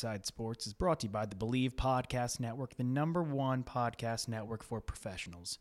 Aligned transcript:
Inside 0.00 0.24
Sports 0.24 0.66
is 0.66 0.72
brought 0.72 1.00
to 1.00 1.08
you 1.08 1.10
by 1.10 1.26
the 1.26 1.36
Believe 1.36 1.76
Podcast 1.76 2.40
Network, 2.40 2.74
the 2.74 2.82
number 2.82 3.22
one 3.22 3.62
podcast 3.62 4.28
network 4.28 4.62
for 4.62 4.80
professionals. 4.80 5.58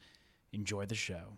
Enjoy 0.53 0.85
the 0.85 0.95
show. 0.95 1.33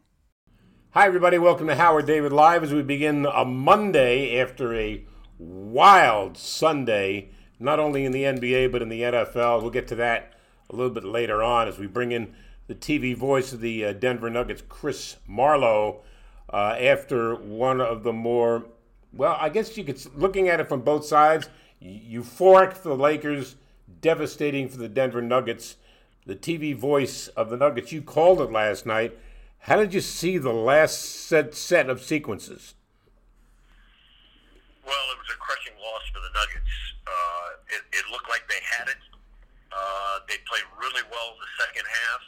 Hi, 0.91 1.07
everybody. 1.07 1.39
Welcome 1.39 1.65
to 1.65 1.73
Howard 1.73 2.05
David 2.05 2.31
Live 2.31 2.61
as 2.61 2.71
we 2.71 2.83
begin 2.83 3.25
a 3.25 3.43
Monday 3.43 4.39
after 4.39 4.75
a 4.75 5.03
wild 5.39 6.37
Sunday, 6.37 7.31
not 7.59 7.79
only 7.79 8.05
in 8.05 8.11
the 8.11 8.21
NBA 8.21 8.71
but 8.71 8.83
in 8.83 8.89
the 8.89 9.01
NFL. 9.01 9.63
We'll 9.63 9.71
get 9.71 9.87
to 9.87 9.95
that 9.95 10.33
a 10.69 10.75
little 10.75 10.93
bit 10.93 11.03
later 11.03 11.41
on 11.41 11.67
as 11.67 11.79
we 11.79 11.87
bring 11.87 12.11
in 12.11 12.35
the 12.67 12.75
TV 12.75 13.17
voice 13.17 13.51
of 13.51 13.61
the 13.61 13.83
uh, 13.83 13.93
Denver 13.93 14.29
Nuggets, 14.29 14.61
Chris 14.69 15.15
Marlowe, 15.27 16.01
uh, 16.53 16.75
after 16.79 17.33
one 17.33 17.81
of 17.81 18.03
the 18.03 18.13
more, 18.13 18.67
well, 19.11 19.35
I 19.39 19.49
guess 19.49 19.75
you 19.75 19.85
could, 19.85 19.99
looking 20.15 20.49
at 20.49 20.59
it 20.59 20.69
from 20.69 20.81
both 20.81 21.03
sides, 21.03 21.49
euphoric 21.81 22.73
for 22.73 22.89
the 22.89 22.95
Lakers, 22.95 23.55
devastating 24.01 24.69
for 24.69 24.77
the 24.77 24.89
Denver 24.89 25.21
Nuggets. 25.21 25.77
The 26.25 26.35
TV 26.35 26.75
voice 26.75 27.27
of 27.29 27.49
the 27.49 27.57
Nuggets, 27.57 27.91
you 27.91 28.01
called 28.01 28.41
it 28.41 28.51
last 28.51 28.85
night. 28.85 29.17
How 29.65 29.77
did 29.77 29.93
you 29.93 30.01
see 30.01 30.37
the 30.37 30.53
last 30.53 31.01
set, 31.01 31.53
set 31.53 31.89
of 31.89 32.01
sequences? 32.01 32.73
Well, 34.85 35.05
it 35.13 35.17
was 35.17 35.29
a 35.33 35.37
crushing 35.37 35.77
loss 35.81 36.05
for 36.13 36.21
the 36.21 36.33
Nuggets. 36.33 36.73
Uh, 37.05 37.47
it, 37.73 37.81
it, 37.93 38.05
looked 38.09 38.29
like 38.29 38.45
they 38.49 38.61
had 38.61 38.89
it. 38.89 39.01
Uh, 39.73 40.21
they 40.29 40.37
played 40.45 40.65
really 40.77 41.05
well 41.09 41.33
in 41.33 41.39
the 41.41 41.51
second 41.61 41.85
half. 41.89 42.21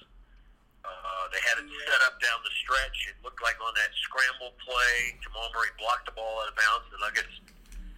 Uh, 0.86 1.24
they 1.30 1.42
had 1.42 1.62
it 1.62 1.70
set 1.86 2.02
up 2.06 2.18
down 2.22 2.38
the 2.42 2.54
stretch. 2.66 2.98
It 3.10 3.18
looked 3.22 3.42
like 3.42 3.58
on 3.62 3.74
that 3.78 3.94
scramble 4.02 4.54
play, 4.62 5.18
Jamal 5.22 5.50
Murray 5.54 5.74
blocked 5.78 6.10
the 6.10 6.16
ball 6.18 6.42
out 6.42 6.50
of 6.50 6.58
bounds. 6.58 6.86
The 6.94 7.02
Nuggets 7.02 7.34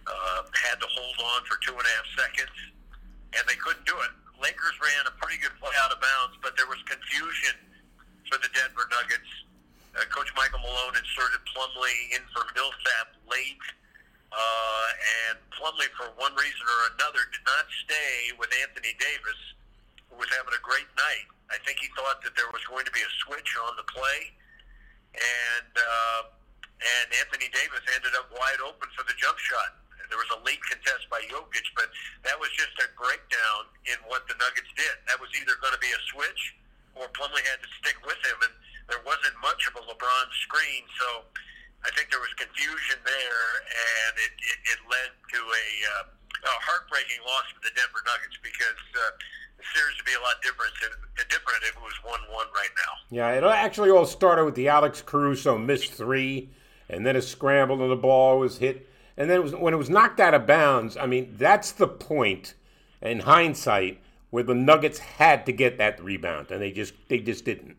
uh, 0.06 0.42
had 0.54 0.78
to 0.80 0.88
hold 0.88 1.18
on 1.34 1.40
for 1.46 1.58
two 1.62 1.74
and 1.74 1.82
a 1.82 1.92
half 1.98 2.08
seconds, 2.14 2.56
and 3.34 3.42
they 3.50 3.58
couldn't 3.58 3.86
do 3.86 3.96
it. 4.06 4.12
Lakers 4.38 4.76
ran 4.78 5.08
a 5.08 5.14
pretty 5.18 5.40
good 5.40 5.54
play 5.58 5.72
out 5.80 5.90
of 5.90 5.98
bounds, 5.98 6.36
but 6.44 6.54
there 6.54 6.68
was 6.68 6.78
confusion 6.84 7.56
for 8.28 8.36
the 8.38 8.50
Denver 8.52 8.86
Nuggets. 8.92 9.30
Uh, 9.96 10.04
Coach 10.12 10.28
Michael 10.36 10.60
Malone 10.60 10.92
inserted 10.92 11.40
Plumlee 11.48 12.20
in 12.20 12.22
for 12.36 12.44
Millsap 12.52 13.16
late, 13.24 13.64
uh, 14.28 14.86
and 15.32 15.40
Plumlee, 15.56 15.88
for 15.96 16.12
one 16.20 16.36
reason 16.36 16.64
or 16.68 16.80
another, 17.00 17.24
did 17.32 17.44
not 17.48 17.64
stay 17.88 18.30
with 18.36 18.52
Anthony 18.60 18.92
Davis, 19.00 19.40
who 20.12 20.20
was 20.20 20.28
having 20.36 20.52
a 20.52 20.60
great 20.60 20.88
night. 21.00 21.26
I 21.48 21.56
think 21.64 21.80
he 21.80 21.88
thought 21.96 22.20
that 22.26 22.36
there 22.36 22.50
was 22.52 22.60
going 22.68 22.84
to 22.84 22.92
be 22.92 23.00
a 23.00 23.12
switch 23.24 23.56
on 23.64 23.72
the 23.80 23.86
play, 23.88 24.20
and 25.16 25.72
uh, 25.72 26.22
and 26.76 27.06
Anthony 27.24 27.48
Davis 27.48 27.80
ended 27.96 28.12
up 28.20 28.28
wide 28.36 28.60
open 28.60 28.92
for 28.92 29.06
the 29.08 29.16
jump 29.16 29.40
shot. 29.40 29.85
There 30.08 30.20
was 30.20 30.30
a 30.34 30.40
late 30.46 30.62
contest 30.66 31.08
by 31.10 31.22
Jokic, 31.28 31.66
but 31.74 31.90
that 32.24 32.38
was 32.38 32.50
just 32.54 32.74
a 32.82 32.86
breakdown 32.96 33.68
in 33.86 33.98
what 34.06 34.26
the 34.30 34.36
Nuggets 34.38 34.70
did. 34.76 34.94
That 35.10 35.18
was 35.18 35.30
either 35.36 35.58
going 35.60 35.74
to 35.74 35.82
be 35.82 35.90
a 35.90 36.00
switch 36.12 36.56
or 36.96 37.08
Plumlee 37.12 37.44
had 37.44 37.60
to 37.60 37.70
stick 37.80 38.00
with 38.08 38.18
him, 38.24 38.38
and 38.48 38.54
there 38.88 39.02
wasn't 39.04 39.36
much 39.44 39.68
of 39.68 39.76
a 39.76 39.82
LeBron 39.84 40.26
screen. 40.48 40.88
So 40.96 41.28
I 41.84 41.92
think 41.92 42.08
there 42.08 42.22
was 42.24 42.32
confusion 42.40 42.98
there, 43.04 43.46
and 43.68 44.12
it, 44.16 44.32
it, 44.32 44.58
it 44.76 44.80
led 44.88 45.12
to 45.12 45.40
a, 45.44 45.66
uh, 46.00 46.04
a 46.08 46.54
heartbreaking 46.64 47.20
loss 47.28 47.46
for 47.52 47.60
the 47.62 47.72
Denver 47.76 48.02
Nuggets 48.04 48.40
because. 48.42 48.82
Uh, 48.96 49.14
the 49.56 49.64
series 49.72 49.96
would 49.96 50.04
be 50.04 50.12
a 50.12 50.20
lot 50.20 50.36
different 50.42 50.72
if, 50.82 51.28
different 51.28 51.62
if 51.62 51.70
it 51.70 51.82
was 51.82 51.94
one-one 52.04 52.46
right 52.54 52.68
now. 52.76 52.92
Yeah, 53.08 53.32
it 53.32 53.42
actually 53.42 53.90
all 53.90 54.04
started 54.04 54.44
with 54.44 54.54
the 54.54 54.68
Alex 54.68 55.00
Caruso 55.00 55.56
missed 55.56 55.94
three, 55.94 56.50
and 56.90 57.06
then 57.06 57.16
a 57.16 57.22
scramble 57.22 57.80
and 57.80 57.90
the 57.90 57.96
ball 57.96 58.38
was 58.38 58.58
hit 58.58 58.86
and 59.16 59.30
then 59.30 59.36
it 59.36 59.42
was, 59.42 59.54
when 59.54 59.72
it 59.72 59.78
was 59.78 59.90
knocked 59.90 60.20
out 60.20 60.34
of 60.34 60.46
bounds, 60.46 60.96
I 60.96 61.06
mean, 61.06 61.34
that's 61.38 61.72
the 61.72 61.88
point 61.88 62.54
in 63.00 63.20
hindsight 63.20 64.00
where 64.30 64.42
the 64.42 64.54
Nuggets 64.54 64.98
had 64.98 65.46
to 65.46 65.52
get 65.52 65.78
that 65.78 66.02
rebound, 66.02 66.50
and 66.50 66.60
they 66.60 66.70
just 66.70 66.94
they 67.08 67.18
just 67.18 67.44
didn't. 67.44 67.76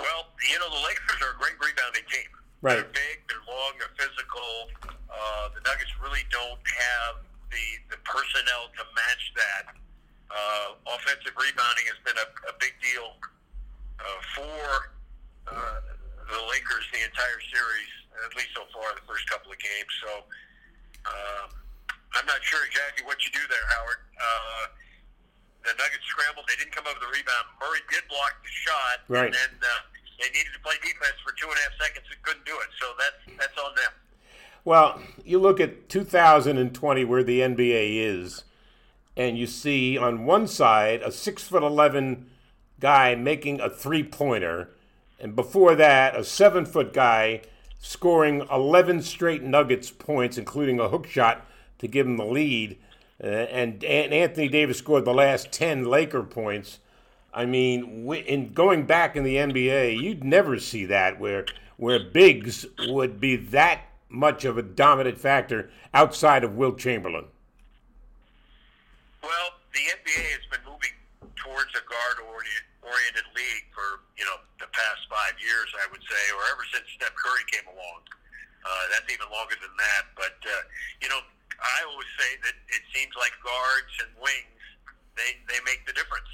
Well, 0.00 0.26
you 0.50 0.58
know, 0.58 0.68
the 0.68 0.82
Lakers 0.82 1.20
are 1.22 1.36
a 1.36 1.38
great 1.38 1.54
rebounding 1.60 2.02
team. 2.10 2.30
Right. 2.60 2.80
They're 2.80 2.96
big, 2.96 3.16
they're 3.28 3.44
long, 3.46 3.72
they're 3.78 3.94
physical. 3.94 4.72
Uh, 4.88 5.48
the 5.54 5.60
Nuggets 5.68 5.92
really 6.02 6.24
don't 6.32 6.58
have 6.64 7.22
the, 7.52 7.66
the 7.94 8.00
personnel 8.02 8.72
to 8.74 8.82
match 8.96 9.24
that. 9.36 9.64
Uh, 10.32 10.74
offensive 10.96 11.36
rebounding 11.36 11.86
has 11.86 12.00
been 12.02 12.18
a, 12.18 12.28
a 12.50 12.54
big 12.58 12.74
deal 12.82 13.14
uh, 14.00 14.18
for 14.34 14.90
uh, 15.46 15.78
the 16.26 16.40
Lakers 16.50 16.82
the 16.90 17.04
entire 17.04 17.40
series 17.52 17.92
at 18.22 18.32
least 18.38 18.54
so 18.54 18.62
far, 18.70 18.94
in 18.94 18.96
the 18.96 19.06
first 19.06 19.26
couple 19.26 19.50
of 19.50 19.58
games. 19.58 19.92
So 19.98 20.10
um, 21.10 21.48
I'm 22.14 22.26
not 22.26 22.40
sure 22.46 22.62
exactly 22.64 23.02
what 23.04 23.18
you 23.26 23.30
do 23.34 23.42
there, 23.50 23.66
Howard. 23.74 24.00
Uh, 24.14 24.64
the 25.66 25.72
Nuggets 25.80 26.06
scrambled. 26.06 26.46
They 26.46 26.56
didn't 26.60 26.76
come 26.76 26.86
up 26.86 26.94
with 26.94 27.04
the 27.08 27.12
rebound. 27.12 27.44
Murray 27.58 27.82
did 27.90 28.04
block 28.08 28.36
the 28.44 28.52
shot, 28.52 28.96
right. 29.08 29.26
and 29.26 29.34
then 29.34 29.52
uh, 29.64 29.82
they 30.20 30.28
needed 30.30 30.52
to 30.54 30.60
play 30.60 30.76
defense 30.80 31.16
for 31.24 31.32
two 31.34 31.48
and 31.48 31.56
a 31.58 31.62
half 31.64 31.74
seconds 31.80 32.06
and 32.06 32.20
couldn't 32.22 32.46
do 32.46 32.54
it. 32.60 32.70
So 32.78 32.86
that's 33.00 33.20
that's 33.38 33.58
on 33.58 33.72
them. 33.74 33.92
Well, 34.64 35.00
you 35.24 35.38
look 35.38 35.60
at 35.60 35.88
2020 35.88 37.04
where 37.04 37.24
the 37.24 37.40
NBA 37.40 38.00
is, 38.00 38.44
and 39.16 39.36
you 39.36 39.46
see 39.46 39.98
on 39.98 40.24
one 40.24 40.46
side 40.46 41.02
a 41.02 41.10
six 41.10 41.42
foot 41.42 41.62
eleven 41.62 42.30
guy 42.80 43.14
making 43.14 43.60
a 43.60 43.70
three 43.70 44.02
pointer, 44.02 44.70
and 45.18 45.34
before 45.34 45.74
that 45.74 46.16
a 46.16 46.24
seven 46.24 46.64
foot 46.64 46.92
guy 46.92 47.42
scoring 47.84 48.46
11 48.50 49.02
straight 49.02 49.42
Nuggets 49.42 49.90
points, 49.90 50.38
including 50.38 50.80
a 50.80 50.88
hook 50.88 51.06
shot 51.06 51.46
to 51.78 51.86
give 51.86 52.06
him 52.06 52.16
the 52.16 52.24
lead. 52.24 52.78
Uh, 53.22 53.26
and, 53.26 53.84
and 53.84 54.14
Anthony 54.14 54.48
Davis 54.48 54.78
scored 54.78 55.04
the 55.04 55.12
last 55.12 55.52
10 55.52 55.84
Laker 55.84 56.22
points. 56.22 56.80
I 57.32 57.44
mean, 57.44 58.10
in 58.26 58.54
going 58.54 58.86
back 58.86 59.16
in 59.16 59.22
the 59.22 59.36
NBA, 59.36 60.00
you'd 60.00 60.24
never 60.24 60.58
see 60.58 60.86
that 60.86 61.20
where 61.20 61.44
where 61.76 61.98
bigs 61.98 62.64
would 62.86 63.20
be 63.20 63.34
that 63.34 63.80
much 64.08 64.44
of 64.44 64.56
a 64.56 64.62
dominant 64.62 65.18
factor 65.18 65.68
outside 65.92 66.44
of 66.44 66.54
Wilt 66.54 66.78
Chamberlain. 66.78 67.24
Well, 69.20 69.50
the 69.72 69.80
NBA 69.80 70.22
has 70.30 70.46
been 70.48 70.64
moving 70.64 70.94
towards 71.34 71.70
a 71.74 71.82
guard 71.82 72.46
oriented 72.82 73.24
league 73.34 73.66
for 73.74 74.00
you 74.16 74.24
know 74.24 74.36
past 74.74 75.06
five 75.06 75.38
years, 75.38 75.70
I 75.80 75.86
would 75.88 76.02
say, 76.02 76.22
or 76.34 76.42
ever 76.50 76.64
since 76.74 76.86
Steph 76.98 77.14
Curry 77.14 77.46
came 77.54 77.66
along. 77.70 78.02
Uh, 78.64 78.84
that's 78.90 79.08
even 79.12 79.28
longer 79.30 79.56
than 79.60 79.72
that. 79.76 80.04
But 80.18 80.36
uh, 80.42 80.62
you 81.00 81.08
know, 81.08 81.20
I 81.62 81.86
always 81.86 82.10
say 82.18 82.30
that 82.44 82.56
it 82.74 82.82
seems 82.90 83.14
like 83.14 83.32
guards 83.40 83.94
and 84.02 84.10
wings 84.18 84.54
they 85.16 85.38
they 85.46 85.60
make 85.64 85.86
the 85.86 85.94
difference. 85.94 86.28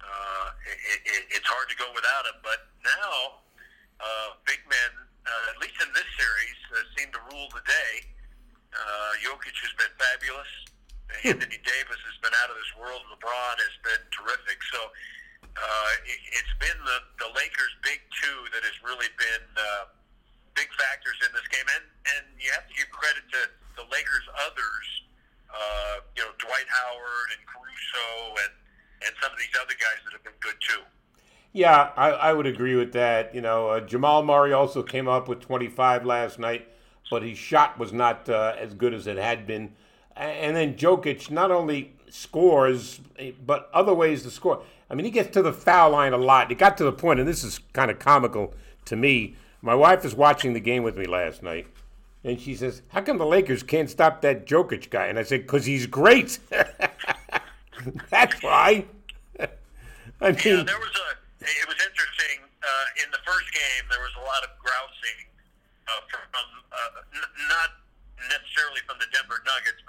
Uh, 0.00 0.46
it, 0.68 1.00
it, 1.08 1.22
it's 1.40 1.48
hard 1.48 1.66
to 1.72 1.76
go 1.80 1.88
without 1.96 2.28
them. 2.28 2.38
But 2.44 2.68
now, 2.84 3.40
uh, 3.98 4.36
big 4.44 4.60
men, 4.68 4.92
uh, 5.24 5.52
at 5.54 5.56
least 5.58 5.80
in 5.80 5.88
this 5.96 6.06
series, 6.20 6.58
uh, 6.76 6.84
seem 6.92 7.08
to 7.16 7.20
rule 7.32 7.48
the 7.56 7.64
day. 7.64 7.94
Uh, 8.74 9.12
Jokic 9.24 9.56
has 9.64 9.72
been 9.80 9.92
fabulous. 9.96 10.50
Anthony 11.28 11.60
Davis 11.62 12.00
has 12.04 12.16
been 12.20 12.34
out 12.44 12.52
of 12.52 12.56
this 12.58 12.72
world. 12.76 13.00
LeBron 13.12 13.56
has 13.56 13.76
been 13.80 14.02
terrific. 14.12 14.60
So 14.72 14.80
uh, 15.56 15.90
it, 16.08 16.18
it's 16.32 16.54
been 16.58 16.78
the, 16.84 16.98
the 17.20 17.30
Lakers' 17.36 17.74
big 17.84 18.00
two 18.22 18.38
that 18.52 18.62
has 18.64 18.76
really 18.82 19.10
been 19.20 19.46
uh, 19.56 19.90
big 20.56 20.68
factors 20.74 21.18
in 21.22 21.30
this 21.34 21.46
game, 21.52 21.66
and 21.76 21.84
and 22.16 22.24
you 22.40 22.50
have 22.52 22.66
to 22.66 22.74
give 22.74 22.88
credit 22.90 23.24
to 23.32 23.40
the 23.76 23.84
Lakers' 23.90 24.26
others, 24.46 24.86
uh, 25.50 26.04
you 26.16 26.22
know, 26.22 26.32
Dwight 26.38 26.68
Howard 26.68 27.28
and 27.36 27.42
Caruso 27.46 28.06
and 28.46 28.52
and 29.06 29.12
some 29.20 29.32
of 29.32 29.38
these 29.38 29.54
other 29.60 29.76
guys 29.76 29.98
that 30.04 30.12
have 30.12 30.24
been 30.24 30.38
good 30.40 30.56
too. 30.60 30.82
Yeah, 31.52 31.90
I, 31.96 32.10
I 32.10 32.32
would 32.32 32.46
agree 32.46 32.74
with 32.74 32.92
that. 32.94 33.34
You 33.34 33.40
know, 33.40 33.68
uh, 33.68 33.80
Jamal 33.80 34.24
Murray 34.24 34.52
also 34.52 34.82
came 34.82 35.06
up 35.06 35.28
with 35.28 35.40
25 35.40 36.04
last 36.04 36.38
night, 36.38 36.66
but 37.10 37.22
his 37.22 37.38
shot 37.38 37.78
was 37.78 37.92
not 37.92 38.28
uh, 38.28 38.56
as 38.58 38.74
good 38.74 38.92
as 38.92 39.06
it 39.06 39.18
had 39.18 39.46
been. 39.46 39.74
and 40.16 40.56
then 40.56 40.74
Jokic 40.74 41.30
not 41.30 41.50
only 41.52 41.94
scores, 42.08 43.00
but 43.44 43.70
other 43.72 43.94
ways 43.94 44.22
to 44.22 44.30
score. 44.30 44.62
I 44.94 44.96
mean, 44.96 45.06
he 45.06 45.10
gets 45.10 45.30
to 45.30 45.42
the 45.42 45.52
foul 45.52 45.90
line 45.90 46.12
a 46.12 46.16
lot. 46.16 46.52
It 46.52 46.58
got 46.58 46.76
to 46.76 46.84
the 46.84 46.92
point, 46.92 47.18
and 47.18 47.28
this 47.28 47.42
is 47.42 47.58
kind 47.72 47.90
of 47.90 47.98
comical 47.98 48.54
to 48.84 48.94
me. 48.94 49.34
My 49.60 49.74
wife 49.74 50.04
was 50.04 50.14
watching 50.14 50.52
the 50.52 50.60
game 50.60 50.84
with 50.84 50.96
me 50.96 51.04
last 51.04 51.42
night, 51.42 51.66
and 52.22 52.40
she 52.40 52.54
says, 52.54 52.80
"How 52.90 53.02
come 53.02 53.18
the 53.18 53.26
Lakers 53.26 53.64
can't 53.64 53.90
stop 53.90 54.22
that 54.22 54.46
Jokic 54.46 54.90
guy?" 54.90 55.06
And 55.06 55.18
I 55.18 55.24
said, 55.24 55.48
"Cause 55.48 55.66
he's 55.66 55.88
great." 55.88 56.38
That's 58.08 58.40
why. 58.40 58.84
I 60.22 60.30
mean, 60.30 60.38
yeah, 60.46 60.62
there 60.62 60.78
was 60.78 60.94
a. 60.94 61.08
It 61.42 61.66
was 61.66 61.78
interesting. 61.82 62.46
Uh, 62.62 63.02
in 63.02 63.10
the 63.10 63.18
first 63.26 63.50
game, 63.50 63.90
there 63.90 63.98
was 63.98 64.14
a 64.14 64.22
lot 64.22 64.46
of 64.46 64.50
grousing 64.62 65.20
uh, 65.90 66.06
from 66.06 66.46
uh, 66.70 67.02
n- 67.18 67.34
not 67.50 67.82
necessarily 68.30 68.78
from 68.86 69.02
the 69.02 69.10
Denver 69.10 69.42
Nuggets, 69.42 69.82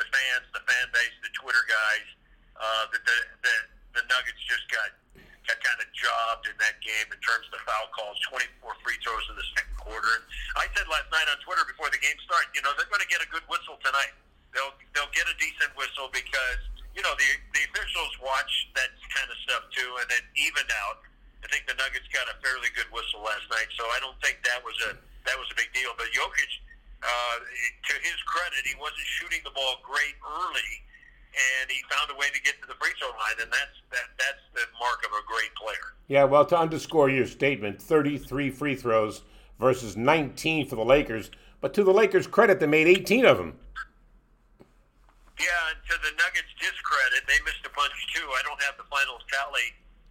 well, 36.35 36.45
to 36.45 36.59
underscore 36.59 37.09
your 37.09 37.25
statement, 37.25 37.81
33 37.81 38.49
free 38.49 38.75
throws 38.75 39.21
versus 39.57 39.95
19 39.95 40.67
for 40.67 40.75
the 40.75 40.83
Lakers. 40.83 41.31
But 41.61 41.73
to 41.75 41.83
the 41.85 41.93
Lakers' 41.93 42.27
credit, 42.27 42.59
they 42.59 42.67
made 42.67 42.87
18 42.87 43.23
of 43.23 43.37
them. 43.37 43.53
Yeah, 45.39 45.45
and 45.69 45.79
to 45.89 45.95
the 46.03 46.11
Nuggets' 46.17 46.51
discredit, 46.59 47.23
they 47.25 47.41
missed 47.45 47.65
a 47.65 47.69
bunch 47.73 47.93
too. 48.13 48.27
I 48.37 48.41
don't 48.43 48.61
have 48.63 48.75
the 48.75 48.83
final 48.83 49.15
tally 49.31 49.61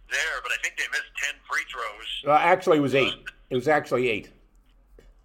there, 0.09 0.41
but 0.41 0.51
I 0.51 0.55
think 0.63 0.77
they 0.77 0.85
missed 0.91 1.13
10 1.23 1.35
free 1.47 1.61
throws. 1.71 2.33
Uh, 2.33 2.41
actually, 2.41 2.77
it 2.77 2.81
was 2.81 2.95
eight. 2.95 3.13
It 3.51 3.55
was 3.55 3.67
actually 3.67 4.09
eight. 4.09 4.31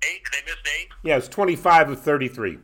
Eight? 0.03 0.21
They 0.33 0.45
missed 0.45 0.69
eight? 0.79 0.89
Yeah, 1.03 1.15
it 1.15 1.17
was 1.17 1.29
25 1.31 1.93
of 1.93 2.01
33. 2.03 2.59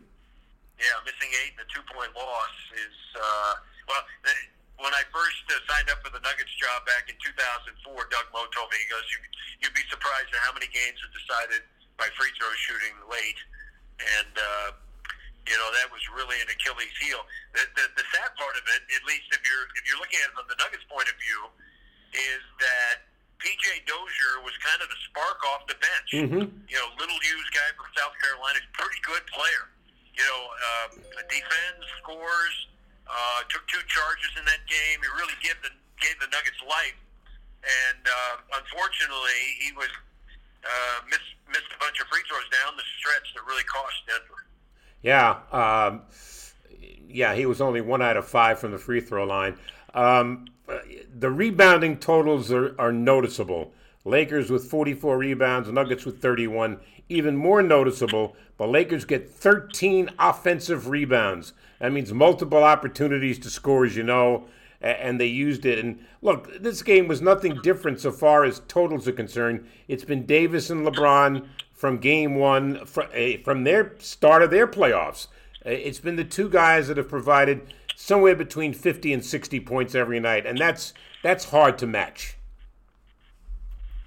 2004, 8.37 8.44
Doug 8.44 8.44
Moe 8.44 8.49
told 8.53 8.69
me 8.69 8.77
he 8.77 8.88
goes, 8.93 9.06
you, 9.09 9.19
"You'd 9.65 9.77
be 9.77 9.85
surprised 9.88 10.29
at 10.37 10.41
how 10.44 10.53
many 10.53 10.69
games 10.69 11.00
are 11.00 11.12
decided 11.17 11.65
by 11.97 12.12
free 12.17 12.33
throw 12.37 12.53
shooting 12.69 12.97
late." 13.09 13.41
And 13.97 14.33
uh, 14.37 14.69
you 15.49 15.56
know, 15.56 15.71
that 15.79 15.88
was 15.88 16.03
really 16.12 16.37
an 16.43 16.49
Achilles 16.50 16.93
heel. 17.00 17.23
The, 17.55 17.65
the, 17.79 17.85
the 18.03 18.06
sad 18.12 18.35
part 18.37 18.59
of 18.59 18.65
it, 18.67 18.83
at 18.93 19.03
least 19.06 19.31
if 19.33 19.41
you're 19.47 19.67
if 19.79 19.88
you're 19.88 20.00
looking 20.03 20.21
at 20.21 20.33
it 20.33 20.35
from 20.37 20.49
the 20.50 20.59
Nuggets' 20.59 20.85
point 20.91 21.09
of 21.09 21.17
view, 21.17 21.41
is 22.12 22.43
that 22.61 23.06
PJ 23.41 23.87
Dozier 23.88 24.43
was 24.43 24.56
kind 24.61 24.81
of 24.81 24.88
the 24.91 25.00
spark 25.12 25.38
off 25.55 25.62
the 25.71 25.79
bench. 25.79 26.11
Mm-hmm. 26.12 26.44
You 26.69 26.77
know, 26.77 26.88
little 26.99 27.21
used 27.23 27.50
guy 27.53 27.69
from 27.77 27.88
South 27.94 28.17
Carolina, 28.21 28.61
pretty 28.77 29.00
good 29.05 29.25
player. 29.31 29.71
You 30.17 30.25
know, 30.25 30.43
uh, 30.49 30.88
defends, 31.29 31.85
scores, 32.00 32.56
uh, 33.05 33.44
took 33.53 33.69
two 33.69 33.85
charges 33.85 34.33
in 34.41 34.49
that 34.49 34.65
game. 34.65 34.97
He 35.05 35.11
really 35.15 35.37
gave 35.44 35.61
the 35.61 35.71
gave 36.00 36.17
the 36.21 36.29
Nuggets 36.29 36.61
life, 36.65 36.97
and 37.66 38.02
uh, 38.06 38.58
unfortunately, 38.62 39.42
he 39.60 39.72
was 39.72 39.88
uh, 40.64 41.04
missed 41.10 41.34
missed 41.48 41.70
a 41.74 41.78
bunch 41.78 42.00
of 42.00 42.06
free 42.08 42.22
throws 42.28 42.48
down 42.50 42.76
the 42.76 42.82
stretch 42.98 43.34
that 43.34 43.42
really 43.46 43.64
cost 43.64 43.94
Denver. 44.06 44.46
Yeah, 45.02 45.38
um, 45.52 46.02
yeah, 47.08 47.34
he 47.34 47.46
was 47.46 47.60
only 47.60 47.80
one 47.80 48.02
out 48.02 48.16
of 48.16 48.26
five 48.26 48.58
from 48.58 48.72
the 48.72 48.78
free 48.78 49.00
throw 49.00 49.24
line. 49.24 49.56
Um, 49.94 50.46
the 51.18 51.30
rebounding 51.30 51.98
totals 51.98 52.52
are, 52.52 52.74
are 52.78 52.92
noticeable. 52.92 53.72
Lakers 54.04 54.50
with 54.50 54.70
44 54.70 55.18
rebounds, 55.18 55.70
Nuggets 55.70 56.04
with 56.04 56.20
31. 56.20 56.78
Even 57.08 57.36
more 57.36 57.62
noticeable, 57.62 58.36
the 58.58 58.66
Lakers 58.66 59.04
get 59.04 59.30
13 59.30 60.10
offensive 60.18 60.88
rebounds. 60.88 61.52
That 61.80 61.92
means 61.92 62.12
multiple 62.12 62.62
opportunities 62.62 63.38
to 63.40 63.50
score, 63.50 63.84
as 63.84 63.96
you 63.96 64.02
know, 64.02 64.46
and 64.81 65.20
they 65.20 65.26
used 65.26 65.64
it. 65.64 65.78
And 65.78 66.05
look, 66.23 66.62
this 66.62 66.82
game 66.82 67.08
was 67.08 67.20
nothing 67.20 67.61
different 67.62 68.00
so 68.00 68.11
far 68.11 68.44
as 68.44 68.61
totals 68.69 69.08
are 69.08 69.12
concerned. 69.12 69.67
It's 69.88 70.05
been 70.05 70.26
Davis 70.26 70.70
and 70.70 70.87
LeBron 70.87 71.46
from 71.73 71.99
game 71.99 72.37
one, 72.37 72.84
from 72.87 73.64
their 73.64 73.94
start 73.99 74.43
of 74.43 74.50
their 74.50 74.67
playoffs. 74.67 75.28
It's 75.64 76.00
been 76.00 76.17
the 76.17 76.25
two 76.25 76.49
guys 76.49 76.88
that 76.88 76.96
have 76.96 77.08
provided 77.08 77.75
somewhere 77.96 78.37
between 78.37 78.73
50 78.73 79.12
and 79.12 79.25
60 79.25 79.61
points 79.61 79.94
every 79.94 80.20
night, 80.20 80.46
and 80.46 80.58
that's 80.58 80.94
that's 81.23 81.50
hard 81.50 81.76
to 81.78 81.87
match. 81.87 82.37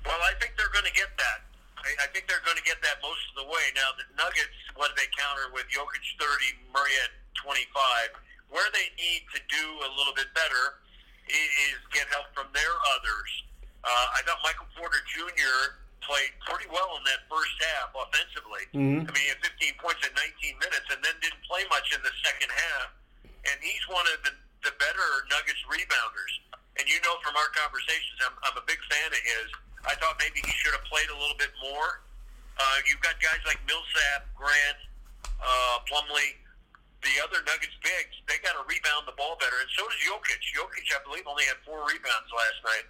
Well, 0.06 0.16
I 0.16 0.34
think 0.40 0.54
they're 0.56 0.72
going 0.72 0.88
to 0.88 0.96
get 0.96 1.12
that. 1.18 1.40
I, 1.78 1.90
I 2.06 2.08
think 2.14 2.30
they're 2.30 2.46
going 2.46 2.58
to 2.58 2.64
get 2.64 2.82
that 2.82 3.04
most 3.04 3.20
of 3.30 3.44
the 3.44 3.48
way. 3.52 3.66
Now, 3.76 3.92
the 4.00 4.08
Nuggets, 4.16 4.56
what 4.76 4.96
they 4.96 5.06
counter 5.20 5.52
with 5.52 5.68
Jokic 5.68 6.06
30, 6.16 6.72
Murray 6.72 6.96
at 7.04 7.12
25, 7.36 8.16
where 8.50 8.68
they 8.74 8.90
need 8.98 9.26
to 9.34 9.40
do 9.50 9.66
a 9.86 9.90
little 9.98 10.14
bit 10.14 10.30
better 10.34 10.82
is 11.30 11.78
get 11.94 12.10
help 12.10 12.30
from 12.34 12.50
their 12.54 12.74
others. 12.98 13.30
Uh, 13.86 14.18
I 14.18 14.26
thought 14.26 14.42
Michael 14.44 14.68
Porter 14.76 15.00
Jr 15.08 15.80
played 16.10 16.34
pretty 16.42 16.66
well 16.74 16.98
in 16.98 17.04
that 17.06 17.22
first 17.30 17.54
half 17.62 17.94
offensively. 17.94 18.66
Mm-hmm. 18.74 19.06
I 19.06 19.10
mean, 19.14 19.24
he 19.24 19.30
had 19.30 19.40
15 19.46 19.78
points 19.78 20.02
in 20.02 20.12
19 20.18 20.58
minutes, 20.58 20.88
and 20.90 21.00
then 21.06 21.14
didn't 21.22 21.46
play 21.46 21.62
much 21.70 21.94
in 21.94 22.02
the 22.02 22.10
second 22.26 22.50
half. 22.50 22.90
And 23.46 23.58
he's 23.62 23.86
one 23.86 24.04
of 24.10 24.18
the, 24.26 24.34
the 24.66 24.74
better 24.82 25.08
Nuggets 25.30 25.62
rebounders. 25.70 26.34
And 26.82 26.90
you 26.90 26.98
know 27.06 27.22
from 27.22 27.38
our 27.38 27.50
conversations, 27.54 28.18
I'm, 28.26 28.36
I'm 28.42 28.58
a 28.58 28.66
big 28.66 28.82
fan 28.90 29.10
of 29.14 29.22
his. 29.22 29.48
I 29.86 29.94
thought 30.02 30.18
maybe 30.20 30.42
he 30.42 30.54
should 30.60 30.76
have 30.76 30.84
played 30.90 31.08
a 31.14 31.18
little 31.18 31.38
bit 31.38 31.54
more. 31.62 32.04
Uh, 32.60 32.78
you've 32.90 33.00
got 33.00 33.16
guys 33.24 33.40
like 33.48 33.62
Millsap, 33.70 34.28
Grant, 34.36 34.80
uh, 35.40 35.78
Plumlee, 35.88 36.36
the 37.02 37.16
other 37.24 37.40
Nuggets 37.48 37.76
bigs. 37.82 38.16
They 38.28 38.40
got 38.44 38.60
to 38.60 38.64
rebound 38.68 39.08
the 39.08 39.16
ball 39.16 39.40
better, 39.40 39.56
and 39.60 39.72
so 39.74 39.88
does 39.88 40.02
Jokic. 40.04 40.42
Jokic, 40.52 40.88
I 40.92 41.00
believe, 41.08 41.26
only 41.28 41.48
had 41.48 41.60
four 41.64 41.84
rebounds 41.84 42.30
last 42.32 42.60
night 42.66 42.88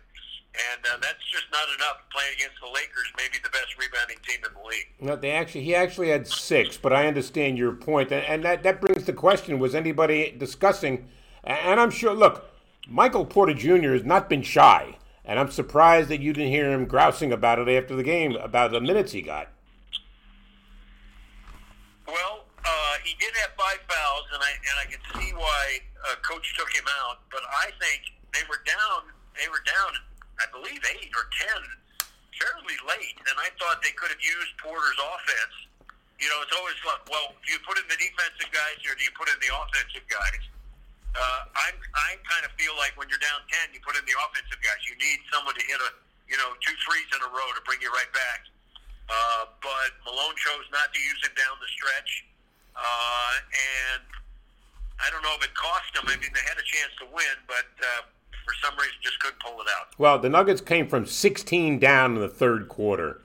and 0.56 0.86
uh, 0.86 0.98
that's 1.02 1.24
just 1.32 1.46
not 1.52 1.68
enough 1.76 1.98
playing 2.12 2.34
against 2.36 2.56
the 2.62 2.68
Lakers, 2.68 3.08
maybe 3.18 3.38
the 3.44 3.50
best 3.50 3.78
rebounding 3.78 4.18
team 4.28 4.40
in 4.46 4.54
the 4.54 4.68
league. 4.68 4.88
No, 5.00 5.16
they 5.16 5.32
actually 5.32 5.64
he 5.64 5.76
actually 5.76 6.10
had 6.10 6.28
six, 6.28 6.78
but 6.78 6.92
I 6.92 7.08
understand 7.08 7.58
your 7.58 7.74
point, 7.74 8.12
and, 8.12 8.26
and 8.26 8.44
that 8.44 8.64
that 8.64 8.82
brings 8.82 9.06
the 9.06 9.14
question: 9.14 9.60
Was 9.60 9.76
anybody 9.76 10.36
discussing? 10.38 11.08
And 11.44 11.80
I'm 11.80 11.92
sure. 11.92 12.14
Look, 12.14 12.46
Michael 12.88 13.26
Porter 13.26 13.54
Jr. 13.54 13.94
has 13.94 14.04
not 14.04 14.28
been 14.28 14.42
shy, 14.42 14.98
and 15.24 15.40
I'm 15.40 15.52
surprised 15.52 16.10
that 16.10 16.20
you 16.20 16.34
didn't 16.34 16.52
hear 16.52 16.72
him 16.72 16.86
grousing 16.86 17.32
about 17.32 17.60
it 17.60 17.70
after 17.70 17.96
the 17.96 18.04
game 18.04 18.36
about 18.36 18.72
the 18.72 18.82
minutes 18.82 19.12
he 19.12 19.22
got. 19.22 19.48
Well, 22.08 22.46
uh, 22.70 22.94
he 23.02 23.18
did 23.18 23.34
have 23.42 23.58
five 23.58 23.82
fouls, 23.90 24.30
and 24.38 24.42
I 24.46 24.52
and 24.54 24.76
I 24.78 24.86
can 24.86 25.02
see 25.18 25.34
why 25.34 25.82
uh, 26.06 26.22
coach 26.22 26.46
took 26.54 26.70
him 26.70 26.86
out. 27.02 27.26
But 27.34 27.42
I 27.50 27.74
think 27.82 28.14
they 28.38 28.46
were 28.46 28.62
down. 28.70 29.10
They 29.34 29.50
were 29.50 29.64
down 29.66 29.98
I 30.40 30.48
believe, 30.56 30.80
eight 30.96 31.12
or 31.12 31.28
ten 31.36 31.62
fairly 32.40 32.80
late, 32.88 33.20
and 33.20 33.36
I 33.36 33.52
thought 33.60 33.84
they 33.84 33.92
could 34.00 34.08
have 34.08 34.24
used 34.24 34.56
Porter's 34.64 34.96
offense. 34.96 35.56
You 36.24 36.32
know, 36.32 36.40
it's 36.44 36.56
always 36.56 36.80
like, 36.88 37.04
well, 37.12 37.36
do 37.44 37.48
you 37.52 37.60
put 37.68 37.76
in 37.76 37.88
the 37.92 38.00
defensive 38.00 38.48
guys 38.52 38.80
or 38.88 38.96
do 38.96 39.04
you 39.04 39.12
put 39.16 39.28
in 39.28 39.36
the 39.44 39.52
offensive 39.52 40.08
guys? 40.08 40.44
Uh, 41.16 41.42
I'm, 41.68 41.76
I 41.96 42.16
kind 42.28 42.44
of 42.48 42.52
feel 42.56 42.76
like 42.80 42.96
when 42.96 43.08
you're 43.12 43.24
down 43.24 43.44
10, 43.68 43.76
you 43.76 43.80
put 43.84 43.96
in 44.00 44.04
the 44.08 44.16
offensive 44.20 44.60
guys. 44.64 44.80
You 44.88 44.96
need 45.00 45.20
someone 45.32 45.56
to 45.56 45.64
hit 45.64 45.80
a, 45.80 45.92
you 46.28 46.36
know, 46.40 46.56
two 46.60 46.76
threes 46.88 47.08
in 47.12 47.20
a 47.24 47.30
row 47.32 47.50
to 47.56 47.64
bring 47.64 47.80
you 47.84 47.92
right 47.92 48.12
back. 48.12 48.48
Uh, 49.08 49.44
but 49.64 49.90
Malone 50.06 50.36
chose 50.40 50.68
not 50.72 50.92
to 50.92 51.00
use 51.00 51.20
him 51.24 51.34
down 51.40 51.56
the 51.60 51.72
stretch. 51.72 52.29
Uh, 52.76 53.34
and 53.94 54.04
I 55.00 55.10
don't 55.12 55.24
know 55.24 55.36
if 55.38 55.44
it 55.44 55.54
cost 55.56 55.94
them. 55.94 56.06
I 56.08 56.20
mean, 56.20 56.32
they 56.34 56.42
had 56.48 56.58
a 56.58 56.66
chance 56.66 56.94
to 57.00 57.06
win, 57.06 57.36
but 57.48 57.70
uh, 57.82 58.02
for 58.46 58.54
some 58.64 58.78
reason 58.78 58.96
just 59.02 59.20
couldn't 59.20 59.40
pull 59.40 59.60
it 59.62 59.68
out. 59.80 59.88
Well, 59.98 60.20
the 60.20 60.30
Nuggets 60.30 60.62
came 60.62 60.88
from 60.88 61.06
16 61.06 61.80
down 61.80 62.16
in 62.16 62.22
the 62.22 62.30
third 62.30 62.68
quarter. 62.68 63.22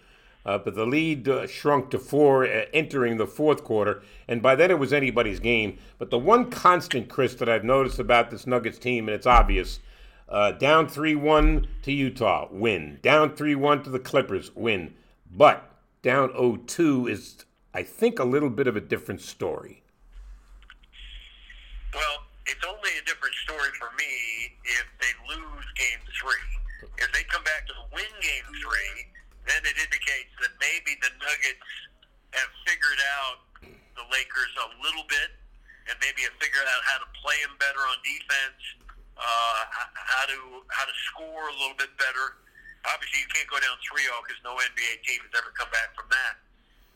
Uh, 0.47 0.59
but 0.59 0.75
the 0.75 0.85
lead 0.85 1.27
uh, 1.27 1.47
shrunk 1.47 1.91
to 1.91 1.99
four 1.99 2.45
uh, 2.45 2.67
entering 2.75 3.17
the 3.17 3.27
fourth 3.27 3.65
quarter, 3.65 4.03
and 4.29 4.43
by 4.43 4.55
then 4.55 4.71
it 4.71 4.79
was 4.79 4.93
anybody's 4.93 5.41
game. 5.41 5.79
But 5.99 6.11
the 6.11 6.19
one 6.19 6.51
constant, 6.51 7.09
Chris, 7.09 7.35
that 7.37 7.49
I've 7.49 7.65
noticed 7.65 7.99
about 7.99 8.31
this 8.31 8.47
Nuggets 8.47 8.79
team, 8.79 9.09
and 9.09 9.15
it's 9.15 9.27
obvious 9.27 9.81
uh, 10.29 10.53
down 10.53 10.89
3 10.89 11.15
1 11.15 11.67
to 11.83 11.93
Utah, 11.93 12.49
win. 12.51 12.99
Down 13.03 13.35
3 13.35 13.55
1 13.55 13.83
to 13.85 13.91
the 13.91 13.99
Clippers, 13.99 14.55
win. 14.55 14.95
But 15.31 15.71
down 16.03 16.31
0 16.33 16.61
2 16.67 17.09
is, 17.09 17.45
I 17.75 17.83
think, 17.83 18.23
a 18.23 18.25
little 18.25 18.55
bit 18.55 18.71
of 18.71 18.79
a 18.79 18.81
different 18.81 19.19
story. 19.19 19.83
Well, 21.91 22.23
it's 22.47 22.63
only 22.63 22.95
a 23.03 23.05
different 23.05 23.35
story 23.43 23.75
for 23.83 23.91
me 23.99 24.55
if 24.63 24.87
they 25.03 25.11
lose 25.27 25.67
game 25.75 25.99
three. 26.15 26.47
If 27.03 27.11
they 27.11 27.27
come 27.27 27.43
back 27.43 27.67
to 27.67 27.75
win 27.91 28.07
game 28.23 28.47
three, 28.63 29.11
then 29.51 29.59
it 29.67 29.75
indicates 29.75 30.31
that 30.39 30.55
maybe 30.63 30.95
the 31.03 31.11
Nuggets 31.19 31.71
have 32.39 32.51
figured 32.63 33.03
out 33.19 33.43
the 33.99 34.07
Lakers 34.07 34.55
a 34.55 34.69
little 34.79 35.07
bit 35.11 35.35
and 35.91 35.99
maybe 35.99 36.23
have 36.31 36.39
figured 36.39 36.67
out 36.71 36.83
how 36.87 37.03
to 37.03 37.09
play 37.19 37.43
them 37.43 37.59
better 37.59 37.83
on 37.83 37.99
defense, 38.07 38.63
uh, 39.19 39.61
how 39.99 40.25
to 40.31 40.39
how 40.71 40.87
to 40.87 40.95
score 41.11 41.51
a 41.51 41.57
little 41.59 41.75
bit 41.75 41.91
better. 41.99 42.39
Obviously, 42.87 43.19
you 43.19 43.31
can't 43.35 43.49
go 43.51 43.59
down 43.59 43.75
3-0 43.83 44.13
because 44.23 44.39
no 44.47 44.55
NBA 44.61 45.03
team 45.09 45.25
has 45.27 45.33
ever 45.35 45.51
come 45.57 45.73
back 45.73 45.91
from 45.97 46.07
that. 46.13 46.44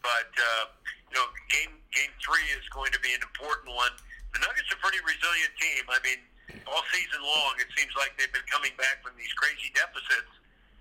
But 0.03 0.31
uh, 0.35 0.65
you 1.11 1.17
know, 1.17 1.27
game 1.49 1.75
game 1.93 2.13
three 2.23 2.47
is 2.55 2.65
going 2.71 2.93
to 2.95 3.01
be 3.01 3.13
an 3.15 3.23
important 3.23 3.75
one. 3.75 3.93
The 4.37 4.41
Nuggets 4.45 4.69
are 4.71 4.79
a 4.79 4.83
pretty 4.85 5.01
resilient 5.03 5.55
team. 5.57 5.85
I 5.89 5.99
mean, 6.05 6.21
all 6.69 6.85
season 6.93 7.21
long, 7.25 7.57
it 7.59 7.69
seems 7.75 7.93
like 7.97 8.15
they've 8.21 8.33
been 8.33 8.47
coming 8.49 8.73
back 8.77 9.01
from 9.01 9.17
these 9.17 9.33
crazy 9.35 9.73
deficits. 9.73 10.31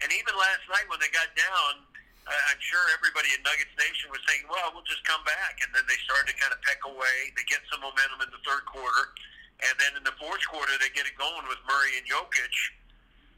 And 0.03 0.11
even 0.13 0.35
last 0.37 0.61
night 0.69 0.85
when 0.91 1.01
they 1.01 1.09
got 1.09 1.31
down, 1.33 1.87
I'm 2.27 2.59
sure 2.59 2.83
everybody 2.91 3.31
in 3.31 3.39
Nuggets 3.41 3.71
Nation 3.79 4.11
was 4.11 4.19
saying, 4.27 4.43
well, 4.51 4.75
we'll 4.75 4.85
just 4.85 5.01
come 5.07 5.23
back. 5.23 5.63
And 5.63 5.71
then 5.71 5.87
they 5.87 5.95
started 6.03 6.27
to 6.27 6.35
kind 6.35 6.51
of 6.51 6.59
peck 6.67 6.83
away. 6.83 7.31
They 7.39 7.47
get 7.47 7.63
some 7.71 7.79
momentum 7.79 8.19
in 8.19 8.29
the 8.35 8.43
third 8.43 8.67
quarter. 8.67 9.15
And 9.63 9.73
then 9.79 9.95
in 9.95 10.03
the 10.03 10.13
fourth 10.19 10.43
quarter, 10.51 10.75
they 10.77 10.91
get 10.91 11.07
it 11.07 11.15
going 11.15 11.47
with 11.47 11.57
Murray 11.65 11.97
and 11.97 12.05
Jokic. 12.05 12.55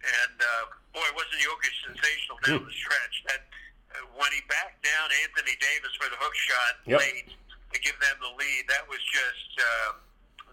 And, 0.03 0.36
uh, 0.41 0.65
boy, 0.91 1.05
wasn't 1.13 1.39
Jokic 1.45 1.75
sensational 1.86 2.38
down 2.43 2.65
the 2.65 2.74
stretch. 2.74 3.15
That 3.29 3.45
When 4.15 4.31
he 4.31 4.41
backed 4.48 4.84
down 4.84 5.10
Anthony 5.24 5.55
Davis 5.60 5.91
for 6.00 6.10
the 6.10 6.15
hook 6.17 6.36
shot 6.36 6.75
Yep. 6.86 7.00
late 7.00 7.29
to 7.74 7.79
give 7.81 7.93
them 8.00 8.15
the 8.22 8.27
lead, 8.38 8.63
that 8.67 8.88
was 8.89 9.00
just, 9.12 9.60
uh, 9.60 9.93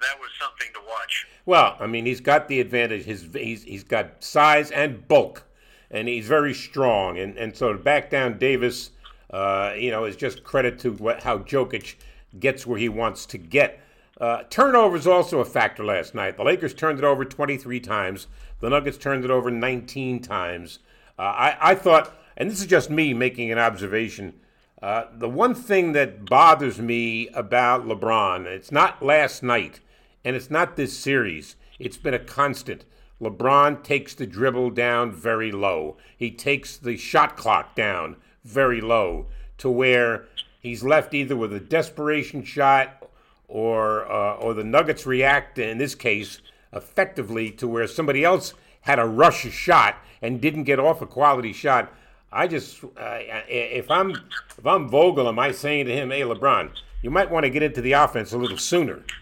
that 0.01 0.19
was 0.21 0.31
something 0.41 0.69
to 0.75 0.81
watch. 0.89 1.27
Well, 1.47 1.77
I 1.81 1.87
mean, 1.87 2.07
he's 2.07 2.21
got 2.21 2.49
the 2.49 2.61
advantage. 2.61 3.05
His 3.05 3.29
he's 3.33 3.63
he's 3.65 3.85
got 3.85 4.23
size 4.23 4.71
and 4.71 5.07
bulk, 5.09 5.45
and 5.91 6.09
he's 6.09 6.27
very 6.27 6.55
strong. 6.55 7.19
And 7.19 7.37
and 7.37 7.57
so 7.57 7.73
to 7.73 7.79
back 7.79 8.11
down 8.11 8.39
Davis, 8.39 8.91
uh, 9.31 9.73
you 9.77 9.91
know, 9.91 10.05
is 10.05 10.17
just 10.17 10.45
credit 10.45 10.79
to 10.81 10.93
what, 10.93 11.23
how 11.23 11.39
Jokic 11.39 11.97
gets 12.39 12.67
where 12.67 12.79
he 12.79 12.89
wants 12.89 13.27
to 13.27 13.39
get. 13.39 13.81
Uh, 14.21 14.43
turnovers 14.49 15.07
also 15.07 15.41
a 15.41 15.45
factor 15.45 15.85
last 15.85 16.15
night. 16.15 16.37
The 16.37 16.45
Lakers 16.45 16.73
turned 16.73 16.99
it 16.99 17.05
over 17.05 17.25
23 17.25 17.81
times. 17.81 18.27
The 18.61 18.71
Nuggets 18.71 18.97
turned 18.97 19.25
it 19.25 19.31
over 19.31 19.51
19 19.51 20.21
times. 20.23 20.79
Uh, 21.19 21.23
I 21.23 21.57
I 21.61 21.75
thought, 21.75 22.15
and 22.37 22.51
this 22.51 22.61
is 22.61 22.67
just 22.67 22.91
me 22.91 23.15
making 23.15 23.51
an 23.51 23.59
observation. 23.59 24.35
Uh, 24.83 25.05
the 25.17 25.29
one 25.29 25.55
thing 25.55 25.93
that 25.93 26.27
bothers 26.27 26.79
me 26.79 27.29
about 27.29 27.87
LeBron, 27.87 28.45
it's 28.45 28.71
not 28.71 29.03
last 29.03 29.43
night, 29.43 29.81
and 30.25 30.37
it's 30.37 30.51
not 30.51 30.77
this 30.77 30.97
series. 30.97 31.57
It's 31.79 31.97
been 31.97 32.15
a 32.15 32.19
constant. 32.19 32.85
LeBron 33.21 33.83
takes 33.83 34.15
the 34.15 34.27
dribble 34.27 34.71
down 34.71 35.13
very 35.13 35.51
low. 35.51 35.97
He 36.17 36.31
takes 36.31 36.77
the 36.77 36.97
shot 36.97 37.37
clock 37.37 37.75
down 37.75 38.17
very 38.45 38.81
low 38.81 39.27
to 39.59 39.71
where 39.71 40.27
he's 40.61 40.85
left 40.85 41.15
either 41.15 41.37
with 41.37 41.53
a 41.53 41.61
desperation 41.61 42.45
shot 42.45 43.09
or 43.49 44.11
uh, 44.11 44.35
or 44.35 44.53
the 44.55 44.65
Nuggets 44.65 45.07
react 45.07 45.59
in 45.59 45.79
this 45.79 45.95
case 45.95 46.41
effectively 46.73 47.51
to 47.53 47.67
where 47.67 47.87
somebody 47.87 48.25
else 48.25 48.53
had 48.83 48.99
a 48.99 49.07
rush 49.07 49.49
shot 49.51 49.97
and 50.21 50.41
didn't 50.41 50.65
get 50.65 50.79
off 50.79 51.01
a 51.01 51.07
quality 51.07 51.53
shot. 51.53 51.93
I 52.37 52.47
just 52.47 52.85
uh, 52.85 53.19
if 53.49 53.91
I'm 53.91 54.11
if 54.11 54.67
I'm 54.67 54.91
Vogel, 54.91 55.27
am 55.27 55.39
I 55.39 55.53
saying 55.53 55.87
to 55.87 55.93
him, 55.93 56.11
"Hey, 56.11 56.21
LeBron, 56.21 56.69
you 57.01 57.11
might 57.11 57.31
want 57.31 57.45
to 57.45 57.51
get 57.51 57.63
into 57.63 57.81
the 57.81 57.93
offense 57.93 58.33
a 58.33 58.39
little 58.39 58.59
sooner." 58.59 59.03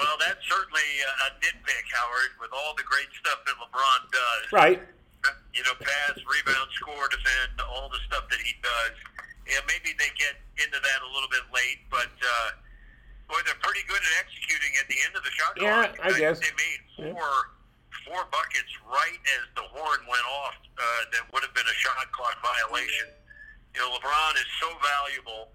Well, 0.00 0.16
that's 0.16 0.40
certainly 0.48 0.88
a, 1.04 1.28
nitpick, 1.44 1.84
Howard, 1.92 2.32
with 2.40 2.48
all 2.56 2.72
the 2.72 2.82
great 2.88 3.12
stuff 3.20 3.44
that 3.44 3.52
LeBron 3.60 4.00
does. 4.08 4.44
Right. 4.48 4.80
You 5.52 5.60
know, 5.60 5.76
pass, 5.76 6.16
rebound, 6.24 6.72
score, 6.72 7.04
defend, 7.12 7.60
all 7.68 7.92
the 7.92 8.00
stuff 8.08 8.24
that 8.32 8.40
he 8.40 8.56
does. 8.64 8.96
Yeah, 9.44 9.60
maybe 9.68 9.92
they 10.00 10.08
get 10.16 10.40
into 10.56 10.80
that 10.80 11.00
a 11.04 11.10
little 11.12 11.28
bit 11.28 11.44
late, 11.52 11.84
but 11.92 12.08
uh, 12.08 12.48
boy, 13.28 13.44
they're 13.44 13.60
pretty 13.60 13.84
good 13.84 14.00
at 14.00 14.14
executing 14.24 14.72
at 14.80 14.88
the 14.88 14.96
end 15.04 15.12
of 15.12 15.22
the 15.22 15.32
shot 15.36 15.52
Yeah, 15.60 15.92
clock. 15.92 16.00
I 16.00 16.16
guess. 16.16 16.40
They 16.40 16.54
made 16.56 16.80
four 16.96 17.59
four 18.06 18.24
buckets 18.30 18.72
right 18.86 19.20
as 19.40 19.44
the 19.56 19.66
horn 19.70 20.00
went 20.08 20.26
off. 20.44 20.56
Uh, 20.76 21.02
that 21.12 21.24
would 21.32 21.44
have 21.44 21.54
been 21.54 21.68
a 21.68 21.78
shot 21.78 22.00
clock 22.12 22.36
violation. 22.40 23.12
You 23.74 23.84
know, 23.84 23.90
LeBron 23.96 24.34
is 24.40 24.50
so 24.58 24.68
valuable 24.80 25.52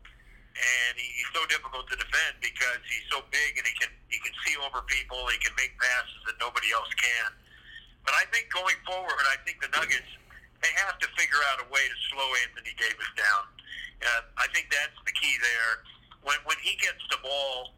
and 0.56 0.96
he's 0.96 1.28
so 1.36 1.44
difficult 1.52 1.84
to 1.92 2.00
defend 2.00 2.40
because 2.40 2.80
he's 2.88 3.04
so 3.12 3.20
big 3.28 3.60
and 3.60 3.68
he 3.68 3.76
can 3.76 3.92
he 4.08 4.18
can 4.24 4.32
see 4.48 4.56
over 4.64 4.80
people. 4.88 5.20
He 5.28 5.40
can 5.44 5.52
make 5.60 5.76
passes 5.76 6.20
that 6.32 6.40
nobody 6.40 6.72
else 6.72 6.88
can. 6.96 7.30
But 8.08 8.16
I 8.16 8.24
think 8.32 8.48
going 8.56 8.80
forward, 8.88 9.26
I 9.28 9.36
think 9.44 9.60
the 9.60 9.72
Nuggets 9.76 10.08
they 10.64 10.72
have 10.88 10.96
to 11.04 11.08
figure 11.20 11.42
out 11.52 11.60
a 11.60 11.68
way 11.68 11.84
to 11.84 11.98
slow 12.10 12.26
Anthony 12.48 12.72
Davis 12.80 13.10
down. 13.20 13.44
Uh, 14.00 14.24
I 14.40 14.48
think 14.56 14.72
that's 14.72 14.96
the 15.04 15.12
key 15.12 15.36
there. 15.44 15.84
When 16.24 16.40
when 16.48 16.58
he 16.64 16.80
gets 16.80 17.04
the 17.12 17.20
ball, 17.20 17.76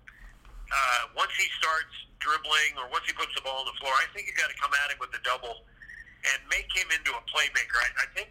uh, 0.72 1.02
once 1.16 1.32
he 1.40 1.48
starts 1.60 1.94
dribbling 2.20 2.76
or 2.82 2.88
once 2.92 3.06
he 3.08 3.14
puts 3.16 3.32
the 3.36 3.44
ball 3.46 3.64
on 3.64 3.68
the 3.70 3.78
floor, 3.80 3.94
I 4.02 4.08
think 4.12 4.28
you 4.28 4.34
got 4.36 4.50
to 4.52 4.58
come 4.60 4.72
at 4.86 4.92
him 4.92 5.00
with 5.00 5.12
the 5.16 5.22
double 5.24 5.64
and 6.28 6.38
make 6.52 6.68
him 6.76 6.90
into 6.92 7.14
a 7.16 7.24
playmaker. 7.30 7.78
I, 7.80 7.90
I 8.04 8.08
think 8.18 8.30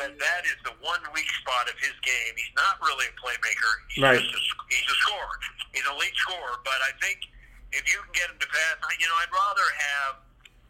that 0.00 0.14
that 0.18 0.42
is 0.48 0.58
the 0.66 0.74
one 0.82 1.02
weak 1.14 1.28
spot 1.42 1.68
of 1.70 1.76
his 1.78 1.94
game. 2.02 2.32
He's 2.34 2.54
not 2.58 2.80
really 2.82 3.06
a 3.06 3.14
playmaker. 3.20 3.72
He's 3.92 4.02
Right. 4.02 4.18
just 4.18 4.30
a, 4.30 4.40
he's 4.72 4.88
a 4.88 4.98
scorer. 5.06 5.36
He's 5.74 5.86
a 5.86 5.92
elite 5.94 6.16
scorer. 6.18 6.58
But 6.66 6.80
I 6.82 6.90
think 6.98 7.22
if 7.70 7.84
you 7.86 7.98
can 8.02 8.12
get 8.14 8.26
him 8.30 8.38
to 8.42 8.48
pass, 8.50 8.74
you 8.98 9.06
know, 9.06 9.16
I'd 9.22 9.30
rather 9.34 9.66
have 9.94 10.12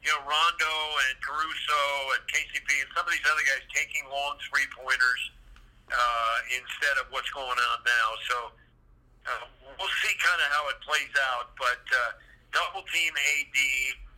you 0.04 0.12
know 0.12 0.21
Rondo 0.28 0.75
and 1.09 1.16
Caruso 1.25 1.81
and 2.19 2.23
KCP 2.28 2.69
and 2.85 2.90
some 2.93 3.09
of 3.09 3.12
these 3.12 3.25
other 3.25 3.45
guys 3.49 3.64
taking 3.73 4.04
long 4.12 4.37
three 4.52 4.69
pointers 4.76 5.21
uh, 5.88 6.37
instead 6.52 7.00
of 7.00 7.09
what's 7.09 7.31
going 7.33 7.57
on 7.57 7.78
now. 7.85 8.09
So 8.28 8.37
uh, 9.26 9.45
we'll 9.78 9.97
see 10.02 10.14
kind 10.21 10.40
of 10.40 10.49
how 10.52 10.69
it 10.71 10.78
plays 10.85 11.14
out. 11.33 11.50
But 11.59 11.85
uh, 11.93 12.12
double 12.52 12.87
team 12.93 13.12
AD, 13.12 13.59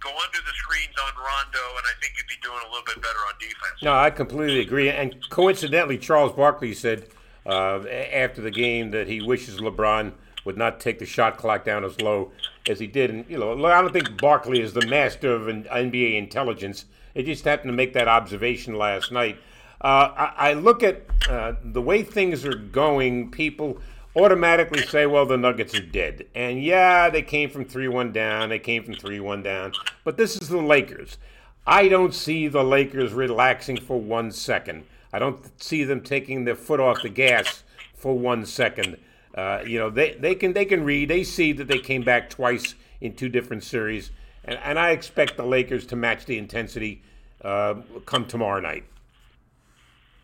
go 0.01 0.11
under 0.11 0.39
the 0.45 0.55
screens 0.55 0.95
on 1.01 1.13
Rondo, 1.17 1.65
and 1.79 1.87
I 1.87 1.95
think 2.01 2.15
you'd 2.19 2.29
be 2.29 2.41
doing 2.43 2.61
a 2.67 2.69
little 2.69 2.87
bit 2.87 3.03
better 3.03 3.23
on 3.27 3.35
defense. 3.39 3.83
No, 3.83 3.95
I 3.95 4.11
completely 4.11 4.61
agree. 4.61 4.91
And 4.91 5.17
coincidentally, 5.31 5.99
Charles 5.99 6.33
Barkley 6.33 6.75
said 6.75 7.09
uh, 7.45 7.81
after 8.13 8.41
the 8.43 8.51
game 8.51 8.91
that 8.91 9.09
he 9.09 9.23
wishes 9.23 9.61
LeBron 9.61 10.13
would 10.45 10.57
not 10.57 10.81
take 10.81 10.99
the 10.99 11.07
shot 11.07 11.37
clock 11.37 11.65
down 11.65 11.85
as 11.85 12.01
low 12.01 12.31
as 12.69 12.79
he 12.79 12.87
did. 12.87 13.11
And 13.11 13.25
you 13.29 13.39
know, 13.39 13.53
I 13.67 13.81
don't 13.81 13.93
think 13.93 14.21
Barkley 14.21 14.61
is 14.61 14.73
the 14.73 14.87
master 14.87 15.33
of 15.33 15.43
NBA 15.43 16.17
intelligence. 16.17 16.85
He 17.15 17.23
just 17.23 17.45
happened 17.45 17.69
to 17.69 17.77
make 17.77 17.95
that 17.95 18.09
observation 18.09 18.77
last 18.77 19.11
night. 19.11 19.39
Uh, 19.81 20.13
I, 20.17 20.51
I 20.51 20.53
look 20.55 20.83
at 20.83 21.03
uh, 21.29 21.55
the 21.63 21.83
way 21.83 22.03
things 22.03 22.45
are 22.45 22.55
going. 22.55 23.31
People 23.31 23.79
automatically 24.17 24.83
say, 24.83 25.07
"Well, 25.07 25.27
the 25.27 25.37
Nuggets 25.37 25.75
are 25.75 25.81
dead." 25.81 26.27
And 26.35 26.63
yeah, 26.63 27.11
they 27.11 27.23
came 27.23 27.51
from 27.51 27.65
three-one 27.65 28.13
down. 28.13 28.49
They 28.49 28.59
came 28.59 28.85
from 28.85 28.95
three-one 28.95 29.43
down. 29.43 29.73
But 30.05 30.17
this 30.17 30.37
is 30.37 30.49
the 30.49 30.59
Lakers. 30.59 31.19
I 31.67 31.89
don't 31.89 32.15
see 32.15 32.49
the 32.49 32.65
Lakers 32.65 33.13
relaxing 33.13 33.77
for 33.77 34.01
one 34.01 34.31
second. 34.31 34.85
I 35.13 35.19
don't 35.19 35.61
see 35.61 35.85
them 35.85 36.01
taking 36.01 36.45
their 36.45 36.55
foot 36.55 36.81
off 36.81 37.03
the 37.03 37.09
gas 37.09 37.65
for 37.95 38.19
one 38.19 38.47
second. 38.47 38.99
Uh, 39.35 39.63
you 39.67 39.79
know, 39.79 39.91
they, 39.91 40.13
they 40.13 40.35
can 40.35 40.53
they 40.53 40.65
can 40.65 40.85
read. 40.85 41.11
They 41.11 41.25
see 41.25 41.53
that 41.53 41.69
they 41.69 41.79
came 41.79 42.03
back 42.03 42.31
twice 42.31 42.75
in 43.01 43.15
two 43.15 43.29
different 43.29 43.65
series, 43.65 44.11
and, 44.45 44.59
and 44.63 44.79
I 44.79 44.91
expect 44.91 45.37
the 45.37 45.45
Lakers 45.45 45.87
to 45.87 45.97
match 45.97 46.25
the 46.25 46.39
intensity 46.39 47.03
uh, 47.43 47.75
come 48.07 48.27
tomorrow 48.27 48.61
night. 48.61 48.85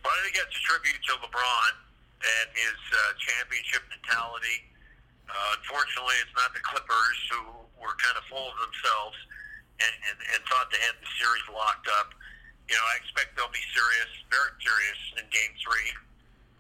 Well, 0.05 0.13
I 0.13 0.23
think 0.25 0.37
that's 0.37 0.57
a 0.57 0.61
tribute 0.61 1.03
to 1.07 1.13
LeBron 1.13 1.82
and 2.23 2.49
his 2.55 2.79
uh, 2.95 2.99
championship 3.19 3.83
mentality. 3.91 4.63
Uh, 5.27 5.59
unfortunately, 5.59 6.17
it's 6.23 6.35
not 6.39 6.53
the 6.55 6.63
Clippers 6.63 7.19
who 7.33 7.41
were 7.81 7.95
kind 7.99 8.15
of 8.19 8.25
full 8.31 8.47
of 8.53 8.57
themselves 8.63 9.17
and, 9.81 9.95
and, 10.13 10.19
and 10.37 10.41
thought 10.47 10.69
they 10.71 10.83
had 10.83 10.95
the 11.03 11.11
series 11.19 11.47
locked 11.51 11.89
up. 11.99 12.15
You 12.71 12.79
know, 12.79 12.87
I 12.95 12.95
expect 13.03 13.35
they'll 13.35 13.53
be 13.53 13.65
serious, 13.75 14.11
very 14.31 14.53
serious 14.63 15.01
in 15.19 15.25
Game 15.35 15.53
Three. 15.61 15.91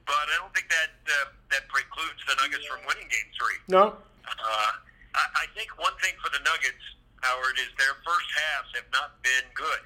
But 0.02 0.26
I 0.28 0.34
don't 0.42 0.50
think 0.50 0.66
that 0.66 0.90
uh, 1.06 1.30
that 1.54 1.70
precludes 1.70 2.18
the 2.26 2.34
Nuggets 2.42 2.66
from 2.66 2.82
winning 2.90 3.06
Game 3.06 3.30
Three. 3.38 3.58
No, 3.70 3.94
Uh, 4.26 4.72
I, 5.14 5.24
I 5.42 5.46
think 5.54 5.70
one 5.78 5.94
thing 6.02 6.18
for 6.18 6.28
the 6.34 6.42
Nuggets, 6.42 6.82
Howard, 7.22 7.54
is 7.62 7.70
their 7.78 7.94
first 8.02 8.28
halves 8.34 8.70
have 8.82 8.90
not 8.90 9.14
been 9.22 9.46
good. 9.54 9.84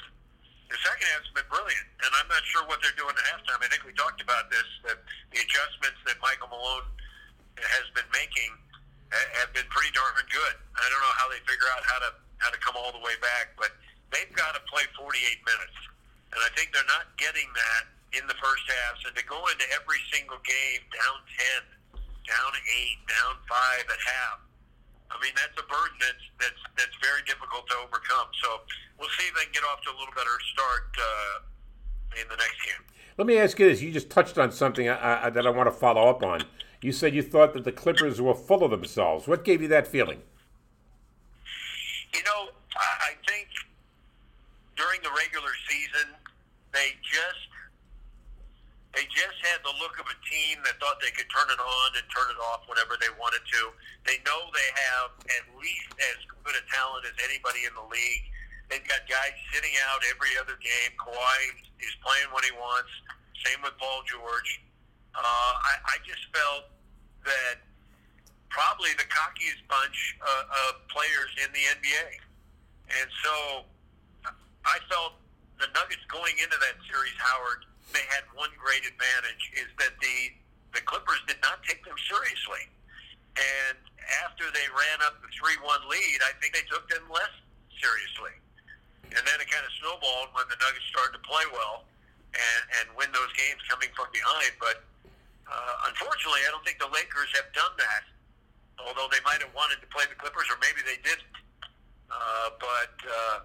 The 0.67 0.79
second 0.83 1.07
half's 1.15 1.31
been 1.31 1.47
brilliant, 1.47 1.87
and 2.03 2.11
I'm 2.19 2.27
not 2.27 2.43
sure 2.51 2.67
what 2.67 2.83
they're 2.83 2.97
doing 2.99 3.15
at 3.15 3.25
halftime. 3.31 3.63
I 3.63 3.71
think 3.71 3.87
we 3.87 3.95
talked 3.95 4.19
about 4.19 4.51
this 4.51 4.67
that 4.83 4.99
the 5.31 5.39
adjustments 5.39 6.03
that 6.11 6.19
Michael 6.19 6.51
Malone 6.51 6.91
has 7.55 7.87
been 7.95 8.09
making 8.11 8.51
have 9.39 9.55
been 9.55 9.67
pretty 9.71 9.95
darn 9.95 10.19
good. 10.27 10.57
I 10.75 10.87
don't 10.91 11.03
know 11.03 11.17
how 11.17 11.31
they 11.31 11.39
figure 11.47 11.71
out 11.71 11.87
how 11.87 11.99
to 12.03 12.11
how 12.43 12.51
to 12.51 12.59
come 12.59 12.75
all 12.75 12.91
the 12.91 13.01
way 13.01 13.15
back, 13.23 13.55
but 13.55 13.73
they've 14.11 14.31
got 14.35 14.59
to 14.59 14.63
play 14.67 14.85
48 14.99 15.15
minutes, 15.47 15.79
and 16.35 16.41
I 16.43 16.51
think 16.59 16.75
they're 16.75 16.91
not 16.91 17.15
getting 17.17 17.47
that 17.55 17.85
in 18.19 18.27
the 18.27 18.37
first 18.43 18.67
half. 18.67 19.01
So 19.07 19.15
they 19.15 19.25
go 19.25 19.39
into 19.49 19.67
every 19.73 20.03
single 20.11 20.39
game 20.43 20.83
down 20.93 21.19
10, 21.95 22.03
down 22.27 22.51
eight, 22.75 22.99
down 23.07 23.39
five 23.47 23.87
at 23.87 24.03
half. 24.03 24.46
I 25.11 25.17
mean, 25.23 25.33
that's 25.37 25.57
a 25.59 25.67
burden 25.67 25.97
that's 26.01 26.25
that's 26.41 26.61
that's 26.77 26.97
very 27.03 27.23
difficult 27.27 27.67
to 27.69 27.77
overcome. 27.85 28.29
So 28.43 28.61
we'll 28.99 29.13
see 29.19 29.29
if 29.29 29.35
they 29.35 29.45
can 29.45 29.53
get 29.53 29.65
off 29.65 29.81
to 29.83 29.91
a 29.91 29.97
little 29.97 30.15
better 30.15 30.37
start 30.53 30.91
uh, 30.99 32.21
in 32.21 32.29
the 32.29 32.37
next 32.37 32.59
game. 32.65 32.83
Let 33.19 33.27
me 33.27 33.39
ask 33.39 33.59
you 33.59 33.69
this: 33.69 33.83
You 33.83 33.93
just 33.93 34.11
touched 34.11 34.39
on 34.39 34.53
something 34.53 34.89
I, 34.89 35.27
I, 35.27 35.31
that 35.31 35.47
I 35.47 35.51
want 35.51 35.69
to 35.69 35.77
follow 35.77 36.09
up 36.09 36.23
on. 36.23 36.43
You 36.83 36.93
said 36.93 37.15
you 37.15 37.23
thought 37.23 37.55
that 37.55 37.65
the 37.65 37.73
Clippers 37.73 38.21
were 38.21 38.35
full 38.35 38.63
of 38.63 38.71
themselves. 38.71 39.27
What 39.27 39.45
gave 39.45 39.63
you 39.63 39.69
that 39.69 39.87
feeling? 39.87 40.21
You 42.15 42.23
know, 42.25 42.51
I 42.77 43.13
think 43.27 43.49
during 44.77 45.01
the 45.03 45.11
regular 45.17 45.51
season, 45.69 46.15
they 46.73 46.93
just 47.03 47.49
they 48.97 49.05
just 49.13 49.37
had 49.45 49.61
the 49.61 49.77
look 49.77 50.01
of 50.01 50.09
a 50.09 50.17
team 50.25 50.57
that 50.65 50.81
thought 50.81 50.97
they 51.05 51.13
could 51.13 51.29
turn 51.29 51.53
it 51.53 51.61
on 51.61 51.89
and 52.01 52.05
turn 52.09 52.33
it 52.33 52.41
off 52.49 52.65
whenever 52.65 52.97
they 52.97 53.13
wanted 53.21 53.45
to. 53.45 53.69
They 54.09 54.17
know 54.25 54.49
they 54.57 54.71
have 54.89 55.13
at 55.37 55.45
least 55.61 55.93
as 56.01 56.17
good 56.41 56.57
a 56.57 56.65
talent 56.73 57.05
as 57.05 57.13
anybody 57.21 57.69
in 57.69 57.77
the 57.77 57.85
league. 57.93 58.25
They've 58.73 58.89
got 58.89 59.05
guys 59.05 59.37
sitting 59.53 59.77
out 59.93 60.01
every 60.09 60.33
other 60.41 60.57
game. 60.65 60.97
Kawhi 60.97 61.61
is 61.85 61.93
playing 62.01 62.33
when 62.33 62.41
he 62.49 62.57
wants. 62.57 62.89
Same 63.45 63.61
with 63.61 63.77
Paul 63.77 64.01
George. 64.09 64.65
Uh, 65.13 65.21
I, 65.21 65.73
I 65.93 65.97
just 66.09 66.25
felt 66.33 66.73
that 67.29 67.61
probably 68.49 68.97
the 68.97 69.07
cockiest 69.13 69.61
bunch 69.69 70.17
uh, 70.25 70.73
of 70.73 70.81
players 70.89 71.37
in 71.45 71.53
the 71.53 71.65
NBA. 71.69 72.17
And 72.97 73.09
so 73.21 73.35
I 74.65 74.81
felt 74.89 75.21
the 75.61 75.69
Nuggets 75.77 76.03
going 76.09 76.33
into 76.41 76.57
that 76.65 76.81
series, 76.89 77.15
Howard, 77.21 77.69
they 77.93 78.03
had 78.11 78.27
one 78.35 78.51
great 78.59 78.83
advantage 78.83 79.53
is 79.55 79.71
that 79.79 79.95
the 80.03 80.35
the 80.75 80.83
Clippers 80.85 81.23
did 81.25 81.41
not 81.41 81.65
take 81.65 81.81
them 81.89 81.97
seriously. 82.05 82.69
And 83.37 83.81
after 84.29 84.45
they 84.53 84.67
ran 84.73 85.01
up 85.05 85.17
the 85.25 85.31
three 85.33 85.57
one 85.65 85.81
lead, 85.89 86.19
I 86.25 86.37
think 86.41 86.53
they 86.53 86.67
took 86.69 86.85
them 86.93 87.05
less 87.09 87.33
seriously. 87.81 88.37
And 89.17 89.23
then 89.25 89.37
it 89.41 89.49
kind 89.49 89.65
of 89.65 89.73
snowballed 89.81 90.35
when 90.37 90.45
the 90.53 90.59
Nuggets 90.61 90.85
started 90.93 91.17
to 91.17 91.23
play 91.25 91.47
well 91.55 91.89
and, 92.35 92.63
and 92.83 92.85
win 92.99 93.09
those 93.15 93.33
games 93.39 93.63
coming 93.65 93.89
from 93.97 94.13
behind. 94.13 94.53
But 94.61 94.85
uh, 95.49 95.89
unfortunately, 95.89 96.45
I 96.45 96.53
don't 96.53 96.65
think 96.67 96.83
the 96.83 96.91
Lakers 96.93 97.31
have 97.41 97.49
done 97.57 97.73
that. 97.81 98.05
Although 98.77 99.09
they 99.09 99.23
might 99.25 99.41
have 99.41 99.55
wanted 99.57 99.81
to 99.81 99.89
play 99.89 100.05
the 100.05 100.19
Clippers, 100.21 100.45
or 100.53 100.61
maybe 100.61 100.85
they 100.85 101.01
didn't. 101.01 101.33
Uh, 102.13 102.53
but 102.61 102.95
uh, 103.09 103.37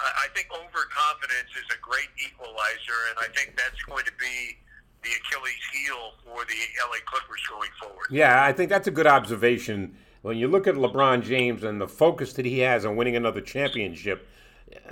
I 0.00 0.28
think 0.34 0.48
overconfidence 0.52 1.50
is 1.56 1.64
a 1.74 1.80
great 1.80 2.08
equalizer, 2.24 3.00
and 3.10 3.18
I 3.20 3.28
think 3.34 3.56
that's 3.56 3.82
going 3.84 4.04
to 4.04 4.12
be 4.18 4.58
the 5.02 5.10
Achilles 5.10 5.64
heel 5.72 6.12
for 6.24 6.44
the 6.44 6.60
LA 6.82 6.98
Clippers 7.06 7.42
going 7.48 7.70
forward. 7.80 8.06
Yeah, 8.10 8.44
I 8.44 8.52
think 8.52 8.70
that's 8.70 8.88
a 8.88 8.90
good 8.90 9.06
observation. 9.06 9.96
When 10.22 10.36
you 10.36 10.48
look 10.48 10.66
at 10.66 10.74
LeBron 10.74 11.22
James 11.22 11.62
and 11.62 11.80
the 11.80 11.88
focus 11.88 12.32
that 12.34 12.44
he 12.44 12.58
has 12.60 12.84
on 12.84 12.96
winning 12.96 13.16
another 13.16 13.40
championship, 13.40 14.28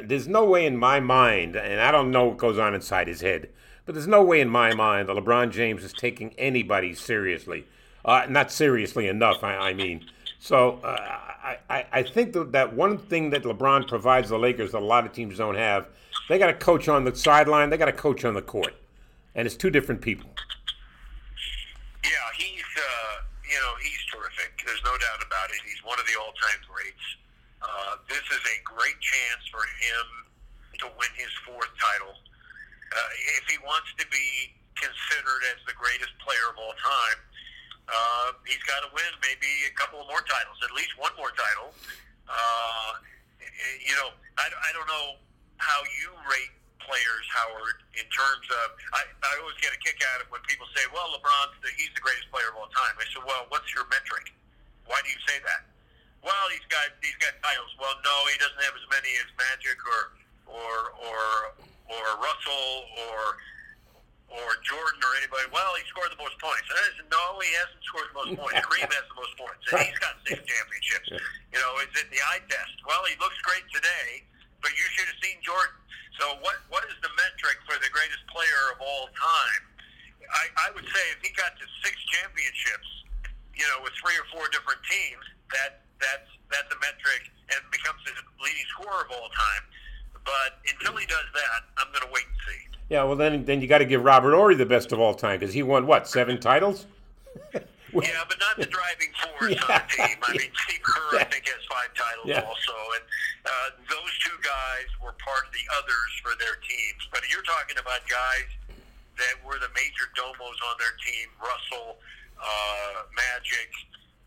there's 0.01 0.29
no 0.29 0.45
way 0.45 0.67
in 0.67 0.77
my 0.77 1.01
mind, 1.01 1.57
and 1.57 1.81
I 1.81 1.91
don't 1.91 2.11
know 2.11 2.27
what 2.27 2.39
goes 2.39 2.59
on 2.59 2.75
inside 2.75 3.09
his 3.09 3.21
head, 3.21 3.49
but 3.85 3.95
there's 3.95 4.07
no 4.07 4.23
way 4.23 4.41
in 4.41 4.49
my 4.49 4.75
mind 4.75 5.09
that 5.09 5.17
LeBron 5.17 5.51
James 5.51 5.85
is 5.85 5.93
taking 5.93 6.33
anybody 6.39 6.95
seriously. 6.95 7.67
Uh, 8.05 8.27
not 8.29 8.53
seriously 8.53 9.09
enough, 9.09 9.43
I, 9.43 9.57
I 9.57 9.75
mean. 9.75 10.07
So 10.39 10.79
uh, 10.85 11.34
I, 11.45 11.85
I 11.93 12.03
think 12.03 12.33
that 12.33 12.75
one 12.75 12.97
thing 12.97 13.31
that 13.31 13.43
LeBron 13.43 13.87
provides 13.87 14.31
the 14.31 14.39
Lakers 14.39 14.73
that 14.73 14.81
a 14.81 14.85
lot 14.85 15.05
of 15.05 15.13
teams 15.13 15.37
don't 15.37 15.57
have, 15.57 15.89
they 16.29 16.39
got 16.39 16.49
a 16.49 16.55
coach 16.55 16.89
on 16.89 17.05
the 17.05 17.15
sideline, 17.15 17.69
they 17.69 17.77
got 17.77 17.89
a 17.89 17.93
coach 17.93 18.25
on 18.25 18.33
the 18.33 18.43
court, 18.43 18.75
and 19.35 19.47
it's 19.47 19.57
two 19.57 19.69
different 19.69 20.01
people. 20.01 20.31
Yeah, 22.03 22.11
he's 22.37 22.65
uh, 22.65 23.17
you 23.45 23.61
know 23.61 23.73
he's 23.83 24.01
terrific. 24.09 24.57
There's 24.65 24.81
no 24.85 24.97
doubt 24.97 25.21
about 25.21 25.51
it. 25.53 25.61
He's 25.69 25.85
one 25.85 26.01
of 26.01 26.07
the 26.09 26.17
all-time 26.17 26.61
greats. 26.65 27.07
Uh, 27.61 27.97
this 28.09 28.25
is 28.25 28.41
a 28.41 28.57
great 28.65 28.97
chance 29.01 29.45
for 29.53 29.65
him 29.85 30.05
to 30.81 30.87
win 30.97 31.13
his 31.17 31.33
fourth 31.45 31.73
title. 31.77 32.13
Uh, 32.13 33.11
if 33.41 33.45
he 33.49 33.57
wants 33.65 33.93
to 34.01 34.07
be 34.09 34.53
considered 34.77 35.43
as 35.53 35.61
the 35.69 35.77
greatest 35.77 36.13
player 36.21 36.49
of 36.53 36.57
all 36.57 36.77
time, 36.77 37.19
uh, 37.89 38.33
he's 38.49 38.63
got 38.65 38.81
to 38.85 38.91
win 38.97 39.13
maybe 39.21 39.49
a 39.69 39.75
couple 39.77 40.01
of 40.01 40.09
more 40.09 40.25
titles, 40.25 40.57
at 40.65 40.73
least 40.73 40.97
one 40.97 41.13
more 41.21 41.33
title. 41.37 41.73
Uh, 42.25 42.91
you 43.85 43.95
know, 44.01 44.13
I, 44.41 44.49
I 44.49 44.71
don't 44.73 44.89
know 44.89 45.21
how 45.61 45.85
you 46.01 46.17
rate 46.25 46.53
players, 46.81 47.25
Howard, 47.33 47.81
in 47.97 48.05
terms 48.13 48.47
of. 48.65 48.77
I, 48.97 49.05
I 49.05 49.33
always 49.41 49.57
get 49.61 49.73
a 49.73 49.81
kick 49.81 50.01
out 50.15 50.25
of 50.25 50.29
when 50.33 50.41
people 50.49 50.69
say, 50.73 50.85
"Well, 50.93 51.13
LeBron's 51.13 51.57
the, 51.61 51.73
he's 51.77 51.93
the 51.93 52.05
greatest 52.05 52.29
player 52.33 52.49
of 52.53 52.57
all 52.57 52.73
time." 52.73 52.97
I 52.97 53.05
said, 53.13 53.25
"Well, 53.25 53.49
what's 53.53 53.69
your 53.73 53.85
metric? 53.93 54.33
Why 54.89 55.01
do 55.05 55.09
you 55.13 55.21
say 55.29 55.41
that?" 55.45 55.69
Well, 56.25 56.49
he's 56.49 56.65
got 56.73 56.89
he's 57.05 57.17
got 57.21 57.37
titles. 57.45 57.73
Well, 57.77 57.93
no, 58.01 58.15
he 58.33 58.37
doesn't 58.41 58.61
have 58.65 58.73
as 58.73 58.87
many 58.89 59.13
as 59.21 59.29
Magic 59.37 59.77
or 59.85 60.03
or 60.49 60.77
or 61.05 61.21
or 61.93 62.05
Russell 62.17 62.69
or 63.13 63.37
or 64.35 64.59
Jordan 64.67 64.99
or 64.99 65.13
anybody, 65.23 65.47
well, 65.55 65.71
he 65.79 65.87
scored 65.87 66.11
the 66.11 66.19
most 66.19 66.35
points. 66.43 66.67
And 66.67 66.77
I 66.79 66.89
said, 66.99 67.09
no, 67.11 67.39
he 67.39 67.51
hasn't 67.55 67.83
scored 67.87 68.09
the 68.11 68.19
most 68.19 68.33
points. 68.41 68.59
Kareem 68.67 68.91
has 68.91 69.07
the 69.07 69.19
most 69.19 69.35
points, 69.39 69.63
and 69.71 69.87
he's 69.87 70.01
got 70.03 70.19
six 70.27 70.43
championships. 70.43 71.09
You 71.55 71.59
know, 71.63 71.71
is 71.87 71.93
it 71.95 72.11
the 72.11 72.19
eye 72.35 72.43
test? 72.51 72.75
Well, 72.83 73.07
he 73.07 73.15
looks 73.23 73.39
great 73.47 73.65
today, 73.71 74.27
but 74.59 74.75
you 74.75 74.87
should 74.99 75.07
have 75.07 75.21
seen 75.23 75.39
Jordan. 75.45 75.79
So 76.19 76.39
what 76.47 76.63
what 76.71 76.87
is 76.87 76.95
the 77.03 77.11
metric 77.19 77.59
for 77.67 77.75
the 77.83 77.91
greatest 77.91 78.23
player 78.31 78.71
of 78.71 78.79
all 78.79 79.11
time? 79.19 79.63
I, 80.31 80.45
I 80.67 80.69
would 80.75 80.87
say 80.87 81.05
if 81.11 81.21
he 81.27 81.35
got 81.35 81.59
to 81.59 81.67
six 81.83 81.95
championships, 82.15 82.91
you 83.59 83.67
know, 83.71 83.83
with 83.83 83.95
three 83.99 84.15
or 84.15 84.27
four 84.31 84.47
different 84.55 84.79
teams, 84.87 85.25
that 85.51 85.83
that's 85.99 86.31
that's 86.51 86.71
a 86.71 86.79
metric 86.79 87.31
and 87.51 87.61
becomes 87.75 87.99
the 88.07 88.15
leading 88.43 88.69
scorer 88.79 89.05
of 89.05 89.11
all 89.11 89.31
time. 89.35 89.65
But 90.23 90.63
until 90.71 90.97
he 90.97 91.05
does 91.07 91.29
that, 91.35 91.61
I'm 91.77 91.91
going 91.93 92.07
to 92.07 92.13
wait 92.15 92.25
and 92.25 92.41
see. 92.49 92.63
Yeah, 92.89 93.05
well 93.05 93.17
then 93.17 93.45
then 93.45 93.61
you 93.61 93.67
got 93.67 93.79
to 93.79 93.87
give 93.87 94.05
Robert 94.05 94.35
Horry 94.35 94.55
the 94.55 94.67
best 94.67 94.93
of 94.93 95.01
all 95.01 95.15
time 95.15 95.41
because 95.41 95.55
he 95.55 95.63
won 95.63 95.87
what 95.87 96.07
seven 96.07 96.39
titles. 96.39 96.87
yeah, 97.55 98.23
but 98.29 98.39
not 98.39 98.57
the 98.59 98.69
driving 98.69 99.09
force 99.17 99.57
yeah. 99.57 99.65
on 99.65 99.81
the 99.81 99.89
team. 99.89 100.17
I 100.21 100.33
mean, 100.37 100.53
Steve 100.53 100.83
Kerr, 100.85 101.19
I 101.19 101.25
think, 101.25 101.49
has 101.49 101.65
five 101.65 101.91
titles 101.97 102.29
yeah. 102.29 102.45
also, 102.45 102.77
and 103.01 103.05
uh, 103.49 103.69
those 103.89 104.13
two 104.21 104.37
guys 104.45 104.89
were 105.01 105.17
part 105.17 105.49
of 105.49 105.53
the 105.57 105.65
others 105.81 106.11
for 106.21 106.37
their 106.37 106.61
teams. 106.61 107.03
But 107.09 107.25
you're 107.33 107.47
talking 107.49 107.81
about 107.81 108.05
guys 108.05 108.51
that 109.17 109.41
were 109.41 109.57
the 109.57 109.73
major 109.73 110.13
domos 110.13 110.59
on 110.69 110.77
their 110.77 110.95
team: 111.01 111.33
Russell, 111.41 111.97
uh, 112.37 113.09
Magic, 113.17 113.73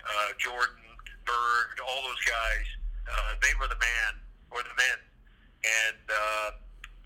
uh, 0.02 0.34
Jordan, 0.42 0.82
Bird, 1.30 1.78
all 1.86 2.02
those 2.10 2.26
guys. 2.26 2.68
Uh, 3.06 3.38
they 3.40 3.54
were 3.62 3.70
the 3.70 3.80
man 3.80 4.18
or 4.50 4.66
the 4.66 4.74
men, 4.74 4.98
and. 5.62 6.02
Uh, 6.10 6.66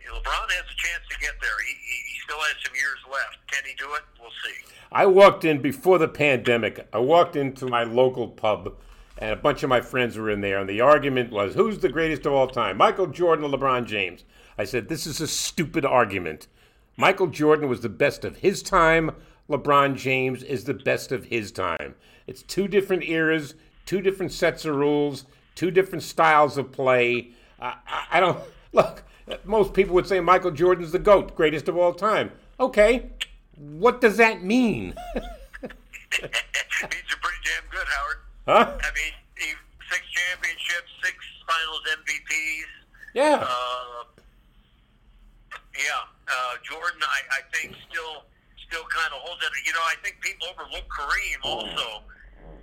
LeBron 0.10 0.52
has 0.52 0.66
a 0.66 0.78
chance 0.78 1.04
to 1.10 1.20
get 1.20 1.34
there. 1.42 1.52
He, 1.66 1.74
he 1.74 2.20
still 2.24 2.40
has 2.40 2.56
some 2.66 2.76
years 2.76 2.98
left. 3.12 3.38
Can 3.52 3.64
he 3.66 3.76
do 3.78 3.94
it? 3.94 4.02
We'll 4.20 4.30
see. 4.44 4.74
I 4.92 5.06
walked 5.06 5.46
in 5.46 5.62
before 5.62 5.98
the 5.98 6.08
pandemic. 6.08 6.88
I 6.92 7.00
walked 7.00 7.36
into 7.36 7.66
my 7.68 7.84
local 7.84 8.28
pub, 8.28 8.76
and 9.18 9.32
a 9.32 9.36
bunch 9.36 9.64
of 9.64 9.70
my 9.70 9.82
friends 9.82 10.18
were 10.18 10.30
in 10.30 10.42
there, 10.42 10.60
and 10.60 10.70
the 10.70 10.82
argument 10.82 11.32
was, 11.32 11.56
"Who's 11.56 11.80
the 11.80 11.90
greatest 11.90 12.26
of 12.26 12.34
all 12.34 12.48
time, 12.48 12.78
Michael 12.78 13.08
Jordan 13.08 13.46
or 13.46 13.58
LeBron 13.58 13.86
James?" 13.86 14.24
I 14.58 14.66
said, 14.66 14.90
"This 14.90 15.06
is 15.06 15.22
a 15.22 15.28
stupid 15.28 15.86
argument. 15.86 16.48
Michael 16.98 17.28
Jordan 17.28 17.70
was 17.70 17.82
the 17.82 17.90
best 17.90 18.26
of 18.26 18.38
his 18.38 18.62
time. 18.62 19.12
LeBron 19.50 19.96
James 19.96 20.44
is 20.44 20.66
the 20.66 20.74
best 20.74 21.12
of 21.12 21.26
his 21.26 21.52
time. 21.52 21.96
It's 22.28 22.42
two 22.42 22.68
different 22.68 23.04
eras, 23.04 23.56
two 23.86 24.02
different 24.02 24.32
sets 24.32 24.66
of 24.66 24.76
rules, 24.76 25.26
two 25.56 25.72
different 25.72 26.04
styles 26.04 26.58
of 26.58 26.72
play. 26.72 27.32
I, 27.60 27.76
I, 27.88 28.06
I 28.12 28.20
don't 28.20 28.40
look." 28.74 29.04
Most 29.46 29.74
people 29.74 29.96
would 29.96 30.08
say 30.08 30.20
Michael 30.20 30.52
Jordan's 30.52 30.92
the 30.92 31.00
GOAT, 31.00 31.36
greatest 31.36 31.68
of 31.68 31.78
all 31.78 31.94
time. 31.94 32.32
Okay, 32.60 33.10
what 33.58 34.02
does 34.02 34.18
that 34.18 34.44
mean? 34.44 34.94
it 35.16 35.22
means 36.22 37.04
you're 37.10 37.22
pretty 37.22 37.42
damn 37.44 37.70
good, 37.72 37.88
Howard. 37.88 38.18
Huh? 38.46 38.78
I 38.82 38.90
mean, 38.96 39.14
six 39.92 40.02
championships, 40.08 40.90
six 41.04 41.16
finals 41.46 41.84
MVPs. 42.00 42.72
Yeah. 43.14 43.44
Uh, 43.44 44.04
yeah. 45.76 46.08
Uh, 46.28 46.54
Jordan, 46.64 47.02
I, 47.04 47.20
I 47.38 47.42
think, 47.54 47.76
still 47.90 48.24
still 48.68 48.88
kind 48.88 49.12
of 49.12 49.20
holds 49.20 49.44
it. 49.44 49.52
You 49.68 49.74
know, 49.76 49.84
I 49.84 50.00
think 50.00 50.24
people 50.24 50.48
overlook 50.48 50.88
Kareem 50.88 51.40
also. 51.44 52.08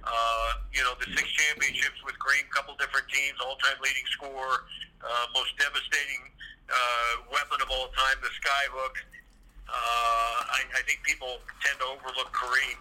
Uh, 0.08 0.50
you 0.72 0.80
know, 0.80 0.96
the 0.96 1.04
six 1.12 1.28
championships 1.36 2.00
with 2.00 2.16
Kareem, 2.16 2.48
couple 2.48 2.72
different 2.80 3.04
teams, 3.12 3.36
all-time 3.44 3.76
leading 3.84 4.08
scorer, 4.16 4.64
uh, 5.04 5.26
most 5.36 5.52
devastating 5.60 6.32
uh, 6.68 7.12
weapon 7.32 7.58
of 7.60 7.68
all 7.72 7.88
time, 7.96 8.16
the 8.20 8.32
skyhook. 8.38 8.94
Uh, 9.68 10.56
I, 10.56 10.64
I 10.76 10.82
think 10.88 11.04
people 11.04 11.40
tend 11.60 11.76
to 11.80 11.86
overlook 11.92 12.32
Kareem 12.32 12.78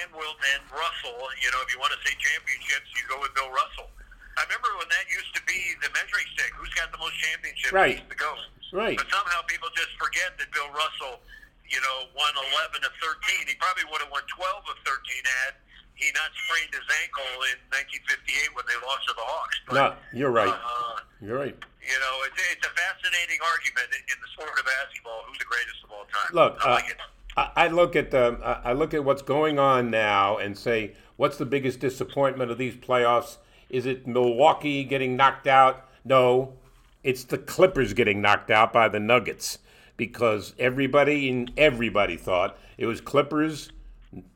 and 0.00 0.08
Wilt 0.16 0.40
and 0.56 0.62
Russell. 0.72 1.20
You 1.40 1.52
know, 1.52 1.60
if 1.64 1.68
you 1.72 1.76
want 1.80 1.92
to 1.92 2.00
say 2.00 2.16
championships, 2.16 2.88
you 2.96 3.04
go 3.08 3.20
with 3.20 3.32
Bill 3.36 3.52
Russell. 3.52 3.92
I 4.40 4.48
remember 4.48 4.72
when 4.80 4.88
that 4.88 5.04
used 5.12 5.32
to 5.36 5.42
be 5.44 5.76
the 5.84 5.92
measuring 5.92 6.24
stick. 6.32 6.56
Who's 6.56 6.72
got 6.72 6.88
the 6.88 6.96
most 6.96 7.12
championships? 7.20 7.74
Right. 7.76 8.00
The 8.08 8.16
GOAT. 8.16 8.40
Right. 8.72 8.96
But 8.96 9.12
somehow 9.12 9.44
people 9.44 9.68
just 9.76 9.92
forget 10.00 10.32
that 10.40 10.48
Bill 10.56 10.72
Russell, 10.72 11.20
you 11.68 11.76
know, 11.84 12.08
won 12.16 12.32
11 12.72 12.80
of 12.80 12.92
13. 12.96 13.44
He 13.44 13.52
probably 13.60 13.84
would 13.92 14.00
have 14.00 14.08
won 14.08 14.24
12 14.32 14.72
of 14.72 14.76
13 14.88 14.96
had 15.44 15.60
he 16.00 16.08
not 16.16 16.32
sprained 16.48 16.72
his 16.72 16.88
ankle 17.04 17.28
in 17.52 17.60
1958 17.68 18.56
when 18.56 18.64
they 18.64 18.78
lost 18.80 19.04
to 19.08 19.14
the 19.14 19.26
Hawks. 19.28 19.56
But, 19.68 19.74
no, 19.76 19.86
you're 20.16 20.32
right. 20.32 20.48
Uh, 20.48 21.04
you're 21.20 21.36
right. 21.36 21.56
You 21.82 21.98
know, 21.98 22.14
it's, 22.26 22.40
it's 22.52 22.66
a 22.66 22.70
fascinating 22.70 23.38
argument 23.42 23.88
in, 23.90 24.02
in 24.06 24.18
the 24.22 24.28
sport 24.32 24.58
of 24.58 24.64
basketball. 24.64 25.22
Who's 25.26 25.38
the 25.38 25.44
greatest 25.44 25.82
of 25.84 25.90
all 25.90 26.04
time? 26.04 26.30
Look, 26.32 26.64
I 26.64 26.70
uh, 26.70 26.74
like 26.74 26.90
it. 26.90 26.96
I 27.36 27.50
I 27.64 27.68
look 27.68 27.96
at 27.96 28.10
the 28.10 28.38
I 28.64 28.72
look 28.72 28.94
at 28.94 29.04
what's 29.04 29.22
going 29.22 29.58
on 29.58 29.90
now 29.90 30.36
and 30.36 30.56
say, 30.56 30.94
what's 31.16 31.38
the 31.38 31.46
biggest 31.46 31.80
disappointment 31.80 32.50
of 32.50 32.58
these 32.58 32.76
playoffs? 32.76 33.38
Is 33.68 33.86
it 33.86 34.06
Milwaukee 34.06 34.84
getting 34.84 35.16
knocked 35.16 35.46
out? 35.46 35.88
No, 36.04 36.54
it's 37.02 37.24
the 37.24 37.38
Clippers 37.38 37.94
getting 37.94 38.20
knocked 38.20 38.50
out 38.50 38.72
by 38.72 38.88
the 38.88 39.00
Nuggets 39.00 39.58
because 39.96 40.54
everybody 40.58 41.30
and 41.30 41.50
everybody 41.56 42.16
thought 42.16 42.58
it 42.76 42.86
was 42.86 43.00
Clippers, 43.00 43.70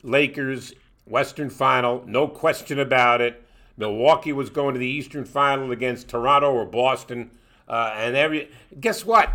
Lakers, 0.03 0.75
Western 1.05 1.51
Final, 1.51 2.03
no 2.07 2.29
question 2.29 2.79
about 2.79 3.21
it. 3.21 3.43
Milwaukee 3.77 4.33
was 4.33 4.51
going 4.51 4.75
to 4.75 4.79
the 4.81 4.87
Eastern 4.87 5.25
Final 5.25 5.71
against 5.71 6.09
Toronto 6.09 6.53
or 6.53 6.65
Boston. 6.65 7.31
Uh, 7.69 7.93
and 7.97 8.17
every 8.17 8.51
guess 8.81 9.05
what? 9.05 9.31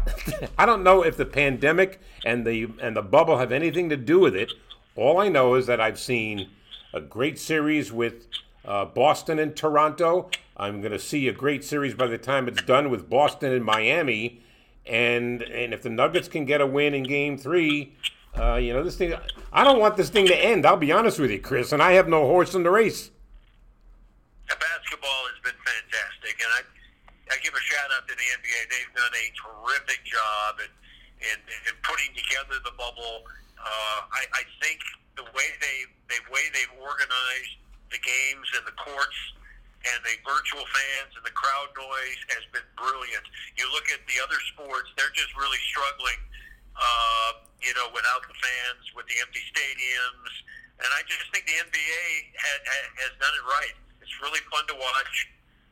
I 0.58 0.65
don't 0.65 0.84
know 0.84 1.04
if 1.04 1.17
the 1.17 1.26
pandemic 1.26 2.00
and 2.26 2.46
the 2.46 2.70
and 2.82 2.96
the 2.96 3.02
bubble 3.02 3.38
have 3.38 3.52
anything 3.52 3.89
to 3.89 3.98
do 3.98 4.20
with 4.20 4.36
it. 4.36 4.54
All 4.96 5.20
I 5.20 5.28
know 5.28 5.56
is 5.56 5.67
that 5.67 5.82
I've 5.82 6.00
seen 6.00 6.50
a 6.94 7.02
great 7.02 7.39
series 7.39 7.91
with 7.91 8.28
uh, 8.65 8.86
Boston 8.86 9.39
and 9.39 9.56
Toronto. 9.56 10.30
I'm 10.58 10.82
going 10.82 10.91
to 10.91 11.00
see 11.00 11.28
a 11.28 11.34
great 11.34 11.63
series 11.63 11.94
by 11.94 12.08
the 12.08 12.17
time 12.17 12.48
it's 12.48 12.62
done 12.62 12.89
with 12.89 13.10
Boston 13.10 13.52
and 13.52 13.65
Miami. 13.65 14.41
And 14.86 15.41
and 15.41 15.74
if 15.74 15.82
the 15.82 15.89
Nuggets 15.89 16.28
can 16.28 16.46
get 16.46 16.62
a 16.62 16.67
win 16.67 16.94
in 16.94 17.04
Game 17.04 17.38
Three, 17.38 17.94
uh, 18.38 18.56
you 18.56 18.74
know 18.74 18.84
this 18.84 18.96
thing. 18.96 19.13
I 19.52 19.63
don't 19.63 19.80
want 19.80 19.98
this 19.98 20.10
thing 20.10 20.26
to 20.28 20.36
end. 20.36 20.65
I'll 20.65 20.78
be 20.78 20.91
honest 20.91 21.20
with 21.20 21.32
you, 21.32 21.39
Chris, 21.39 21.72
and 21.72 21.82
I 21.84 21.94
have 21.94 22.08
no 22.08 22.26
horse 22.26 22.56
in 22.56 22.63
the 22.63 22.72
race. 22.72 23.12
The 24.50 24.56
basketball 24.56 25.24
has 25.32 25.39
been 25.44 25.60
fantastic, 25.63 26.41
and 26.41 26.52
I 26.54 26.70
I 27.32 27.39
give 27.39 27.56
a 27.56 27.63
shout 27.63 27.89
out 27.96 28.04
to 28.12 28.13
the 28.13 28.28
NBA. 28.44 28.60
They've 28.67 28.96
done 28.96 29.15
a 29.15 29.28
terrific 29.39 30.04
job 30.04 30.60
in 30.60 30.72
in, 31.22 31.38
in 31.70 31.76
putting 31.86 32.12
together 32.17 32.58
the 32.65 32.74
bubble. 32.76 33.24
Uh, 33.62 34.00
I, 34.10 34.41
I 34.41 34.44
think 34.60 34.82
the 35.15 35.26
way 35.32 35.48
they 35.63 35.78
the 36.12 36.20
way 36.34 36.50
they've 36.52 36.76
organized 36.76 37.56
the 37.94 38.02
games 38.02 38.48
and 38.58 38.65
the 38.67 38.76
courts 38.76 39.20
and 39.82 39.98
the 40.06 40.17
virtual 40.22 40.65
fans 40.65 41.12
and 41.17 41.24
the 41.26 41.34
crowd 41.34 41.72
noise 41.74 42.22
has 42.36 42.44
been 42.54 42.65
brilliant. 42.78 43.26
You 43.58 43.65
look 43.72 43.88
at 43.96 44.04
the 44.06 44.17
other 44.20 44.38
sports; 44.54 44.91
they're 44.98 45.13
just 45.15 45.32
really 45.39 45.62
struggling. 45.72 46.20
Uh, 46.76 47.46
you 47.62 47.72
know, 47.78 47.91
without 47.94 48.26
the 48.26 48.34
fans, 48.34 48.84
with 48.98 49.06
the 49.06 49.17
empty 49.22 49.44
stadiums, 49.54 50.34
and 50.82 50.89
I 50.98 51.06
just 51.06 51.30
think 51.30 51.46
the 51.46 51.60
NBA 51.62 52.04
ha, 52.34 52.52
ha, 52.65 52.78
has 53.06 53.13
done 53.22 53.36
it 53.38 53.46
right. 53.46 53.76
It's 54.02 54.15
really 54.24 54.41
fun 54.50 54.65
to 54.72 54.76
watch. 54.80 55.30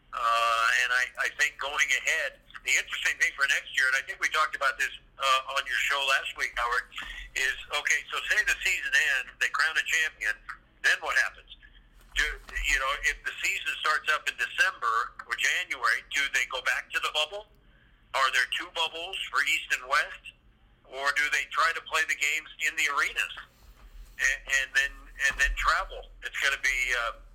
Uh, 0.10 0.82
and 0.84 0.90
I, 0.90 1.04
I 1.26 1.30
think 1.38 1.58
going 1.62 1.86
ahead, 1.86 2.42
the 2.66 2.74
interesting 2.76 3.16
thing 3.22 3.32
for 3.38 3.46
next 3.48 3.72
year, 3.78 3.88
and 3.94 3.98
I 3.98 4.04
think 4.04 4.18
we 4.20 4.28
talked 4.34 4.58
about 4.58 4.76
this 4.82 4.92
uh, 5.18 5.56
on 5.56 5.62
your 5.64 5.80
show 5.86 6.02
last 6.18 6.34
week, 6.36 6.52
Howard, 6.58 6.86
is 7.38 7.58
okay. 7.78 8.02
So 8.10 8.18
say 8.28 8.42
the 8.44 8.58
season 8.66 8.92
ends, 8.92 9.32
they 9.38 9.50
crown 9.54 9.78
a 9.78 9.86
champion, 9.86 10.36
then 10.82 10.98
what 11.06 11.16
happens? 11.24 11.50
Do, 12.18 12.26
you 12.68 12.78
know, 12.82 12.92
if 13.08 13.16
the 13.24 13.32
season 13.40 13.72
starts 13.80 14.10
up 14.12 14.28
in 14.28 14.36
December 14.36 15.16
or 15.30 15.38
January, 15.40 16.04
do 16.12 16.26
they 16.36 16.44
go 16.52 16.60
back 16.66 16.92
to 16.92 17.00
the 17.00 17.14
bubble? 17.16 17.48
Are 18.18 18.30
there 18.34 18.50
two 18.58 18.68
bubbles 18.74 19.16
for 19.30 19.40
East 19.46 19.70
and 19.78 19.86
West, 19.86 20.26
or 20.90 21.14
do 21.16 21.26
they 21.30 21.46
try 21.54 21.70
to 21.78 21.82
play 21.86 22.02
the 22.10 22.18
games 22.18 22.50
in 22.66 22.74
the 22.76 22.90
arenas 22.92 23.36
and, 24.18 24.40
and 24.50 24.68
then 24.74 24.94
and 25.30 25.34
then 25.38 25.54
travel? 25.54 26.10
It's 26.26 26.38
going 26.42 26.58
to 26.58 26.64
be. 26.66 26.78
Uh, 26.98 27.29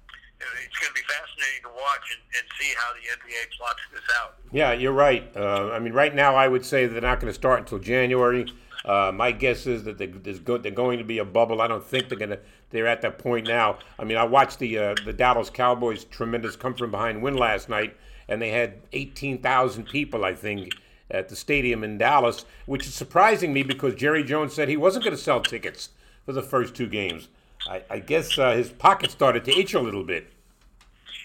it's 0.65 0.79
going 0.79 0.93
to 0.93 0.95
be 0.95 1.07
fascinating 1.07 1.63
to 1.63 1.69
watch 1.71 2.05
and, 2.13 2.23
and, 2.39 2.47
see 2.59 2.73
how 2.77 2.93
the 2.95 3.05
NBA 3.19 3.57
plots 3.57 3.81
this 3.93 4.03
out. 4.21 4.37
Yeah, 4.53 4.73
you're 4.73 4.93
right. 4.93 5.31
Uh, 5.37 5.71
I 5.73 5.79
mean, 5.79 5.93
right 5.93 6.15
now, 6.15 6.35
I 6.35 6.49
would 6.49 6.65
say 6.65 6.87
they're 6.87 7.01
not 7.01 7.21
going 7.21 7.31
to 7.31 7.35
start 7.35 7.61
until 7.61 7.79
January. 7.79 8.53
Uh, 8.85 9.11
my 9.15 9.33
guess 9.33 9.67
is 9.67 9.85
that 9.85 9.99
there's 9.99 10.41
go, 10.41 10.59
they're 10.59 10.71
going 10.71 10.99
to 10.99 11.05
be 11.05 11.19
a 11.19 11.25
bubble. 11.25 11.63
I 11.63 11.67
don't 11.67 11.85
think 11.85 12.09
they're 12.09 12.19
going 12.19 12.31
to. 12.31 12.41
They're 12.71 12.87
at 12.87 13.03
that 13.03 13.19
point 13.19 13.47
now. 13.47 13.79
I 13.99 14.05
mean, 14.05 14.19
I 14.19 14.25
watched 14.25 14.59
the 14.59 14.79
uh, 14.79 14.95
the 15.05 15.13
Dallas 15.13 15.49
Cowboys' 15.49 16.05
tremendous 16.05 16.57
come 16.57 16.75
from 16.75 16.91
behind 16.91 17.23
win 17.23 17.37
last 17.37 17.69
night, 17.69 17.97
and 18.29 18.43
they 18.43 18.51
had 18.51 18.83
18,000 18.93 19.85
people, 19.85 20.25
I 20.25 20.35
think, 20.35 20.75
at 21.11 21.29
the 21.29 21.37
stadium 21.37 21.83
in 21.83 21.99
Dallas, 21.99 22.45
which 22.67 22.87
is 22.87 22.95
surprising 22.95 23.53
me 23.53 23.63
because 23.63 23.95
Jerry 23.95 24.25
Jones 24.25 24.53
said 24.53 24.69
he 24.69 24.77
wasn't 24.77 25.05
going 25.05 25.17
to 25.17 25.23
sell 25.23 25.41
tickets 25.41 25.91
for 26.27 26.33
the 26.33 26.43
first 26.43 26.75
two 26.75 26.89
games. 26.89 27.29
I, 27.69 27.83
I 27.89 27.99
guess 28.01 28.39
uh, 28.39 28.53
his 28.53 28.71
pocket 28.71 29.11
started 29.11 29.45
to 29.47 29.59
itch 29.59 29.75
a 29.75 29.81
little 29.81 30.05
bit. 30.05 30.31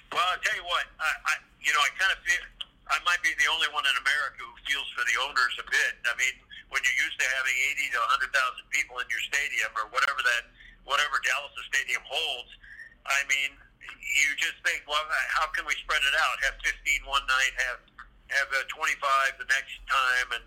Well, 0.10 0.26
I'll 0.26 0.41
tell 0.41 0.58
you 0.58 0.65
what, 0.65 0.86
I, 0.98 1.10
I 1.30 1.34
you 1.62 1.69
know, 1.74 1.82
I 1.86 1.91
kind 2.00 2.12
of 2.13 2.19
feel 2.26 2.41
I 2.89 2.98
might 3.06 3.22
be 3.22 3.30
the 3.38 3.45
only 3.54 3.69
one 3.69 3.86
in 3.86 3.93
America 4.02 4.41
who 4.41 4.58
feels 4.65 4.89
for 4.98 5.06
the 5.06 5.13
owners 5.30 5.54
a 5.62 5.65
bit. 5.69 5.93
I 6.10 6.17
mean, 6.17 6.34
when 6.74 6.82
you're 6.82 7.00
used 7.06 7.17
to 7.22 7.28
having 7.38 7.54
80 7.78 7.93
to 7.93 8.00
100,000 8.34 8.34
people 8.74 8.98
in 8.98 9.08
your 9.13 9.22
stadium 9.30 9.69
or 9.78 9.86
whatever 9.93 10.22
that, 10.26 10.50
whatever 10.89 11.22
Dallas 11.22 11.54
Stadium 11.69 12.02
holds, 12.02 12.50
I 13.06 13.22
mean, 13.30 13.54
you 13.86 14.28
just 14.41 14.58
think, 14.65 14.82
well, 14.89 15.02
how 15.38 15.50
can 15.54 15.69
we 15.69 15.78
spread 15.86 16.02
it 16.02 16.15
out? 16.17 16.36
Have 16.50 16.58
15 16.65 16.74
one 17.06 17.26
night, 17.30 17.54
have 17.69 17.82
have 18.30 18.50
uh, 18.54 18.62
25 18.69 19.41
the 19.41 19.50
next 19.50 19.74
time, 19.89 20.38
and 20.38 20.45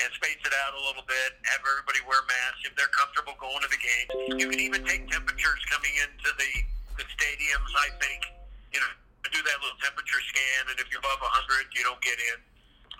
and 0.00 0.08
space 0.16 0.40
it 0.40 0.54
out 0.64 0.72
a 0.72 0.82
little 0.88 1.04
bit. 1.04 1.36
Have 1.52 1.60
everybody 1.60 2.00
wear 2.08 2.24
masks 2.24 2.64
if 2.64 2.72
they're 2.76 2.92
comfortable 2.92 3.36
going 3.36 3.60
to 3.60 3.68
the 3.68 3.80
game. 3.80 4.08
You 4.40 4.48
can 4.48 4.60
even 4.60 4.80
take 4.88 5.04
temperatures 5.08 5.60
coming 5.68 5.92
into 6.00 6.32
the 6.36 6.52
the 6.96 7.04
stadiums. 7.12 7.72
I 7.76 7.88
think 8.00 8.20
you 8.72 8.80
know 8.80 8.92
do 9.32 9.40
that 9.40 9.58
little 9.64 9.80
temperature 9.80 10.20
scan, 10.28 10.68
and 10.68 10.76
if 10.76 10.90
you're 10.92 11.00
above 11.00 11.22
100, 11.24 11.72
you 11.72 11.80
don't 11.86 12.00
get 12.04 12.18
in. 12.20 12.38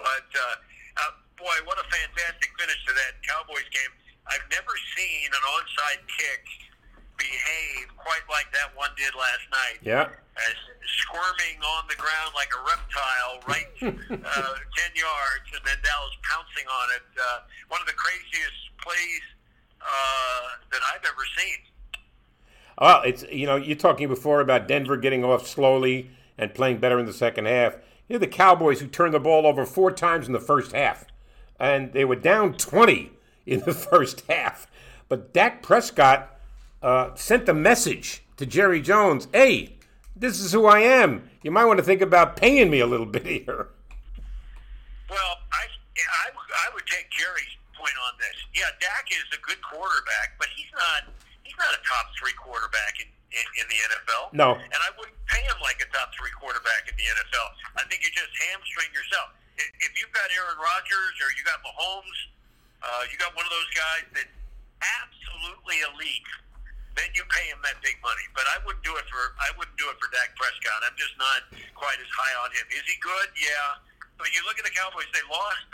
But 0.00 0.28
uh, 0.32 0.56
uh, 0.96 1.12
boy, 1.36 1.56
what 1.68 1.76
a 1.76 1.86
fantastic 1.92 2.48
finish 2.56 2.80
to 2.88 2.92
that 2.96 3.20
Cowboys 3.20 3.68
game! 3.68 3.92
I've 4.30 4.46
never 4.48 4.72
seen 4.96 5.28
an 5.28 5.44
onside 5.44 6.02
kick 6.08 6.44
behave 7.18 7.86
quite 7.98 8.24
like 8.30 8.48
that 8.54 8.74
one 8.74 8.90
did 8.96 9.12
last 9.14 9.46
night. 9.50 9.78
Yeah. 9.82 10.06
As 10.32 10.56
squirming 11.04 11.60
on 11.60 11.84
the 11.90 11.98
ground 11.98 12.32
like 12.32 12.50
a 12.56 12.62
reptile, 12.64 13.34
right 13.44 13.70
uh, 13.82 14.54
10 14.80 14.96
yards, 14.96 15.48
and 15.52 15.62
then 15.66 15.76
Dallas 15.84 16.16
pouncing 16.24 16.66
on 16.66 16.86
it. 16.96 17.06
Uh, 17.14 17.38
one 17.68 17.82
of 17.82 17.86
the 17.86 17.98
craziest 17.98 18.58
plays 18.80 19.24
uh, 19.82 20.46
that 20.72 20.82
I've 20.94 21.04
ever 21.04 21.26
seen. 21.36 21.60
Well, 22.80 23.02
it's 23.02 23.24
you 23.30 23.46
know 23.46 23.56
you're 23.56 23.76
talking 23.76 24.08
before 24.08 24.40
about 24.40 24.68
Denver 24.68 24.96
getting 24.96 25.24
off 25.24 25.46
slowly 25.46 26.10
and 26.38 26.54
playing 26.54 26.78
better 26.78 26.98
in 26.98 27.06
the 27.06 27.12
second 27.12 27.46
half. 27.46 27.76
You're 28.08 28.18
the 28.18 28.26
Cowboys 28.26 28.80
who 28.80 28.86
turned 28.86 29.14
the 29.14 29.20
ball 29.20 29.46
over 29.46 29.64
four 29.64 29.92
times 29.92 30.26
in 30.26 30.32
the 30.32 30.40
first 30.40 30.72
half, 30.72 31.06
and 31.58 31.92
they 31.92 32.04
were 32.04 32.16
down 32.16 32.54
20 32.54 33.10
in 33.46 33.60
the 33.60 33.72
first 33.90 34.22
half. 34.28 34.66
But 35.08 35.32
Dak 35.32 35.62
Prescott 35.62 36.38
uh, 36.82 37.14
sent 37.14 37.48
a 37.48 37.54
message 37.54 38.22
to 38.36 38.46
Jerry 38.46 38.80
Jones: 38.80 39.28
"Hey, 39.32 39.76
this 40.16 40.40
is 40.40 40.52
who 40.52 40.66
I 40.66 40.80
am. 40.80 41.28
You 41.42 41.50
might 41.50 41.66
want 41.66 41.78
to 41.78 41.84
think 41.84 42.00
about 42.00 42.36
paying 42.36 42.70
me 42.70 42.80
a 42.80 42.86
little 42.86 43.06
bit 43.18 43.26
here." 43.26 43.68
Well, 45.10 45.36
I, 45.52 45.68
I, 45.68 46.30
I 46.32 46.74
would 46.74 46.86
take 46.86 47.10
Jerry's 47.10 47.56
point 47.76 47.92
on 48.08 48.14
this. 48.18 48.34
Yeah, 48.54 48.72
Dak 48.80 49.06
is 49.10 49.38
a 49.38 49.40
good 49.46 49.60
quarterback, 49.60 50.38
but 50.38 50.48
he's 50.56 50.72
not 50.72 51.12
he's 51.52 51.60
not 51.60 51.76
a 51.76 51.80
top 51.84 52.08
three 52.16 52.32
quarterback 52.40 52.96
in, 52.96 53.08
in, 53.36 53.46
in 53.60 53.66
the 53.68 53.78
NFL. 53.92 54.32
No. 54.32 54.56
And 54.56 54.80
I 54.80 54.88
wouldn't 54.96 55.20
pay 55.28 55.44
him 55.44 55.60
like 55.60 55.84
a 55.84 55.88
top 55.92 56.16
three 56.16 56.32
quarterback 56.40 56.88
in 56.88 56.96
the 56.96 57.04
NFL. 57.04 57.48
I 57.76 57.84
think 57.92 58.00
you 58.00 58.08
just 58.16 58.32
hamstring 58.48 58.88
yourself. 58.96 59.36
If 59.60 59.92
you've 60.00 60.12
got 60.16 60.32
Aaron 60.32 60.56
Rodgers 60.56 61.14
or 61.20 61.28
you 61.36 61.44
got 61.44 61.60
Mahomes, 61.60 62.18
uh, 62.80 63.04
you 63.12 63.20
got 63.20 63.36
one 63.36 63.44
of 63.44 63.52
those 63.52 63.70
guys 63.76 64.04
that 64.16 64.28
absolutely 64.80 65.84
elite, 65.92 66.30
then 66.96 67.12
you 67.12 67.20
pay 67.28 67.52
him 67.52 67.60
that 67.60 67.76
big 67.84 68.00
money. 68.00 68.24
But 68.32 68.48
I 68.48 68.64
wouldn't 68.64 68.80
do 68.80 68.96
it 68.96 69.04
for 69.12 69.36
I 69.38 69.52
wouldn't 69.60 69.76
do 69.76 69.86
it 69.92 69.96
for 70.00 70.08
Dak 70.08 70.32
Prescott. 70.40 70.80
I'm 70.88 70.96
just 70.96 71.14
not 71.20 71.52
quite 71.76 72.00
as 72.00 72.08
high 72.08 72.34
on 72.40 72.48
him. 72.56 72.64
Is 72.72 72.84
he 72.88 72.96
good? 73.04 73.28
Yeah. 73.36 73.80
But 74.16 74.32
you 74.32 74.40
look 74.48 74.56
at 74.56 74.64
the 74.64 74.72
Cowboys; 74.72 75.08
they 75.12 75.24
lost. 75.28 75.68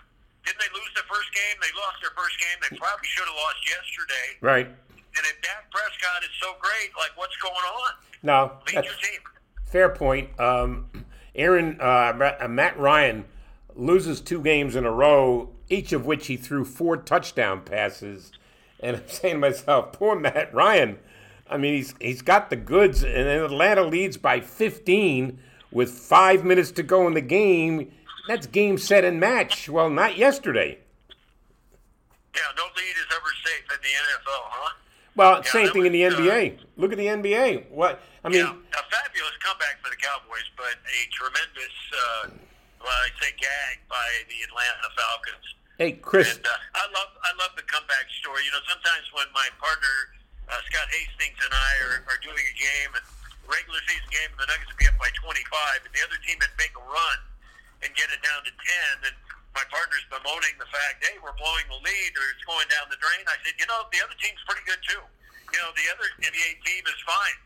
Didn't 0.46 0.62
they 0.62 0.70
lose 0.74 0.92
the 0.94 1.06
first 1.10 1.30
game? 1.34 1.56
They 1.58 1.72
lost 1.74 2.02
their 2.02 2.14
first 2.14 2.38
game. 2.38 2.58
They 2.62 2.74
probably 2.78 3.08
should 3.10 3.26
have 3.26 3.38
lost 3.38 3.60
yesterday. 3.66 4.28
Right. 4.42 4.68
And 5.18 5.26
if 5.26 5.42
Dak 5.42 5.68
Prescott 5.72 6.22
is 6.22 6.30
so 6.40 6.52
great, 6.60 6.90
like 6.96 7.10
what's 7.16 7.34
going 7.42 7.54
on? 7.54 7.92
No. 8.22 8.52
Lead 8.66 8.84
your 8.84 8.94
team. 8.94 9.20
Fair 9.64 9.88
point. 9.88 10.30
Um, 10.38 10.86
Aaron 11.34 11.80
uh, 11.80 12.46
Matt 12.48 12.78
Ryan 12.78 13.24
loses 13.74 14.20
two 14.20 14.40
games 14.40 14.76
in 14.76 14.86
a 14.86 14.92
row, 14.92 15.50
each 15.68 15.92
of 15.92 16.06
which 16.06 16.28
he 16.28 16.36
threw 16.36 16.64
four 16.64 16.96
touchdown 16.96 17.62
passes. 17.62 18.30
And 18.80 18.96
I'm 18.96 19.08
saying 19.08 19.34
to 19.34 19.40
myself, 19.40 19.92
poor 19.92 20.16
Matt 20.18 20.54
Ryan. 20.54 20.98
I 21.50 21.56
mean, 21.56 21.74
he's 21.74 21.94
he's 22.00 22.22
got 22.22 22.50
the 22.50 22.56
goods, 22.56 23.02
and 23.02 23.28
Atlanta 23.28 23.82
leads 23.82 24.16
by 24.16 24.40
15 24.40 25.38
with 25.72 25.90
five 25.90 26.44
minutes 26.44 26.70
to 26.72 26.82
go 26.84 27.08
in 27.08 27.14
the 27.14 27.20
game. 27.20 27.90
That's 28.28 28.46
game, 28.46 28.78
set, 28.78 29.04
and 29.04 29.18
match. 29.18 29.68
Well, 29.68 29.90
not 29.90 30.16
yesterday. 30.16 30.78
Yeah, 32.34 32.42
no 32.56 32.64
lead 32.76 32.90
is 32.90 33.06
ever 33.10 33.32
safe 33.44 33.64
in 33.72 33.80
the 33.82 33.88
NFL, 33.88 34.44
huh? 34.46 34.74
Well, 35.18 35.42
Yeah, 35.42 35.50
same 35.50 35.74
thing 35.74 35.82
in 35.82 35.90
the 35.90 36.06
was, 36.06 36.14
uh, 36.14 36.22
NBA. 36.22 36.62
Look 36.78 36.94
at 36.94 36.98
the 36.98 37.10
NBA. 37.10 37.74
What 37.74 37.98
I 38.22 38.30
mean, 38.30 38.46
yeah, 38.46 38.54
a 38.54 38.82
fabulous 38.86 39.34
comeback 39.42 39.82
for 39.82 39.90
the 39.90 39.98
Cowboys, 39.98 40.46
but 40.54 40.78
a 40.78 40.98
tremendous, 41.10 41.74
uh, 41.90 42.22
well, 42.78 42.94
I 42.94 43.10
say 43.18 43.34
gag 43.34 43.82
by 43.90 44.06
the 44.30 44.38
Atlanta 44.46 44.88
Falcons. 44.94 45.46
hey, 45.82 45.98
Chris. 45.98 46.38
And 46.38 46.46
uh, 46.46 46.78
I 46.78 46.86
love 46.94 47.10
I 47.26 47.34
love 47.42 47.50
the 47.58 47.66
comeback 47.66 48.06
story. 48.22 48.46
You 48.46 48.54
know, 48.54 48.62
sometimes 48.70 49.10
when 49.10 49.26
my 49.34 49.50
partner 49.58 50.14
uh, 50.48 50.62
Scott 50.70 50.86
Hastings 50.88 51.36
and 51.42 51.52
I 51.52 51.70
are, 51.82 51.96
are 52.14 52.20
doing 52.22 52.38
a 52.38 52.56
game 52.56 52.90
and 52.94 53.04
regular 53.50 53.82
season 53.90 54.08
game, 54.14 54.30
and 54.32 54.40
the 54.40 54.48
Nuggets 54.48 54.70
would 54.70 54.80
be 54.80 54.88
up 54.88 54.96
by 55.02 55.10
25, 55.18 55.82
and 55.82 55.92
the 55.92 56.02
other 56.06 56.18
team 56.24 56.38
would 56.40 56.54
make 56.56 56.72
a 56.78 56.84
run 56.86 57.18
and 57.84 57.90
get 57.98 58.08
it 58.14 58.22
down 58.22 58.46
to 58.46 58.52
10, 59.02 59.12
and 59.12 59.16
my 59.58 59.66
partner's 59.74 60.06
bemoaning 60.06 60.54
the 60.62 60.70
fact, 60.70 61.02
hey, 61.02 61.18
we're 61.18 61.34
blowing 61.34 61.66
the 61.66 61.82
lead 61.82 62.12
or 62.14 62.24
it's 62.30 62.46
going 62.46 62.70
down 62.70 62.86
the 62.86 63.00
drain. 63.02 63.26
I 63.26 63.34
said, 63.42 63.58
you 63.58 63.66
know, 63.66 63.90
the 63.90 63.98
other 64.06 64.14
team's 64.22 64.38
pretty 64.46 64.62
good 64.62 64.78
too. 64.86 65.02
You 65.50 65.58
know, 65.58 65.74
the 65.74 65.86
other 65.90 66.06
NBA 66.22 66.62
team 66.62 66.86
is 66.86 67.00
fine. 67.02 67.38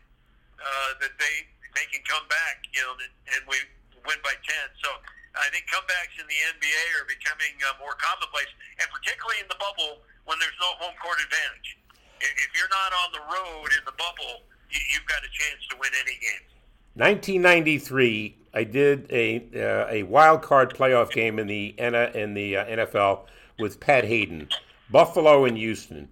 Uh, 0.61 0.91
that 1.01 1.17
they 1.17 1.35
they 1.73 1.89
can 1.89 2.05
come 2.05 2.21
back. 2.29 2.61
You 2.69 2.85
know, 2.85 2.93
and 3.33 3.41
we 3.49 3.57
win 4.05 4.21
by 4.21 4.37
10. 4.37 4.45
So. 4.85 4.93
I 5.33 5.49
think 5.49 5.65
comebacks 5.65 6.13
in 6.21 6.29
the 6.29 6.39
NBA 6.45 6.83
are 7.01 7.09
becoming 7.09 7.57
uh, 7.65 7.73
more 7.81 7.97
commonplace, 7.97 8.53
and 8.77 8.85
particularly 8.93 9.41
in 9.41 9.49
the 9.49 9.57
bubble 9.57 10.05
when 10.29 10.37
there's 10.37 10.53
no 10.61 10.77
home 10.77 10.93
court 11.01 11.17
advantage. 11.25 11.73
If 12.21 12.29
if 12.37 12.49
you're 12.53 12.69
not 12.69 12.93
on 13.01 13.09
the 13.17 13.23
road 13.25 13.73
in 13.73 13.81
the 13.81 13.97
bubble, 13.97 14.45
you, 14.69 14.77
you've 14.93 15.09
got 15.09 15.25
a 15.25 15.31
chance 15.33 15.65
to 15.73 15.75
win 15.81 15.89
any 16.05 16.21
game. 16.21 16.52
1993, 16.95 18.37
I 18.53 18.63
did 18.63 19.11
a 19.11 19.43
uh, 19.55 19.87
a 19.89 20.03
wild 20.03 20.43
card 20.43 20.75
playoff 20.75 21.11
game 21.11 21.39
in 21.39 21.47
the 21.47 21.73
in 21.79 22.35
the 22.35 22.57
uh, 22.57 22.65
NFL 22.65 23.21
with 23.57 23.79
Pat 23.79 24.05
Haden, 24.05 24.49
Buffalo 24.91 25.43
and 25.43 25.57
Houston, 25.57 26.09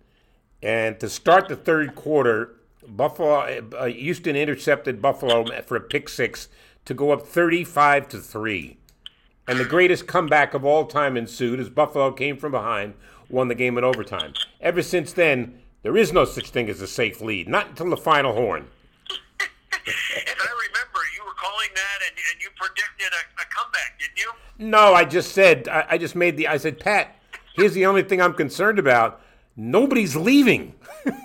and 0.63 1.00
to 1.00 1.08
start 1.08 1.50
the 1.50 1.56
third 1.56 1.94
quarter, 1.94 2.56
Buffalo 2.88 3.62
uh, 3.78 3.86
Houston 3.86 4.36
intercepted 4.36 5.04
Buffalo 5.04 5.46
for 5.62 5.76
a 5.76 5.82
pick 5.82 6.10
six 6.10 6.50
to 6.86 6.96
go 6.96 7.12
up 7.12 7.28
35 7.28 8.08
to 8.08 8.17
three, 8.17 8.78
and 9.48 9.60
the 9.60 9.65
greatest 9.65 10.08
comeback 10.08 10.56
of 10.56 10.65
all 10.65 10.88
time 10.88 11.15
ensued 11.15 11.60
as 11.60 11.70
Buffalo 11.70 12.12
came 12.12 12.38
from 12.38 12.54
behind, 12.54 12.96
won 13.30 13.50
the 13.50 13.56
game 13.56 13.78
in 13.78 13.84
overtime. 13.84 14.34
Ever 14.60 14.82
since 14.82 15.13
then, 15.13 15.60
there 15.84 15.96
is 15.96 16.12
no 16.12 16.26
such 16.26 16.50
thing 16.50 16.70
as 16.70 16.82
a 16.82 16.88
safe 16.88 17.22
lead, 17.22 17.48
not 17.48 17.70
until 17.70 17.91
the 17.91 17.98
final 17.98 18.34
horn. 18.34 18.67
If 19.86 20.38
I 20.39 20.52
remember, 20.67 21.00
you 21.15 21.24
were 21.26 21.34
calling 21.34 21.70
that, 21.74 22.00
and, 22.08 22.17
and 22.32 22.41
you 22.41 22.50
predicted 22.56 23.12
a, 23.13 23.41
a 23.41 23.46
comeback, 23.50 24.00
didn't 24.00 24.20
you? 24.20 24.32
No, 24.58 24.94
I 24.94 25.06
just 25.06 25.34
said 25.34 25.67
I, 25.67 25.86
I 25.91 25.98
just 25.98 26.15
made 26.15 26.38
the 26.38 26.48
I 26.48 26.58
said 26.58 26.80
Pat. 26.80 27.15
Here's 27.56 27.74
the 27.74 27.86
only 27.86 28.04
thing 28.04 28.22
I'm 28.22 28.34
concerned 28.34 28.80
about. 28.80 29.22
Nobody's 29.56 30.15
leaving. 30.15 30.76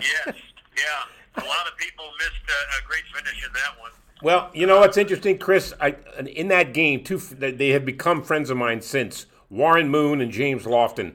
Yes. 0.00 0.36
Yeah. 0.76 1.42
A 1.42 1.46
lot 1.46 1.66
of 1.66 1.76
people 1.76 2.04
missed 2.18 2.30
a, 2.48 2.78
a 2.78 2.86
great 2.86 3.04
finish 3.12 3.44
in 3.44 3.52
that 3.52 3.80
one. 3.80 3.90
Well, 4.22 4.50
you 4.52 4.66
know 4.66 4.80
what's 4.80 4.96
interesting, 4.96 5.38
Chris? 5.38 5.72
I 5.80 5.96
in 6.26 6.48
that 6.48 6.74
game, 6.74 7.04
two 7.04 7.18
they 7.18 7.70
have 7.70 7.84
become 7.84 8.22
friends 8.22 8.50
of 8.50 8.56
mine 8.56 8.80
since 8.80 9.26
Warren 9.50 9.88
Moon 9.88 10.20
and 10.20 10.30
James 10.30 10.64
Lofton. 10.64 11.14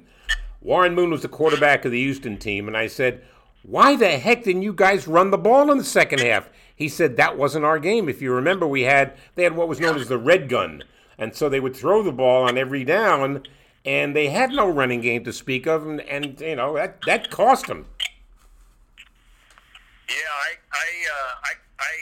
Warren 0.62 0.96
Moon 0.96 1.12
was 1.12 1.22
the 1.22 1.28
quarterback 1.28 1.84
of 1.84 1.92
the 1.92 2.00
Houston 2.02 2.38
team, 2.38 2.68
and 2.68 2.78
I 2.78 2.88
said, 2.88 3.22
"Why 3.64 3.96
the 3.96 4.18
heck 4.18 4.44
didn't 4.44 4.62
you 4.62 4.74
guys 4.74 5.08
run 5.08 5.32
the 5.32 5.38
ball 5.38 5.72
in 5.72 5.78
the 5.78 5.84
second 5.84 6.20
half?" 6.20 6.50
He 6.76 6.88
said 6.90 7.18
that 7.18 7.38
wasn't 7.38 7.66
our 7.66 7.80
game. 7.80 8.10
If 8.10 8.22
you 8.22 8.34
remember, 8.34 8.68
we 8.68 8.84
had 8.84 9.16
they 9.36 9.44
had 9.44 9.56
what 9.56 9.68
was 9.68 9.80
known 9.80 9.98
as 9.98 10.08
the 10.08 10.18
red 10.18 10.50
gun, 10.50 10.84
and 11.18 11.36
so 11.36 11.50
they 11.50 11.60
would 11.60 11.76
throw 11.76 12.04
the 12.04 12.12
ball 12.12 12.44
on 12.44 12.58
every 12.58 12.84
down, 12.84 13.44
and 13.86 14.16
they 14.16 14.30
had 14.30 14.52
no 14.52 14.70
running 14.70 15.02
game 15.02 15.24
to 15.24 15.34
speak 15.34 15.68
of, 15.68 15.86
and, 15.86 16.02
and 16.02 16.40
you 16.42 16.56
know 16.56 16.76
that 16.76 17.00
that 17.06 17.30
cost 17.30 17.68
them. 17.68 17.86
Yeah, 20.10 20.16
I 20.16 20.52
I 20.72 20.88
uh, 21.08 21.34
I, 21.44 21.54
I 21.80 21.94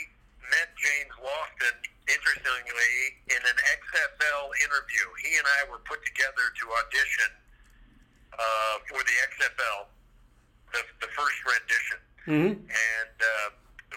met 0.50 0.70
James 0.78 1.16
Lofton 1.22 1.78
interestingly 2.12 2.96
in 3.32 3.40
an 3.40 3.58
XFL 3.60 4.52
interview. 4.66 5.06
He 5.24 5.38
and 5.38 5.48
I 5.48 5.70
were 5.72 5.80
put 5.88 6.04
together 6.04 6.46
to 6.60 6.64
audition 6.84 7.32
uh, 8.36 8.76
for 8.90 9.00
the 9.00 9.16
XFL, 9.32 9.88
the, 10.74 10.84
the 11.06 11.10
first 11.14 11.40
rendition, 11.46 12.00
Mm-hmm. 12.30 12.54
and 12.54 13.16
uh, 13.18 13.50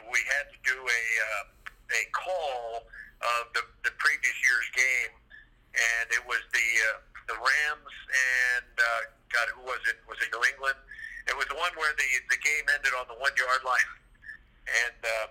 we 0.08 0.16
had 0.32 0.48
to 0.48 0.58
do 0.64 0.76
a 0.80 1.02
uh, 1.20 1.44
a 1.92 2.02
call 2.16 2.88
of 3.20 3.52
the, 3.52 3.60
the 3.84 3.92
previous 4.00 4.32
year's 4.40 4.68
game, 4.72 5.12
and 5.76 6.08
it 6.08 6.24
was 6.24 6.40
the 6.56 6.68
uh, 6.88 7.04
the 7.28 7.36
Rams 7.36 7.94
and 8.08 8.72
uh, 8.80 9.00
God, 9.28 9.46
who 9.52 9.62
was 9.68 9.80
it? 9.92 10.00
Was 10.08 10.16
it 10.24 10.32
New 10.32 10.40
England? 10.56 10.80
It 11.28 11.36
was 11.36 11.44
the 11.52 11.58
one 11.60 11.72
where 11.76 11.92
the 12.00 12.08
the 12.32 12.40
game 12.40 12.64
ended 12.72 12.96
on 12.96 13.04
the 13.12 13.18
one 13.20 13.32
yard 13.36 13.60
line, 13.60 13.90
and 14.88 14.98
uh, 15.04 15.28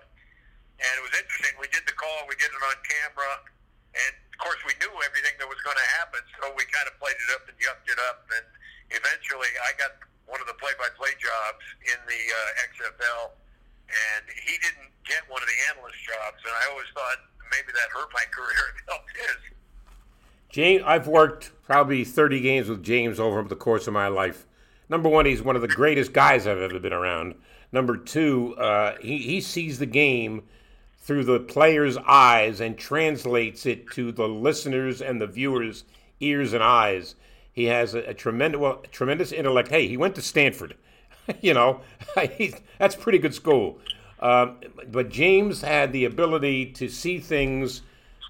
and 0.78 0.92
it 0.94 1.02
was 1.02 1.14
interesting. 1.18 1.54
We 1.58 1.66
did 1.74 1.82
the 1.90 1.98
call, 1.98 2.30
we 2.30 2.38
did 2.38 2.50
it 2.54 2.62
on 2.62 2.78
camera, 2.86 3.42
and 3.98 4.14
of 4.30 4.38
course 4.38 4.62
we 4.62 4.74
knew 4.78 4.94
everything 5.02 5.34
that 5.42 5.50
was 5.50 5.58
going 5.66 5.78
to 5.78 5.88
happen, 5.98 6.22
so 6.38 6.50
we 6.54 6.62
kind 6.70 6.86
of 6.86 6.94
played 7.02 7.18
it 7.18 7.30
up 7.34 7.42
and 7.50 7.58
yucked 7.58 7.90
it 7.90 7.98
up, 8.06 8.22
and 8.38 8.46
eventually 8.94 9.50
I 9.66 9.74
got 9.82 9.98
one 10.26 10.40
of 10.40 10.48
the 10.48 10.56
play-by-play 10.56 11.12
jobs 11.20 11.64
in 11.84 12.00
the 12.08 12.22
uh, 12.32 12.66
XFL, 12.72 13.36
and 13.92 14.24
he 14.32 14.56
didn't 14.56 14.88
get 15.04 15.20
one 15.28 15.44
of 15.44 15.48
the 15.52 15.60
analyst 15.68 16.00
jobs, 16.00 16.40
and 16.42 16.52
I 16.56 16.64
always 16.72 16.88
thought 16.96 17.20
maybe 17.52 17.76
that 17.76 17.92
hurt 17.92 18.08
my 18.16 18.24
career 18.32 18.72
and 18.72 18.78
helped 18.88 19.12
his. 19.14 19.40
James, 20.54 20.84
I've 20.86 21.08
worked 21.08 21.50
probably 21.64 22.04
30 22.04 22.40
games 22.40 22.68
with 22.68 22.84
James 22.84 23.18
over 23.18 23.42
the 23.42 23.56
course 23.56 23.88
of 23.88 23.92
my 23.92 24.06
life. 24.06 24.46
Number 24.88 25.08
one, 25.08 25.26
he's 25.26 25.42
one 25.42 25.56
of 25.56 25.62
the 25.62 25.66
greatest 25.66 26.12
guys 26.12 26.46
I've 26.46 26.58
ever 26.58 26.78
been 26.78 26.92
around. 26.92 27.34
Number 27.72 27.96
two, 27.96 28.54
uh, 28.54 28.94
he, 29.00 29.18
he 29.18 29.40
sees 29.40 29.80
the 29.80 29.86
game 29.86 30.44
through 31.00 31.24
the 31.24 31.40
player's 31.40 31.96
eyes 31.96 32.60
and 32.60 32.78
translates 32.78 33.66
it 33.66 33.90
to 33.94 34.12
the 34.12 34.28
listeners 34.28 35.02
and 35.02 35.20
the 35.20 35.26
viewers' 35.26 35.82
ears 36.20 36.52
and 36.52 36.62
eyes. 36.62 37.16
He 37.52 37.64
has 37.64 37.96
a, 37.96 38.10
a 38.10 38.14
tremendous, 38.14 38.60
well, 38.60 38.76
tremendous 38.92 39.32
intellect. 39.32 39.70
Hey, 39.70 39.88
he 39.88 39.96
went 39.96 40.14
to 40.14 40.22
Stanford. 40.22 40.76
you 41.40 41.52
know, 41.52 41.80
that's 42.78 42.94
pretty 42.94 43.18
good 43.18 43.34
school. 43.34 43.80
Um, 44.20 44.58
but 44.86 45.08
James 45.08 45.62
had 45.62 45.92
the 45.92 46.04
ability 46.04 46.66
to 46.74 46.88
see 46.88 47.18
things 47.18 47.82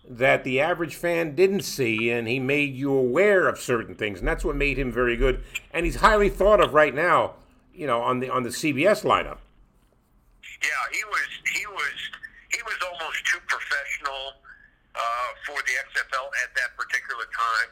that 0.09 0.45
the 0.45 0.61
average 0.61 0.95
fan 0.95 1.35
didn't 1.35 1.63
see, 1.63 2.11
and 2.11 2.29
he 2.29 2.39
made 2.39 2.75
you 2.75 2.93
aware 2.93 3.49
of 3.49 3.59
certain 3.59 3.95
things, 3.95 4.19
and 4.19 4.29
that's 4.29 4.45
what 4.45 4.55
made 4.55 4.79
him 4.79 4.93
very 4.93 5.17
good. 5.17 5.43
And 5.73 5.87
he's 5.87 5.97
highly 5.97 6.29
thought 6.29 6.61
of 6.61 6.75
right 6.75 6.95
now, 6.95 7.35
you 7.75 7.87
know, 7.87 8.03
on 8.03 8.21
the 8.21 8.29
on 8.29 8.43
the 8.43 8.51
CBS 8.51 9.03
lineup. 9.03 9.39
Yeah, 10.63 10.85
he 10.93 11.05
was 11.09 11.29
he 11.53 11.67
was 11.67 11.97
he 12.53 12.61
was 12.65 12.77
almost 12.85 13.25
too 13.27 13.41
professional 13.49 14.41
uh, 14.95 15.29
for 15.49 15.57
the 15.57 15.75
XFL 15.89 16.29
at 16.45 16.53
that 16.57 16.77
particular 16.77 17.25
time. 17.33 17.71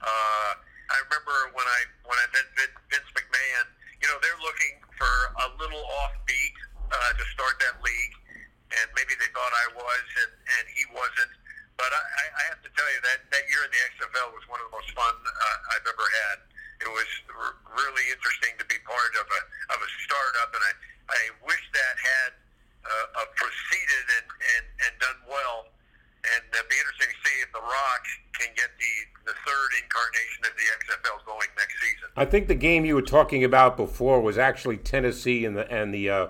Uh, 0.00 0.52
I 0.92 0.96
remember 1.08 1.34
when 1.52 1.66
I 1.66 1.80
when 2.08 2.18
I 2.18 2.26
met 2.32 2.46
Vince 2.56 3.10
McMahon. 3.12 3.66
You 4.00 4.12
know, 4.12 4.18
they're 4.20 4.42
looking 4.44 4.76
for 4.96 5.12
a 5.40 5.48
little 5.56 5.82
offbeat 6.04 6.56
uh, 6.92 7.12
to 7.16 7.24
start 7.32 7.56
that 7.64 7.80
league, 7.80 8.14
and 8.70 8.86
maybe 8.92 9.16
they 9.16 9.28
thought 9.32 9.52
I 9.56 9.66
was, 9.72 10.04
and, 10.24 10.32
and 10.56 10.64
he 10.72 10.84
wasn't. 10.92 11.32
But 11.76 11.92
I, 11.92 12.24
I 12.32 12.42
have 12.48 12.60
to 12.64 12.70
tell 12.72 12.88
you 12.88 13.00
that 13.04 13.28
that 13.28 13.44
year 13.52 13.60
in 13.60 13.70
the 13.70 13.82
XFL 13.96 14.32
was 14.32 14.44
one 14.48 14.64
of 14.64 14.72
the 14.72 14.74
most 14.80 14.90
fun 14.96 15.12
uh, 15.12 15.72
I've 15.76 15.84
ever 15.84 16.08
had. 16.24 16.36
It 16.80 16.90
was 16.92 17.10
r- 17.36 17.56
really 17.76 18.04
interesting 18.08 18.56
to 18.56 18.64
be 18.64 18.80
part 18.84 19.12
of 19.20 19.28
a 19.28 19.40
of 19.76 19.78
a 19.84 19.90
startup, 20.08 20.50
and 20.56 20.64
I 20.64 20.72
I 21.12 21.22
wish 21.44 21.64
that 21.76 21.94
had 22.00 22.30
uh, 22.80 23.20
uh, 23.20 23.28
proceeded 23.36 24.04
and, 24.20 24.26
and 24.56 24.64
and 24.88 24.92
done 25.00 25.20
well. 25.28 25.68
And 26.26 26.42
it'd 26.50 26.66
be 26.66 26.80
interesting 26.80 27.12
to 27.12 27.18
see 27.22 27.36
if 27.44 27.52
The 27.52 27.62
Rock 27.62 28.02
can 28.40 28.50
get 28.56 28.72
the 28.80 28.94
the 29.28 29.36
third 29.44 29.70
incarnation 29.76 30.48
of 30.48 30.56
the 30.56 30.66
XFL 30.80 31.28
going 31.28 31.50
next 31.60 31.76
season. 31.76 32.08
I 32.16 32.24
think 32.24 32.48
the 32.48 32.56
game 32.56 32.84
you 32.88 32.96
were 32.96 33.04
talking 33.04 33.44
about 33.44 33.76
before 33.76 34.20
was 34.20 34.38
actually 34.38 34.80
Tennessee 34.80 35.44
and 35.44 35.56
the 35.56 35.68
and 35.68 35.92
the 35.92 36.08
uh, 36.08 36.26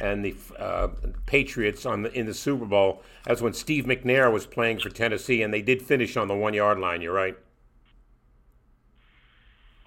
and 0.00 0.24
the 0.24 0.34
uh, 0.58 0.88
Patriots 1.26 1.86
on 1.86 2.02
the 2.02 2.12
in 2.12 2.26
the 2.26 2.34
Super 2.34 2.66
Bowl. 2.66 3.02
That's 3.24 3.40
when 3.40 3.52
Steve 3.52 3.84
McNair 3.84 4.32
was 4.32 4.46
playing 4.46 4.80
for 4.80 4.90
Tennessee, 4.90 5.42
and 5.42 5.52
they 5.52 5.62
did 5.62 5.82
finish 5.82 6.16
on 6.16 6.28
the 6.28 6.36
one 6.36 6.54
yard 6.54 6.78
line. 6.78 7.02
You're 7.02 7.14
right. 7.14 7.36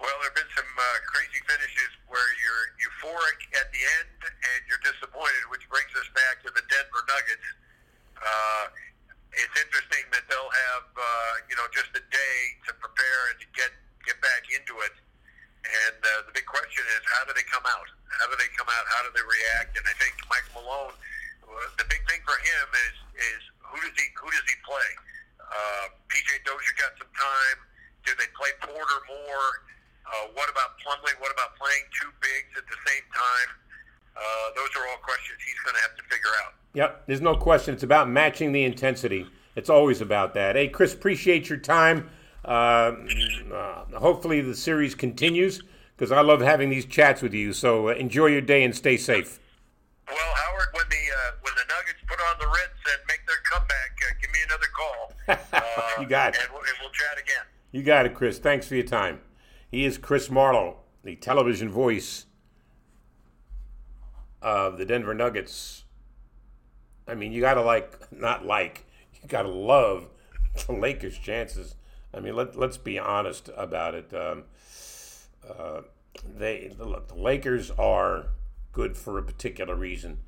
Well, 0.00 0.10
there 0.18 0.30
have 0.30 0.34
been 0.34 0.52
some 0.56 0.66
uh, 0.66 0.98
crazy 1.06 1.38
finishes 1.46 1.90
where 2.10 2.26
you're 2.42 2.66
euphoric 2.82 3.38
at 3.54 3.70
the 3.70 3.82
end 4.02 4.10
and 4.26 4.60
you're 4.66 4.82
disappointed, 4.82 5.46
which 5.50 5.62
brings 5.70 5.94
us 5.94 6.10
back 6.10 6.42
to 6.42 6.50
the 6.50 6.62
Denver 6.66 7.02
Nuggets. 7.06 7.48
Uh, 8.18 8.64
it's 9.32 9.56
interesting 9.56 10.04
that 10.12 10.26
they'll 10.28 10.54
have 10.74 10.86
uh, 10.94 11.32
you 11.48 11.56
know 11.56 11.66
just 11.72 11.94
a 11.94 12.04
day 12.10 12.38
to 12.66 12.74
prepare 12.76 13.32
and 13.32 13.38
to 13.40 13.48
get 13.54 13.70
get 14.04 14.18
back 14.20 14.42
into 14.50 14.74
it. 14.82 14.94
And 15.62 15.98
uh, 16.02 16.26
the 16.26 16.34
big 16.34 16.46
question 16.46 16.82
is, 16.98 17.02
how 17.06 17.22
do 17.24 17.32
they 17.32 17.46
come 17.46 17.62
out? 17.64 17.88
How 18.10 18.26
do 18.26 18.34
they 18.34 18.50
come 18.58 18.66
out? 18.66 18.84
How 18.90 19.06
do 19.06 19.10
they 19.14 19.22
react? 19.22 19.78
And 19.78 19.86
I 19.86 19.94
think 19.96 20.18
Mike 20.26 20.46
Malone, 20.52 20.94
uh, 21.46 21.50
the 21.78 21.86
big 21.86 22.02
thing 22.10 22.20
for 22.26 22.34
him 22.42 22.66
is 22.90 22.96
is 23.14 23.40
who 23.62 23.78
does 23.78 23.94
he 23.94 24.10
who 24.18 24.28
does 24.28 24.46
he 24.50 24.56
play? 24.66 24.90
Uh, 25.38 25.86
PJ 26.10 26.42
Dozier 26.42 26.76
got 26.80 26.92
some 26.98 27.12
time. 27.14 27.58
Do 28.02 28.12
they 28.18 28.28
play 28.34 28.50
Porter 28.58 29.00
more? 29.06 29.48
Uh, 30.02 30.34
what 30.34 30.50
about 30.50 30.76
Plumlee? 30.82 31.14
What 31.22 31.30
about 31.30 31.54
playing 31.54 31.86
two 31.94 32.10
bigs 32.20 32.52
at 32.58 32.66
the 32.66 32.78
same 32.84 33.06
time? 33.14 33.48
Uh, 34.16 34.20
those 34.56 34.68
are 34.76 34.84
all 34.90 34.98
questions 34.98 35.38
he's 35.46 35.58
going 35.64 35.76
to 35.76 35.82
have 35.82 35.94
to 35.96 36.02
figure 36.04 36.34
out. 36.44 36.52
Yep, 36.74 37.04
there's 37.06 37.20
no 37.20 37.36
question. 37.36 37.74
It's 37.74 37.82
about 37.82 38.08
matching 38.10 38.52
the 38.52 38.64
intensity. 38.64 39.26
It's 39.56 39.70
always 39.70 40.00
about 40.00 40.34
that. 40.34 40.56
Hey, 40.56 40.68
Chris, 40.68 40.92
appreciate 40.94 41.48
your 41.48 41.58
time. 41.58 42.10
Uh, 42.44 42.96
uh, 43.52 43.84
hopefully, 43.98 44.40
the 44.40 44.54
series 44.54 44.94
continues 44.94 45.62
because 45.96 46.10
I 46.10 46.20
love 46.20 46.40
having 46.40 46.70
these 46.70 46.84
chats 46.86 47.22
with 47.22 47.32
you. 47.34 47.52
So 47.52 47.88
uh, 47.88 47.92
enjoy 47.94 48.26
your 48.26 48.40
day 48.40 48.64
and 48.64 48.74
stay 48.74 48.96
safe. 48.96 49.38
Well, 50.08 50.16
Howard, 50.18 50.68
when 50.72 50.88
the 50.90 50.96
uh, 50.96 51.30
when 51.42 51.54
the 51.54 51.62
Nuggets 51.72 52.00
put 52.06 52.18
on 52.20 52.38
the 52.40 52.46
Ritz 52.46 52.82
and 52.92 53.02
make 53.06 53.20
their 53.26 53.36
comeback, 53.50 53.98
uh, 54.02 54.14
give 54.20 54.30
me 54.32 54.38
another 54.46 54.66
call. 54.76 55.12
Uh, 55.52 56.00
You 56.02 56.06
got 56.08 56.34
it. 56.34 56.40
And 56.42 56.50
we'll, 56.52 56.60
and 56.62 56.74
we'll 56.80 56.90
chat 56.90 57.16
again. 57.22 57.44
You 57.70 57.82
got 57.82 58.06
it, 58.06 58.14
Chris. 58.14 58.38
Thanks 58.38 58.66
for 58.66 58.74
your 58.74 58.84
time. 58.84 59.20
He 59.70 59.84
is 59.84 59.96
Chris 59.96 60.28
Marlowe, 60.30 60.78
the 61.04 61.14
television 61.16 61.70
voice 61.70 62.26
of 64.42 64.78
the 64.78 64.84
Denver 64.84 65.14
Nuggets. 65.14 65.84
I 67.06 67.14
mean, 67.14 67.32
you 67.32 67.40
got 67.40 67.54
to 67.54 67.62
like, 67.62 68.12
not 68.12 68.44
like, 68.44 68.84
you 69.22 69.28
got 69.28 69.42
to 69.42 69.48
love 69.48 70.08
the 70.66 70.72
Lakers' 70.72 71.18
chances. 71.18 71.76
I 72.14 72.20
mean, 72.20 72.36
let, 72.36 72.56
let's 72.56 72.76
be 72.76 72.98
honest 72.98 73.50
about 73.56 73.94
it. 73.94 74.12
Um, 74.14 74.44
uh, 75.48 75.82
they 76.24 76.74
look, 76.78 77.08
the 77.08 77.14
Lakers 77.14 77.70
are 77.72 78.26
good 78.72 78.96
for 78.96 79.18
a 79.18 79.22
particular 79.22 79.74
reason. 79.74 80.18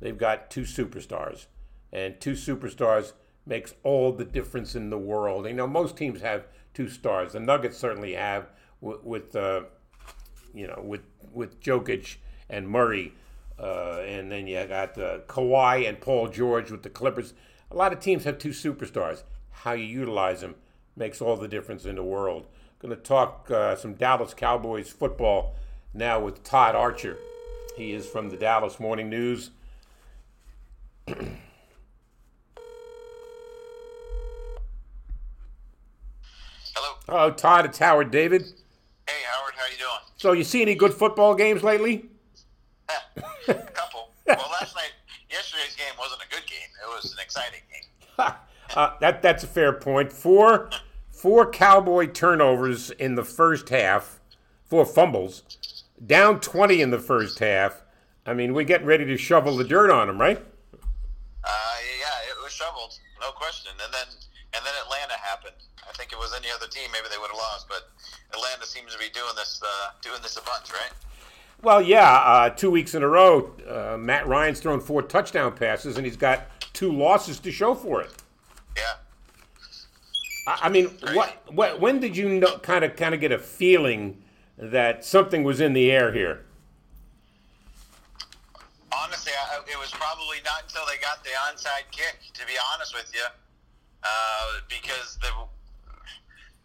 They've 0.00 0.16
got 0.16 0.50
two 0.50 0.62
superstars, 0.62 1.46
and 1.92 2.20
two 2.20 2.32
superstars 2.32 3.12
makes 3.46 3.74
all 3.82 4.12
the 4.12 4.24
difference 4.24 4.74
in 4.74 4.90
the 4.90 4.98
world. 4.98 5.46
You 5.46 5.52
know, 5.52 5.66
most 5.66 5.96
teams 5.96 6.20
have 6.22 6.46
two 6.72 6.88
stars. 6.88 7.32
The 7.32 7.40
Nuggets 7.40 7.76
certainly 7.76 8.14
have 8.14 8.50
with, 8.80 9.02
with 9.04 9.36
uh, 9.36 9.62
you 10.54 10.66
know, 10.66 10.82
with 10.82 11.02
with 11.32 11.60
Jokic 11.60 12.16
and 12.48 12.68
Murray, 12.68 13.12
uh, 13.58 14.00
and 14.00 14.30
then 14.30 14.46
you 14.46 14.64
got 14.66 14.98
uh, 14.98 15.18
Kawhi 15.26 15.88
and 15.88 16.00
Paul 16.00 16.28
George 16.28 16.70
with 16.70 16.82
the 16.82 16.90
Clippers. 16.90 17.34
A 17.70 17.76
lot 17.76 17.92
of 17.92 18.00
teams 18.00 18.24
have 18.24 18.38
two 18.38 18.50
superstars. 18.50 19.24
How 19.50 19.72
you 19.72 19.84
utilize 19.84 20.40
them 20.40 20.56
makes 20.96 21.20
all 21.20 21.36
the 21.36 21.48
difference 21.48 21.84
in 21.84 21.96
the 21.96 22.02
world. 22.02 22.46
I'm 22.82 22.88
Going 22.88 23.00
to 23.00 23.02
talk 23.02 23.50
uh, 23.50 23.76
some 23.76 23.94
Dallas 23.94 24.34
Cowboys 24.34 24.90
football 24.90 25.54
now 25.92 26.20
with 26.20 26.42
Todd 26.44 26.74
Archer. 26.74 27.18
He 27.76 27.92
is 27.92 28.06
from 28.06 28.30
the 28.30 28.36
Dallas 28.36 28.78
Morning 28.78 29.08
News. 29.08 29.50
Hello. 31.06 31.26
Hello, 37.06 37.30
Todd. 37.30 37.64
It's 37.66 37.78
Howard 37.78 38.10
David. 38.10 38.42
Hey, 39.08 39.22
Howard. 39.30 39.54
How 39.56 39.66
you 39.66 39.78
doing? 39.78 39.90
So, 40.16 40.32
you 40.32 40.44
see 40.44 40.62
any 40.62 40.74
good 40.74 40.94
football 40.94 41.34
games 41.34 41.62
lately? 41.62 42.06
a 42.88 43.54
couple. 43.54 44.10
well, 44.26 44.50
last 44.60 44.74
night, 44.74 44.92
yesterday's 45.30 45.74
game 45.76 45.92
wasn't 45.98 46.22
a 46.22 46.28
good 46.28 46.46
game. 46.46 46.68
It 46.82 46.86
was 46.86 47.12
an 47.12 47.18
exciting 47.22 47.60
game. 47.70 47.73
Uh, 48.74 48.90
that 49.00 49.22
that's 49.22 49.44
a 49.44 49.46
fair 49.46 49.72
point. 49.72 50.12
Four 50.12 50.70
four 51.10 51.50
Cowboy 51.50 52.06
turnovers 52.08 52.90
in 52.90 53.14
the 53.14 53.24
first 53.24 53.68
half, 53.70 54.20
four 54.64 54.84
fumbles, 54.84 55.42
down 56.04 56.40
twenty 56.40 56.80
in 56.80 56.90
the 56.90 56.98
first 56.98 57.38
half. 57.38 57.82
I 58.26 58.34
mean, 58.34 58.54
we're 58.54 58.64
getting 58.64 58.86
ready 58.86 59.04
to 59.04 59.16
shovel 59.16 59.56
the 59.56 59.64
dirt 59.64 59.90
on 59.90 60.06
them, 60.06 60.20
right? 60.20 60.38
Uh, 61.44 61.76
yeah, 62.00 62.30
it 62.30 62.42
was 62.42 62.52
shoveled, 62.52 62.98
no 63.20 63.30
question. 63.32 63.72
And 63.84 63.92
then 63.92 64.06
and 64.54 64.64
then 64.64 64.72
Atlanta 64.84 65.14
happened. 65.20 65.56
I 65.88 65.92
think 65.92 66.12
it 66.12 66.18
was 66.18 66.34
any 66.34 66.48
other 66.54 66.66
team, 66.66 66.90
maybe 66.92 67.06
they 67.10 67.18
would 67.18 67.30
have 67.30 67.36
lost, 67.36 67.68
but 67.68 67.90
Atlanta 68.32 68.66
seems 68.66 68.92
to 68.92 68.98
be 68.98 69.10
doing 69.10 69.32
this 69.36 69.60
uh, 69.62 69.90
doing 70.02 70.20
this 70.22 70.36
a 70.36 70.42
bunch, 70.42 70.72
right? 70.72 70.90
Well, 71.62 71.80
yeah, 71.80 72.10
uh, 72.10 72.50
two 72.50 72.70
weeks 72.70 72.94
in 72.94 73.02
a 73.02 73.08
row, 73.08 73.50
uh, 73.68 73.96
Matt 73.98 74.26
Ryan's 74.26 74.60
thrown 74.60 74.80
four 74.80 75.02
touchdown 75.02 75.56
passes, 75.56 75.96
and 75.96 76.04
he's 76.04 76.16
got 76.16 76.46
two 76.74 76.92
losses 76.92 77.38
to 77.40 77.50
show 77.50 77.74
for 77.74 78.02
it. 78.02 78.10
Yeah. 78.76 78.82
I 80.46 80.58
I 80.62 80.68
mean, 80.68 80.86
what, 81.12 81.52
what, 81.52 81.80
when 81.80 82.00
did 82.00 82.16
you 82.16 82.28
know, 82.28 82.58
kind 82.58 82.84
of, 82.84 82.96
kind 82.96 83.14
of 83.14 83.20
get 83.20 83.32
a 83.32 83.38
feeling 83.38 84.22
that 84.56 85.04
something 85.04 85.42
was 85.42 85.60
in 85.60 85.72
the 85.72 85.90
air 85.90 86.12
here? 86.12 86.44
Honestly, 88.92 89.32
I, 89.32 89.58
it 89.66 89.78
was 89.78 89.90
probably 89.90 90.38
not 90.44 90.62
until 90.64 90.86
they 90.86 91.00
got 91.00 91.24
the 91.24 91.30
onside 91.50 91.90
kick. 91.90 92.18
To 92.34 92.46
be 92.46 92.54
honest 92.72 92.94
with 92.94 93.10
you, 93.12 93.26
uh, 94.04 94.60
because 94.68 95.18
the, 95.18 95.32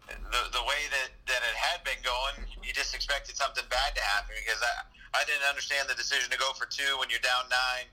the 0.08 0.42
the 0.52 0.62
way 0.62 0.82
that, 0.94 1.10
that 1.26 1.42
it 1.42 1.56
had 1.56 1.82
been 1.82 1.98
going, 2.04 2.46
you 2.62 2.72
just 2.72 2.94
expected 2.94 3.36
something 3.36 3.64
bad 3.68 3.94
to 3.96 4.02
happen. 4.02 4.34
Because 4.46 4.62
I 4.62 5.20
I 5.20 5.24
didn't 5.24 5.48
understand 5.48 5.88
the 5.88 5.94
decision 5.94 6.30
to 6.30 6.38
go 6.38 6.52
for 6.54 6.66
two 6.66 6.96
when 7.02 7.10
you're 7.10 7.20
down 7.20 7.50
nine, 7.50 7.90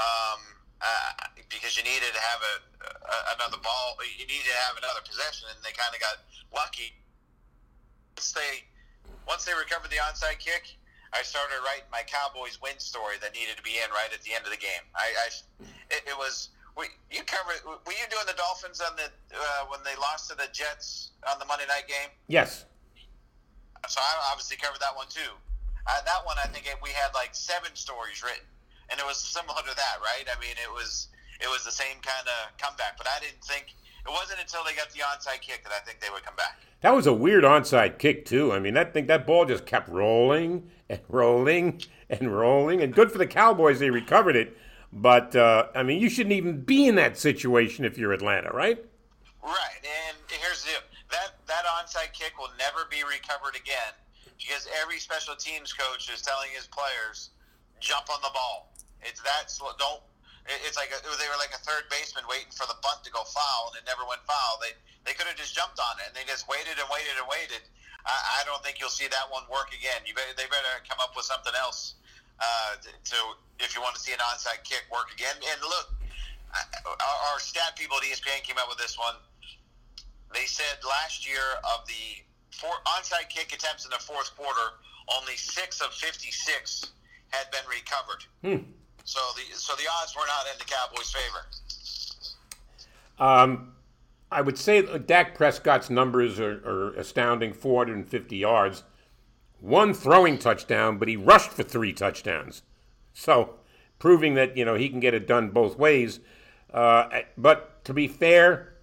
um, 0.00 0.40
uh, 0.82 1.30
because 1.50 1.76
you 1.76 1.84
needed 1.84 2.10
to 2.10 2.22
have 2.22 2.40
a, 2.42 2.54
a 2.90 3.16
another 3.38 3.60
ball. 3.62 3.96
You 4.02 4.26
needed 4.26 4.50
to 4.50 4.60
have 4.66 4.76
another 4.78 5.02
possession, 5.06 5.50
and 5.52 5.58
they 5.62 5.74
kind 5.76 5.94
of 5.94 6.00
got 6.00 6.22
lucky. 6.50 6.94
Once 8.16 8.32
they 8.32 8.64
once 9.26 9.44
they 9.44 9.54
recovered 9.54 9.90
the 9.90 10.00
onside 10.02 10.38
kick, 10.38 10.76
I 11.14 11.22
started 11.22 11.62
writing 11.62 11.86
my 11.90 12.02
Cowboys 12.06 12.58
win 12.58 12.78
story 12.78 13.16
that 13.22 13.34
needed 13.34 13.56
to 13.56 13.64
be 13.64 13.78
in 13.78 13.88
right 13.94 14.10
at 14.10 14.22
the 14.22 14.34
end 14.34 14.44
of 14.44 14.52
the 14.52 14.60
game. 14.60 14.82
I, 14.94 15.06
I 15.14 15.26
it, 15.90 16.02
it 16.10 16.16
was 16.18 16.50
we, 16.76 16.90
you 17.10 17.22
covered. 17.22 17.62
Were 17.64 17.94
you 17.94 18.06
doing 18.10 18.26
the 18.26 18.34
Dolphins 18.34 18.82
on 18.82 18.98
the 18.98 19.06
uh, 19.34 19.70
when 19.70 19.80
they 19.86 19.94
lost 20.00 20.30
to 20.30 20.34
the 20.36 20.50
Jets 20.50 21.14
on 21.30 21.38
the 21.38 21.46
Monday 21.46 21.66
night 21.70 21.86
game? 21.86 22.10
Yes. 22.26 22.66
So 23.86 24.00
I 24.00 24.32
obviously 24.32 24.56
covered 24.56 24.80
that 24.80 24.96
one 24.96 25.06
too. 25.08 25.32
Uh, 25.86 26.00
that 26.04 26.24
one 26.24 26.36
I 26.40 26.48
think 26.48 26.66
we 26.82 26.90
had 26.90 27.12
like 27.14 27.34
seven 27.36 27.70
stories 27.74 28.24
written, 28.24 28.48
and 28.90 29.00
it 29.00 29.06
was 29.06 29.16
similar 29.16 29.62
to 29.62 29.74
that, 29.76 29.96
right? 30.00 30.24
I 30.28 30.38
mean, 30.40 30.56
it 30.62 30.70
was 30.70 31.08
it 31.40 31.48
was 31.48 31.64
the 31.64 31.72
same 31.72 31.98
kind 32.02 32.26
of 32.28 32.56
comeback, 32.58 32.96
but 32.96 33.06
I 33.08 33.20
didn't 33.20 33.42
think 33.44 33.74
it 34.06 34.10
wasn't 34.10 34.40
until 34.40 34.62
they 34.64 34.74
got 34.74 34.90
the 34.90 35.00
onside 35.00 35.40
kick 35.40 35.64
that 35.64 35.72
I 35.72 35.80
think 35.84 36.00
they 36.00 36.10
would 36.12 36.22
come 36.22 36.36
back. 36.36 36.60
That 36.82 36.94
was 36.94 37.06
a 37.06 37.12
weird 37.12 37.44
onside 37.44 37.98
kick 37.98 38.24
too. 38.24 38.52
I 38.52 38.58
mean, 38.58 38.74
that 38.74 38.92
thing, 38.92 39.06
that 39.06 39.26
ball 39.26 39.46
just 39.46 39.66
kept 39.66 39.88
rolling 39.88 40.70
and 40.88 41.00
rolling 41.08 41.80
and 42.10 42.36
rolling, 42.36 42.82
and 42.82 42.94
good 42.94 43.10
for 43.10 43.18
the 43.18 43.26
Cowboys 43.26 43.78
they 43.78 43.90
recovered 43.90 44.36
it. 44.36 44.56
But 44.92 45.34
uh, 45.34 45.68
I 45.74 45.82
mean, 45.82 46.00
you 46.00 46.08
shouldn't 46.08 46.34
even 46.34 46.60
be 46.60 46.86
in 46.86 46.94
that 46.96 47.18
situation 47.18 47.84
if 47.84 47.98
you're 47.98 48.12
Atlanta, 48.12 48.50
right? 48.52 48.78
Right, 49.42 49.82
and 49.82 50.16
here's 50.28 50.62
the 50.62 50.70
deal: 50.70 50.80
that 51.10 51.34
that 51.48 51.64
onside 51.64 52.12
kick 52.12 52.38
will 52.38 52.52
never 52.58 52.86
be 52.90 53.02
recovered 53.02 53.56
again 53.56 53.94
because 54.38 54.68
every 54.82 54.98
special 54.98 55.34
teams 55.34 55.72
coach 55.72 56.10
is 56.12 56.22
telling 56.22 56.48
his 56.54 56.66
players, 56.66 57.30
"Jump 57.84 58.08
on 58.08 58.24
the 58.24 58.32
ball." 58.32 58.72
It's 59.04 59.20
that 59.20 59.52
slow. 59.52 59.76
Don't. 59.76 60.00
It's 60.64 60.76
like 60.76 60.92
a, 60.92 61.00
they 61.00 61.28
were 61.28 61.40
like 61.40 61.56
a 61.56 61.62
third 61.64 61.88
baseman 61.88 62.24
waiting 62.28 62.52
for 62.52 62.68
the 62.68 62.76
bunt 62.84 63.00
to 63.04 63.12
go 63.12 63.24
foul, 63.24 63.72
and 63.72 63.80
it 63.80 63.84
never 63.88 64.04
went 64.08 64.24
foul. 64.24 64.60
They 64.60 64.72
they 65.04 65.12
could 65.12 65.28
have 65.28 65.36
just 65.36 65.52
jumped 65.52 65.76
on 65.76 66.00
it, 66.00 66.12
and 66.12 66.14
they 66.16 66.24
just 66.24 66.48
waited 66.48 66.76
and 66.80 66.88
waited 66.88 67.16
and 67.20 67.28
waited. 67.28 67.64
I, 68.04 68.40
I 68.40 68.48
don't 68.48 68.60
think 68.64 68.80
you'll 68.80 68.92
see 68.92 69.08
that 69.08 69.28
one 69.32 69.44
work 69.48 69.72
again. 69.72 70.04
You 70.04 70.12
better, 70.12 70.36
they 70.36 70.48
better 70.48 70.84
come 70.84 71.00
up 71.00 71.16
with 71.16 71.24
something 71.24 71.52
else 71.56 71.96
uh, 72.40 72.76
to 72.80 73.16
if 73.60 73.72
you 73.72 73.80
want 73.80 73.96
to 73.96 74.02
see 74.02 74.12
an 74.12 74.20
onside 74.20 74.64
kick 74.64 74.84
work 74.92 75.08
again. 75.12 75.36
And 75.36 75.60
look, 75.64 75.88
our, 76.52 77.16
our 77.32 77.38
stat 77.40 77.76
people 77.76 77.96
at 77.96 78.04
ESPN 78.04 78.44
came 78.44 78.60
up 78.60 78.68
with 78.68 78.80
this 78.80 79.00
one. 79.00 79.16
They 80.32 80.44
said 80.44 80.80
last 80.84 81.24
year 81.24 81.60
of 81.72 81.88
the 81.88 82.20
four 82.52 82.76
onside 83.00 83.32
kick 83.32 83.52
attempts 83.52 83.88
in 83.88 83.92
the 83.92 84.02
fourth 84.02 84.36
quarter, 84.36 84.76
only 85.08 85.36
six 85.36 85.80
of 85.80 85.92
fifty-six 85.92 86.92
had 87.38 87.50
been 87.50 87.68
recovered. 87.68 88.24
Hmm. 88.42 88.70
So 89.04 89.20
the 89.36 89.56
so 89.56 89.74
the 89.74 89.84
odds 90.00 90.14
were 90.16 90.26
not 90.26 90.46
in 90.52 90.58
the 90.58 90.64
Cowboys' 90.64 91.12
favor. 91.12 91.46
Um, 93.18 93.72
I 94.30 94.40
would 94.40 94.58
say 94.58 94.82
Dak 94.98 95.36
Prescott's 95.36 95.90
numbers 95.90 96.40
are, 96.40 96.60
are 96.66 96.94
astounding 96.94 97.52
450 97.52 98.36
yards, 98.36 98.82
one 99.60 99.94
throwing 99.94 100.38
touchdown, 100.38 100.98
but 100.98 101.06
he 101.08 101.16
rushed 101.16 101.52
for 101.52 101.62
three 101.62 101.92
touchdowns. 101.92 102.62
So, 103.12 103.54
proving 104.00 104.34
that, 104.34 104.56
you 104.56 104.64
know, 104.64 104.74
he 104.74 104.88
can 104.88 104.98
get 104.98 105.14
it 105.14 105.28
done 105.28 105.50
both 105.50 105.78
ways. 105.78 106.18
Uh, 106.72 107.20
but 107.38 107.84
to 107.84 107.94
be 107.94 108.08
fair, 108.08 108.74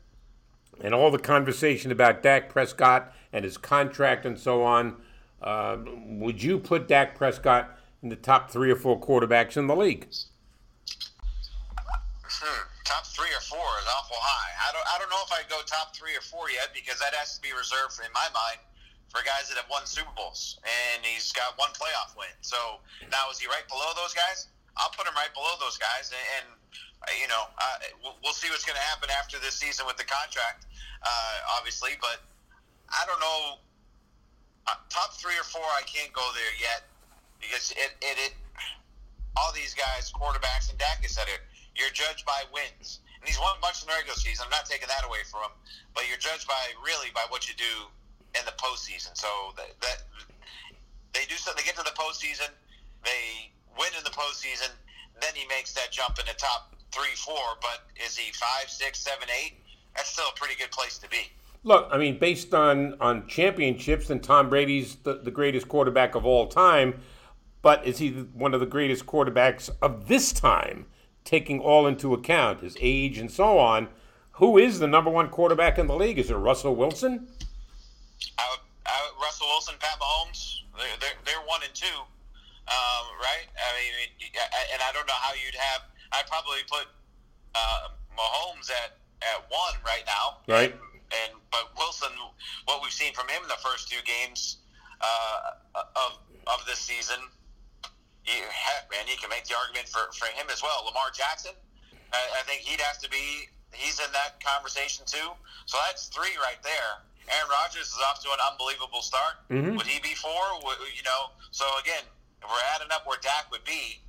and 0.79 0.93
all 0.93 1.11
the 1.11 1.19
conversation 1.19 1.91
about 1.91 2.23
Dak 2.23 2.49
Prescott 2.49 3.13
and 3.33 3.43
his 3.43 3.57
contract 3.57 4.25
and 4.25 4.39
so 4.39 4.63
on, 4.63 4.95
uh, 5.41 5.77
would 6.05 6.41
you 6.41 6.59
put 6.59 6.87
Dak 6.87 7.15
Prescott 7.15 7.77
in 8.01 8.09
the 8.09 8.15
top 8.15 8.49
three 8.49 8.71
or 8.71 8.75
four 8.75 8.99
quarterbacks 8.99 9.57
in 9.57 9.67
the 9.67 9.75
league? 9.75 10.07
Hmm. 12.25 12.63
Top 12.85 13.05
three 13.05 13.29
or 13.29 13.43
four 13.45 13.61
is 13.61 13.87
awful 13.97 14.17
high. 14.17 14.51
I 14.57 14.73
don't 14.73 14.87
I 14.89 14.97
don't 14.97 15.09
know 15.13 15.21
if 15.21 15.31
I'd 15.31 15.49
go 15.49 15.61
top 15.69 15.95
three 15.95 16.17
or 16.17 16.25
four 16.25 16.49
yet 16.49 16.73
because 16.73 16.97
that 16.97 17.13
has 17.13 17.37
to 17.37 17.41
be 17.41 17.53
reserved 17.53 18.01
in 18.01 18.09
my 18.13 18.25
mind 18.33 18.57
for 19.13 19.21
guys 19.21 19.51
that 19.51 19.61
have 19.61 19.69
won 19.69 19.85
Super 19.85 20.09
Bowls 20.17 20.57
and 20.65 21.05
he's 21.05 21.29
got 21.31 21.53
one 21.61 21.69
playoff 21.77 22.17
win. 22.17 22.33
So 22.41 22.81
now 23.13 23.29
is 23.29 23.37
he 23.37 23.45
right 23.45 23.67
below 23.69 23.93
those 23.93 24.17
guys? 24.17 24.49
I'll 24.79 24.91
put 24.95 25.05
him 25.05 25.13
right 25.13 25.31
below 25.35 25.51
those 25.59 25.75
guys, 25.75 26.15
and, 26.15 26.25
and 26.39 26.47
uh, 27.03 27.11
you 27.19 27.27
know 27.27 27.43
uh, 27.59 27.77
we'll, 28.01 28.15
we'll 28.23 28.37
see 28.37 28.47
what's 28.47 28.63
going 28.63 28.79
to 28.79 28.87
happen 28.87 29.11
after 29.11 29.37
this 29.37 29.59
season 29.59 29.83
with 29.85 29.99
the 29.99 30.07
contract, 30.07 30.65
uh, 31.03 31.59
obviously. 31.59 31.99
But 31.99 32.23
I 32.89 33.03
don't 33.05 33.19
know. 33.19 33.61
Uh, 34.65 34.79
top 34.87 35.17
three 35.19 35.35
or 35.35 35.43
four, 35.43 35.65
I 35.75 35.83
can't 35.83 36.13
go 36.13 36.23
there 36.37 36.53
yet 36.61 36.87
because 37.41 37.71
it 37.73 37.91
it, 38.01 38.17
it 38.17 38.33
all 39.35 39.51
these 39.53 39.73
guys, 39.73 40.11
quarterbacks, 40.11 40.69
and 40.69 40.77
Dak 40.77 41.01
has 41.03 41.11
said 41.11 41.27
it. 41.27 41.41
You're 41.75 41.91
judged 41.91 42.25
by 42.25 42.43
wins, 42.51 42.99
and 43.19 43.23
he's 43.23 43.39
won 43.39 43.55
a 43.57 43.61
bunch 43.61 43.81
in 43.81 43.87
the 43.87 43.95
regular 43.95 44.15
season. 44.19 44.45
I'm 44.45 44.51
not 44.51 44.67
taking 44.67 44.87
that 44.91 45.07
away 45.07 45.23
from 45.25 45.47
him, 45.47 45.55
but 45.95 46.03
you're 46.07 46.19
judged 46.19 46.47
by 46.47 46.59
really 46.83 47.09
by 47.15 47.23
what 47.31 47.47
you 47.47 47.55
do 47.55 47.87
in 48.35 48.43
the 48.45 48.55
postseason. 48.59 49.15
So 49.15 49.27
that, 49.55 49.71
that 49.81 50.03
they 51.13 51.25
do 51.27 51.35
something. 51.35 51.63
They 51.63 51.67
get 51.67 51.79
to 51.79 51.87
the 51.87 51.95
postseason, 51.95 52.51
they 53.03 53.51
win 53.79 53.91
in 53.97 54.03
the 54.03 54.13
postseason. 54.13 54.69
Then 55.19 55.31
he 55.35 55.47
makes 55.47 55.73
that 55.73 55.91
jump 55.91 56.19
in 56.19 56.25
the 56.25 56.35
top 56.35 56.75
three, 56.91 57.15
four. 57.15 57.55
But 57.61 57.87
is 58.03 58.17
he 58.17 58.31
five, 58.33 58.69
six, 58.69 58.99
seven, 58.99 59.27
eight? 59.29 59.53
That's 59.95 60.09
still 60.09 60.25
a 60.33 60.37
pretty 60.39 60.55
good 60.55 60.71
place 60.71 60.97
to 60.99 61.09
be. 61.09 61.29
Look, 61.63 61.87
I 61.91 61.97
mean, 61.97 62.17
based 62.17 62.53
on 62.53 62.95
on 62.99 63.27
championships, 63.27 64.09
and 64.09 64.23
Tom 64.23 64.49
Brady's 64.49 64.95
the, 65.03 65.15
the 65.15 65.31
greatest 65.31 65.67
quarterback 65.67 66.15
of 66.15 66.25
all 66.25 66.47
time. 66.47 67.01
But 67.61 67.85
is 67.85 67.99
he 67.99 68.09
one 68.33 68.53
of 68.53 68.59
the 68.59 68.65
greatest 68.65 69.05
quarterbacks 69.05 69.69
of 69.81 70.07
this 70.07 70.31
time, 70.31 70.87
taking 71.23 71.59
all 71.59 71.85
into 71.85 72.13
account 72.13 72.61
his 72.61 72.77
age 72.79 73.17
and 73.17 73.29
so 73.29 73.59
on? 73.59 73.89
Who 74.33 74.57
is 74.57 74.79
the 74.79 74.87
number 74.87 75.11
one 75.11 75.29
quarterback 75.29 75.77
in 75.77 75.87
the 75.87 75.95
league? 75.95 76.17
Is 76.17 76.31
it 76.31 76.35
Russell 76.35 76.75
Wilson? 76.75 77.27
I 78.37 78.45
would, 78.49 78.59
I 78.87 78.97
would, 79.05 79.21
Russell 79.21 79.47
Wilson, 79.47 79.75
Pat 79.79 79.99
Mahomes, 79.99 80.61
they're, 80.77 80.87
they're, 80.99 81.19
they're 81.25 81.45
one 81.45 81.61
and 81.63 81.73
two, 81.75 81.85
um, 82.67 83.03
right? 83.21 83.45
I 83.53 83.69
mean, 83.77 84.09
and 84.73 84.81
I 84.81 84.91
don't 84.93 85.05
know 85.05 85.19
how 85.21 85.33
you'd 85.33 85.55
have. 85.55 85.81
I'd 86.13 86.27
probably 86.27 86.65
put 86.69 86.87
uh, 87.53 87.89
Mahomes 88.17 88.71
at, 88.71 88.97
at 89.21 89.45
one 89.49 89.75
right 89.85 90.03
now. 90.07 90.41
Right. 90.47 90.71
And, 90.71 90.81
and 91.29 91.39
but 91.51 91.69
Wilson, 91.77 92.11
what 92.65 92.81
we've 92.81 92.91
seen 92.91 93.13
from 93.13 93.27
him 93.27 93.43
in 93.43 93.47
the 93.47 93.61
first 93.61 93.89
two 93.89 93.99
games 94.05 94.57
uh, 95.01 95.81
of 95.95 96.17
of 96.47 96.65
this 96.65 96.79
season, 96.79 97.17
you, 98.25 98.37
heck, 98.49 98.89
man, 98.91 99.07
you 99.09 99.17
can 99.17 99.29
make 99.29 99.45
the 99.45 99.55
argument 99.57 99.87
for, 99.89 100.11
for 100.13 100.25
him 100.33 100.47
as 100.51 100.61
well. 100.61 100.85
Lamar 100.85 101.09
Jackson, 101.13 101.51
I, 102.13 102.21
I 102.39 102.41
think 102.45 102.61
he'd 102.61 102.81
have 102.81 102.99
to 103.01 103.09
be, 103.09 103.49
he's 103.73 103.99
in 103.99 104.11
that 104.13 104.37
conversation 104.43 105.05
too. 105.07 105.31
So 105.65 105.77
that's 105.87 106.07
three 106.13 106.35
right 106.41 106.61
there. 106.61 107.01
Aaron 107.29 107.49
Rodgers 107.49 107.87
is 107.87 107.99
off 108.09 108.21
to 108.25 108.29
an 108.33 108.41
unbelievable 108.51 109.01
start. 109.01 109.41
Mhm. 109.49 109.77
Would 109.77 109.87
he 109.87 109.99
be 110.01 110.13
four? 110.15 110.41
Would, 110.65 110.77
you 110.93 111.03
know, 111.03 111.31
so 111.51 111.63
again, 111.79 112.03
if 112.41 112.49
we're 112.49 112.67
adding 112.75 112.89
up 112.91 113.05
where 113.07 113.17
Dak 113.21 113.49
would 113.51 113.63
be, 113.63 114.01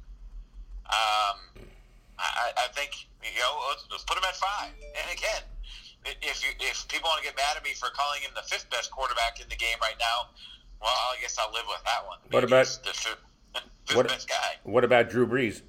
um, 0.88 1.36
I, 2.18 2.52
I 2.56 2.66
think 2.74 2.92
you 3.22 3.38
know 3.40 3.52
let's, 3.70 3.84
let's 3.90 4.04
put 4.04 4.16
him 4.18 4.24
at 4.26 4.36
five. 4.36 4.70
And 4.74 5.06
again, 5.12 5.42
if 6.22 6.42
you, 6.42 6.50
if 6.60 6.86
people 6.88 7.08
want 7.08 7.22
to 7.22 7.26
get 7.28 7.36
mad 7.36 7.56
at 7.56 7.62
me 7.64 7.72
for 7.74 7.88
calling 7.94 8.20
him 8.22 8.30
the 8.34 8.42
fifth 8.42 8.68
best 8.70 8.90
quarterback 8.90 9.40
in 9.40 9.48
the 9.48 9.56
game 9.56 9.76
right 9.80 9.96
now, 10.00 10.32
well, 10.80 10.90
I 10.90 11.20
guess 11.20 11.38
I'll 11.38 11.52
live 11.52 11.66
with 11.68 11.82
that 11.84 12.02
one. 12.06 12.18
What 12.30 12.44
about- 12.44 12.66
the 12.82 12.92
What- 13.93 14.09
best 14.09 14.28
guy? 14.28 14.57
What 14.62 14.85
about 14.85 15.11
Drew 15.11 15.26
Brees? 15.26 15.62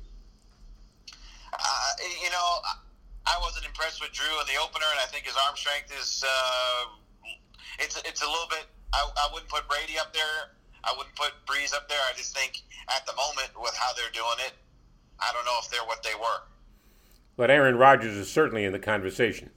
Uh, 1.53 1.91
you 2.23 2.29
know, 2.31 2.49
I 3.25 3.37
wasn't 3.41 3.65
impressed 3.65 4.01
with 4.01 4.11
Drew 4.11 4.39
in 4.41 4.47
the 4.47 4.59
opener, 4.61 4.85
and 4.91 4.99
I 4.99 5.05
think 5.05 5.25
his 5.25 5.35
arm 5.47 5.55
strength 5.55 5.91
is 5.99 6.23
uh, 6.25 7.29
it's 7.79 8.01
it's 8.05 8.21
a 8.21 8.27
little 8.27 8.47
bit. 8.49 8.65
I, 8.93 9.09
I 9.17 9.29
wouldn't 9.33 9.49
put 9.49 9.67
Brady 9.67 9.97
up 9.99 10.13
there. 10.13 10.53
I 10.83 10.93
wouldn't 10.97 11.15
put 11.15 11.31
Brees 11.45 11.73
up 11.73 11.87
there. 11.89 11.99
I 12.09 12.15
just 12.17 12.35
think 12.35 12.61
at 12.89 13.05
the 13.05 13.13
moment 13.15 13.51
with 13.59 13.75
how 13.75 13.93
they're 13.93 14.11
doing 14.13 14.45
it, 14.45 14.53
I 15.19 15.31
don't 15.33 15.45
know 15.45 15.57
if 15.61 15.69
they're 15.69 15.85
what 15.85 16.03
they 16.03 16.15
were. 16.15 16.43
But 17.37 17.49
Aaron 17.49 17.77
Rodgers 17.77 18.15
is 18.15 18.31
certainly 18.31 18.65
in 18.65 18.73
the 18.73 18.79
conversation. 18.79 19.49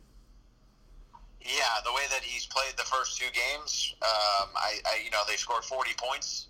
Yeah, 1.41 1.81
the 1.85 1.93
way 1.93 2.03
that 2.11 2.23
he's 2.23 2.47
played 2.47 2.75
the 2.77 2.85
first 2.85 3.19
two 3.19 3.29
games, 3.33 3.95
um, 4.03 4.49
I, 4.57 4.79
I 4.87 5.03
you 5.05 5.11
know 5.11 5.21
they 5.29 5.37
scored 5.37 5.65
40 5.65 5.91
points 5.97 6.49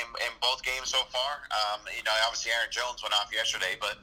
in, 0.00 0.08
in 0.26 0.32
both 0.40 0.62
games 0.62 0.88
so 0.90 1.02
far. 1.08 1.46
Um, 1.50 1.84
you 1.90 2.02
know, 2.04 2.14
obviously 2.24 2.52
Aaron 2.52 2.70
Jones 2.70 3.02
went 3.02 3.14
off 3.14 3.30
yesterday, 3.32 3.76
but 3.80 3.98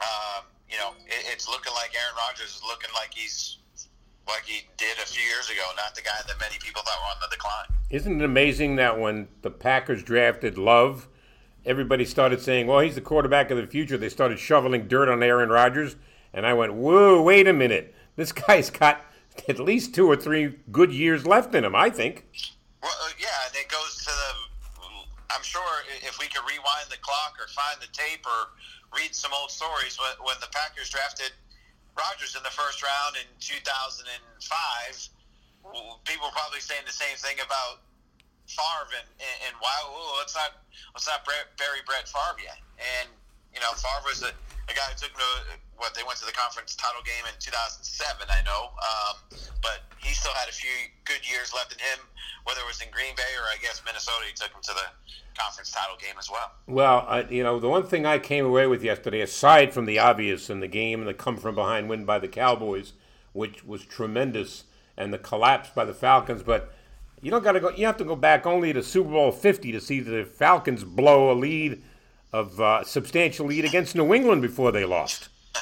um, 0.00 0.46
you 0.70 0.78
know 0.78 0.94
it, 1.06 1.32
it's 1.32 1.48
looking 1.48 1.72
like 1.74 1.92
Aaron 1.94 2.16
Rodgers 2.16 2.56
is 2.56 2.62
looking 2.66 2.90
like 2.94 3.12
he's 3.14 3.58
like 4.28 4.44
he 4.44 4.66
did 4.76 4.98
a 4.98 5.06
few 5.06 5.24
years 5.24 5.50
ago, 5.50 5.62
not 5.76 5.94
the 5.94 6.02
guy 6.02 6.18
that 6.26 6.38
many 6.38 6.56
people 6.60 6.82
thought 6.82 6.98
were 6.98 7.10
on 7.14 7.20
the 7.20 7.34
decline. 7.34 7.66
Isn't 7.90 8.20
it 8.20 8.24
amazing 8.24 8.76
that 8.76 8.98
when 8.98 9.28
the 9.42 9.50
Packers 9.50 10.02
drafted 10.02 10.56
Love, 10.56 11.08
everybody 11.64 12.04
started 12.04 12.40
saying, 12.40 12.66
well, 12.66 12.80
he's 12.80 12.94
the 12.94 13.00
quarterback 13.00 13.50
of 13.50 13.56
the 13.56 13.66
future. 13.66 13.98
They 13.98 14.08
started 14.08 14.38
shoveling 14.38 14.86
dirt 14.86 15.08
on 15.08 15.22
Aaron 15.22 15.48
Rodgers. 15.48 15.96
And 16.32 16.46
I 16.46 16.54
went, 16.54 16.74
whoa, 16.74 17.20
wait 17.20 17.48
a 17.48 17.52
minute. 17.52 17.94
This 18.16 18.32
guy's 18.32 18.70
got 18.70 19.04
at 19.48 19.58
least 19.58 19.94
two 19.94 20.06
or 20.06 20.16
three 20.16 20.54
good 20.70 20.92
years 20.92 21.26
left 21.26 21.54
in 21.54 21.64
him, 21.64 21.74
I 21.74 21.90
think. 21.90 22.26
Well, 22.82 22.92
uh, 23.02 23.10
yeah, 23.18 23.28
and 23.46 23.56
it 23.56 23.68
goes 23.68 23.96
to 24.04 24.10
the. 24.10 24.49
I'm 25.30 25.42
sure 25.42 25.86
if 26.02 26.18
we 26.18 26.26
could 26.26 26.42
rewind 26.42 26.90
the 26.90 26.98
clock 26.98 27.38
or 27.38 27.46
find 27.54 27.78
the 27.78 27.90
tape 27.94 28.26
or 28.26 28.50
read 28.94 29.14
some 29.14 29.30
old 29.34 29.50
stories, 29.50 29.98
when, 29.98 30.38
the 30.42 30.50
Packers 30.50 30.90
drafted 30.90 31.30
Rodgers 31.94 32.34
in 32.34 32.42
the 32.42 32.54
first 32.54 32.82
round 32.82 33.14
in 33.18 33.26
2005, 33.38 34.10
people 36.06 36.26
were 36.26 36.34
probably 36.34 36.62
saying 36.62 36.82
the 36.86 36.94
same 36.94 37.14
thing 37.18 37.38
about 37.42 37.82
Favre 38.50 38.90
and, 38.98 39.06
and, 39.22 39.36
and 39.46 39.54
wow, 39.62 39.94
ooh, 39.94 40.18
let's 40.18 40.34
not 40.34 40.66
let's 40.90 41.06
not 41.06 41.22
bury 41.54 41.86
Brett 41.86 42.10
Favre 42.10 42.42
yet. 42.42 42.58
And 42.82 43.06
you 43.54 43.62
know, 43.62 43.70
Favre 43.78 44.10
was 44.10 44.26
a, 44.26 44.34
a 44.34 44.74
guy 44.74 44.90
who 44.90 44.98
took 44.98 45.14
to 45.14 45.30
what 45.78 45.94
they 45.94 46.02
went 46.02 46.18
to 46.18 46.26
the 46.26 46.34
conference 46.34 46.74
title 46.74 47.02
game 47.06 47.22
in 47.30 47.34
2007. 47.38 47.86
I 48.26 48.42
know, 48.42 48.74
um, 48.74 49.14
but 49.62 49.86
he 50.02 50.12
still 50.12 50.34
had 50.34 50.50
a 50.50 50.54
few 50.54 50.90
good 51.06 51.22
years 51.22 51.54
left 51.54 51.72
in 51.72 51.78
him. 51.78 52.02
Whether 52.42 52.66
it 52.66 52.68
was 52.68 52.82
in 52.82 52.90
Green 52.90 53.14
Bay 53.14 53.32
or 53.38 53.46
I 53.46 53.58
guess 53.62 53.82
Minnesota, 53.86 54.26
he 54.26 54.34
took 54.34 54.50
him 54.50 54.62
to 54.66 54.74
the 54.74 54.88
conference 55.40 55.70
title 55.70 55.96
game 56.00 56.16
as 56.18 56.30
well. 56.30 56.50
Well, 56.66 57.04
I, 57.08 57.22
you 57.22 57.42
know, 57.42 57.58
the 57.58 57.68
one 57.68 57.84
thing 57.84 58.06
I 58.06 58.18
came 58.18 58.44
away 58.44 58.66
with 58.66 58.82
yesterday, 58.82 59.20
aside 59.20 59.72
from 59.72 59.86
the 59.86 59.98
obvious 59.98 60.50
in 60.50 60.60
the 60.60 60.68
game 60.68 61.00
and 61.00 61.08
the 61.08 61.14
come 61.14 61.36
from 61.36 61.54
behind 61.54 61.88
win 61.88 62.04
by 62.04 62.18
the 62.18 62.28
Cowboys, 62.28 62.92
which 63.32 63.64
was 63.64 63.84
tremendous, 63.84 64.64
and 64.96 65.12
the 65.12 65.18
collapse 65.18 65.70
by 65.70 65.84
the 65.84 65.94
Falcons, 65.94 66.42
but 66.42 66.72
you 67.22 67.30
don't 67.30 67.44
got 67.44 67.52
to 67.52 67.60
go. 67.60 67.70
You 67.70 67.86
have 67.86 67.98
to 67.98 68.04
go 68.04 68.16
back 68.16 68.46
only 68.46 68.72
to 68.72 68.82
Super 68.82 69.10
Bowl 69.10 69.32
Fifty 69.32 69.72
to 69.72 69.80
see 69.80 70.00
the 70.00 70.24
Falcons 70.24 70.84
blow 70.84 71.30
a 71.30 71.34
lead 71.34 71.82
of 72.32 72.60
uh, 72.60 72.84
substantial 72.84 73.46
lead 73.46 73.64
against 73.64 73.94
New 73.94 74.14
England 74.14 74.42
before 74.42 74.72
they 74.72 74.84
lost. 74.84 75.28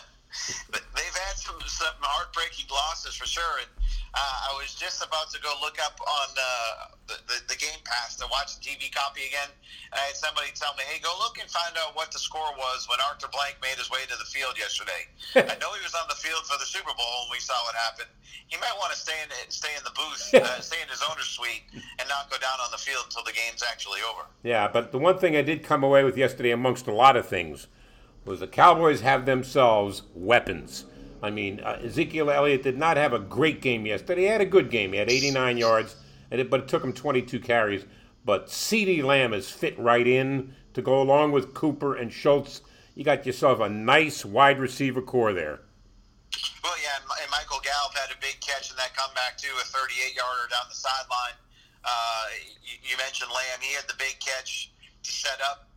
They've 0.71 1.15
had 1.15 1.37
some, 1.37 1.57
some 1.67 1.95
heartbreaking 1.99 2.67
losses 2.71 3.17
for 3.17 3.27
sure. 3.27 3.59
And 3.59 3.69
uh, 4.15 4.53
I 4.53 4.61
was 4.61 4.75
just 4.75 5.05
about 5.05 5.31
to 5.31 5.41
go 5.41 5.53
look 5.63 5.79
up 5.85 5.99
on 6.01 6.29
uh, 6.37 6.85
the, 7.07 7.15
the, 7.27 7.48
the 7.59 7.67
Game 7.67 7.83
Pass 7.83 8.15
to 8.17 8.27
watch 8.31 8.55
the 8.55 8.63
TV 8.63 8.87
copy 8.95 9.27
again. 9.27 9.51
And 9.91 9.99
I 9.99 10.15
had 10.15 10.17
somebody 10.17 10.55
tell 10.55 10.71
me, 10.79 10.87
hey, 10.87 11.03
go 11.03 11.11
look 11.19 11.43
and 11.43 11.51
find 11.51 11.75
out 11.75 11.99
what 11.99 12.15
the 12.15 12.19
score 12.19 12.55
was 12.55 12.87
when 12.87 13.03
Arthur 13.11 13.27
Blank 13.35 13.59
made 13.59 13.75
his 13.75 13.91
way 13.91 14.07
to 14.07 14.17
the 14.17 14.29
field 14.31 14.55
yesterday. 14.55 15.11
I 15.51 15.59
know 15.59 15.75
he 15.75 15.83
was 15.83 15.95
on 15.99 16.07
the 16.07 16.19
field 16.19 16.47
for 16.47 16.55
the 16.59 16.69
Super 16.69 16.95
Bowl 16.95 17.27
and 17.27 17.31
we 17.35 17.43
saw 17.43 17.59
what 17.67 17.75
happened. 17.75 18.11
He 18.47 18.57
might 18.63 18.75
want 18.79 18.95
to 18.95 18.99
stay 18.99 19.19
in, 19.27 19.29
stay 19.51 19.75
in 19.75 19.83
the 19.83 19.95
booth, 19.99 20.23
uh, 20.39 20.61
stay 20.63 20.79
in 20.79 20.89
his 20.89 21.03
owner's 21.03 21.29
suite, 21.29 21.67
and 21.75 22.07
not 22.07 22.31
go 22.31 22.39
down 22.39 22.63
on 22.63 22.71
the 22.71 22.79
field 22.79 23.11
until 23.11 23.27
the 23.27 23.35
game's 23.35 23.67
actually 23.67 24.01
over. 24.07 24.23
Yeah, 24.43 24.69
but 24.71 24.93
the 24.93 24.99
one 24.99 25.19
thing 25.19 25.35
I 25.37 25.43
did 25.43 25.67
come 25.67 25.83
away 25.83 26.05
with 26.05 26.17
yesterday, 26.17 26.51
amongst 26.51 26.87
a 26.87 26.95
lot 26.95 27.17
of 27.17 27.27
things, 27.27 27.67
was 28.25 28.41
the 28.41 28.47
Cowboys 28.47 29.01
have 29.01 29.27
themselves 29.27 30.03
weapons. 30.15 30.85
I 31.23 31.31
mean, 31.31 31.61
uh, 31.61 31.81
Ezekiel 31.83 32.31
Elliott 32.31 32.63
did 32.63 32.79
not 32.79 32.97
have 32.97 33.13
a 33.13 33.19
great 33.19 33.61
game 33.61 33.87
yesterday. 33.87 34.23
He 34.23 34.27
had 34.29 34.41
a 34.41 34.47
good 34.47 34.71
game. 34.71 34.93
He 34.93 34.99
had 34.99 35.11
89 35.11 35.59
yards, 35.59 35.97
and 36.31 36.41
it, 36.41 36.51
but 36.51 36.61
it 36.61 36.69
took 36.69 36.85
him 36.85 36.93
22 36.93 37.41
carries. 37.41 37.85
But 38.25 38.49
CeeDee 38.49 39.03
Lamb 39.03 39.33
is 39.33 39.51
fit 39.51 39.79
right 39.79 40.07
in 40.07 40.55
to 40.75 40.83
go 40.83 41.01
along 41.01 41.33
with 41.33 41.55
Cooper 41.55 41.95
and 41.95 42.13
Schultz. 42.13 42.63
You 42.95 43.05
got 43.05 43.25
yourself 43.25 43.61
a 43.61 43.69
nice 43.69 44.25
wide 44.25 44.59
receiver 44.59 45.01
corps 45.01 45.33
there. 45.33 45.61
Well, 46.63 46.77
yeah, 46.83 46.99
and, 47.01 47.31
Michael 47.31 47.61
Gallup 47.65 47.95
had 47.97 48.11
a 48.13 48.21
big 48.21 48.37
catch 48.41 48.71
in 48.71 48.77
that 48.77 48.95
comeback 48.95 49.39
too, 49.39 49.55
a 49.57 49.65
38-yarder 49.73 50.51
down 50.51 50.67
the 50.69 50.77
sideline. 50.77 51.39
Uh, 51.85 52.25
you, 52.61 52.77
you 52.85 52.95
mentioned 52.99 53.31
Lamb; 53.31 53.63
he 53.63 53.73
had 53.75 53.87
the 53.89 53.97
big 53.97 54.19
catch 54.21 54.73
to 55.03 55.11
set 55.11 55.41
up 55.41 55.69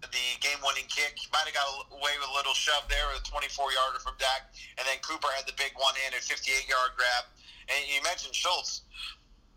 the 0.00 0.26
game-winning 0.40 0.86
kick. 0.86 1.18
Might 1.34 1.50
have 1.50 1.54
got 1.54 1.68
away 1.90 2.14
with 2.22 2.30
a 2.30 2.34
little 2.34 2.54
shove 2.54 2.86
there, 2.88 3.04
with 3.10 3.20
a 3.20 3.26
24-yarder 3.26 3.98
from 4.00 4.14
Dak, 4.16 4.54
and 4.78 4.86
then 4.86 5.02
Cooper 5.02 5.28
had 5.34 5.44
the 5.44 5.56
big 5.58 5.74
one-handed 5.74 6.22
58-yard 6.22 6.94
grab. 6.96 7.24
And 7.68 7.84
you 7.90 8.00
mentioned 8.00 8.34
Schultz. 8.34 8.88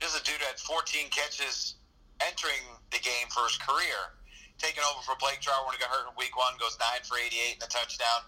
This 0.02 0.18
is 0.18 0.20
a 0.20 0.26
dude 0.26 0.42
who 0.42 0.50
had 0.50 0.58
14 0.58 1.14
catches 1.14 1.78
entering 2.26 2.66
the 2.90 2.98
game 3.06 3.30
for 3.30 3.46
his 3.46 3.56
career. 3.62 4.18
Taking 4.58 4.82
over 4.82 5.02
for 5.06 5.14
Blake 5.22 5.46
Jarwin, 5.46 5.74
who 5.74 5.80
got 5.82 5.94
hurt 5.94 6.10
in 6.10 6.14
week 6.18 6.34
one, 6.34 6.58
goes 6.58 6.74
nine 6.82 7.06
for 7.06 7.22
88 7.22 7.62
and 7.62 7.66
a 7.66 7.70
touchdown. 7.70 8.26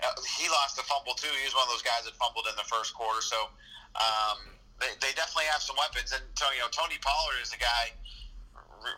Uh, 0.00 0.08
he 0.40 0.48
lost 0.48 0.80
a 0.80 0.84
fumble 0.88 1.12
too. 1.12 1.28
He 1.28 1.44
was 1.44 1.52
one 1.52 1.68
of 1.68 1.72
those 1.72 1.84
guys 1.84 2.08
that 2.08 2.16
fumbled 2.16 2.48
in 2.48 2.56
the 2.56 2.64
first 2.64 2.96
quarter. 2.96 3.20
So 3.20 3.52
um, 3.96 4.56
they, 4.80 4.88
they 5.04 5.12
definitely 5.12 5.52
have 5.52 5.60
some 5.60 5.76
weapons. 5.76 6.16
And 6.16 6.24
Tony, 6.32 6.60
you 6.60 6.64
know, 6.64 6.72
Tony 6.72 6.96
Pollard 7.04 7.44
is 7.44 7.52
a 7.52 7.60
guy 7.60 7.92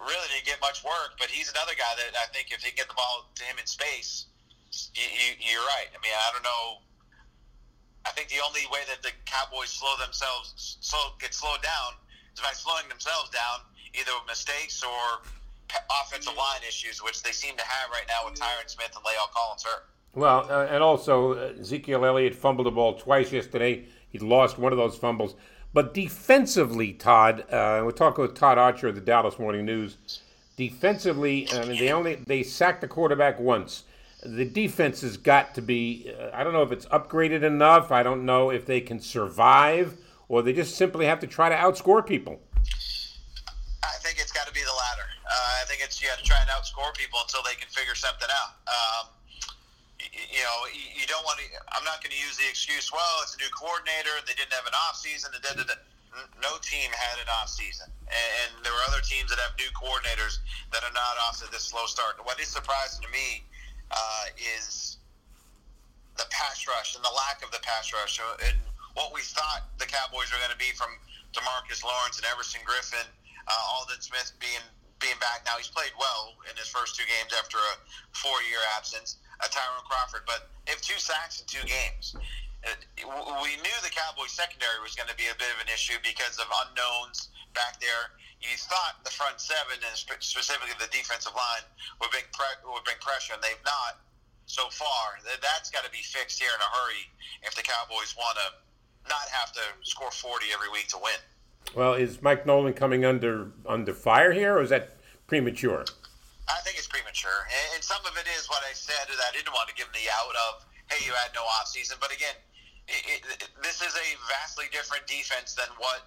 really 0.06 0.28
didn't 0.32 0.46
get 0.46 0.62
much 0.62 0.80
work, 0.86 1.18
but 1.18 1.28
he's 1.28 1.50
another 1.50 1.76
guy 1.76 1.92
that 1.98 2.14
I 2.16 2.30
think 2.30 2.54
if 2.54 2.62
they 2.62 2.72
get 2.72 2.88
the 2.88 2.96
ball 2.96 3.28
to 3.34 3.42
him 3.44 3.58
in 3.58 3.66
space, 3.66 4.30
you, 4.94 5.04
you, 5.04 5.28
you're 5.52 5.66
right. 5.76 5.90
I 5.92 5.98
mean, 6.00 6.14
I 6.14 6.30
don't 6.32 6.46
know. 6.46 6.80
I 8.06 8.10
think 8.14 8.28
the 8.28 8.40
only 8.40 8.64
way 8.70 8.86
that 8.88 9.02
the 9.02 9.12
Cowboys 9.24 9.70
slow 9.72 9.92
themselves, 10.00 10.78
slow 10.80 11.16
get 11.20 11.32
slowed 11.32 11.60
down, 11.60 12.00
by 12.41 12.53
slowing 12.53 12.89
themselves 12.89 13.30
down, 13.30 13.61
either 13.95 14.11
with 14.18 14.26
mistakes 14.28 14.82
or 14.82 15.22
offensive 16.03 16.35
line 16.37 16.61
issues, 16.66 17.03
which 17.03 17.22
they 17.22 17.32
seem 17.32 17.57
to 17.57 17.64
have 17.64 17.91
right 17.91 18.07
now 18.09 18.28
with 18.28 18.39
Tyron 18.39 18.68
Smith 18.68 18.93
and 18.95 19.05
La'el 19.05 19.30
Collins 19.35 19.62
hurt. 19.64 19.87
Well, 20.14 20.47
uh, 20.51 20.66
and 20.66 20.82
also 20.82 21.35
uh, 21.35 21.61
Ezekiel 21.61 22.05
Elliott 22.05 22.35
fumbled 22.35 22.66
the 22.66 22.70
ball 22.70 22.95
twice 22.95 23.32
yesterday. 23.32 23.87
He 24.11 24.18
lost 24.18 24.59
one 24.59 24.72
of 24.72 24.78
those 24.78 24.97
fumbles. 24.97 25.35
But 25.72 25.93
defensively, 25.93 26.93
Todd, 26.93 27.41
uh, 27.51 27.82
we're 27.85 27.91
talking 27.91 28.22
with 28.22 28.37
Todd 28.37 28.59
Archer 28.59 28.89
of 28.89 28.95
the 28.95 29.01
Dallas 29.01 29.41
Morning 29.41 29.64
News. 29.64 29.97
Defensively, 30.57 31.49
I 31.53 31.64
mean, 31.64 31.80
they 31.80 31.91
only 31.91 32.14
they 32.14 32.45
sacked 32.45 32.80
the 32.80 32.87
quarterback 32.87 33.41
once. 33.41 33.82
The 34.22 34.45
defense 34.45 35.01
has 35.01 35.16
got 35.16 35.53
to 35.57 35.62
be. 35.62 36.14
Uh, 36.16 36.30
I 36.32 36.45
don't 36.45 36.53
know 36.53 36.62
if 36.62 36.70
it's 36.70 36.87
upgraded 36.87 37.43
enough. 37.43 37.91
I 37.91 38.05
don't 38.05 38.24
know 38.24 38.51
if 38.51 38.66
they 38.66 38.80
can 38.80 39.01
survive, 39.01 39.97
or 40.28 40.42
they 40.42 40.52
just 40.52 40.76
simply 40.76 41.06
have 41.06 41.20
to 41.20 41.26
try 41.26 41.48
to 41.48 41.56
outscore 41.56 42.04
people. 42.04 42.40
I 43.84 43.96
think 44.00 44.18
it's 44.18 44.32
got 44.32 44.46
to 44.46 44.52
be 44.52 44.60
the 44.60 44.76
latter. 44.76 45.08
Uh, 45.24 45.60
I 45.60 45.64
think 45.66 45.80
it's 45.82 46.00
you 46.00 46.08
got 46.08 46.18
to 46.18 46.24
try 46.24 46.40
and 46.40 46.48
outscore 46.50 46.92
people 46.96 47.18
until 47.20 47.42
they 47.44 47.56
can 47.56 47.68
figure 47.68 47.94
something 47.94 48.28
out. 48.28 48.52
Um, 48.68 49.04
you 50.00 50.42
know, 50.44 50.58
you 50.72 51.06
don't 51.08 51.24
want 51.24 51.40
to. 51.40 51.46
I'm 51.72 51.84
not 51.84 52.04
going 52.04 52.12
to 52.12 52.20
use 52.20 52.36
the 52.36 52.44
excuse. 52.48 52.92
Well, 52.92 53.24
it's 53.24 53.36
a 53.36 53.40
new 53.40 53.48
coordinator. 53.56 54.12
They 54.28 54.36
didn't 54.36 54.52
have 54.52 54.68
an 54.68 54.76
off 54.88 55.00
season. 55.00 55.32
And 55.32 55.40
da, 55.40 55.56
da, 55.56 55.64
da. 55.64 55.76
No 56.38 56.60
team 56.62 56.94
had 56.94 57.18
an 57.18 57.26
off 57.42 57.50
season, 57.50 57.90
and 58.06 58.50
there 58.62 58.70
are 58.70 58.84
other 58.86 59.02
teams 59.02 59.34
that 59.34 59.38
have 59.42 59.50
new 59.58 59.66
coordinators 59.74 60.38
that 60.70 60.86
are 60.86 60.94
not 60.94 61.18
off 61.26 61.42
to 61.42 61.50
this 61.50 61.66
slow 61.66 61.86
start. 61.86 62.22
What 62.22 62.38
is 62.38 62.46
surprising 62.46 63.02
to 63.02 63.10
me 63.10 63.42
uh, 63.90 64.24
is 64.38 64.98
the 66.14 66.22
pass 66.30 66.68
rush 66.68 66.94
and 66.94 67.02
the 67.02 67.10
lack 67.10 67.42
of 67.42 67.50
the 67.50 67.58
pass 67.66 67.92
rush, 67.92 68.20
uh, 68.20 68.46
and 68.46 68.54
what 68.95 69.11
we 69.12 69.20
thought 69.22 69.66
the 69.78 69.86
Cowboys 69.86 70.30
were 70.30 70.38
going 70.38 70.55
to 70.55 70.62
be 70.62 70.70
from 70.74 70.90
Demarcus 71.34 71.82
Lawrence 71.82 72.18
and 72.18 72.26
Everson 72.30 72.62
Griffen, 72.62 73.07
uh, 73.47 73.74
Aldon 73.78 74.01
Smith 74.01 74.32
being 74.38 74.62
being 75.03 75.18
back 75.18 75.42
now. 75.45 75.59
He's 75.59 75.68
played 75.68 75.92
well 75.99 76.38
in 76.49 76.55
his 76.57 76.70
first 76.70 76.97
two 76.97 77.05
games 77.05 77.34
after 77.34 77.59
a 77.59 77.74
four 78.14 78.38
year 78.49 78.62
absence 78.78 79.18
uh, 79.42 79.51
Tyrone 79.51 79.84
Crawford, 79.84 80.22
but 80.24 80.49
have 80.70 80.80
two 80.80 80.97
sacks 80.97 81.42
in 81.42 81.47
two 81.51 81.62
games. 81.66 82.16
We 82.64 83.61
knew 83.61 83.78
the 83.84 83.92
Cowboys 83.92 84.32
secondary 84.32 84.80
was 84.80 84.97
going 84.97 85.11
to 85.12 85.18
be 85.20 85.28
a 85.28 85.36
bit 85.36 85.53
of 85.53 85.61
an 85.61 85.68
issue 85.68 86.01
because 86.01 86.40
of 86.40 86.49
unknowns 86.64 87.28
back 87.53 87.76
there. 87.76 88.16
You 88.40 88.57
thought 88.57 89.05
the 89.05 89.12
front 89.12 89.36
seven 89.36 89.76
and 89.84 89.92
specifically 90.24 90.72
the 90.80 90.88
defensive 90.88 91.36
line 91.36 91.64
would 92.01 92.09
bring, 92.09 92.24
pre- 92.32 92.64
would 92.64 92.84
bring 92.88 92.97
pressure, 93.05 93.36
and 93.36 93.45
they've 93.45 93.61
not 93.68 94.01
so 94.49 94.72
far. 94.72 95.20
That's 95.45 95.68
got 95.68 95.84
to 95.84 95.92
be 95.92 96.01
fixed 96.01 96.40
here 96.40 96.53
in 96.57 96.61
a 96.61 96.70
hurry 96.72 97.05
if 97.45 97.53
the 97.53 97.64
Cowboys 97.64 98.16
want 98.16 98.40
to 98.40 98.63
not 99.09 99.28
have 99.30 99.52
to 99.52 99.61
score 99.82 100.11
40 100.11 100.46
every 100.52 100.70
week 100.70 100.88
to 100.88 100.98
win. 100.98 101.20
Well, 101.74 101.94
is 101.94 102.22
Mike 102.22 102.46
Nolan 102.46 102.72
coming 102.72 103.05
under 103.05 103.50
under 103.66 103.92
fire 103.92 104.32
here, 104.32 104.57
or 104.57 104.62
is 104.62 104.70
that 104.70 104.96
premature? 105.26 105.84
I 106.48 106.61
think 106.61 106.76
it's 106.76 106.86
premature, 106.86 107.48
and, 107.72 107.82
some 107.82 108.05
of 108.05 108.16
it 108.16 108.28
is 108.36 108.48
what 108.48 108.62
I 108.64 108.72
said 108.72 109.09
that 109.09 109.20
I 109.28 109.32
didn't 109.32 109.52
want 109.52 109.68
to 109.68 109.74
give 109.74 109.88
the 109.92 110.09
out 110.12 110.32
of, 110.48 110.64
hey, 110.88 111.05
you 111.05 111.12
had 111.12 111.32
no 111.34 111.40
off 111.40 111.68
season. 111.68 111.96
But 112.00 112.12
again, 112.12 112.36
it, 112.88 113.20
it, 113.28 113.48
this 113.62 113.80
is 113.80 113.92
a 113.92 114.09
vastly 114.28 114.66
different 114.72 115.07
defense 115.07 115.52
than 115.52 115.68
what 115.76 116.05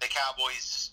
the 0.00 0.08
Cowboys 0.08 0.92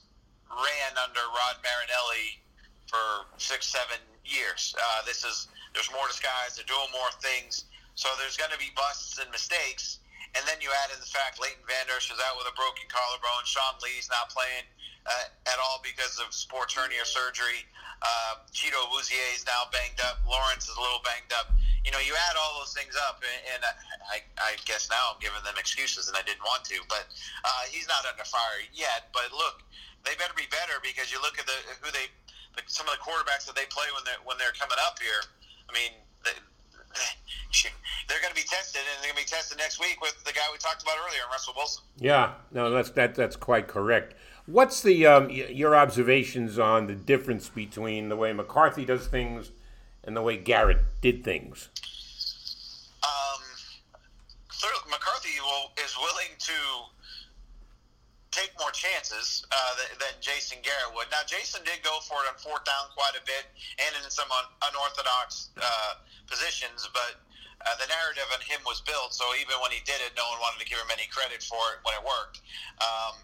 ran 0.51 0.91
under 0.95 1.23
Rod 1.31 1.59
Marinelli 1.63 2.39
for 2.87 3.27
six, 3.37 3.67
seven 3.67 3.99
years. 4.23 4.75
Uh, 4.75 5.05
this 5.05 5.23
is 5.23 5.47
there's 5.73 5.91
more 5.91 6.07
disguise. 6.07 6.55
They're 6.55 6.67
doing 6.67 6.91
more 6.91 7.11
things. 7.19 7.65
So 7.95 8.09
there's 8.19 8.35
going 8.35 8.51
to 8.51 8.59
be 8.59 8.71
busts 8.75 9.19
and 9.19 9.29
mistakes. 9.31 9.99
And 10.35 10.43
then 10.43 10.59
you 10.59 10.67
add 10.83 10.91
in 10.91 10.99
the 10.99 11.07
fact 11.07 11.39
Leighton 11.39 11.63
Vander 11.63 11.95
Esch 11.95 12.11
is 12.11 12.19
out 12.19 12.35
with 12.35 12.51
a 12.51 12.55
broken 12.59 12.83
collarbone. 12.91 13.47
Sean 13.47 13.79
Lee's 13.79 14.11
not 14.11 14.27
playing 14.27 14.67
uh, 15.07 15.31
at 15.47 15.57
all 15.63 15.79
because 15.79 16.19
of 16.19 16.35
sports 16.35 16.75
hernia 16.75 17.07
surgery. 17.07 17.63
Uh, 18.03 18.43
Chido 18.51 18.75
Awuzie 18.91 19.15
is 19.31 19.47
now 19.47 19.71
banged 19.71 19.97
up. 20.03 20.19
Lawrence 20.27 20.67
is 20.67 20.75
a 20.75 20.81
little 20.81 20.99
banged 21.07 21.31
up. 21.31 21.55
You 21.87 21.93
know, 21.95 22.01
you 22.01 22.17
add 22.27 22.35
all 22.35 22.59
those 22.59 22.73
things 22.73 22.97
up, 23.07 23.21
and, 23.21 23.39
and 23.55 23.61
I, 24.09 24.25
I 24.41 24.57
guess 24.65 24.89
now 24.89 25.15
I'm 25.15 25.21
giving 25.21 25.39
them 25.45 25.55
excuses, 25.55 26.09
and 26.09 26.17
I 26.17 26.25
didn't 26.25 26.43
want 26.43 26.65
to. 26.67 26.81
But 26.89 27.07
uh, 27.45 27.63
he's 27.69 27.87
not 27.87 28.03
under 28.03 28.25
fire 28.25 28.65
yet. 28.73 29.13
But 29.13 29.31
look, 29.31 29.63
they 30.03 30.17
better 30.17 30.35
be 30.35 30.49
better 30.49 30.81
because 30.81 31.13
you 31.13 31.21
look 31.21 31.37
at 31.37 31.45
the 31.45 31.57
who 31.79 31.93
they, 31.93 32.09
the, 32.57 32.65
some 32.67 32.89
of 32.89 32.97
the 32.97 33.01
quarterbacks 33.05 33.47
that 33.47 33.55
they 33.55 33.69
play 33.69 33.87
when 33.93 34.03
they're 34.03 34.21
when 34.25 34.35
they're 34.41 34.57
coming 34.57 34.81
up 34.81 34.97
here. 34.97 35.21
I 35.69 35.71
mean, 35.71 35.93
they, 36.25 36.35
they're 38.07 38.21
going 38.21 38.33
to 38.33 38.41
be 38.41 38.47
tested, 38.47 38.81
and 38.81 39.03
they're 39.03 39.13
going 39.13 39.25
to 39.25 39.31
be 39.31 39.35
tested 39.35 39.57
next 39.57 39.79
week 39.79 39.99
with 40.01 40.15
the 40.23 40.33
guy 40.33 40.41
we 40.51 40.57
talked 40.57 40.83
about 40.83 40.95
earlier, 41.07 41.21
Russell 41.31 41.53
Wilson. 41.55 41.83
Yeah, 41.97 42.33
no, 42.51 42.69
that's 42.69 42.89
that 42.91 43.15
that's 43.15 43.35
quite 43.35 43.67
correct. 43.67 44.15
What's 44.45 44.81
the 44.81 45.05
um, 45.07 45.29
your 45.29 45.75
observations 45.75 46.59
on 46.59 46.87
the 46.87 46.95
difference 46.95 47.49
between 47.49 48.09
the 48.09 48.15
way 48.15 48.31
McCarthy 48.33 48.85
does 48.85 49.07
things 49.07 49.51
and 50.03 50.15
the 50.15 50.21
way 50.21 50.37
Garrett 50.37 50.83
did 51.01 51.23
things? 51.23 51.69
Um, 53.01 53.41
McCarthy 54.89 55.39
will, 55.41 55.71
is 55.83 55.97
willing 55.97 56.33
to 56.37 56.53
take 58.29 58.51
more 58.59 58.71
chances 58.71 59.47
uh, 59.49 59.55
than, 59.79 59.97
than, 59.99 60.13
Jason 60.19 60.59
Garrett 60.61 60.93
would. 60.93 61.07
Now, 61.09 61.23
Jason 61.25 61.63
did 61.63 61.79
go 61.83 61.99
for 62.03 62.19
it 62.21 62.27
on 62.27 62.35
fourth 62.35 62.65
down 62.67 62.91
quite 62.91 63.15
a 63.15 63.23
bit 63.23 63.47
and 63.79 63.95
in 63.95 64.11
some 64.11 64.27
un- 64.27 64.51
unorthodox 64.69 65.55
uh, 65.55 65.93
positions, 66.27 66.87
but 66.93 67.21
uh, 67.65 67.73
the 67.81 67.87
narrative 67.89 68.27
on 68.33 68.41
him 68.45 68.61
was 68.65 68.81
built. 68.85 69.13
So 69.13 69.25
even 69.41 69.57
when 69.61 69.71
he 69.71 69.81
did 69.85 69.97
it, 70.05 70.13
no 70.13 70.25
one 70.35 70.39
wanted 70.41 70.61
to 70.61 70.67
give 70.69 70.77
him 70.77 70.91
any 70.93 71.09
credit 71.09 71.41
for 71.41 71.61
it 71.73 71.81
when 71.81 71.97
it 71.97 72.03
worked. 72.05 72.45
Um, 72.77 73.15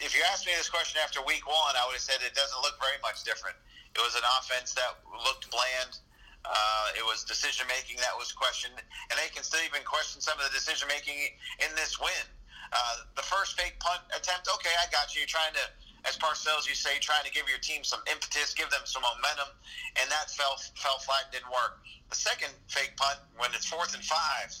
if 0.00 0.16
you 0.16 0.24
asked 0.32 0.48
me 0.48 0.56
this 0.56 0.72
question 0.72 0.96
after 1.04 1.20
week 1.28 1.44
one, 1.44 1.76
I 1.76 1.84
would 1.84 1.92
have 1.92 2.04
said 2.04 2.24
it 2.24 2.32
doesn't 2.32 2.60
look 2.64 2.80
very 2.80 2.96
much 3.04 3.20
different. 3.22 3.56
It 3.92 4.00
was 4.00 4.16
an 4.16 4.24
offense 4.40 4.72
that 4.78 4.96
looked 5.12 5.50
bland. 5.52 6.00
Uh, 6.40 6.96
it 6.96 7.04
was 7.04 7.20
decision 7.28 7.68
making 7.68 8.00
that 8.00 8.16
was 8.16 8.32
questioned, 8.32 8.72
and 8.80 9.14
they 9.20 9.28
can 9.28 9.44
still 9.44 9.60
even 9.60 9.84
question 9.84 10.24
some 10.24 10.40
of 10.40 10.48
the 10.48 10.54
decision 10.56 10.88
making 10.88 11.36
in 11.60 11.68
this 11.76 12.00
win. 12.00 12.24
Uh, 12.72 13.04
the 13.12 13.26
first 13.26 13.60
fake 13.60 13.76
punt 13.82 14.00
attempt, 14.16 14.48
okay, 14.56 14.72
I 14.80 14.88
got 14.88 15.12
you. 15.12 15.20
You're 15.20 15.28
trying 15.28 15.52
to, 15.52 15.64
as 16.04 16.16
Parcells, 16.16 16.68
you 16.68 16.74
say, 16.74 16.98
trying 17.00 17.24
to 17.24 17.32
give 17.32 17.48
your 17.48 17.60
team 17.60 17.84
some 17.84 18.00
impetus, 18.10 18.54
give 18.54 18.70
them 18.70 18.84
some 18.84 19.02
momentum, 19.02 19.52
and 20.00 20.10
that 20.10 20.30
fell 20.30 20.56
fell 20.74 20.98
flat, 20.98 21.28
didn't 21.32 21.50
work. 21.50 21.84
The 22.08 22.16
second 22.16 22.52
fake 22.68 22.96
punt, 22.96 23.20
when 23.36 23.50
it's 23.52 23.66
fourth 23.66 23.94
and 23.94 24.04
five, 24.04 24.54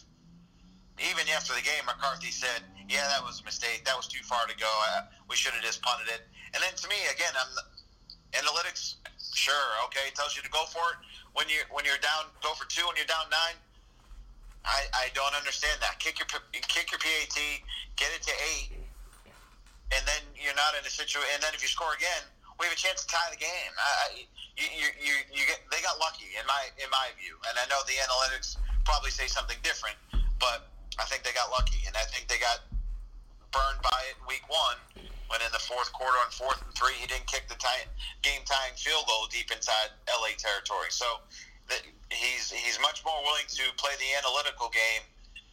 even 1.00 1.24
after 1.32 1.54
the 1.56 1.64
game, 1.64 1.86
McCarthy 1.86 2.30
said, 2.30 2.62
"Yeah, 2.88 3.08
that 3.08 3.24
was 3.24 3.40
a 3.40 3.44
mistake. 3.44 3.84
That 3.84 3.96
was 3.96 4.06
too 4.06 4.22
far 4.22 4.46
to 4.46 4.56
go. 4.56 4.70
Uh, 4.92 5.08
we 5.28 5.36
should 5.36 5.52
have 5.52 5.64
just 5.64 5.80
punted 5.80 6.08
it." 6.08 6.28
And 6.52 6.62
then 6.62 6.74
to 6.76 6.88
me, 6.88 6.96
again, 7.08 7.32
I'm 7.32 7.52
analytics. 8.32 8.96
Sure, 9.32 9.68
okay, 9.86 10.10
tells 10.14 10.36
you 10.36 10.42
to 10.42 10.50
go 10.50 10.66
for 10.66 10.82
it 10.92 10.98
when 11.32 11.48
you 11.48 11.62
when 11.70 11.84
you're 11.84 12.00
down, 12.02 12.28
go 12.42 12.52
for 12.54 12.66
two 12.68 12.86
when 12.86 12.96
you're 12.96 13.08
down 13.08 13.30
nine. 13.30 13.56
I, 14.64 14.84
I 14.92 15.04
don't 15.14 15.34
understand 15.34 15.80
that. 15.80 15.98
Kick 15.98 16.18
your 16.18 16.28
kick 16.52 16.92
your 16.92 17.00
PAT, 17.00 17.36
get 17.96 18.10
it 18.12 18.22
to 18.28 18.34
eight, 18.52 18.76
and 19.90 20.02
then 20.06 20.22
you're 20.38 20.56
not 20.56 20.74
in 20.78 20.82
a 20.86 20.92
situation. 20.92 21.26
And 21.34 21.42
then 21.42 21.52
if 21.54 21.62
you 21.62 21.70
score 21.70 21.92
again, 21.94 22.22
we 22.58 22.68
have 22.68 22.74
a 22.74 22.78
chance 22.78 23.02
to 23.04 23.08
tie 23.08 23.30
the 23.32 23.40
game. 23.40 23.72
I, 23.78 24.28
you, 24.58 24.68
you, 24.68 24.88
you, 25.00 25.14
you 25.32 25.42
get 25.48 25.64
they 25.72 25.80
got 25.80 25.96
lucky 25.96 26.28
in 26.36 26.44
my 26.44 26.68
in 26.76 26.88
my 26.92 27.08
view, 27.16 27.40
and 27.48 27.56
I 27.56 27.64
know 27.72 27.80
the 27.88 27.96
analytics 28.04 28.60
probably 28.84 29.10
say 29.10 29.26
something 29.26 29.56
different, 29.64 29.96
but 30.36 30.68
I 31.00 31.08
think 31.08 31.24
they 31.24 31.32
got 31.32 31.48
lucky, 31.48 31.80
and 31.88 31.96
I 31.96 32.04
think 32.12 32.28
they 32.28 32.36
got 32.36 32.60
burned 33.50 33.82
by 33.82 34.00
it 34.12 34.20
in 34.20 34.28
week 34.28 34.44
one 34.46 34.78
when 35.32 35.40
in 35.46 35.50
the 35.54 35.62
fourth 35.62 35.90
quarter 35.94 36.18
on 36.20 36.30
fourth 36.34 36.58
and 36.60 36.74
three 36.74 36.94
he 36.98 37.06
didn't 37.06 37.26
kick 37.30 37.46
the 37.46 37.54
tie, 37.56 37.86
game 38.22 38.42
tying 38.44 38.74
field 38.74 39.06
goal 39.06 39.30
deep 39.30 39.50
inside 39.54 39.94
LA 40.10 40.34
territory. 40.36 40.90
So 40.90 41.06
he's 42.10 42.50
he's 42.50 42.78
much 42.82 43.06
more 43.06 43.16
willing 43.22 43.46
to 43.46 43.64
play 43.78 43.94
the 44.02 44.10
analytical 44.18 44.68
game 44.74 45.06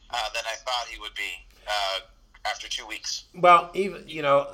uh, 0.09 0.29
than 0.33 0.43
I 0.49 0.57
thought 0.65 0.89
he 0.89 0.97
would 0.99 1.13
be 1.13 1.45
uh, 1.69 2.09
after 2.45 2.67
two 2.67 2.85
weeks. 2.87 3.25
Well, 3.35 3.71
even 3.73 4.03
you 4.07 4.21
know 4.21 4.47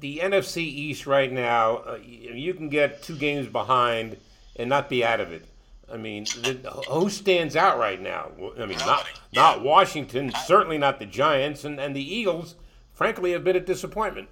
the 0.00 0.18
NFC 0.18 0.58
East 0.58 1.06
right 1.06 1.30
now, 1.30 1.76
uh, 1.78 1.98
you 2.04 2.54
can 2.54 2.68
get 2.68 3.02
two 3.02 3.16
games 3.16 3.46
behind 3.46 4.16
and 4.56 4.68
not 4.68 4.88
be 4.88 5.04
out 5.04 5.20
of 5.20 5.32
it. 5.32 5.46
I 5.92 5.96
mean, 5.96 6.24
the, 6.24 6.58
who 6.88 7.10
stands 7.10 7.56
out 7.56 7.78
right 7.78 8.00
now? 8.00 8.32
I 8.58 8.66
mean, 8.66 8.78
not 8.78 9.06
yeah. 9.30 9.42
not 9.42 9.62
Washington, 9.62 10.32
certainly 10.46 10.78
not 10.78 10.98
the 10.98 11.06
Giants, 11.06 11.64
and, 11.64 11.78
and 11.78 11.94
the 11.94 12.02
Eagles, 12.02 12.54
frankly, 12.92 13.32
have 13.32 13.44
been 13.44 13.56
a 13.56 13.60
disappointment. 13.60 14.28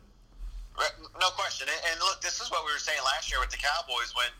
No 1.22 1.30
question. 1.38 1.68
And 1.70 2.00
look, 2.00 2.18
this 2.20 2.40
is 2.40 2.50
what 2.50 2.66
we 2.66 2.72
were 2.72 2.82
saying 2.82 2.98
last 3.04 3.30
year 3.30 3.38
with 3.38 3.54
the 3.54 3.60
Cowboys 3.62 4.10
when, 4.18 4.32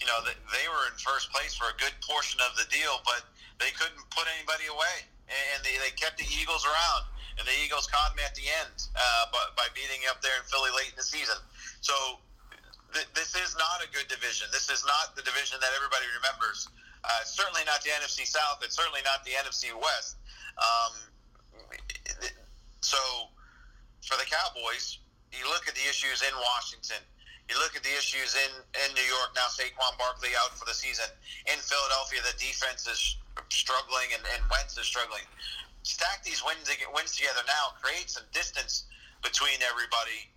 you 0.00 0.06
know, 0.08 0.24
they 0.24 0.66
were 0.72 0.88
in 0.88 0.96
first 0.96 1.28
place 1.34 1.52
for 1.52 1.68
a 1.68 1.76
good 1.76 1.92
portion 2.00 2.40
of 2.48 2.56
the 2.56 2.64
deal, 2.72 3.02
but 3.04 3.28
they 3.60 3.68
couldn't 3.76 4.00
put 4.08 4.24
anybody 4.40 4.64
away, 4.72 5.04
and 5.28 5.60
they, 5.60 5.76
they 5.84 5.92
kept 6.00 6.16
the 6.16 6.24
Eagles 6.24 6.64
around, 6.64 7.04
and 7.40 7.48
the 7.48 7.56
Eagles 7.64 7.88
caught 7.88 8.12
them 8.12 8.20
at 8.20 8.36
the 8.36 8.44
end 8.60 8.92
uh, 8.92 9.24
by, 9.32 9.40
by 9.56 9.66
beating 9.72 10.04
up 10.12 10.20
there 10.20 10.36
in 10.36 10.44
Philly 10.44 10.68
late 10.76 10.92
in 10.92 10.98
the 11.00 11.08
season. 11.08 11.40
So 11.80 12.20
this 12.92 13.32
is 13.32 13.56
not 13.56 13.80
a 13.80 13.88
good 13.96 14.12
division. 14.12 14.52
This 14.52 14.68
is 14.68 14.84
not 14.84 15.16
the 15.16 15.24
division 15.24 15.56
that 15.64 15.72
everybody 15.72 16.04
remembers. 16.20 16.68
Uh, 17.00 17.24
certainly 17.24 17.64
not 17.64 17.80
the 17.80 17.96
NFC 17.96 18.28
South. 18.28 18.60
It's 18.60 18.76
certainly 18.76 19.00
not 19.08 19.24
the 19.24 19.32
NFC 19.40 19.72
West. 19.72 20.20
Um, 20.60 20.92
so 22.84 23.00
for 24.04 24.20
the 24.20 24.28
Cowboys, 24.28 25.00
you 25.32 25.48
look 25.48 25.64
at 25.64 25.72
the 25.72 25.86
issues 25.88 26.20
in 26.20 26.34
Washington. 26.36 27.00
You 27.48 27.58
look 27.58 27.74
at 27.74 27.82
the 27.82 27.94
issues 27.96 28.36
in, 28.36 28.52
in 28.84 28.88
New 28.94 29.06
York 29.08 29.34
now. 29.34 29.50
Saquon 29.50 29.96
Barkley 29.98 30.30
out 30.38 30.54
for 30.54 30.66
the 30.66 30.74
season. 30.74 31.08
In 31.50 31.58
Philadelphia, 31.58 32.20
the 32.22 32.36
defense 32.38 32.86
is 32.86 33.18
struggling, 33.50 34.06
and, 34.14 34.22
and 34.34 34.42
Wentz 34.50 34.78
is 34.78 34.86
struggling. 34.86 35.26
Stack 35.82 36.22
these 36.24 36.42
wins 36.44 36.68
wins 36.94 37.16
together 37.16 37.40
now. 37.46 37.76
Create 37.80 38.10
some 38.10 38.24
distance 38.32 38.84
between 39.22 39.60
everybody, 39.64 40.28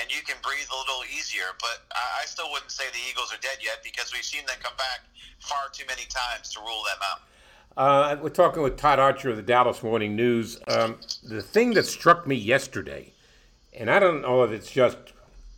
and 0.00 0.10
you 0.10 0.22
can 0.22 0.36
breathe 0.42 0.68
a 0.70 0.78
little 0.78 1.02
easier. 1.10 1.54
But 1.60 1.82
I, 1.94 2.22
I 2.22 2.24
still 2.26 2.50
wouldn't 2.52 2.70
say 2.70 2.84
the 2.92 3.02
Eagles 3.10 3.32
are 3.32 3.40
dead 3.40 3.58
yet 3.60 3.82
because 3.82 4.12
we've 4.12 4.24
seen 4.24 4.46
them 4.46 4.56
come 4.62 4.76
back 4.76 5.00
far 5.40 5.70
too 5.72 5.84
many 5.88 6.06
times 6.08 6.52
to 6.54 6.60
rule 6.60 6.82
them 6.86 7.02
out. 7.02 7.20
Uh, 7.74 8.16
we're 8.20 8.28
talking 8.28 8.62
with 8.62 8.76
Todd 8.76 8.98
Archer 8.98 9.30
of 9.30 9.36
the 9.36 9.42
Dallas 9.42 9.82
Morning 9.82 10.14
News. 10.14 10.60
Um, 10.68 10.98
the 11.22 11.42
thing 11.42 11.72
that 11.74 11.86
struck 11.86 12.26
me 12.26 12.34
yesterday, 12.34 13.12
and 13.72 13.90
I 13.90 13.98
don't 13.98 14.20
know 14.20 14.42
if 14.44 14.50
it's 14.50 14.70
just 14.70 14.98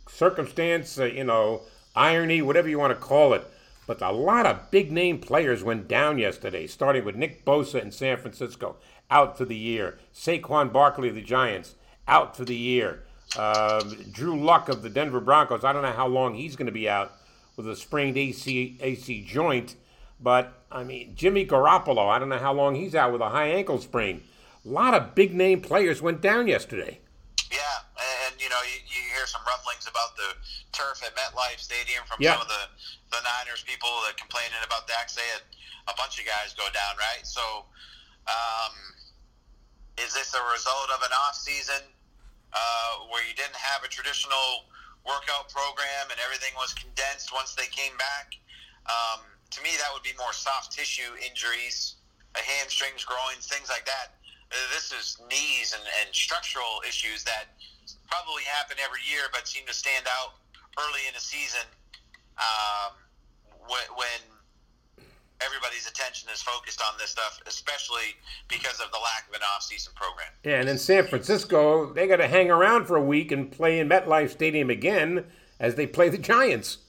circumstance, 0.07 0.97
uh, 0.97 1.05
you 1.05 1.25
know, 1.25 1.63
irony, 1.93 2.41
whatever 2.41 2.69
you 2.69 2.79
want 2.79 2.91
to 2.91 2.99
call 2.99 3.33
it, 3.33 3.45
but 3.85 4.01
a 4.01 4.11
lot 4.11 4.45
of 4.45 4.71
big 4.71 4.91
name 4.91 5.19
players 5.19 5.63
went 5.63 5.87
down 5.87 6.17
yesterday, 6.17 6.67
starting 6.67 7.03
with 7.03 7.15
Nick 7.15 7.43
Bosa 7.45 7.81
in 7.81 7.91
San 7.91 8.17
Francisco, 8.17 8.77
out 9.15 9.37
for 9.37 9.45
the 9.45 9.55
year. 9.55 9.97
Saquon 10.13 10.73
Barkley 10.73 11.07
of 11.07 11.15
the 11.15 11.21
Giants, 11.21 11.75
out 12.05 12.35
for 12.35 12.43
the 12.43 12.55
year. 12.55 13.03
Uh, 13.37 13.81
Drew 14.11 14.37
Luck 14.37 14.67
of 14.67 14.81
the 14.81 14.89
Denver 14.89 15.21
Broncos, 15.21 15.63
I 15.63 15.71
don't 15.71 15.83
know 15.83 15.91
how 15.91 16.07
long 16.07 16.35
he's 16.35 16.57
going 16.57 16.65
to 16.65 16.71
be 16.71 16.89
out 16.89 17.13
with 17.55 17.67
a 17.67 17.75
sprained 17.75 18.17
AC, 18.17 18.77
AC 18.81 19.23
joint. 19.23 19.75
But 20.19 20.53
I 20.71 20.83
mean, 20.83 21.13
Jimmy 21.15 21.45
Garoppolo, 21.45 22.09
I 22.09 22.19
don't 22.19 22.29
know 22.29 22.37
how 22.37 22.53
long 22.53 22.75
he's 22.75 22.95
out 22.95 23.11
with 23.11 23.21
a 23.21 23.29
high 23.29 23.47
ankle 23.47 23.79
sprain. 23.79 24.21
A 24.65 24.69
lot 24.69 24.93
of 24.93 25.15
big 25.15 25.33
name 25.33 25.61
players 25.61 26.01
went 26.01 26.21
down 26.21 26.47
yesterday. 26.47 26.99
Yeah, 27.51 27.59
and 27.99 28.35
you 28.41 28.49
know 28.49 28.59
you, 28.63 28.79
you 28.87 29.01
hear 29.15 29.27
some 29.27 29.41
rumblings 29.47 29.87
about 29.87 30.15
the 30.15 30.35
turf 30.71 31.03
at 31.05 31.15
MetLife 31.15 31.59
Stadium 31.59 32.03
from 32.07 32.17
yeah. 32.19 32.33
some 32.33 32.41
of 32.41 32.47
the 32.47 32.63
the 33.11 33.21
Niners 33.23 33.63
people 33.63 33.89
that 34.07 34.17
complaining 34.17 34.59
about 34.65 34.87
that. 34.87 35.11
They 35.15 35.27
had 35.31 35.43
a 35.87 35.95
bunch 35.95 36.19
of 36.19 36.25
guys 36.25 36.55
go 36.57 36.65
down, 36.73 36.97
right? 36.97 37.23
So, 37.23 37.65
um, 38.27 38.73
is 39.97 40.13
this 40.13 40.35
a 40.35 40.43
result 40.51 40.89
of 40.91 41.01
an 41.03 41.13
off 41.25 41.35
season 41.35 41.81
uh, 42.51 43.07
where 43.11 43.23
you 43.23 43.33
didn't 43.35 43.55
have 43.55 43.83
a 43.83 43.89
traditional 43.89 44.67
workout 45.07 45.47
program 45.51 46.11
and 46.11 46.19
everything 46.23 46.51
was 46.55 46.73
condensed 46.73 47.31
once 47.31 47.55
they 47.55 47.67
came 47.71 47.95
back? 47.97 48.35
Um, 48.85 49.23
to 49.51 49.63
me, 49.63 49.71
that 49.79 49.89
would 49.93 50.03
be 50.03 50.13
more 50.19 50.33
soft 50.33 50.71
tissue 50.75 51.15
injuries, 51.23 51.95
hamstrings, 52.35 53.07
groins, 53.07 53.47
things 53.47 53.69
like 53.71 53.85
that. 53.85 54.19
Uh, 54.51 54.59
this 54.75 54.91
is 54.91 55.17
knees 55.31 55.73
and, 55.73 55.83
and 56.03 56.13
structural 56.13 56.83
issues 56.87 57.23
that 57.23 57.55
probably 58.07 58.43
happen 58.43 58.77
every 58.83 59.01
year, 59.07 59.31
but 59.31 59.47
seem 59.47 59.65
to 59.65 59.73
stand 59.73 60.05
out 60.11 60.37
early 60.77 61.07
in 61.07 61.13
the 61.15 61.23
season 61.23 61.63
um, 62.37 62.93
when, 63.67 64.21
attention 65.87 66.29
is 66.33 66.41
focused 66.41 66.81
on 66.81 66.97
this 66.99 67.11
stuff, 67.11 67.41
especially 67.47 68.15
because 68.47 68.79
of 68.79 68.91
the 68.91 68.97
lack 68.97 69.27
of 69.29 69.35
an 69.35 69.41
off-season 69.55 69.93
program. 69.95 70.27
Yeah, 70.43 70.59
and 70.59 70.69
in 70.69 70.77
San 70.77 71.07
Francisco, 71.07 71.93
they 71.93 72.07
got 72.07 72.17
to 72.17 72.27
hang 72.27 72.51
around 72.51 72.85
for 72.85 72.95
a 72.95 73.03
week 73.03 73.31
and 73.31 73.51
play 73.51 73.79
in 73.79 73.89
MetLife 73.89 74.31
Stadium 74.31 74.69
again 74.69 75.25
as 75.59 75.75
they 75.75 75.87
play 75.87 76.09
the 76.09 76.17
Giants. 76.17 76.79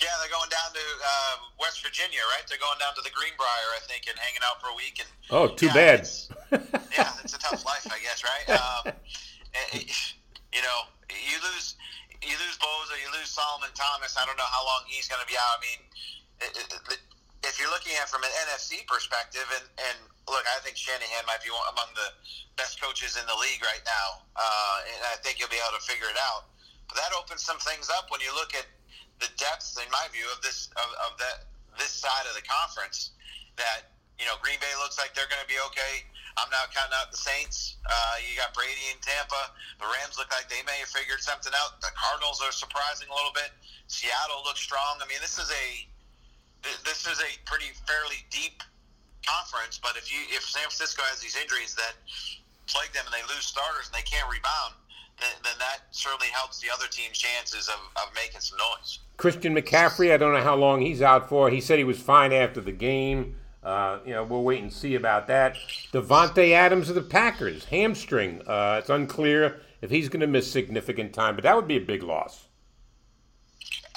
Yeah, 0.00 0.08
they're 0.20 0.30
going 0.30 0.50
down 0.50 0.70
to 0.72 0.78
uh, 0.78 1.36
West 1.60 1.82
Virginia, 1.82 2.20
right? 2.30 2.46
They're 2.48 2.62
going 2.62 2.78
down 2.78 2.94
to 2.94 3.02
the 3.02 3.10
Greenbrier, 3.10 3.70
I 3.74 3.82
think, 3.88 4.06
and 4.08 4.16
hanging 4.18 4.42
out 4.46 4.60
for 4.62 4.68
a 4.68 4.76
week. 4.76 5.02
And 5.02 5.08
oh, 5.30 5.48
too 5.48 5.66
yeah, 5.66 5.74
bad. 5.74 6.00
It's, 6.00 6.30
yeah, 6.96 7.12
it's 7.24 7.34
a 7.34 7.38
tough 7.38 7.64
life, 7.66 7.86
I 7.90 7.98
guess, 7.98 8.22
right? 8.22 8.46
Um, 8.54 8.94
it, 9.72 9.90
you 10.54 10.62
know, 10.62 10.86
you 11.10 11.38
lose 11.42 11.74
you 12.22 12.34
lose 12.34 12.58
Bosa, 12.58 12.98
you 12.98 13.10
lose 13.14 13.30
Solomon 13.30 13.70
Thomas. 13.74 14.16
I 14.18 14.26
don't 14.26 14.36
know 14.36 14.50
how 14.50 14.64
long 14.66 14.82
he's 14.86 15.06
going 15.06 15.22
to 15.22 15.28
be 15.28 15.38
out. 15.38 15.54
I 15.54 15.60
mean, 15.62 15.80
it, 16.40 16.52
it, 16.90 17.00
if 17.46 17.60
you're 17.60 17.70
looking 17.70 17.94
at 18.00 18.10
from 18.10 18.26
an 18.26 18.32
NFC 18.48 18.82
perspective, 18.86 19.46
and, 19.54 19.66
and 19.78 19.96
look, 20.26 20.42
I 20.46 20.58
think 20.66 20.74
Shanahan 20.74 21.24
might 21.26 21.42
be 21.42 21.50
among 21.70 21.90
the 21.94 22.10
best 22.58 22.82
coaches 22.82 23.14
in 23.14 23.24
the 23.30 23.38
league 23.38 23.62
right 23.62 23.82
now, 23.86 24.26
uh, 24.34 24.76
and 24.90 25.00
I 25.14 25.16
think 25.22 25.38
he'll 25.38 25.52
be 25.52 25.60
able 25.62 25.78
to 25.78 25.84
figure 25.86 26.10
it 26.10 26.18
out. 26.18 26.50
But 26.90 26.98
that 26.98 27.12
opens 27.14 27.44
some 27.44 27.60
things 27.62 27.92
up 27.92 28.10
when 28.10 28.18
you 28.24 28.32
look 28.34 28.56
at 28.56 28.66
the 29.22 29.30
depth, 29.38 29.78
in 29.78 29.86
my 29.90 30.06
view, 30.10 30.26
of 30.34 30.42
this 30.42 30.70
of, 30.78 30.88
of 31.06 31.12
that 31.22 31.46
this 31.76 31.94
side 31.94 32.26
of 32.26 32.34
the 32.34 32.44
conference. 32.46 33.14
That 33.58 33.90
you 34.18 34.26
know, 34.26 34.38
Green 34.42 34.58
Bay 34.58 34.70
looks 34.82 34.98
like 34.98 35.14
they're 35.14 35.30
going 35.30 35.42
to 35.42 35.50
be 35.50 35.58
okay. 35.70 36.02
I'm 36.38 36.50
not 36.54 36.70
counting 36.70 36.94
out 36.94 37.10
the 37.10 37.18
Saints. 37.18 37.78
Uh, 37.82 38.14
you 38.22 38.38
got 38.38 38.54
Brady 38.54 38.94
in 38.94 38.98
Tampa. 39.02 39.50
The 39.82 39.90
Rams 39.90 40.14
look 40.18 40.30
like 40.30 40.46
they 40.46 40.62
may 40.62 40.78
have 40.78 40.90
figured 40.90 41.18
something 41.18 41.50
out. 41.54 41.82
The 41.82 41.90
Cardinals 41.98 42.38
are 42.42 42.54
surprising 42.54 43.10
a 43.10 43.14
little 43.14 43.34
bit. 43.34 43.50
Seattle 43.90 44.46
looks 44.46 44.62
strong. 44.62 45.02
I 45.02 45.06
mean, 45.10 45.18
this 45.18 45.34
is 45.38 45.50
a 45.50 45.66
this 46.62 47.06
is 47.06 47.20
a 47.20 47.30
pretty 47.46 47.70
fairly 47.86 48.24
deep 48.30 48.62
conference. 49.26 49.78
But 49.82 49.96
if 49.96 50.10
you 50.12 50.20
if 50.30 50.42
San 50.44 50.62
Francisco 50.62 51.02
has 51.06 51.20
these 51.20 51.36
injuries 51.36 51.74
that 51.74 51.94
plague 52.66 52.92
them 52.92 53.04
and 53.06 53.14
they 53.14 53.24
lose 53.32 53.44
starters 53.44 53.88
and 53.88 53.94
they 53.94 54.06
can't 54.06 54.28
rebound, 54.30 54.74
then, 55.20 55.30
then 55.42 55.54
that 55.58 55.88
certainly 55.90 56.28
helps 56.28 56.60
the 56.60 56.68
other 56.72 56.86
team's 56.90 57.18
chances 57.18 57.68
of, 57.68 57.80
of 57.96 58.14
making 58.14 58.40
some 58.40 58.58
noise. 58.58 59.00
Christian 59.16 59.54
McCaffrey, 59.54 60.12
I 60.12 60.16
don't 60.16 60.32
know 60.32 60.42
how 60.42 60.54
long 60.54 60.80
he's 60.80 61.02
out 61.02 61.28
for. 61.28 61.50
He 61.50 61.60
said 61.60 61.78
he 61.78 61.84
was 61.84 61.98
fine 61.98 62.32
after 62.32 62.60
the 62.60 62.72
game. 62.72 63.36
Uh, 63.62 63.98
you 64.06 64.12
know, 64.12 64.22
we'll 64.22 64.44
wait 64.44 64.62
and 64.62 64.72
see 64.72 64.94
about 64.94 65.26
that. 65.26 65.56
Davante 65.92 66.52
Adams 66.52 66.88
of 66.88 66.94
the 66.94 67.02
Packers, 67.02 67.64
hamstring. 67.66 68.40
Uh, 68.46 68.76
it's 68.78 68.88
unclear 68.88 69.60
if 69.82 69.90
he's 69.90 70.08
going 70.08 70.20
to 70.20 70.26
miss 70.26 70.50
significant 70.50 71.12
time, 71.12 71.34
but 71.34 71.42
that 71.44 71.56
would 71.56 71.68
be 71.68 71.76
a 71.76 71.80
big 71.80 72.02
loss. 72.02 72.47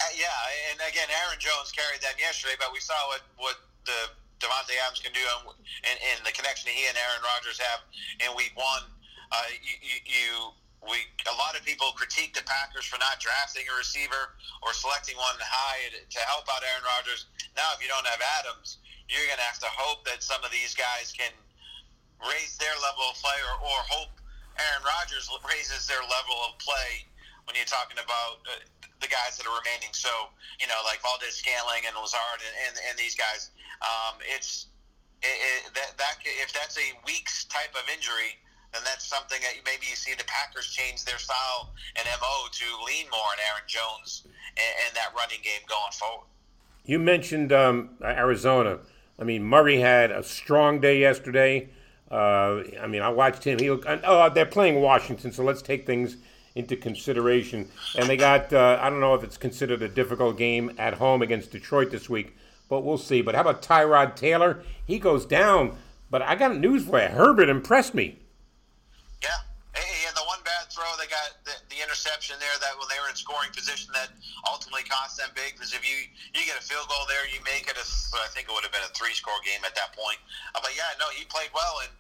Uh, 0.02 0.10
yeah, 0.18 0.34
and 0.74 0.82
again, 0.82 1.06
Aaron 1.14 1.38
Jones 1.38 1.70
carried 1.70 2.02
them 2.02 2.18
yesterday, 2.18 2.58
but 2.58 2.74
we 2.74 2.82
saw 2.82 2.98
what 3.14 3.22
what 3.38 3.62
the 3.86 4.10
Davante 4.42 4.74
Adams 4.82 4.98
can 4.98 5.14
do 5.14 5.22
and, 5.22 5.54
and, 5.86 5.98
and 6.02 6.18
the 6.26 6.34
connection 6.34 6.74
he 6.74 6.90
and 6.90 6.98
Aaron 6.98 7.22
Rodgers 7.22 7.62
have 7.62 7.86
in 8.26 8.34
Week 8.34 8.58
One. 8.58 8.90
Uh, 9.30 9.48
you, 9.62 9.78
you, 9.86 9.98
you 10.10 10.32
we 10.82 11.06
a 11.30 11.36
lot 11.38 11.54
of 11.54 11.62
people 11.62 11.94
critique 11.94 12.34
the 12.34 12.42
Packers 12.50 12.90
for 12.90 12.98
not 12.98 13.22
drafting 13.22 13.70
a 13.70 13.76
receiver 13.78 14.34
or 14.66 14.74
selecting 14.74 15.14
one 15.22 15.38
high 15.38 15.94
to 15.94 16.20
help 16.26 16.50
out 16.50 16.66
Aaron 16.66 16.86
Rodgers. 16.98 17.30
Now, 17.54 17.70
if 17.78 17.86
you 17.86 17.90
don't 17.90 18.06
have 18.10 18.18
Adams, 18.42 18.82
you're 19.06 19.22
going 19.30 19.38
to 19.38 19.46
have 19.46 19.62
to 19.62 19.70
hope 19.70 20.02
that 20.10 20.26
some 20.26 20.42
of 20.42 20.50
these 20.50 20.74
guys 20.74 21.14
can 21.14 21.30
raise 22.26 22.58
their 22.58 22.74
level 22.82 23.14
of 23.14 23.16
play, 23.22 23.38
or, 23.46 23.56
or 23.62 23.78
hope 23.94 24.14
Aaron 24.58 24.82
Rodgers 24.82 25.30
raises 25.46 25.86
their 25.86 26.02
level 26.02 26.38
of 26.50 26.58
play 26.58 27.06
when 27.46 27.54
you're 27.54 27.70
talking 27.70 28.02
about 28.02 28.42
uh, 28.50 28.58
the 29.02 29.10
guys 29.10 29.38
that 29.38 29.50
are 29.50 29.58
remaining. 29.58 29.92
So, 29.92 30.10
you 30.62 30.70
know, 30.70 30.80
like 30.86 31.02
Valdes-Scantling 31.02 31.90
and 31.90 31.94
Lazard 31.98 32.40
and, 32.42 32.56
and, 32.70 32.74
and 32.90 32.94
these 32.96 33.18
guys, 33.18 33.52
um, 33.82 34.22
it's 34.24 34.70
it, 35.22 35.38
it, 35.38 35.74
that 35.76 35.98
that 35.98 36.16
if 36.26 36.54
that's 36.54 36.78
a 36.78 36.94
weeks 37.06 37.46
type 37.46 37.74
of 37.78 37.86
injury 37.94 38.42
then 38.74 38.82
that's 38.86 39.06
something 39.06 39.40
that 39.42 39.54
maybe 39.66 39.86
you 39.90 39.96
see 39.96 40.14
the 40.18 40.24
Packers 40.26 40.70
change 40.70 41.04
their 41.04 41.18
style 41.18 41.74
and 41.98 42.06
MO 42.06 42.48
to 42.52 42.66
lean 42.88 43.10
more 43.12 43.20
on 43.20 43.38
Aaron 43.52 43.68
Jones 43.68 44.24
and, 44.26 44.74
and 44.88 44.96
that 44.96 45.14
running 45.16 45.40
game 45.44 45.62
going 45.68 45.92
forward. 45.92 46.28
You 46.86 47.00
mentioned 47.00 47.52
um, 47.52 47.92
Arizona. 48.02 48.80
I 49.20 49.24
mean, 49.24 49.44
Murray 49.44 49.80
had 49.80 50.12
a 50.12 50.24
strong 50.24 50.80
day 50.80 51.00
yesterday. 51.00 51.70
Uh, 52.10 52.64
I 52.82 52.88
mean, 52.88 53.02
I 53.02 53.10
watched 53.10 53.44
him. 53.44 53.60
He 53.60 53.70
oh, 53.70 54.30
they're 54.34 54.46
playing 54.46 54.82
Washington, 54.82 55.32
so 55.32 55.44
let's 55.44 55.62
take 55.62 55.86
things 55.86 56.18
into 56.56 56.76
consideration. 56.76 57.70
And 57.98 58.10
they 58.10 58.18
got 58.18 58.52
uh, 58.54 58.80
I 58.82 58.90
don't 58.90 59.00
know 59.00 59.16
if 59.16 59.24
it's 59.24 59.38
considered 59.38 59.82
a 59.82 59.88
difficult 59.88 60.38
game 60.38 60.74
at 60.78 60.96
home 60.96 61.22
against 61.22 61.52
Detroit 61.52 61.92
this 61.92 62.10
week, 62.10 62.36
but 62.70 62.84
we'll 62.84 62.98
see. 62.98 63.22
But 63.22 63.36
how 63.36 63.42
about 63.42 63.62
Tyrod 63.62 64.16
Taylor? 64.16 64.64
He 64.86 65.00
goes 65.00 65.26
down. 65.26 65.78
But 66.12 66.22
I 66.22 66.36
got 66.36 66.60
news 66.60 66.84
for 66.84 67.00
you. 67.00 67.08
Herbert 67.08 67.48
impressed 67.48 67.96
me. 67.96 68.20
Yeah. 69.24 69.32
Hey, 69.72 70.04
and 70.04 70.12
the 70.12 70.28
one 70.28 70.44
bad 70.44 70.68
throw, 70.68 70.84
they 71.00 71.08
got 71.08 71.40
the, 71.48 71.56
the, 71.72 71.80
interception 71.80 72.36
there 72.44 72.52
that 72.60 72.76
when 72.76 72.92
they 72.92 73.00
were 73.00 73.08
in 73.08 73.16
scoring 73.16 73.48
position 73.56 73.88
that 73.96 74.12
ultimately 74.44 74.84
cost 74.84 75.16
them 75.16 75.32
big. 75.32 75.56
Because 75.56 75.72
if 75.72 75.80
you 75.88 75.96
you 76.36 76.44
get 76.44 76.60
a 76.60 76.66
field 76.68 76.92
goal 76.92 77.08
there, 77.08 77.24
you 77.32 77.40
make 77.48 77.64
it 77.72 77.80
a, 77.80 77.88
I 78.20 78.28
think 78.36 78.52
it 78.52 78.54
would 78.54 78.68
have 78.68 78.76
been 78.76 78.84
a 78.84 78.92
three 78.92 79.16
score 79.16 79.40
game 79.48 79.64
at 79.64 79.72
that 79.80 79.96
point. 79.96 80.20
Uh, 80.52 80.60
but 80.60 80.76
yeah, 80.76 80.92
no, 81.00 81.08
he 81.16 81.24
played 81.32 81.50
well, 81.56 81.80
and 81.88 81.96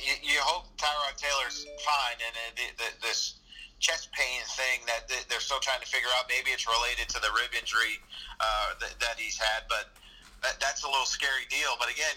you, 0.00 0.16
you 0.32 0.40
hope 0.40 0.72
Tyrod 0.80 1.20
Taylor's 1.20 1.68
fine. 1.84 2.16
And 2.24 2.32
uh, 2.32 2.56
the, 2.56 2.66
the, 2.80 2.88
this 3.04 3.36
chest 3.78 4.08
pain 4.12 4.40
thing 4.56 4.80
that 4.88 5.04
they're 5.28 5.42
still 5.42 5.60
trying 5.60 5.80
to 5.84 5.88
figure 5.88 6.08
out, 6.16 6.24
maybe 6.32 6.50
it's 6.50 6.64
related 6.64 7.08
to 7.12 7.20
the 7.20 7.28
rib 7.36 7.52
injury 7.52 8.00
uh, 8.40 8.72
that, 8.80 8.96
that 9.00 9.16
he's 9.20 9.36
had, 9.36 9.68
but 9.68 9.92
that, 10.40 10.56
that's 10.60 10.84
a 10.84 10.88
little 10.88 11.08
scary 11.08 11.44
deal. 11.52 11.76
But 11.76 11.92
again, 11.92 12.16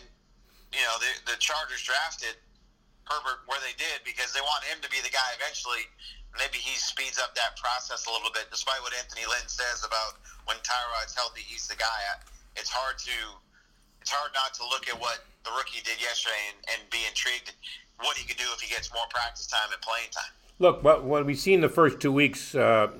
you 0.72 0.84
know, 0.88 0.95
the, 1.01 1.36
the 1.36 1.38
Chargers 1.41 1.84
drafted 1.84 2.39
Herbert 3.10 3.43
where 3.49 3.60
they 3.66 3.74
did 3.76 4.05
because 4.05 4.32
they 4.32 4.43
want 4.45 4.64
him 4.70 4.80
to 4.86 4.89
be 4.93 5.01
the 5.01 5.12
guy 5.12 5.30
eventually. 5.36 5.84
Maybe 6.38 6.62
he 6.62 6.78
speeds 6.78 7.18
up 7.18 7.34
that 7.34 7.57
process 7.57 8.05
a 8.05 8.12
little 8.14 8.30
bit, 8.30 8.47
despite 8.53 8.80
what 8.86 8.93
Anthony 8.93 9.26
Lynn 9.26 9.49
says 9.49 9.82
about 9.82 10.22
when 10.45 10.62
Tyrod's 10.62 11.18
healthy, 11.18 11.41
he's 11.41 11.66
the 11.66 11.76
guy. 11.76 11.99
It's 12.53 12.70
hard 12.70 13.01
to 13.10 13.18
it's 13.99 14.14
hard 14.14 14.32
not 14.32 14.55
to 14.55 14.64
look 14.70 14.88
at 14.88 14.95
what 14.95 15.26
the 15.43 15.51
rookie 15.51 15.84
did 15.84 15.99
yesterday 15.99 16.39
and, 16.55 16.60
and 16.72 16.80
be 16.88 17.03
intrigued 17.03 17.51
what 17.99 18.16
he 18.16 18.24
could 18.24 18.39
do 18.39 18.47
if 18.55 18.64
he 18.64 18.72
gets 18.72 18.88
more 18.95 19.03
practice 19.12 19.43
time 19.43 19.68
and 19.76 19.82
playing 19.84 20.07
time. 20.16 20.32
Look, 20.62 20.84
what, 20.84 21.05
what 21.05 21.26
we 21.26 21.36
see 21.36 21.53
in 21.53 21.62
the 21.62 21.70
first 21.70 22.01
two 22.01 22.12
weeks, 22.12 22.53
uh, 22.53 22.91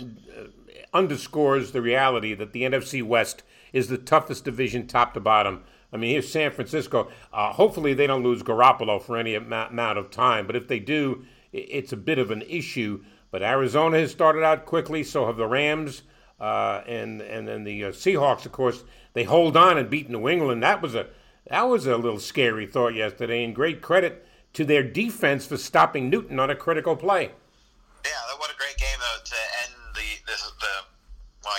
underscores 0.93 1.72
the 1.72 1.82
reality 1.82 2.34
that 2.34 2.53
the 2.53 2.64
NFC 2.64 3.03
West 3.03 3.43
is 3.74 3.88
the 3.89 3.97
toughest 3.97 4.45
division, 4.45 4.88
top 4.88 5.14
to 5.14 5.20
bottom. 5.20 5.64
I 5.91 5.97
mean, 5.97 6.12
here's 6.12 6.32
San 6.32 6.51
Francisco. 6.51 7.10
Uh, 7.34 7.51
hopefully, 7.51 7.93
they 7.93 8.07
don't 8.07 8.24
lose 8.24 8.43
Garoppolo 8.43 9.01
for 9.01 9.18
any 9.18 9.36
amount 9.36 9.99
of 9.99 10.10
time, 10.10 10.47
but 10.47 10.55
if 10.55 10.68
they 10.68 10.80
do, 10.80 11.26
it's 11.51 11.91
a 11.91 11.97
bit 11.97 12.20
of 12.20 12.32
an 12.32 12.43
issue. 12.43 13.03
But 13.32 13.43
Arizona 13.43 13.99
has 13.99 14.12
started 14.12 14.43
out 14.43 14.66
quickly, 14.66 15.03
so 15.03 15.26
have 15.26 15.38
the 15.38 15.47
Rams, 15.47 16.03
uh, 16.39 16.82
and 16.88 17.22
and 17.22 17.47
then 17.47 17.64
the 17.64 17.86
uh, 17.86 17.89
Seahawks. 17.89 18.45
Of 18.45 18.51
course, 18.51 18.84
they 19.14 19.24
hold 19.24 19.57
on 19.57 19.78
and 19.78 19.89
beat 19.89 20.10
New 20.10 20.30
England. 20.30 20.64
That 20.64 20.82
was 20.82 20.95
a 20.95 21.07
that 21.47 21.64
was 21.64 21.88
a 21.88 21.97
little 21.97 22.20
scary 22.20 22.66
thought 22.66 22.93
yesterday, 22.93 23.43
and 23.43 23.53
great 23.53 23.82
credit 23.82 24.26
to 24.53 24.66
their 24.66 24.84
defense 24.84 25.45
for 25.45 25.57
stopping 25.57 26.10
Newton 26.10 26.39
on 26.39 26.49
a 26.49 26.55
critical 26.55 26.95
play. 26.95 27.32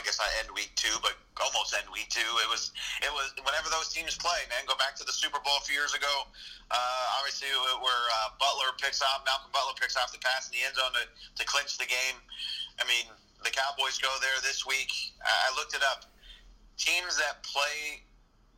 I 0.00 0.02
guess 0.02 0.16
not 0.16 0.32
end 0.40 0.48
week 0.56 0.72
two, 0.80 0.96
but 1.04 1.12
almost 1.44 1.76
end 1.76 1.84
week 1.92 2.08
two. 2.08 2.24
It 2.40 2.48
was 2.48 2.72
it 3.04 3.12
was 3.12 3.36
whenever 3.44 3.68
those 3.68 3.92
teams 3.92 4.16
play, 4.16 4.48
man. 4.48 4.64
Go 4.64 4.80
back 4.80 4.96
to 4.96 5.04
the 5.04 5.12
Super 5.12 5.36
Bowl 5.44 5.60
a 5.60 5.64
few 5.68 5.76
years 5.76 5.92
ago. 5.92 6.24
Uh, 6.72 7.18
obviously, 7.20 7.52
where 7.84 8.04
uh, 8.24 8.32
Butler 8.40 8.72
picks 8.80 9.04
off 9.04 9.20
Malcolm 9.28 9.52
Butler 9.52 9.76
picks 9.76 10.00
off 10.00 10.08
the 10.08 10.22
pass 10.24 10.48
in 10.48 10.56
the 10.56 10.64
end 10.64 10.72
zone 10.72 10.96
to, 10.96 11.04
to 11.04 11.44
clinch 11.44 11.76
the 11.76 11.84
game. 11.84 12.16
I 12.80 12.88
mean, 12.88 13.12
the 13.44 13.52
Cowboys 13.52 14.00
go 14.00 14.08
there 14.24 14.40
this 14.40 14.64
week. 14.64 14.88
I 15.20 15.52
looked 15.52 15.76
it 15.76 15.84
up. 15.84 16.08
Teams 16.80 17.20
that 17.20 17.44
play 17.44 18.00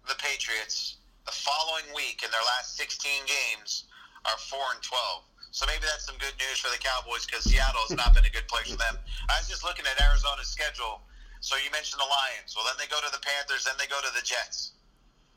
the 0.07 0.15
Patriots 0.23 1.03
the 1.27 1.35
following 1.35 1.91
week 1.91 2.23
in 2.23 2.31
their 2.31 2.47
last 2.55 2.79
16 2.79 3.03
games 3.27 3.91
are 4.31 4.39
four 4.47 4.63
and 4.75 4.83
12. 4.83 5.27
So 5.51 5.67
maybe 5.67 5.85
that's 5.85 6.07
some 6.07 6.17
good 6.17 6.35
news 6.39 6.63
for 6.63 6.71
the 6.71 6.81
Cowboys 6.81 7.27
because 7.27 7.45
Seattle 7.45 7.83
has 7.91 7.95
not 7.99 8.15
been 8.15 8.25
a 8.25 8.33
good 8.33 8.49
place 8.49 8.71
for 8.73 8.79
them. 8.79 8.97
I 9.29 9.37
was 9.43 9.51
just 9.51 9.63
looking 9.67 9.85
at 9.85 10.01
Arizona's 10.01 10.49
schedule. 10.49 11.03
So 11.43 11.59
you 11.59 11.75
mentioned 11.75 11.99
the 11.99 12.07
Lions. 12.07 12.55
Well, 12.55 12.63
then 12.63 12.79
they 12.79 12.87
go 12.87 13.03
to 13.03 13.11
the 13.11 13.19
Panthers. 13.19 13.67
Then 13.67 13.75
they 13.75 13.91
go 13.91 13.99
to 13.99 14.13
the 14.15 14.23
Jets. 14.23 14.79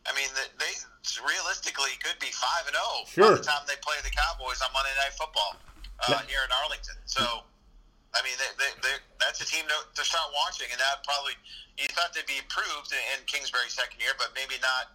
I 0.05 0.13
mean, 0.13 0.29
they 0.37 0.73
realistically 1.25 1.97
could 1.97 2.21
be 2.21 2.29
five 2.29 2.69
and 2.69 2.77
zero 2.77 2.85
oh 2.85 3.01
sure. 3.09 3.33
by 3.33 3.41
the 3.41 3.45
time 3.45 3.65
they 3.65 3.77
play 3.81 3.97
the 4.05 4.13
Cowboys 4.13 4.61
on 4.61 4.69
Monday 4.69 4.93
Night 5.01 5.17
Football 5.17 5.57
uh, 6.05 6.21
here 6.29 6.45
in 6.45 6.51
Arlington. 6.61 6.93
So, 7.09 7.41
I 8.13 8.21
mean, 8.21 8.37
they, 8.37 8.53
they, 8.53 8.71
they, 8.85 8.95
that's 9.17 9.41
a 9.41 9.49
team 9.49 9.65
to, 9.65 9.77
to 9.81 10.03
start 10.05 10.29
watching, 10.37 10.69
and 10.69 10.77
that 10.77 11.01
probably 11.01 11.33
you 11.81 11.89
thought 11.97 12.13
they'd 12.13 12.29
be 12.29 12.37
improved 12.37 12.93
in 12.93 13.17
Kingsbury's 13.25 13.73
second 13.73 13.97
year, 13.97 14.13
but 14.21 14.29
maybe 14.37 14.61
not 14.61 14.93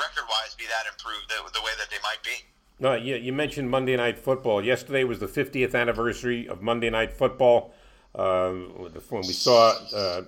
record 0.00 0.24
wise 0.32 0.56
be 0.56 0.64
that 0.64 0.88
improved 0.88 1.28
the, 1.28 1.44
the 1.52 1.60
way 1.60 1.76
that 1.76 1.92
they 1.92 2.00
might 2.00 2.24
be. 2.24 2.40
No, 2.80 2.96
you, 2.96 3.20
you 3.20 3.36
mentioned 3.36 3.68
Monday 3.68 4.00
Night 4.00 4.16
Football. 4.16 4.64
Yesterday 4.64 5.04
was 5.04 5.20
the 5.20 5.28
50th 5.28 5.76
anniversary 5.76 6.48
of 6.48 6.64
Monday 6.64 6.88
Night 6.88 7.12
Football. 7.12 7.76
Uh, 8.14 8.50
when 8.50 9.22
we 9.22 9.32
saw 9.32 9.74
uh, 9.94 10.22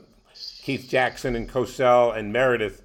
Keith 0.62 0.87
Jackson 0.89 1.37
and 1.37 1.49
Cosell 1.49 2.16
and 2.16 2.32
Meredith, 2.32 2.82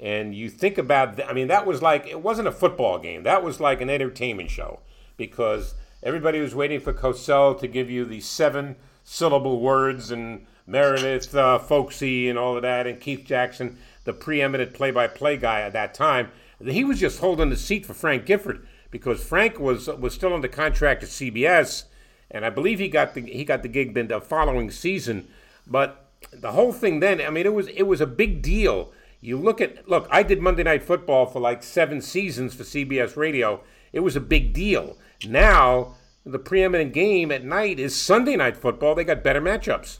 and 0.00 0.34
you 0.34 0.48
think 0.50 0.78
about, 0.78 1.20
I 1.28 1.32
mean, 1.32 1.48
that 1.48 1.66
was 1.66 1.82
like 1.82 2.06
it 2.06 2.20
wasn't 2.20 2.48
a 2.48 2.52
football 2.52 2.98
game. 2.98 3.22
That 3.22 3.42
was 3.42 3.60
like 3.60 3.80
an 3.80 3.90
entertainment 3.90 4.50
show 4.50 4.80
because 5.16 5.74
everybody 6.02 6.40
was 6.40 6.54
waiting 6.54 6.80
for 6.80 6.92
Cosell 6.92 7.58
to 7.58 7.66
give 7.66 7.90
you 7.90 8.04
the 8.04 8.20
seven 8.20 8.76
syllable 9.02 9.60
words 9.60 10.10
and 10.10 10.46
Meredith 10.66 11.34
uh, 11.34 11.58
Folksy 11.58 12.28
and 12.28 12.38
all 12.38 12.56
of 12.56 12.62
that, 12.62 12.86
and 12.86 13.00
Keith 13.00 13.24
Jackson, 13.24 13.78
the 14.04 14.12
preeminent 14.12 14.74
play 14.74 14.90
by 14.90 15.06
play 15.06 15.36
guy 15.36 15.60
at 15.60 15.72
that 15.72 15.94
time. 15.94 16.30
He 16.64 16.84
was 16.84 17.00
just 17.00 17.20
holding 17.20 17.50
the 17.50 17.56
seat 17.56 17.86
for 17.86 17.94
Frank 17.94 18.26
Gifford 18.26 18.66
because 18.90 19.22
Frank 19.22 19.58
was 19.58 19.88
was 19.88 20.14
still 20.14 20.34
under 20.34 20.48
contract 20.48 21.02
at 21.02 21.08
CBS, 21.08 21.84
and 22.30 22.44
I 22.44 22.50
believe 22.50 22.78
he 22.78 22.88
got 22.88 23.14
the 23.14 23.22
he 23.22 23.44
got 23.44 23.62
the 23.62 23.68
gig 23.68 23.94
the 23.94 24.20
following 24.20 24.70
season. 24.70 25.28
But 25.66 26.06
the 26.32 26.52
whole 26.52 26.72
thing 26.72 27.00
then, 27.00 27.20
I 27.20 27.30
mean, 27.30 27.46
it 27.46 27.54
was 27.54 27.68
it 27.68 27.84
was 27.84 28.00
a 28.00 28.06
big 28.06 28.42
deal. 28.42 28.92
You 29.20 29.38
look 29.38 29.60
at 29.60 29.88
look, 29.88 30.06
I 30.10 30.22
did 30.22 30.40
Monday 30.40 30.62
Night 30.62 30.82
Football 30.82 31.26
for 31.26 31.40
like 31.40 31.62
seven 31.62 32.00
seasons 32.00 32.54
for 32.54 32.62
CBS 32.62 33.16
Radio. 33.16 33.60
It 33.92 34.00
was 34.00 34.16
a 34.16 34.20
big 34.20 34.52
deal. 34.52 34.96
Now 35.26 35.94
the 36.24 36.38
preeminent 36.38 36.92
game 36.92 37.30
at 37.30 37.44
night 37.44 37.78
is 37.78 37.94
Sunday 37.94 38.34
Night 38.36 38.56
Football. 38.56 38.94
They 38.94 39.04
got 39.04 39.22
better 39.22 39.40
matchups. 39.40 39.98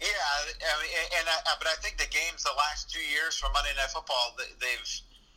Yeah, 0.00 0.08
I 0.12 0.76
mean, 0.84 0.92
and 1.18 1.26
I, 1.26 1.56
but 1.58 1.66
I 1.66 1.80
think 1.80 1.96
the 1.96 2.10
games 2.12 2.44
the 2.44 2.52
last 2.58 2.92
two 2.92 3.00
years 3.00 3.36
for 3.40 3.48
Monday 3.56 3.72
Night 3.76 3.88
Football, 3.88 4.36
they've 4.36 4.84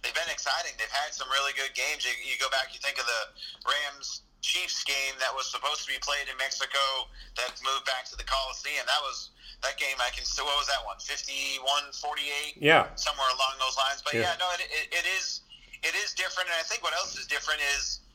they've 0.04 0.14
been 0.14 0.28
exciting. 0.30 0.76
They've 0.78 0.92
had 0.92 1.16
some 1.16 1.30
really 1.32 1.54
good 1.56 1.72
games. 1.74 2.04
You, 2.04 2.12
you 2.20 2.36
go 2.36 2.52
back, 2.52 2.76
you 2.76 2.80
think 2.84 3.00
of 3.00 3.08
the 3.08 3.22
Rams 3.64 4.27
Chiefs 4.42 4.84
game 4.86 5.18
that 5.20 5.34
was 5.34 5.50
supposed 5.50 5.84
to 5.84 5.90
be 5.90 6.00
played 6.00 6.30
in 6.30 6.38
Mexico 6.38 7.10
that 7.36 7.58
moved 7.66 7.86
back 7.90 8.06
to 8.14 8.16
the 8.16 8.24
Coliseum. 8.24 8.86
That 8.86 9.02
was 9.02 9.34
that 9.66 9.76
game. 9.82 9.98
I 9.98 10.14
can 10.14 10.24
still. 10.24 10.46
What 10.46 10.62
was 10.62 10.70
that 10.70 10.82
one? 10.86 10.98
51-48? 11.02 12.62
Yeah, 12.62 12.88
somewhere 12.96 13.28
along 13.34 13.58
those 13.58 13.76
lines. 13.76 14.06
But 14.06 14.14
yeah, 14.14 14.34
yeah 14.34 14.42
no, 14.42 14.48
it, 14.54 14.64
it, 14.70 14.86
it 15.04 15.06
is 15.18 15.42
it 15.82 15.94
is 15.98 16.14
different. 16.14 16.50
And 16.50 16.58
I 16.58 16.66
think 16.66 16.86
what 16.86 16.94
else 16.94 17.18
is 17.18 17.26
different 17.26 17.60
is, 17.78 18.06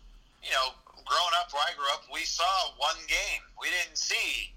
you 0.42 0.54
know, 0.54 0.78
growing 1.04 1.34
up 1.42 1.50
where 1.50 1.66
I 1.66 1.74
grew 1.74 1.90
up, 1.90 2.06
we 2.10 2.22
saw 2.22 2.48
one 2.78 2.98
game. 3.10 3.42
We 3.58 3.70
didn't 3.70 3.98
see 3.98 4.54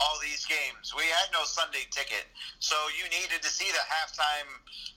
all 0.00 0.16
these 0.24 0.48
games. 0.48 0.96
We 0.96 1.04
had 1.12 1.28
no 1.30 1.44
Sunday 1.44 1.84
ticket, 1.92 2.26
so 2.58 2.74
you 2.96 3.04
needed 3.12 3.44
to 3.44 3.50
see 3.52 3.68
the 3.68 3.84
halftime. 3.86 4.48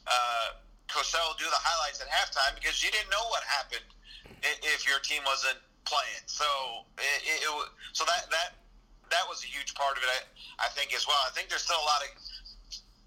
Uh, 0.07 0.63
Cosell 0.87 1.35
do 1.35 1.45
the 1.49 1.59
highlights 1.59 1.99
at 1.99 2.07
halftime 2.07 2.53
because 2.55 2.79
you 2.79 2.89
didn't 2.93 3.09
know 3.09 3.25
what 3.33 3.43
happened 3.43 3.89
if 4.63 4.85
your 4.85 5.01
team 5.01 5.25
wasn't 5.25 5.57
playing. 5.85 6.25
So 6.25 6.45
it, 6.97 7.21
it, 7.23 7.37
it 7.45 7.51
so 7.93 8.03
that 8.05 8.27
that 8.29 8.57
that 9.09 9.25
was 9.29 9.45
a 9.45 9.49
huge 9.49 9.73
part 9.77 9.97
of 9.97 10.03
it. 10.03 10.09
I, 10.09 10.65
I 10.65 10.69
think 10.73 10.93
as 10.93 11.07
well. 11.07 11.19
I 11.25 11.31
think 11.31 11.49
there's 11.49 11.63
still 11.63 11.79
a 11.79 11.87
lot 11.87 12.01
of 12.03 12.09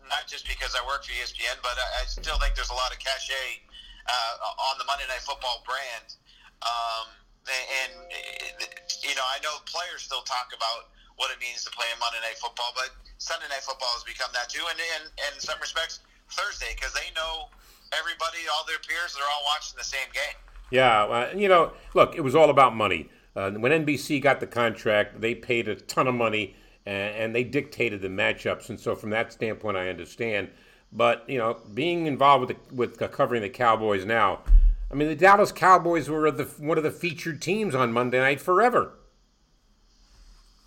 not 0.08 0.24
just 0.24 0.48
because 0.48 0.72
I 0.72 0.80
work 0.88 1.04
for 1.04 1.12
ESPN, 1.12 1.60
but 1.60 1.76
I, 1.76 2.02
I 2.02 2.04
still 2.08 2.40
think 2.40 2.56
there's 2.56 2.72
a 2.72 2.78
lot 2.78 2.90
of 2.90 2.98
cachet 2.98 3.60
uh, 4.08 4.72
on 4.72 4.80
the 4.80 4.86
Monday 4.88 5.04
Night 5.06 5.22
Football 5.22 5.60
brand. 5.68 6.16
Um, 6.64 7.06
and, 7.48 7.92
and 8.04 8.60
you 9.04 9.14
know, 9.16 9.24
I 9.24 9.40
know 9.44 9.52
players 9.68 10.04
still 10.04 10.24
talk 10.24 10.52
about 10.52 10.92
what 11.16 11.32
it 11.32 11.38
means 11.40 11.64
to 11.64 11.70
play 11.72 11.86
in 11.92 11.98
Monday 12.00 12.20
Night 12.24 12.40
Football, 12.40 12.72
but 12.76 12.92
Sunday 13.18 13.48
Night 13.50 13.64
Football 13.64 13.90
has 13.96 14.04
become 14.04 14.30
that 14.32 14.48
too, 14.48 14.62
and, 14.68 14.78
and, 15.00 15.10
and 15.28 15.32
in 15.36 15.42
some 15.42 15.58
respects 15.60 16.00
Thursday 16.30 16.72
because 16.76 16.92
they 16.92 17.08
know 17.16 17.48
everybody, 17.96 18.44
all 18.52 18.62
their 18.68 18.80
peers, 18.84 19.16
they're 19.16 19.26
all 19.26 19.44
watching 19.48 19.76
the 19.76 19.86
same 19.86 20.08
game. 20.12 20.38
Yeah, 20.70 21.04
uh, 21.04 21.32
you 21.34 21.48
know, 21.48 21.72
look, 21.94 22.14
it 22.14 22.20
was 22.20 22.34
all 22.34 22.50
about 22.50 22.76
money. 22.76 23.08
Uh, 23.34 23.50
when 23.52 23.72
NBC 23.72 24.20
got 24.20 24.40
the 24.40 24.46
contract, 24.46 25.20
they 25.20 25.34
paid 25.34 25.68
a 25.68 25.76
ton 25.76 26.08
of 26.08 26.14
money 26.14 26.56
and, 26.84 27.14
and, 27.14 27.34
they 27.34 27.44
dictated 27.44 28.02
the 28.02 28.08
matchups. 28.08 28.68
And 28.68 28.80
so, 28.80 28.94
from 28.94 29.10
that 29.10 29.32
standpoint, 29.32 29.76
I 29.76 29.88
understand. 29.88 30.48
But 30.92 31.24
you 31.28 31.38
know, 31.38 31.60
being 31.74 32.06
involved 32.06 32.48
with 32.48 32.68
the, 32.68 32.74
with 32.74 33.12
covering 33.12 33.42
the 33.42 33.48
Cowboys 33.48 34.04
now, 34.04 34.40
I 34.90 34.94
mean, 34.94 35.08
the 35.08 35.14
Dallas 35.14 35.52
Cowboys 35.52 36.08
were 36.08 36.30
the, 36.30 36.44
one 36.44 36.78
of 36.78 36.84
the 36.84 36.90
featured 36.90 37.42
teams 37.42 37.74
on 37.74 37.92
Monday 37.92 38.18
night 38.18 38.40
forever. 38.40 38.94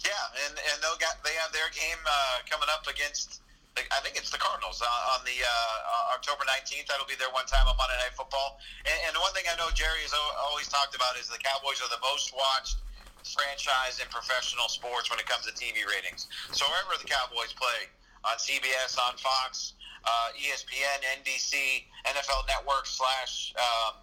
Yeah, 0.05 0.11
and 0.47 0.57
and 0.57 0.81
they 0.81 0.99
got 0.99 1.23
they 1.23 1.33
have 1.41 1.51
their 1.51 1.69
game 1.73 1.97
uh, 2.05 2.39
coming 2.49 2.69
up 2.71 2.87
against 2.87 3.40
I 3.77 4.03
think 4.03 4.19
it's 4.19 4.27
the 4.31 4.41
Cardinals 4.41 4.83
uh, 4.83 5.13
on 5.15 5.23
the 5.23 5.37
uh, 5.39 6.15
October 6.19 6.43
19th. 6.43 6.91
That'll 6.91 7.07
be 7.07 7.15
their 7.15 7.31
one 7.31 7.47
time 7.47 7.71
on 7.71 7.75
Monday 7.79 7.95
Night 8.03 8.11
Football. 8.19 8.59
And, 8.83 8.97
and 9.07 9.11
the 9.15 9.23
one 9.23 9.31
thing 9.31 9.47
I 9.47 9.55
know 9.55 9.71
Jerry 9.71 10.03
has 10.03 10.11
always 10.43 10.67
talked 10.67 10.91
about 10.91 11.15
is 11.15 11.31
the 11.31 11.39
Cowboys 11.39 11.79
are 11.79 11.87
the 11.87 12.01
most 12.03 12.35
watched 12.35 12.83
franchise 13.23 14.03
in 14.03 14.11
professional 14.11 14.67
sports 14.67 15.07
when 15.07 15.23
it 15.23 15.27
comes 15.29 15.47
to 15.47 15.53
TV 15.55 15.87
ratings. 15.87 16.27
So 16.51 16.67
wherever 16.67 16.99
the 16.99 17.07
Cowboys 17.07 17.55
play, 17.55 17.87
on 18.25 18.37
CBS, 18.37 18.97
on 18.99 19.17
Fox, 19.17 19.73
uh, 20.05 20.29
ESPN, 20.37 21.01
NBC, 21.21 21.85
NFL 22.05 22.47
Network 22.47 22.85
slash 22.85 23.53
um, 23.57 23.95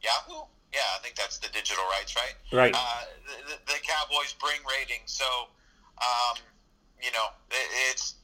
Yahoo. 0.00 0.44
Yeah, 0.72 0.80
I 0.96 0.98
think 1.02 1.16
that's 1.16 1.38
the 1.38 1.48
digital 1.52 1.84
rights, 1.84 2.16
right? 2.16 2.34
Right. 2.52 2.74
Uh, 2.74 3.02
the, 3.48 3.56
the, 3.66 3.78
Cowboys 3.84 4.32
bring 4.40 4.56
ratings, 4.64 5.12
so 5.12 5.24
um, 6.00 6.40
you 7.02 7.12
know 7.12 7.28
it, 7.50 7.68
it's 7.90 8.14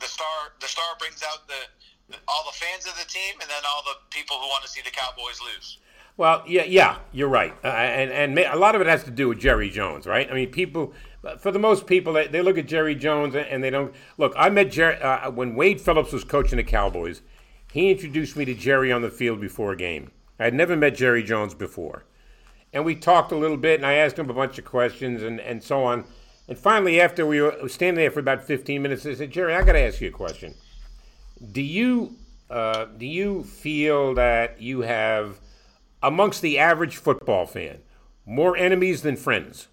the, 0.00 0.06
star 0.06 0.52
the 0.60 0.66
star 0.66 0.96
brings 0.98 1.22
out 1.22 1.46
the, 1.48 2.12
the, 2.12 2.16
all 2.28 2.44
the 2.44 2.56
fans 2.56 2.86
of 2.86 2.94
the 2.98 3.08
team 3.08 3.34
and 3.40 3.48
then 3.48 3.62
all 3.68 3.82
the 3.84 3.96
people 4.10 4.36
who 4.36 4.46
want 4.48 4.62
to 4.62 4.68
see 4.68 4.80
the 4.84 4.90
Cowboys 4.90 5.40
lose. 5.40 5.78
Well, 6.16 6.42
yeah, 6.46 6.64
yeah, 6.64 6.98
you're 7.12 7.28
right, 7.28 7.54
uh, 7.64 7.68
and 7.68 8.10
and 8.10 8.38
a 8.38 8.56
lot 8.56 8.74
of 8.74 8.82
it 8.82 8.86
has 8.86 9.04
to 9.04 9.10
do 9.10 9.28
with 9.28 9.38
Jerry 9.38 9.70
Jones, 9.70 10.06
right? 10.06 10.30
I 10.30 10.34
mean, 10.34 10.50
people, 10.50 10.92
for 11.38 11.50
the 11.50 11.58
most 11.58 11.86
people, 11.86 12.12
they, 12.12 12.26
they 12.26 12.42
look 12.42 12.58
at 12.58 12.66
Jerry 12.66 12.94
Jones 12.94 13.34
and 13.34 13.64
they 13.64 13.70
don't 13.70 13.94
look. 14.18 14.34
I 14.36 14.50
met 14.50 14.70
Jerry 14.70 15.00
uh, 15.00 15.30
when 15.30 15.54
Wade 15.54 15.80
Phillips 15.80 16.12
was 16.12 16.24
coaching 16.24 16.58
the 16.58 16.64
Cowboys. 16.64 17.22
He 17.72 17.90
introduced 17.90 18.36
me 18.36 18.44
to 18.44 18.54
Jerry 18.54 18.92
on 18.92 19.00
the 19.00 19.10
field 19.10 19.40
before 19.40 19.72
a 19.72 19.76
game. 19.76 20.10
I 20.38 20.44
had 20.44 20.54
never 20.54 20.76
met 20.76 20.94
Jerry 20.94 21.22
Jones 21.22 21.54
before, 21.54 22.04
and 22.72 22.84
we 22.84 22.96
talked 22.96 23.32
a 23.32 23.36
little 23.36 23.56
bit, 23.56 23.80
and 23.80 23.86
I 23.86 23.94
asked 23.94 24.18
him 24.18 24.28
a 24.28 24.34
bunch 24.34 24.58
of 24.58 24.66
questions 24.66 25.22
and 25.22 25.40
and 25.40 25.62
so 25.62 25.84
on. 25.84 26.04
And 26.50 26.58
finally, 26.58 27.00
after 27.00 27.24
we 27.24 27.40
were 27.40 27.68
standing 27.68 28.02
there 28.02 28.10
for 28.10 28.18
about 28.18 28.42
15 28.42 28.82
minutes, 28.82 29.06
I 29.06 29.14
said, 29.14 29.30
Jerry, 29.30 29.54
I 29.54 29.62
got 29.62 29.74
to 29.74 29.80
ask 29.80 30.00
you 30.00 30.08
a 30.08 30.12
question. 30.12 30.54
Do 31.52 31.62
you, 31.62 32.16
uh, 32.50 32.86
do 32.98 33.06
you 33.06 33.44
feel 33.44 34.14
that 34.14 34.60
you 34.60 34.80
have, 34.80 35.38
amongst 36.02 36.42
the 36.42 36.58
average 36.58 36.96
football 36.96 37.46
fan, 37.46 37.78
more 38.26 38.56
enemies 38.56 39.02
than 39.02 39.14
friends? 39.16 39.68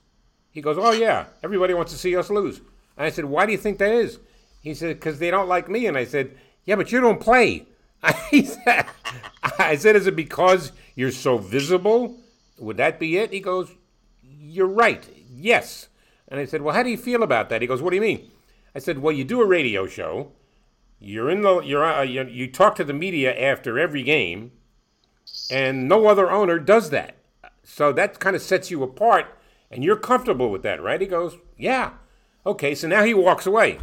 He 0.52 0.62
goes, 0.62 0.78
Oh, 0.78 0.92
yeah, 0.92 1.26
everybody 1.44 1.74
wants 1.74 1.92
to 1.94 1.98
see 1.98 2.16
us 2.16 2.30
lose. 2.30 2.62
And 2.96 3.06
I 3.06 3.10
said, 3.10 3.26
why 3.26 3.46
do 3.46 3.52
you 3.52 3.58
think 3.58 3.78
that 3.78 3.92
is? 3.92 4.20
He 4.62 4.74
said, 4.74 5.00
because 5.00 5.20
they 5.20 5.32
don't 5.32 5.48
like 5.48 5.70
me. 5.70 5.86
And 5.86 5.98
I 5.98 6.06
said, 6.06 6.36
yeah, 6.66 6.76
but 6.76 6.92
you 6.92 7.00
don't 7.00 7.20
play. 7.20 7.66
he 8.32 8.44
said, 8.44 8.86
I 9.58 9.76
said, 9.78 9.96
is 9.96 10.08
it 10.08 10.16
because 10.16 10.72
you're 10.96 11.12
so 11.12 11.38
visible? 11.38 12.18
Would 12.60 12.78
that 12.78 13.00
be 13.00 13.18
it? 13.18 13.32
He 13.32 13.40
goes, 13.40 13.72
you're 14.22 14.68
right. 14.68 15.04
Yes. 15.32 15.88
And 16.28 16.40
I 16.40 16.46
said, 16.46 16.62
well, 16.62 16.76
how 16.76 16.84
do 16.84 16.90
you 16.90 16.98
feel 16.98 17.24
about 17.24 17.50
that? 17.50 17.62
He 17.62 17.68
goes, 17.68 17.82
what 17.82 17.92
do 17.92 17.96
you 17.96 18.02
mean? 18.02 18.32
I 18.76 18.80
said, 18.80 19.00
well, 19.00 19.14
you 19.14 19.24
do 19.24 19.42
a 19.42 19.46
radio 19.46 19.88
show. 19.88 20.32
You're 21.00 21.30
in 21.30 21.42
the 21.42 21.60
you're 21.60 21.86
uh, 21.86 22.02
you, 22.02 22.24
you 22.24 22.52
talk 22.52 22.76
to 22.76 22.84
the 22.84 22.94
media 22.94 23.36
after 23.38 23.78
every 23.78 24.02
game, 24.02 24.52
and 25.52 25.88
no 25.88 26.08
other 26.08 26.32
owner 26.32 26.58
does 26.58 26.90
that. 26.90 27.18
So 27.64 27.94
that 27.94 28.20
kind 28.20 28.36
of 28.36 28.42
sets 28.42 28.72
you 28.72 28.82
apart, 28.82 29.28
and 29.70 29.84
you're 29.84 29.96
comfortable 29.96 30.50
with 30.50 30.64
that, 30.64 30.82
right? 30.82 31.00
He 31.00 31.06
goes, 31.06 31.38
yeah. 31.56 31.92
Okay, 32.46 32.74
so 32.74 32.88
now 32.88 33.04
he 33.04 33.14
walks 33.14 33.46
away. 33.46 33.78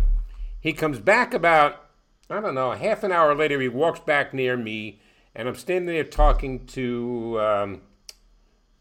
He 0.61 0.72
comes 0.72 0.99
back 0.99 1.34
about, 1.34 1.84
I 2.30 2.40
don't 2.40 2.55
know, 2.55 2.72
half 2.72 3.05
an 3.05 3.12
hour 3.12 3.34
later, 3.34 3.61
he 3.61 3.68
walks 3.68 4.01
back 4.01 4.32
near 4.32 4.57
me, 4.57 5.01
and 5.34 5.47
I'm 5.47 5.55
standing 5.55 5.95
there 5.95 6.03
talking 6.03 6.66
to, 6.68 7.38
um, 7.40 7.82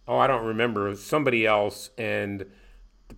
oh, 0.08 0.18
I 0.18 0.28
don't 0.28 0.46
remember, 0.46 0.96
somebody 0.96 1.46
else, 1.46 1.90
and 1.98 2.46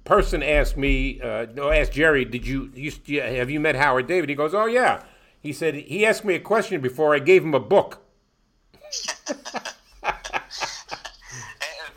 person 0.04 0.43
asked 0.43 0.78
me, 0.78 1.22
uh, 1.22 1.48
no, 1.54 1.72
asked 1.72 1.93
Jerry, 1.93 2.26
did 2.26 2.46
you, 2.46 2.72
you, 2.74 3.22
have 3.22 3.50
you 3.50 3.60
met 3.60 3.76
Howard 3.76 4.08
David? 4.08 4.30
He 4.30 4.36
goes, 4.36 4.54
oh, 4.54 4.66
yeah. 4.66 5.04
He 5.39 5.54
said, 5.54 5.76
he 5.76 6.06
asked 6.06 6.26
me 6.26 6.36
a 6.36 6.39
question 6.39 6.82
before 6.82 7.14
I 7.14 7.20
gave 7.20 7.43
him 7.43 7.54
a 7.54 7.60
book. 7.60 8.02
and, 9.30 9.38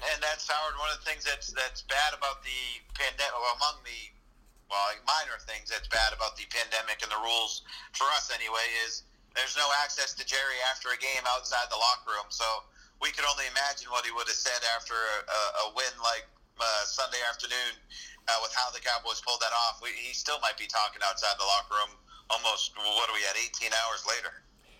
and 0.05 0.19
that's 0.21 0.45
Howard. 0.49 0.77
One 0.77 0.93
of 0.93 1.01
the 1.01 1.07
things 1.09 1.25
that's 1.25 1.53
that's 1.53 1.83
bad 1.89 2.13
about 2.13 2.45
the 2.45 2.61
pandemic, 2.93 3.33
well, 3.33 3.57
among 3.57 3.81
the 3.85 4.13
well, 4.69 4.85
minor 5.09 5.41
things 5.49 5.73
that's 5.73 5.89
bad 5.89 6.13
about 6.13 6.37
the 6.37 6.45
pandemic 6.53 7.01
and 7.01 7.09
the 7.09 7.21
rules 7.25 7.65
for 7.97 8.05
us 8.21 8.29
anyway 8.29 8.69
is 8.85 9.09
there's 9.33 9.57
no 9.57 9.65
access 9.81 10.13
to 10.13 10.25
Jerry 10.29 10.61
after 10.69 10.93
a 10.93 10.99
game 11.01 11.25
outside 11.25 11.73
the 11.73 11.81
locker 11.81 12.13
room. 12.21 12.29
So 12.29 12.45
we 13.01 13.15
could 13.15 13.25
only 13.25 13.49
imagine 13.49 13.89
what 13.89 14.05
he 14.05 14.13
would 14.13 14.29
have 14.29 14.37
said 14.37 14.61
after 14.77 14.93
a, 14.93 15.41
a 15.65 15.73
win 15.73 15.95
like 16.05 16.29
uh, 16.61 16.85
Sunday 16.85 17.19
afternoon 17.29 17.75
uh, 18.29 18.39
with 18.43 18.53
how 18.55 18.71
the 18.71 18.81
Cowboys 18.81 19.21
pulled 19.21 19.41
that 19.41 19.53
off. 19.53 19.81
We, 19.83 19.91
he 19.97 20.15
still 20.15 20.39
might 20.41 20.59
be 20.59 20.67
talking 20.67 21.01
outside 21.07 21.35
the 21.39 21.45
locker 21.45 21.75
room 21.75 21.97
almost 22.31 22.77
what 22.77 23.09
are 23.09 23.15
we 23.15 23.21
at 23.29 23.37
18 23.37 23.71
hours 23.73 24.05
later. 24.07 24.35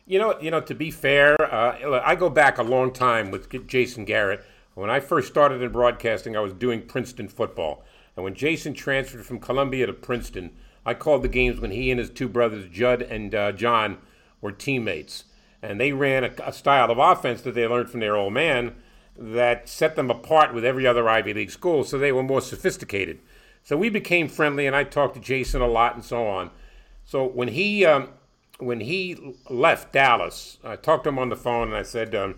You 0.07 0.19
know, 0.19 0.41
you 0.41 0.51
know. 0.51 0.61
To 0.61 0.75
be 0.75 0.91
fair, 0.91 1.37
uh, 1.41 2.01
I 2.03 2.15
go 2.15 2.31
back 2.31 2.59
a 2.59 2.63
long 2.63 2.93
time 2.93 3.31
with 3.31 3.67
Jason 3.67 4.05
Garrett. 4.05 4.45
When 4.75 4.91
I 4.91 5.01
first 5.01 5.29
started 5.29 5.61
in 5.61 5.73
broadcasting, 5.73 6.37
I 6.37 6.41
was 6.41 6.53
doing 6.53 6.87
Princeton 6.87 7.29
football, 7.29 7.85
and 8.17 8.25
when 8.25 8.35
Jason 8.35 8.75
transferred 8.75 9.27
from 9.27 9.41
Columbia 9.41 9.87
to 9.87 9.93
Princeton, 9.93 10.53
I 10.87 10.95
called 10.95 11.23
the 11.23 11.29
games 11.29 11.61
when 11.61 11.73
he 11.73 11.91
and 11.91 12.01
his 12.01 12.11
two 12.11 12.29
brothers, 12.29 12.69
Judd 12.71 13.03
and 13.03 13.35
uh, 13.35 13.53
John, 13.53 13.99
were 14.41 14.53
teammates, 14.53 15.25
and 15.61 15.81
they 15.81 15.93
ran 15.93 16.25
a, 16.25 16.31
a 16.43 16.53
style 16.53 16.91
of 16.91 16.99
offense 16.99 17.43
that 17.43 17.55
they 17.55 17.67
learned 17.67 17.91
from 17.91 18.01
their 18.01 18.17
old 18.17 18.33
man 18.33 18.77
that 19.19 19.69
set 19.69 19.97
them 19.97 20.11
apart 20.11 20.55
with 20.55 20.65
every 20.65 20.87
other 20.87 21.09
Ivy 21.09 21.35
League 21.35 21.51
school. 21.51 21.85
So 21.85 21.99
they 21.99 22.13
were 22.13 22.23
more 22.23 22.41
sophisticated. 22.41 23.19
So 23.65 23.77
we 23.77 23.89
became 23.91 24.29
friendly, 24.29 24.67
and 24.67 24.75
I 24.75 24.85
talked 24.85 25.15
to 25.17 25.21
Jason 25.21 25.61
a 25.61 25.67
lot 25.67 25.95
and 25.95 26.05
so 26.05 26.27
on. 26.27 26.51
So 27.05 27.27
when 27.27 27.49
he 27.49 27.85
um, 27.85 28.11
when 28.59 28.81
he 28.81 29.35
left 29.51 29.93
Dallas, 29.93 30.59
I 30.65 30.77
talked 30.77 31.05
to 31.05 31.11
him 31.11 31.19
on 31.19 31.29
the 31.29 31.37
phone 31.37 31.69
and 31.69 31.77
I 31.77 31.83
said, 31.83 32.15
um, 32.15 32.37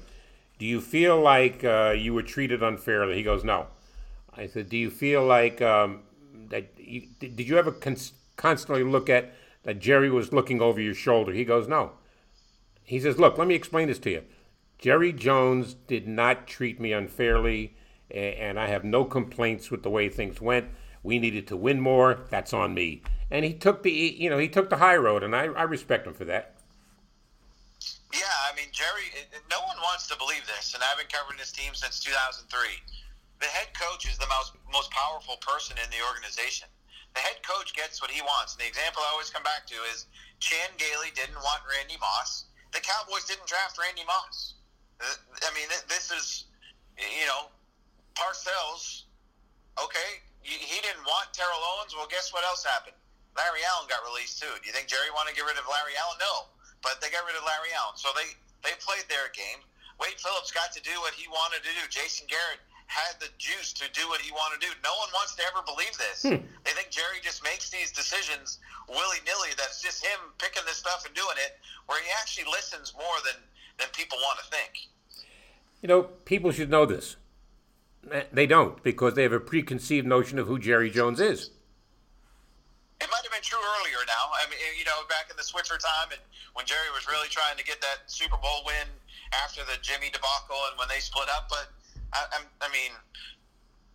"Do 0.59 0.67
you 0.67 0.81
feel 0.81 1.21
like 1.21 1.63
uh, 1.65 1.95
you 1.97 2.15
were 2.15 2.23
treated 2.23 2.63
unfairly?" 2.63 3.17
He 3.17 3.23
goes, 3.23 3.45
"No." 3.45 3.67
I 4.37 4.47
said, 4.47 4.69
"Do 4.69 4.77
you 4.77 4.91
feel 4.91 5.25
like 5.25 5.61
um, 5.61 6.01
that? 6.49 6.73
You, 6.79 7.09
did 7.19 7.41
you 7.41 7.59
ever 7.59 7.73
cons- 7.73 8.13
constantly 8.37 8.85
look 8.85 9.11
at 9.11 9.33
that 9.65 9.79
Jerry 9.79 10.11
was 10.11 10.33
looking 10.33 10.61
over 10.61 10.81
your 10.81 10.95
shoulder?" 10.95 11.33
He 11.33 11.45
goes, 11.45 11.69
"No." 11.69 11.93
He 12.85 13.01
says, 13.01 13.19
"Look, 13.19 13.39
let 13.39 13.49
me 13.49 13.55
explain 13.55 13.89
this 13.89 13.99
to 14.01 14.11
you. 14.11 14.23
Jerry 14.81 15.13
Jones 15.13 15.75
did 15.87 16.09
not 16.09 16.49
treat 16.49 16.81
me 16.81 16.93
unfairly, 16.93 17.77
and 18.11 18.59
I 18.59 18.67
have 18.67 18.83
no 18.83 19.05
complaints 19.05 19.71
with 19.71 19.83
the 19.85 19.91
way 19.91 20.09
things 20.09 20.41
went. 20.41 20.67
We 21.03 21.19
needed 21.19 21.47
to 21.49 21.57
win 21.57 21.81
more. 21.81 22.21
That's 22.31 22.53
on 22.53 22.75
me." 22.75 23.03
and 23.31 23.45
he 23.45 23.55
took 23.55 23.83
the 23.83 23.91
you 23.91 24.29
know 24.29 24.39
he 24.39 24.49
took 24.49 24.69
the 24.69 24.83
high 24.83 24.97
road, 24.97 25.23
and 25.23 25.35
I, 25.35 25.47
I 25.55 25.63
respect 25.63 26.07
him 26.07 26.15
for 26.15 26.25
that. 26.27 26.57
Yeah, 28.13 28.37
I 28.51 28.55
mean 28.57 28.69
Jerry. 28.73 29.07
No 29.49 29.61
one 29.63 29.79
wants 29.79 30.09
to 30.09 30.19
believe 30.19 30.45
this, 30.47 30.75
and 30.75 30.83
I've 30.83 30.99
been 30.99 31.07
covering 31.07 31.39
this 31.39 31.53
team 31.53 31.73
since 31.75 32.01
2003. 32.03 32.51
The 33.39 33.47
head 33.47 33.71
coach 33.79 34.11
is 34.11 34.19
the 34.19 34.27
most 34.27 34.53
most 34.73 34.91
powerful 34.91 35.39
person 35.39 35.79
in 35.79 35.89
the 35.91 36.03
organization. 36.03 36.67
The 37.15 37.21
head 37.21 37.43
coach 37.43 37.75
gets 37.75 38.03
what 38.03 38.11
he 38.11 38.23
wants. 38.23 38.55
And 38.55 38.63
the 38.63 38.71
example 38.71 39.03
I 39.03 39.11
always 39.11 39.31
come 39.31 39.43
back 39.43 39.67
to 39.67 39.75
is 39.91 40.07
Chan 40.39 40.71
Gailey 40.79 41.11
didn't 41.15 41.43
want 41.43 41.63
Randy 41.67 41.99
Moss. 41.99 42.47
The 42.71 42.79
Cowboys 42.79 43.27
didn't 43.27 43.51
draft 43.51 43.79
Randy 43.83 44.07
Moss. 44.07 44.55
I 45.01 45.51
mean, 45.57 45.69
this 45.89 46.13
is, 46.13 46.45
you 46.97 47.27
know, 47.27 47.49
Parcells. 48.15 49.09
Okay, 49.81 50.21
he 50.43 50.79
didn't 50.85 51.05
want 51.09 51.33
Terrell 51.33 51.61
Owens. 51.77 51.97
Well, 51.97 52.09
guess 52.11 52.33
what 52.33 52.45
else 52.45 52.65
happened? 52.65 52.97
Larry 53.39 53.63
Allen 53.73 53.89
got 53.89 54.03
released 54.05 54.43
too. 54.43 54.51
Do 54.61 54.65
you 54.67 54.75
think 54.75 54.91
Jerry 54.91 55.09
wanted 55.15 55.33
to 55.33 55.37
get 55.39 55.47
rid 55.47 55.57
of 55.57 55.65
Larry 55.65 55.97
Allen? 55.97 56.19
No, 56.21 56.51
but 56.83 57.01
they 57.01 57.09
got 57.09 57.25
rid 57.25 57.39
of 57.39 57.47
Larry 57.47 57.73
Allen. 57.73 57.97
So 57.97 58.13
they 58.13 58.35
they 58.67 58.77
played 58.83 59.07
their 59.09 59.33
game. 59.33 59.65
Wade 59.97 60.17
Phillips 60.21 60.51
got 60.53 60.73
to 60.73 60.81
do 60.81 60.93
what 61.05 61.13
he 61.13 61.29
wanted 61.29 61.61
to 61.65 61.73
do. 61.77 61.85
Jason 61.93 62.25
Garrett 62.29 62.61
had 62.89 63.15
the 63.23 63.31
juice 63.39 63.71
to 63.77 63.87
do 63.95 64.03
what 64.11 64.19
he 64.19 64.33
wanted 64.33 64.59
to 64.59 64.67
do. 64.67 64.73
No 64.83 64.91
one 64.99 65.13
wants 65.15 65.39
to 65.39 65.43
ever 65.47 65.63
believe 65.63 65.95
this. 65.95 66.27
Hmm. 66.27 66.43
They 66.67 66.75
think 66.75 66.91
Jerry 66.91 67.23
just 67.23 67.45
makes 67.45 67.71
these 67.71 67.95
decisions 67.95 68.59
willy 68.91 69.23
nilly. 69.23 69.55
That's 69.55 69.79
just 69.79 70.03
him 70.03 70.19
picking 70.43 70.67
this 70.67 70.83
stuff 70.83 71.07
and 71.07 71.15
doing 71.15 71.39
it, 71.39 71.61
where 71.87 72.03
he 72.03 72.11
actually 72.19 72.51
listens 72.51 72.91
more 72.97 73.19
than 73.23 73.39
than 73.81 73.89
people 73.93 74.19
want 74.21 74.39
to 74.39 74.47
think. 74.47 74.89
You 75.83 75.89
know, 75.89 76.03
people 76.29 76.53
should 76.53 76.71
know 76.71 76.85
this. 76.85 77.17
Eh, 78.13 78.25
they 78.33 78.47
don't 78.47 78.83
because 78.83 79.15
they 79.15 79.25
have 79.25 79.33
a 79.33 79.41
preconceived 79.41 80.07
notion 80.07 80.39
of 80.39 80.47
who 80.47 80.59
Jerry 80.59 80.91
Jones 80.91 81.21
is. 81.21 81.51
It 83.01 83.09
might 83.09 83.25
have 83.25 83.33
been 83.33 83.45
true 83.45 83.61
earlier 83.81 84.05
now. 84.05 84.29
I 84.37 84.45
mean, 84.53 84.61
you 84.77 84.85
know, 84.85 85.09
back 85.09 85.33
in 85.33 85.37
the 85.41 85.43
Switzer 85.43 85.81
time 85.81 86.13
and 86.13 86.21
when 86.53 86.69
Jerry 86.69 86.93
was 86.93 87.09
really 87.09 87.33
trying 87.33 87.57
to 87.57 87.65
get 87.65 87.81
that 87.81 88.05
Super 88.13 88.37
Bowl 88.37 88.61
win 88.69 88.85
after 89.33 89.65
the 89.65 89.81
Jimmy 89.81 90.13
debacle 90.13 90.61
and 90.69 90.77
when 90.77 90.89
they 90.93 91.01
split 91.01 91.33
up. 91.33 91.49
But, 91.49 91.73
I, 92.13 92.21
I, 92.29 92.39
I 92.61 92.69
mean, 92.69 92.93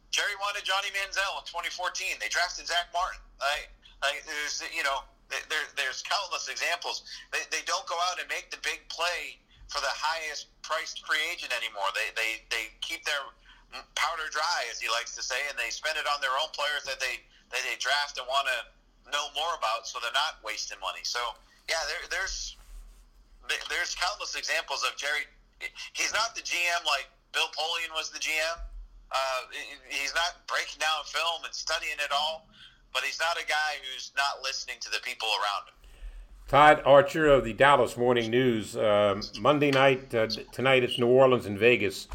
Jerry 0.09 0.33
wanted 0.41 0.65
Johnny 0.65 0.89
Manziel 0.97 1.37
in 1.37 1.45
2014. 1.45 2.17
They 2.17 2.33
drafted 2.33 2.65
Zack 2.65 2.89
Martin. 2.97 3.21
Like, 3.37 3.69
like 4.01 4.25
there's, 4.25 4.65
you 4.73 4.81
know, 4.81 5.05
there, 5.29 5.69
there's 5.77 6.01
countless 6.01 6.49
examples. 6.49 7.05
They, 7.29 7.45
they 7.53 7.61
don't 7.69 7.85
go 7.85 7.97
out 8.09 8.17
and 8.17 8.25
make 8.25 8.49
the 8.49 8.61
big 8.65 8.81
play 8.89 9.37
for 9.67 9.81
the 9.81 9.91
highest 9.91 10.53
priced 10.61 11.05
free 11.05 11.21
agent 11.33 11.53
anymore. 11.53 11.89
They, 11.93 12.13
they, 12.13 12.31
they 12.53 12.65
keep 12.81 13.03
their 13.05 13.21
powder 13.97 14.29
dry, 14.31 14.69
as 14.71 14.79
he 14.79 14.87
likes 14.87 15.17
to 15.17 15.23
say, 15.23 15.39
and 15.49 15.57
they 15.57 15.73
spend 15.73 15.97
it 15.97 16.07
on 16.07 16.21
their 16.21 16.33
own 16.37 16.53
players 16.53 16.85
that 16.85 17.01
they, 17.01 17.19
that 17.51 17.61
they 17.65 17.75
draft 17.81 18.17
and 18.17 18.25
want 18.29 18.47
to 18.47 18.59
know 19.11 19.29
more 19.35 19.53
about, 19.57 19.85
so 19.85 19.99
they're 20.01 20.15
not 20.15 20.41
wasting 20.41 20.79
money. 20.81 21.03
So 21.03 21.19
yeah, 21.69 21.81
there, 21.89 22.03
there's 22.09 22.57
there's 23.69 23.93
countless 23.93 24.33
examples 24.33 24.81
of 24.81 24.97
Jerry. 24.97 25.29
He's 25.93 26.13
not 26.13 26.33
the 26.33 26.41
GM 26.41 26.81
like 26.85 27.05
Bill 27.33 27.49
Polian 27.53 27.93
was 27.93 28.09
the 28.09 28.17
GM. 28.17 28.57
Uh, 29.13 29.41
he's 29.87 30.13
not 30.17 30.41
breaking 30.49 30.81
down 30.81 31.05
film 31.05 31.45
and 31.45 31.53
studying 31.53 32.01
it 32.01 32.09
all, 32.09 32.49
but 32.89 33.05
he's 33.05 33.21
not 33.21 33.37
a 33.37 33.45
guy 33.45 33.77
who's 33.85 34.09
not 34.17 34.41
listening 34.41 34.81
to 34.81 34.89
the 34.89 34.97
people 35.05 35.29
around 35.29 35.69
him. 35.69 35.77
Todd 36.47 36.81
Archer 36.85 37.27
of 37.27 37.43
the 37.43 37.53
Dallas 37.53 37.97
Morning 37.97 38.29
News. 38.29 38.77
Uh, 38.77 39.21
Monday 39.39 39.71
night 39.71 40.13
uh, 40.13 40.27
tonight 40.51 40.83
it's 40.83 40.99
New 40.99 41.07
Orleans 41.07 41.45
and 41.45 41.57
Vegas, 41.57 42.07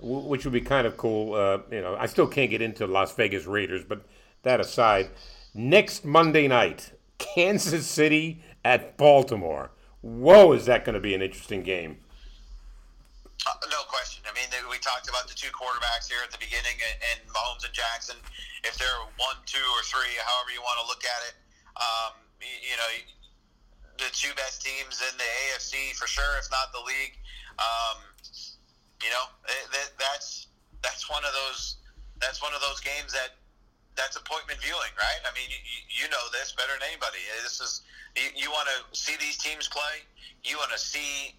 which 0.00 0.44
would 0.44 0.52
be 0.52 0.60
kind 0.60 0.86
of 0.86 0.96
cool. 0.96 1.34
Uh, 1.34 1.58
you 1.70 1.80
know, 1.80 1.96
I 1.96 2.06
still 2.06 2.26
can't 2.26 2.50
get 2.50 2.60
into 2.60 2.86
Las 2.86 3.14
Vegas 3.14 3.46
Raiders, 3.46 3.84
but 3.84 4.04
that 4.42 4.60
aside, 4.60 5.10
Next 5.54 6.04
Monday 6.04 6.46
night, 6.46 6.92
Kansas 7.18 7.86
City 7.86 8.42
at 8.64 8.96
Baltimore. 8.96 9.70
Whoa, 10.02 10.52
is 10.52 10.66
that 10.66 10.84
going 10.84 10.94
to 10.94 11.00
be 11.00 11.14
an 11.14 11.22
interesting 11.22 11.62
game? 11.62 11.98
Uh, 13.42 13.58
no 13.70 13.82
question. 13.88 14.22
I 14.28 14.34
mean, 14.34 14.46
we 14.70 14.78
talked 14.78 15.08
about 15.08 15.26
the 15.26 15.34
two 15.34 15.50
quarterbacks 15.50 16.06
here 16.06 16.22
at 16.22 16.30
the 16.30 16.38
beginning, 16.38 16.78
and 16.78 17.18
Mahomes 17.26 17.64
and 17.64 17.74
Jackson. 17.74 18.16
If 18.62 18.78
they're 18.78 19.02
one, 19.18 19.34
two, 19.46 19.66
or 19.74 19.82
three, 19.82 20.14
however 20.22 20.54
you 20.54 20.62
want 20.62 20.78
to 20.78 20.86
look 20.86 21.02
at 21.02 21.20
it, 21.26 21.34
um, 21.74 22.12
you 22.38 22.76
know, 22.78 22.90
the 23.98 24.10
two 24.14 24.30
best 24.38 24.62
teams 24.62 25.02
in 25.02 25.14
the 25.18 25.28
AFC 25.50 25.94
for 25.98 26.06
sure, 26.06 26.38
if 26.38 26.46
not 26.50 26.70
the 26.72 26.82
league. 26.86 27.18
Um, 27.58 27.98
you 29.02 29.10
know, 29.10 29.26
that 29.46 29.90
that's 29.98 30.46
that's 30.82 31.10
one 31.10 31.22
of 31.26 31.34
those 31.34 31.76
that's 32.22 32.42
one 32.42 32.54
of 32.54 32.62
those 32.62 32.80
games 32.80 33.12
that 33.12 33.38
that's 33.98 34.14
appointment 34.14 34.62
viewing, 34.62 34.94
right? 34.94 35.20
I 35.26 35.34
mean, 35.34 35.50
you, 35.50 35.58
you 35.90 36.06
know 36.10 36.22
this 36.30 36.54
better 36.54 36.78
than 36.78 36.86
anybody. 36.86 37.18
This 37.42 37.58
is 37.58 37.82
you, 38.14 38.46
you 38.46 38.48
want 38.54 38.70
to 38.70 38.78
see 38.94 39.18
these 39.18 39.36
teams 39.38 39.66
play. 39.66 40.06
You 40.46 40.56
want 40.58 40.70
to 40.70 40.78
see 40.78 41.34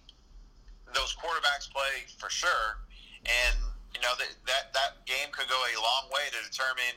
those 0.92 1.16
quarterbacks 1.16 1.72
play 1.72 2.04
for 2.20 2.28
sure, 2.28 2.84
and 3.24 3.56
you 3.96 4.00
know 4.04 4.12
that 4.20 4.36
that 4.44 4.76
that 4.76 5.00
game 5.08 5.32
could 5.32 5.48
go 5.48 5.56
a 5.56 5.74
long 5.80 6.12
way 6.12 6.28
to 6.28 6.38
determine 6.44 6.96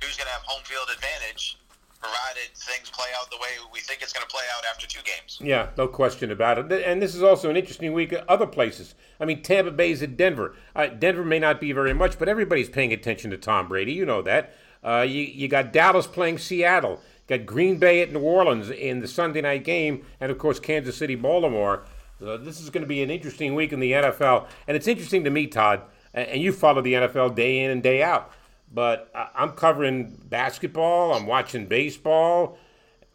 who's 0.00 0.16
going 0.16 0.28
to 0.28 0.32
have 0.32 0.44
home 0.44 0.64
field 0.64 0.88
advantage 0.92 1.56
provided 1.96 2.54
things 2.54 2.90
play 2.90 3.08
out 3.20 3.30
the 3.30 3.36
way 3.36 3.48
we 3.72 3.80
think 3.80 4.02
it's 4.02 4.12
going 4.12 4.26
to 4.26 4.32
play 4.32 4.44
out 4.56 4.64
after 4.70 4.86
two 4.86 5.00
games. 5.04 5.38
Yeah, 5.42 5.70
no 5.76 5.88
question 5.88 6.30
about 6.30 6.58
it. 6.58 6.82
And 6.84 7.02
this 7.02 7.14
is 7.14 7.22
also 7.22 7.50
an 7.50 7.56
interesting 7.56 7.92
week 7.92 8.12
at 8.12 8.28
other 8.28 8.46
places. 8.46 8.94
I 9.20 9.24
mean, 9.24 9.42
Tampa 9.42 9.70
Bay's 9.70 10.02
at 10.02 10.16
Denver. 10.16 10.54
Uh, 10.74 10.86
Denver 10.86 11.24
may 11.24 11.38
not 11.38 11.60
be 11.60 11.72
very 11.72 11.94
much, 11.94 12.18
but 12.18 12.28
everybody's 12.28 12.68
paying 12.68 12.92
attention 12.92 13.30
to 13.30 13.36
Tom 13.36 13.68
Brady. 13.68 13.92
You 13.92 14.06
know 14.06 14.22
that. 14.22 14.54
Uh, 14.84 15.04
you, 15.08 15.22
you 15.22 15.48
got 15.48 15.72
Dallas 15.72 16.06
playing 16.06 16.38
Seattle. 16.38 17.00
Got 17.26 17.44
Green 17.44 17.78
Bay 17.78 18.02
at 18.02 18.12
New 18.12 18.20
Orleans 18.20 18.70
in 18.70 19.00
the 19.00 19.08
Sunday 19.08 19.40
night 19.40 19.64
game, 19.64 20.04
and 20.20 20.30
of 20.30 20.38
course 20.38 20.60
Kansas 20.60 20.96
City, 20.96 21.16
Baltimore. 21.16 21.84
So 22.20 22.36
this 22.36 22.60
is 22.60 22.70
going 22.70 22.82
to 22.82 22.88
be 22.88 23.02
an 23.02 23.10
interesting 23.10 23.54
week 23.54 23.72
in 23.72 23.80
the 23.80 23.92
NFL, 23.92 24.46
and 24.68 24.76
it's 24.76 24.86
interesting 24.86 25.24
to 25.24 25.30
me, 25.30 25.46
Todd. 25.46 25.82
And 26.14 26.40
you 26.40 26.50
follow 26.52 26.80
the 26.80 26.94
NFL 26.94 27.34
day 27.34 27.62
in 27.62 27.70
and 27.70 27.82
day 27.82 28.02
out. 28.02 28.30
But 28.72 29.10
I'm 29.34 29.52
covering 29.52 30.20
basketball. 30.28 31.14
I'm 31.14 31.26
watching 31.26 31.66
baseball. 31.66 32.58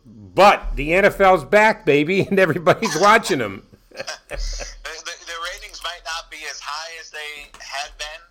But 0.05 0.75
the 0.75 0.89
NFL's 0.91 1.45
back, 1.45 1.85
baby, 1.85 2.21
and 2.29 2.39
everybody's 2.39 2.99
watching 2.99 3.39
them. 3.39 3.67
the, 3.91 4.05
the, 4.29 4.37
the 4.37 5.37
ratings 5.53 5.81
might 5.83 6.01
not 6.05 6.31
be 6.31 6.37
as 6.49 6.59
high 6.59 6.91
as 6.99 7.11
they 7.11 7.49
had 7.59 7.91
been, 7.97 8.21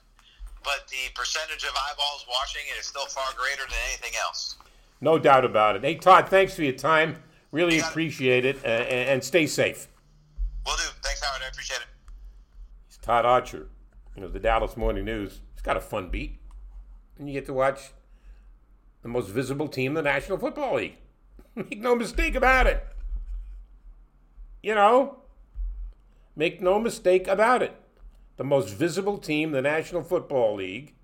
but 0.65 0.89
the 0.89 1.13
percentage 1.15 1.65
of 1.65 1.71
eyeballs 1.71 2.27
watching 2.29 2.63
it 2.75 2.81
is 2.81 2.87
still 2.87 3.07
far 3.07 3.33
greater 3.37 3.63
than 3.69 3.79
anything 3.89 4.13
else. 4.21 4.57
No 5.01 5.19
doubt 5.19 5.45
about 5.45 5.77
it. 5.77 5.85
Hey, 5.85 5.95
Todd, 5.95 6.29
thanks 6.29 6.55
for 6.55 6.63
your 6.63 6.75
time. 6.75 7.17
Really 7.53 7.81
appreciate 7.81 8.45
it, 8.45 8.65
uh, 8.65 8.69
and 8.69 9.25
stay 9.25 9.47
safe. 9.47 9.89
Will 10.67 10.77
do. 10.77 10.83
Thanks, 11.03 11.23
Howard. 11.25 11.43
I 11.45 11.49
appreciate 11.49 11.81
it. 11.81 11.87
He's 12.87 12.99
Todd 12.99 13.25
Archer, 13.25 13.69
you 14.15 14.23
know, 14.23 14.29
the 14.29 14.39
Dallas 14.39 14.77
Morning 14.77 15.05
News. 15.05 15.41
He's 15.55 15.63
got 15.63 15.77
a 15.77 15.81
fun 15.81 16.11
beat, 16.11 16.39
and 17.21 17.29
you 17.29 17.35
get 17.35 17.47
to 17.47 17.53
watch 17.53 17.93
the 19.03 19.09
most 19.09 19.29
visible 19.29 19.69
team 19.69 19.93
in 19.93 19.95
the 19.95 20.03
National 20.03 20.39
Football 20.39 20.77
League. 20.77 20.97
Make 21.55 21.79
no 21.79 21.95
mistake 21.95 22.35
about 22.35 22.67
it. 22.67 22.85
You 24.63 24.75
know, 24.75 25.17
make 26.37 26.61
no 26.61 26.79
mistake 26.79 27.27
about 27.27 27.63
it. 27.63 27.75
The 28.37 28.45
most 28.45 28.75
visible 28.75 29.17
team 29.17 29.51
in 29.51 29.53
the 29.53 29.63
National 29.63 30.03
Football 30.03 30.57
League 30.57 30.95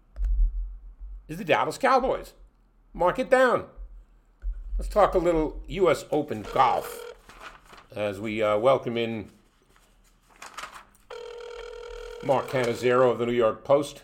is 1.26 1.38
the 1.38 1.44
Dallas 1.44 1.78
Cowboys. 1.78 2.34
Mark 2.92 3.18
it 3.18 3.30
down. 3.30 3.64
Let's 4.78 4.90
talk 4.90 5.14
a 5.14 5.18
little 5.18 5.62
U.S. 5.68 6.04
Open 6.10 6.44
golf 6.52 7.14
as 7.94 8.20
we 8.20 8.42
uh, 8.42 8.58
welcome 8.58 8.98
in 8.98 9.30
Mark 12.22 12.48
Cannizzaro 12.48 13.10
of 13.10 13.18
the 13.18 13.24
New 13.24 13.32
York 13.32 13.64
Post. 13.64 14.02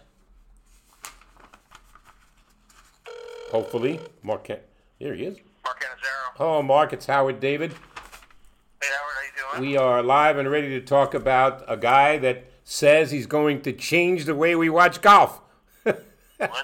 Hopefully, 3.53 4.01
Mark. 4.23 4.45
Can- 4.45 4.61
Here 4.99 5.15
he 5.15 5.25
is. 5.25 5.39
Mark 5.63 5.79
Cannizzaro. 5.79 6.37
Hello, 6.37 6.57
oh, 6.57 6.63
Mark. 6.63 6.93
It's 6.93 7.07
Howard 7.07 7.39
David. 7.39 7.73
Hey, 7.73 8.89
Howard. 8.89 9.15
How 9.15 9.23
you 9.57 9.61
doing? 9.61 9.71
We 9.71 9.77
are 9.77 10.03
live 10.03 10.39
and 10.39 10.51
ready 10.51 10.71
to 10.71 10.81
talk 10.81 11.13
about 11.13 11.63
a 11.69 11.77
guy 11.77 12.17
that 12.19 12.47
says 12.65 13.11
he's 13.11 13.27
going 13.27 13.61
to 13.63 13.73
change 13.73 14.25
the 14.25 14.35
way 14.35 14.57
we 14.57 14.71
watch 14.71 15.03
golf. 15.03 15.41
Let's 15.85 16.01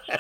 do 0.07 0.15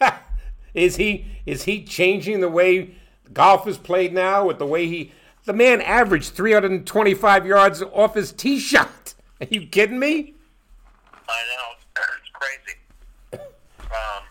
it. 0.00 0.14
is 0.74 0.96
he 0.96 1.26
is 1.46 1.64
he 1.64 1.84
changing 1.84 2.40
the 2.40 2.48
way 2.48 2.96
golf 3.32 3.68
is 3.68 3.76
played 3.76 4.12
now 4.12 4.46
with 4.46 4.58
the 4.58 4.66
way 4.66 4.86
he 4.86 5.12
the 5.44 5.52
man 5.52 5.80
averaged 5.80 6.32
325 6.32 7.46
yards 7.46 7.82
off 7.82 8.14
his 8.14 8.32
tee 8.32 8.58
shot. 8.58 9.14
Are 9.40 9.46
you 9.50 9.66
kidding 9.66 9.98
me? 9.98 10.34
I 11.28 11.42
know. 11.48 11.76
It's 12.20 12.30
crazy. 12.32 12.78
Um, 13.32 14.22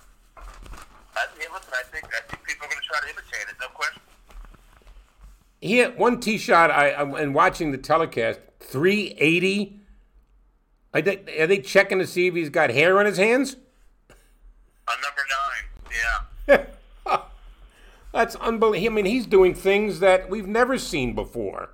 I, 1.15 1.27
hey, 1.37 1.45
listen, 1.53 1.73
I 1.73 1.83
think 1.91 2.05
I 2.05 2.21
think 2.27 2.43
people 2.47 2.65
are 2.65 2.69
going 2.69 2.81
to 2.81 2.87
try 2.87 2.99
to 2.99 3.09
imitate 3.09 3.49
it. 3.49 3.55
No 3.59 3.67
question. 3.67 4.01
He 5.61 5.77
had 5.77 5.97
one 5.97 6.19
tee 6.19 6.39
shot. 6.39 6.71
I, 6.71 6.89
I 6.89 7.21
and 7.21 7.35
watching 7.35 7.71
the 7.71 7.77
telecast, 7.77 8.39
380. 8.59 9.79
Are 10.93 11.01
they, 11.01 11.39
are 11.39 11.47
they 11.47 11.59
checking 11.59 11.99
to 11.99 12.07
see 12.07 12.27
if 12.27 12.33
he's 12.33 12.49
got 12.49 12.71
hair 12.71 12.99
on 12.99 13.05
his 13.05 13.17
hands? 13.17 13.55
On 14.89 14.97
number 15.01 15.21
nine, 16.49 16.65
yeah. 17.07 17.21
That's 18.11 18.35
unbelievable. 18.35 18.91
I 18.91 18.95
mean, 18.95 19.05
he's 19.05 19.25
doing 19.25 19.53
things 19.53 19.99
that 19.99 20.29
we've 20.29 20.47
never 20.47 20.77
seen 20.77 21.13
before. 21.15 21.69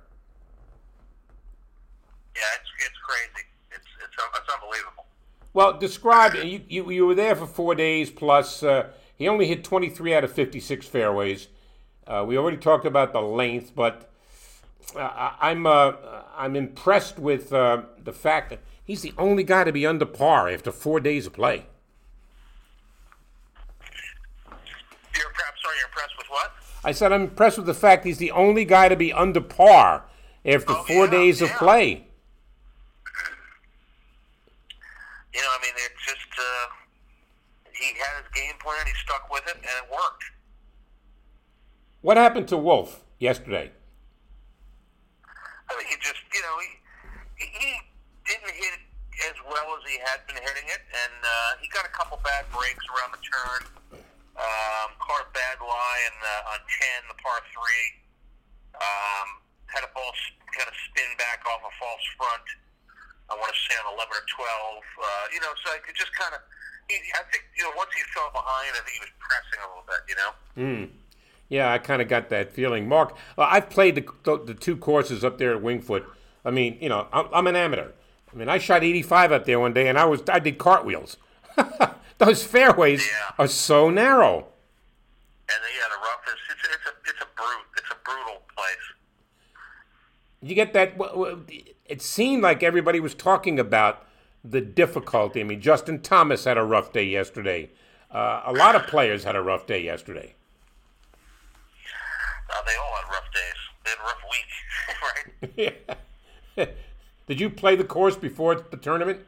Yeah, 2.36 2.42
it's 2.60 2.70
it's 2.78 2.98
crazy. 3.02 3.48
It's 3.72 3.86
it's 4.04 4.16
it's 4.36 4.54
unbelievable. 4.54 5.06
Well, 5.52 5.78
describe 5.78 6.34
you, 6.34 6.60
you. 6.68 6.90
You 6.90 7.06
were 7.06 7.14
there 7.16 7.34
for 7.34 7.46
four 7.46 7.74
days 7.74 8.10
plus. 8.10 8.62
Uh, 8.62 8.90
he 9.16 9.26
only 9.26 9.48
hit 9.48 9.64
23 9.64 10.14
out 10.14 10.22
of 10.22 10.30
56 10.30 10.86
fairways. 10.86 11.48
Uh, 12.08 12.24
we 12.26 12.38
already 12.38 12.56
talked 12.56 12.86
about 12.86 13.12
the 13.12 13.20
length, 13.20 13.72
but 13.76 14.10
uh, 14.96 15.00
I- 15.00 15.36
I'm 15.50 15.66
uh, 15.66 15.92
I'm 16.36 16.56
impressed 16.56 17.18
with 17.18 17.52
uh, 17.52 17.82
the 18.02 18.14
fact 18.14 18.48
that 18.50 18.60
he's 18.82 19.02
the 19.02 19.12
only 19.18 19.44
guy 19.44 19.64
to 19.64 19.72
be 19.72 19.86
under 19.86 20.06
par 20.06 20.48
after 20.48 20.72
four 20.72 21.00
days 21.00 21.26
of 21.26 21.34
play. 21.34 21.66
You're 25.14 25.30
perhaps 25.34 25.60
sorry. 25.62 25.76
You're 25.78 25.88
impressed 25.88 26.16
with 26.16 26.26
what? 26.30 26.52
I 26.82 26.92
said 26.92 27.12
I'm 27.12 27.22
impressed 27.22 27.58
with 27.58 27.66
the 27.66 27.74
fact 27.74 28.06
he's 28.06 28.16
the 28.18 28.30
only 28.30 28.64
guy 28.64 28.88
to 28.88 28.96
be 28.96 29.12
under 29.12 29.42
par 29.42 30.04
after 30.46 30.72
Oh, 30.72 30.84
four 30.84 31.04
yeah, 31.04 31.10
days 31.10 31.42
of 31.42 31.50
play. 31.50 32.06
You 35.34 35.42
know, 35.42 35.48
I 35.50 35.62
mean, 35.62 35.74
it's 35.76 36.06
just 36.06 36.38
uh, 36.38 36.68
he 37.74 37.88
had 37.98 38.22
his 38.24 38.32
game 38.34 38.54
plan. 38.60 38.86
He 38.86 38.92
stuck 39.04 39.30
with 39.30 39.46
it, 39.46 39.56
and 39.56 39.64
it 39.64 39.90
worked. 39.92 40.24
What 42.00 42.16
happened 42.16 42.46
to 42.54 42.56
Wolff 42.56 43.02
yesterday? 43.18 43.74
I 45.68 45.70
mean, 45.74 45.86
he 45.90 45.96
just, 45.98 46.22
you 46.30 46.42
know, 46.46 46.56
he, 46.62 46.70
he 47.42 47.70
didn't 48.22 48.54
hit 48.54 48.72
it 48.78 48.84
as 49.26 49.36
well 49.42 49.74
as 49.74 49.82
he 49.82 49.98
had 49.98 50.22
been 50.30 50.38
hitting 50.38 50.70
it, 50.70 50.82
and 50.94 51.18
uh, 51.26 51.58
he 51.58 51.66
got 51.74 51.82
a 51.82 51.90
couple 51.90 52.22
bad 52.22 52.46
breaks 52.54 52.86
around 52.94 53.10
the 53.18 53.22
turn. 53.26 53.62
Um, 54.38 54.94
caught 55.02 55.26
a 55.26 55.30
bad 55.34 55.58
lie 55.58 56.00
in, 56.06 56.14
uh, 56.22 56.54
on 56.54 56.62
ten, 56.62 57.02
the 57.10 57.18
par 57.18 57.42
three. 57.50 57.86
Um, 58.78 59.42
had 59.66 59.82
a 59.82 59.90
ball 59.90 60.14
kind 60.54 60.70
of 60.70 60.76
spin 60.86 61.10
back 61.18 61.42
off 61.50 61.66
a 61.66 61.72
false 61.82 62.06
front. 62.14 62.46
I 63.26 63.34
want 63.34 63.50
to 63.50 63.58
say 63.66 63.74
on 63.82 63.90
eleven 63.98 64.14
or 64.14 64.26
twelve. 64.30 64.86
Uh, 64.94 65.24
you 65.34 65.42
know, 65.42 65.50
so 65.66 65.74
I 65.74 65.82
could 65.82 65.98
just 65.98 66.14
kind 66.14 66.38
of. 66.38 66.40
He, 66.86 67.02
I 67.18 67.26
think 67.34 67.50
you 67.58 67.66
know 67.66 67.74
once 67.74 67.90
he 67.90 68.06
fell 68.14 68.30
behind, 68.30 68.78
I 68.78 68.80
think 68.86 68.94
he 68.94 69.02
was 69.02 69.14
pressing 69.18 69.58
a 69.58 69.66
little 69.66 69.88
bit. 69.90 70.00
You 70.06 70.16
know. 70.22 70.30
Yeah, 71.48 71.72
I 71.72 71.78
kind 71.78 72.02
of 72.02 72.08
got 72.08 72.28
that 72.28 72.52
feeling. 72.52 72.88
Mark, 72.88 73.16
uh, 73.38 73.42
I've 73.50 73.70
played 73.70 73.94
the, 73.94 74.04
the, 74.24 74.44
the 74.44 74.54
two 74.54 74.76
courses 74.76 75.24
up 75.24 75.38
there 75.38 75.52
at 75.54 75.62
Winged 75.62 75.84
Foot. 75.84 76.04
I 76.44 76.50
mean, 76.50 76.76
you 76.80 76.88
know, 76.88 77.06
I'm, 77.12 77.26
I'm 77.32 77.46
an 77.46 77.56
amateur. 77.56 77.92
I 78.32 78.36
mean, 78.36 78.48
I 78.48 78.58
shot 78.58 78.84
85 78.84 79.32
up 79.32 79.44
there 79.46 79.58
one 79.58 79.72
day, 79.72 79.88
and 79.88 79.98
I 79.98 80.04
was 80.04 80.22
I 80.28 80.38
did 80.38 80.58
cartwheels. 80.58 81.16
Those 82.18 82.42
fairways 82.44 83.06
Yeah. 83.06 83.30
are 83.38 83.46
so 83.48 83.88
narrow. 83.90 84.36
And 85.50 85.58
yeah, 85.74 85.88
the 85.88 85.96
rough 86.00 86.26
is 86.28 86.34
it's, 86.50 86.74
it's 86.74 86.86
a 86.86 87.10
it's 87.10 87.20
a 87.22 87.26
brute 87.36 87.66
it's 87.78 87.90
a 87.90 87.96
brutal 88.04 88.42
place. 88.54 88.76
You 90.42 90.54
get 90.54 90.72
that? 90.74 90.94
It 91.86 92.02
seemed 92.02 92.42
like 92.42 92.62
everybody 92.62 93.00
was 93.00 93.14
talking 93.14 93.58
about 93.58 94.06
the 94.44 94.60
difficulty. 94.60 95.40
I 95.40 95.44
mean, 95.44 95.60
Justin 95.60 96.00
Thomas 96.02 96.44
had 96.44 96.58
a 96.58 96.62
rough 96.64 96.92
day 96.92 97.04
yesterday. 97.04 97.70
Uh, 98.10 98.42
a 98.46 98.52
lot 98.52 98.74
of 98.76 98.86
players 98.86 99.24
had 99.24 99.34
a 99.36 99.42
rough 99.42 99.66
day 99.66 99.82
yesterday. 99.82 100.34
Uh, 102.48 102.62
they 102.64 102.76
all 102.80 102.92
had 102.96 103.06
rough 103.12 103.28
days. 103.32 103.60
They 103.84 103.90
had 103.92 104.00
a 104.00 104.06
rough 104.08 104.24
week, 104.32 104.50
right? 106.56 106.74
Did 107.28 107.40
you 107.40 107.50
play 107.50 107.76
the 107.76 107.84
course 107.84 108.16
before 108.16 108.56
the 108.56 108.80
tournament? 108.80 109.20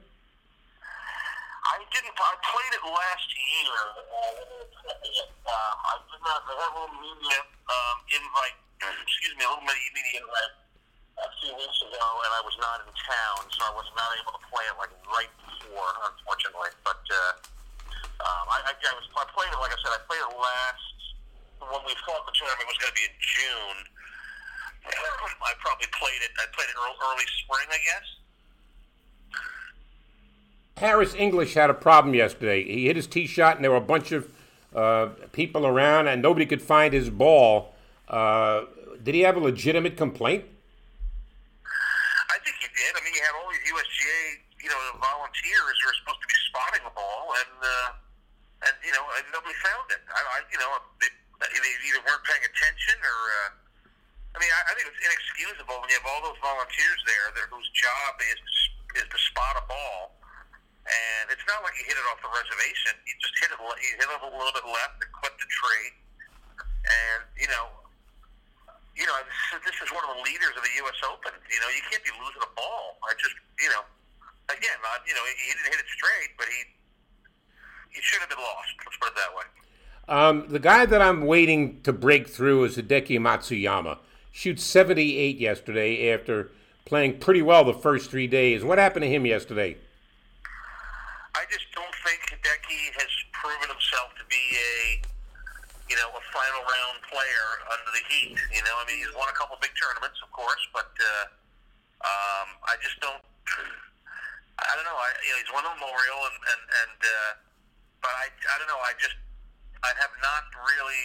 I 1.69 1.77
didn't. 1.93 2.17
I 2.17 2.33
played 2.41 2.73
it 2.73 2.85
last 2.89 3.29
year. 3.29 3.77
Uh, 3.77 5.53
um, 5.53 5.77
I 5.85 5.95
did 6.09 6.23
not. 6.25 6.41
They 6.49 6.57
had 6.57 6.71
a 6.73 6.81
little 6.81 6.97
media 6.97 7.41
um, 7.45 7.97
invite. 8.09 8.57
Excuse 8.81 9.37
me, 9.37 9.45
a 9.45 9.53
little 9.53 9.69
media 9.69 9.91
media 9.93 10.25
invite 10.25 10.55
a 11.21 11.29
few 11.45 11.53
weeks 11.53 11.79
ago, 11.85 12.05
and 12.25 12.31
I 12.33 12.41
was 12.41 12.57
not 12.57 12.81
in 12.81 12.91
town, 13.05 13.41
so 13.53 13.61
I 13.69 13.73
was 13.77 13.89
not 13.93 14.09
able 14.17 14.33
to 14.33 14.43
play 14.49 14.65
it 14.65 14.77
like 14.81 14.93
right 15.13 15.33
before, 15.45 15.93
unfortunately. 16.09 16.73
But 16.81 17.05
uh, 17.05 18.25
um, 18.25 18.45
I, 18.49 18.59
I, 18.65 18.73
I 18.73 18.93
was. 18.97 19.05
I 19.13 19.29
played 19.37 19.53
it. 19.53 19.61
Like 19.61 19.77
I 19.77 19.79
said, 19.85 19.93
I 19.93 20.01
played 20.09 20.25
it 20.25 20.33
last 20.33 21.00
when 21.61 21.83
we 21.85 21.95
thought 22.07 22.25
the 22.25 22.33
tournament 22.33 22.67
was 22.67 22.79
going 22.81 22.93
to 22.93 22.99
be 22.99 23.05
in 23.05 23.17
June. 23.21 23.79
I 24.81 25.53
probably 25.61 25.87
played 25.93 26.21
it. 26.23 26.31
I 26.39 26.47
played 26.55 26.69
it 26.69 26.77
early, 26.77 26.97
early 27.05 27.29
spring, 27.45 27.69
I 27.69 27.81
guess. 27.85 28.07
Harris 30.77 31.15
English 31.15 31.55
had 31.55 31.69
a 31.69 31.75
problem 31.75 32.15
yesterday. 32.15 32.65
He 32.65 32.87
hit 32.87 32.97
his 32.97 33.07
tee 33.07 33.27
shot, 33.27 33.57
and 33.57 33.65
there 33.65 33.71
were 33.71 33.77
a 33.77 33.85
bunch 33.85 34.13
of 34.13 34.33
uh, 34.75 35.09
people 35.33 35.67
around, 35.67 36.09
and 36.09 36.23
nobody 36.23 36.47
could 36.47 36.63
find 36.63 36.95
his 36.95 37.11
ball. 37.11 37.75
Uh, 38.09 38.65
did 39.03 39.15
he 39.15 39.21
have 39.21 39.37
a 39.37 39.41
legitimate 39.41 39.97
complaint? 39.97 40.45
I 42.31 42.39
think 42.41 42.57
he 42.61 42.69
did. 42.73 42.93
I 42.97 43.01
mean, 43.05 43.13
you 43.13 43.21
had 43.21 43.37
all 43.37 43.51
these 43.53 43.67
USGA, 43.69 44.65
you 44.65 44.71
know, 44.71 44.81
volunteers 45.01 45.77
who 45.85 45.89
are 45.91 45.99
supposed 46.01 46.23
to 46.25 46.29
be 46.29 46.39
spotting 46.49 46.83
the 46.85 46.95
ball, 46.97 47.35
and 47.45 47.55
uh, 47.61 48.69
and 48.69 48.75
you 48.85 48.93
know, 48.93 49.05
and 49.21 49.25
nobody 49.33 49.57
found 49.61 49.85
it. 49.93 50.01
I, 50.09 50.21
I 50.21 50.39
you 50.49 50.59
know, 50.61 50.71
they, 51.01 51.13
they 51.41 51.73
either 51.89 52.03
weren't 52.05 52.25
paying 52.29 52.45
attention 52.45 52.97
or. 53.01 53.19
Uh, 53.45 53.51
I 54.31 54.39
mean, 54.39 54.53
I, 54.55 54.61
I 54.71 54.73
think 54.79 54.87
it's 54.87 55.03
inexcusable 55.03 55.75
when 55.83 55.91
you 55.91 55.99
have 55.99 56.07
all 56.07 56.23
those 56.23 56.39
volunteers 56.39 57.01
there 57.03 57.35
that, 57.35 57.51
whose 57.51 57.67
job 57.75 58.15
is 58.23 58.39
is 59.03 59.07
to 59.11 59.19
spot 59.31 59.59
a 59.59 59.65
ball, 59.67 60.15
and 60.87 61.31
it's 61.35 61.43
not 61.51 61.63
like 61.67 61.75
you 61.79 61.87
hit 61.87 61.99
it 61.99 62.07
off 62.11 62.23
the 62.23 62.31
reservation. 62.31 62.95
You 63.07 63.15
just 63.19 63.35
hit 63.43 63.51
it. 63.51 63.59
You 63.59 63.93
hit 63.99 64.07
it 64.07 64.23
a 64.23 64.31
little 64.31 64.55
bit 64.55 64.67
left 64.67 65.03
and 65.03 65.11
clipped 65.11 65.41
the 65.43 65.51
tree, 65.51 65.89
and 66.87 67.27
you 67.39 67.51
know, 67.51 67.75
you 68.95 69.07
know, 69.07 69.15
this, 69.27 69.67
this 69.67 69.79
is 69.83 69.91
one 69.91 70.03
of 70.07 70.15
the 70.15 70.23
leaders 70.23 70.55
of 70.55 70.63
the 70.63 70.75
U.S. 70.87 70.99
Open. 71.11 71.35
You 71.51 71.61
know, 71.63 71.71
you 71.75 71.83
can't 71.91 72.03
be 72.07 72.15
losing 72.21 72.43
a 72.43 72.53
ball. 72.55 73.03
I 73.07 73.15
just, 73.19 73.35
you 73.59 73.71
know, 73.75 73.83
again, 74.51 74.79
not, 74.83 75.03
you 75.07 75.15
know, 75.15 75.25
he 75.27 75.57
didn't 75.57 75.75
hit 75.75 75.81
it 75.81 75.91
straight, 75.91 76.39
but 76.39 76.47
he 76.47 76.61
he 77.91 77.99
should 77.99 78.23
have 78.23 78.31
been 78.31 78.43
lost. 78.43 78.71
Let's 78.87 78.99
put 79.03 79.11
it 79.11 79.19
that 79.19 79.35
way. 79.35 79.47
Um, 80.11 80.47
the 80.49 80.59
guy 80.59 80.87
that 80.87 81.01
I'm 81.01 81.23
waiting 81.23 81.81
to 81.83 81.93
break 81.93 82.27
through 82.27 82.65
is 82.65 82.77
Hideki 82.77 83.23
Matsuyama 83.23 83.99
shoots 84.33 84.65
78 84.65 85.39
yesterday 85.39 86.11
after 86.13 86.51
playing 86.85 87.23
pretty 87.23 87.43
well 87.43 87.63
the 87.63 87.79
first 87.79 88.11
three 88.11 88.27
days. 88.27 88.67
What 88.67 88.83
happened 88.83 89.07
to 89.07 89.09
him 89.09 89.25
yesterday? 89.25 89.79
I 91.39 91.47
just 91.47 91.71
don't 91.79 91.95
think 92.03 92.27
Hideki 92.27 92.91
has 92.99 93.13
proven 93.31 93.71
himself 93.71 94.11
to 94.19 94.27
be 94.27 94.43
a, 94.59 94.99
you 95.87 95.95
know, 95.95 96.11
a 96.11 96.23
final 96.35 96.63
round 96.67 96.99
player 97.07 97.49
under 97.71 97.91
the 97.95 98.03
heat. 98.11 98.35
You 98.51 98.67
know, 98.67 98.75
I 98.83 98.91
mean, 98.91 98.99
he's 98.99 99.15
won 99.15 99.31
a 99.31 99.37
couple 99.39 99.55
big 99.63 99.71
tournaments, 99.79 100.19
of 100.27 100.35
course, 100.35 100.67
but 100.75 100.91
uh, 100.91 101.31
um, 102.03 102.49
I 102.67 102.75
just 102.83 102.99
don't. 102.99 103.23
I 104.59 104.75
don't 104.75 104.85
know. 104.85 104.99
I, 104.99 105.09
you 105.23 105.31
know, 105.31 105.39
he's 105.39 105.53
won 105.55 105.63
Memorial, 105.71 106.21
and 106.27 106.39
and 106.51 106.63
and, 106.83 106.99
uh, 106.99 107.31
but 108.03 108.11
I, 108.11 108.27
I 108.27 108.55
don't 108.59 108.69
know. 108.69 108.83
I 108.83 108.93
just, 108.99 109.15
I 109.83 109.89
have 109.89 110.15
not 110.23 110.45
really 110.61 111.05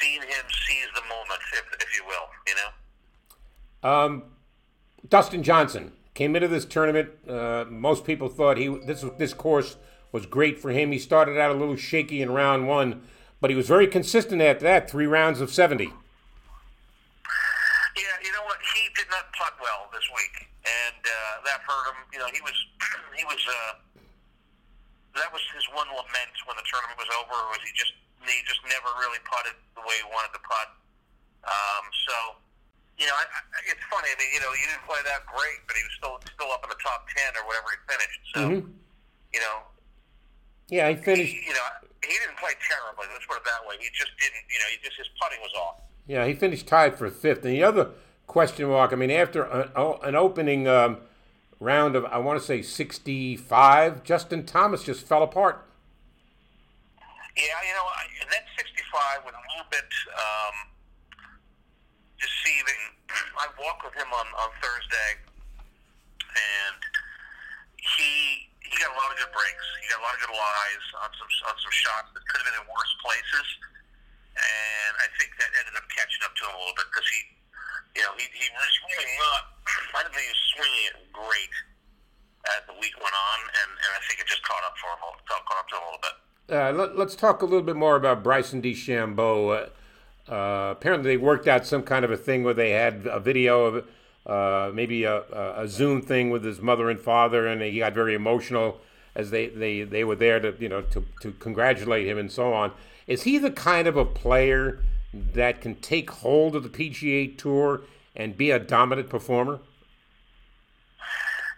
seen 0.00 0.22
him 0.22 0.44
seize 0.66 0.88
the 0.94 1.02
moment, 1.02 1.40
if, 1.52 1.64
if 1.82 1.96
you 1.96 2.04
will, 2.06 2.28
you 2.46 2.54
know? 2.54 3.88
Um, 3.88 4.22
Dustin 5.08 5.42
Johnson 5.42 5.92
came 6.14 6.36
into 6.36 6.48
this 6.48 6.64
tournament. 6.64 7.10
Uh, 7.28 7.64
most 7.68 8.04
people 8.04 8.28
thought 8.28 8.56
he 8.56 8.68
this 8.68 9.04
this 9.18 9.34
course 9.34 9.76
was 10.12 10.26
great 10.26 10.58
for 10.58 10.70
him. 10.70 10.92
He 10.92 10.98
started 10.98 11.38
out 11.38 11.50
a 11.50 11.58
little 11.58 11.76
shaky 11.76 12.22
in 12.22 12.30
round 12.30 12.68
one, 12.68 13.02
but 13.40 13.50
he 13.50 13.56
was 13.56 13.66
very 13.66 13.86
consistent 13.86 14.40
after 14.40 14.64
that. 14.64 14.90
Three 14.90 15.06
rounds 15.06 15.40
of 15.40 15.52
seventy. 15.52 15.86
Yeah, 17.96 18.02
you 18.24 18.32
know 18.32 18.44
what? 18.44 18.58
He 18.74 18.88
did 18.94 19.06
not 19.10 19.32
putt 19.32 19.54
well 19.60 19.88
this 19.92 20.08
week, 20.14 20.48
and 20.64 21.04
uh, 21.04 21.44
that 21.44 21.60
hurt 21.66 21.90
him. 21.90 21.96
You 22.12 22.18
know, 22.20 22.26
he 22.32 22.40
was 22.40 22.54
he 23.16 23.24
was 23.24 23.44
uh, 23.48 23.91
that 25.16 25.28
was 25.32 25.42
his 25.52 25.64
one 25.72 25.88
lament 25.92 26.34
when 26.48 26.56
the 26.56 26.66
tournament 26.68 26.96
was 26.96 27.10
over. 27.20 27.34
Was 27.52 27.60
he 27.64 27.72
just 27.76 27.92
he 28.24 28.38
just 28.46 28.62
never 28.64 28.88
really 29.02 29.20
putted 29.26 29.58
the 29.74 29.82
way 29.84 29.98
he 29.98 30.06
wanted 30.08 30.32
to 30.32 30.42
putt. 30.46 30.68
Um, 31.42 31.84
so, 32.06 32.16
you 32.94 33.06
know, 33.10 33.16
I, 33.18 33.26
I, 33.26 33.58
it's 33.66 33.82
funny. 33.90 34.06
I 34.06 34.16
mean, 34.16 34.30
you 34.30 34.38
know, 34.38 34.54
he 34.54 34.62
didn't 34.70 34.86
play 34.86 35.02
that 35.02 35.26
great, 35.26 35.58
but 35.66 35.74
he 35.74 35.82
was 35.82 35.94
still 35.98 36.16
still 36.22 36.50
up 36.54 36.62
in 36.62 36.70
the 36.70 36.80
top 36.80 37.10
ten 37.10 37.34
or 37.34 37.42
whatever 37.50 37.68
he 37.74 37.78
finished. 37.90 38.22
So, 38.30 38.40
mm-hmm. 38.40 38.62
you 39.34 39.40
know, 39.42 39.56
yeah, 40.70 40.86
he 40.88 40.96
finished. 40.96 41.34
He, 41.34 41.50
you 41.50 41.54
know, 41.54 41.66
he 42.06 42.14
didn't 42.14 42.38
play 42.38 42.54
terribly. 42.62 43.10
Let's 43.10 43.26
put 43.26 43.42
it 43.42 43.46
that 43.46 43.66
way. 43.66 43.76
He 43.82 43.90
just 43.90 44.14
didn't. 44.16 44.46
You 44.48 44.58
know, 44.62 44.68
he 44.70 44.76
just 44.80 44.96
his 44.96 45.10
putting 45.18 45.42
was 45.42 45.52
off. 45.58 45.82
Yeah, 46.06 46.26
he 46.26 46.34
finished 46.34 46.66
tied 46.66 46.96
for 46.96 47.10
fifth. 47.10 47.44
And 47.44 47.54
the 47.54 47.62
other 47.62 47.90
question 48.26 48.68
mark. 48.68 48.92
I 48.92 48.96
mean, 48.96 49.10
after 49.10 49.44
an 49.44 50.14
opening 50.14 50.66
um, 50.66 50.98
round 51.62 51.94
of 51.96 52.04
I 52.06 52.18
want 52.18 52.40
to 52.40 52.44
say 52.44 52.60
sixty-five, 52.62 54.02
Justin 54.02 54.44
Thomas 54.44 54.82
just 54.82 55.06
fell 55.06 55.22
apart. 55.22 55.64
Yeah, 57.32 57.56
you 57.64 57.72
know, 57.72 57.88
and 58.20 58.28
that 58.28 58.44
65 58.60 59.24
was 59.24 59.32
a 59.32 59.44
little 59.56 59.68
bit 59.72 59.88
um, 60.12 60.56
deceiving. 62.20 62.82
I 63.40 63.48
walked 63.56 63.88
with 63.88 63.96
him 63.96 64.12
on, 64.12 64.28
on 64.36 64.52
Thursday, 64.60 65.16
and 66.28 66.80
he 67.80 68.52
he 68.60 68.76
got 68.76 68.92
a 68.92 68.98
lot 69.00 69.08
of 69.08 69.16
good 69.16 69.32
breaks. 69.32 69.64
He 69.80 69.88
got 69.88 70.00
a 70.00 70.04
lot 70.04 70.12
of 70.12 70.20
good 70.20 70.36
lies 70.36 70.84
on 71.00 71.10
some 71.16 71.30
on 71.48 71.56
some 71.56 71.72
shots 71.72 72.12
that 72.12 72.20
could 72.20 72.44
have 72.44 72.48
been 72.52 72.60
in 72.60 72.68
worse 72.68 72.92
places, 73.00 73.48
and 74.36 74.92
I 75.00 75.08
think 75.16 75.32
that 75.40 75.48
ended 75.56 75.72
up 75.72 75.88
catching 75.88 76.20
up 76.28 76.36
to 76.36 76.42
him 76.44 76.52
a 76.52 76.58
little 76.60 76.76
bit 76.76 76.88
because 76.92 77.08
he, 77.08 77.20
you 77.96 78.02
know, 78.02 78.12
he 78.16 78.24
he 78.32 78.48
was 78.52 78.72
really 78.88 79.10
not. 79.20 79.42
I 79.96 80.02
didn't 80.02 80.14
think 80.14 80.26
he 80.26 80.32
was 80.32 80.44
swinging 80.56 80.84
it 80.88 80.96
great 81.12 81.54
as 82.46 82.66
the 82.66 82.74
week 82.80 82.96
went 82.98 83.14
on, 83.14 83.38
and, 83.46 83.70
and 83.70 83.90
I 83.94 84.00
think 84.08 84.20
it 84.20 84.26
just 84.26 84.42
caught 84.42 84.64
up 84.66 84.74
for 84.78 84.90
him, 84.90 85.14
caught 85.28 85.58
up 85.58 85.68
to 85.68 85.76
him 85.76 85.82
a 85.82 85.86
little 85.86 86.02
bit. 86.02 86.16
Uh, 86.50 86.94
let, 86.96 87.06
us 87.06 87.14
talk 87.14 87.42
a 87.42 87.44
little 87.44 87.62
bit 87.62 87.76
more 87.76 87.96
about 87.96 88.22
Bryson 88.22 88.60
DeChambeau. 88.60 89.70
Uh, 90.28 90.32
uh, 90.32 90.72
apparently, 90.72 91.12
they 91.12 91.16
worked 91.16 91.46
out 91.46 91.66
some 91.66 91.82
kind 91.82 92.04
of 92.04 92.10
a 92.10 92.16
thing 92.16 92.42
where 92.42 92.54
they 92.54 92.70
had 92.70 93.06
a 93.06 93.20
video 93.20 93.64
of 93.64 93.86
uh, 94.26 94.72
maybe 94.72 95.04
a, 95.04 95.22
a, 95.56 95.66
Zoom 95.68 96.00
thing 96.00 96.30
with 96.30 96.44
his 96.44 96.60
mother 96.60 96.90
and 96.90 97.00
father, 97.00 97.46
and 97.46 97.60
he 97.62 97.78
got 97.78 97.92
very 97.92 98.14
emotional 98.14 98.80
as 99.14 99.30
they, 99.30 99.48
they, 99.48 99.82
they 99.82 100.04
were 100.04 100.14
there 100.14 100.40
to 100.40 100.54
you 100.58 100.68
know 100.68 100.82
to, 100.82 101.04
to 101.20 101.32
congratulate 101.32 102.06
him 102.06 102.18
and 102.18 102.30
so 102.30 102.52
on. 102.52 102.72
Is 103.06 103.22
he 103.22 103.38
the 103.38 103.50
kind 103.50 103.88
of 103.88 103.96
a 103.96 104.04
player 104.04 104.80
that 105.12 105.60
can 105.60 105.76
take 105.76 106.10
hold 106.10 106.56
of 106.56 106.62
the 106.62 106.72
PGA 106.72 107.36
Tour 107.36 107.82
and 108.16 108.36
be 108.36 108.50
a 108.50 108.58
dominant 108.58 109.08
performer? 109.08 109.60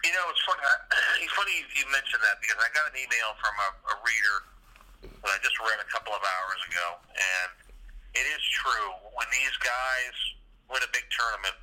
You 0.05 0.13
know, 0.13 0.27
it's 0.31 0.43
funny. 0.45 0.61
It's 1.25 1.33
funny 1.33 1.65
you 1.79 1.87
mentioned 1.89 2.21
that 2.21 2.37
because 2.43 2.61
I 2.61 2.69
got 2.77 2.91
an 2.93 3.01
email 3.01 3.33
from 3.41 3.55
a, 3.57 3.69
a 3.91 3.95
reader 4.05 4.37
that 5.25 5.33
I 5.33 5.39
just 5.41 5.57
read 5.57 5.81
a 5.81 5.89
couple 5.89 6.13
of 6.13 6.21
hours 6.21 6.61
ago, 6.69 7.01
and 7.17 7.51
it 8.13 8.27
is 8.29 8.43
true. 8.61 8.93
When 9.17 9.27
these 9.33 9.57
guys 9.65 10.15
win 10.69 10.85
a 10.85 10.91
big 10.93 11.07
tournament, 11.11 11.57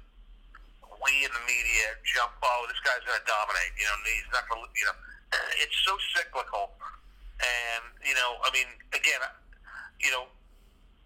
we 1.02 1.26
in 1.26 1.32
the 1.34 1.44
media 1.46 1.98
jump, 2.06 2.34
oh, 2.42 2.66
this 2.70 2.80
guy's 2.82 3.02
going 3.06 3.18
to 3.18 3.28
dominate. 3.28 3.72
You 3.78 3.86
know, 3.86 3.98
he's 4.06 4.30
not 4.34 4.46
going 4.50 4.66
to, 4.66 4.70
you 4.74 4.86
know, 4.90 4.98
it's 5.64 5.78
so 5.86 5.94
cyclical. 6.14 6.74
And, 7.42 7.84
you 8.06 8.14
know, 8.14 8.38
I 8.46 8.50
mean, 8.54 8.70
again, 8.94 9.22
you 10.02 10.14
know, 10.14 10.30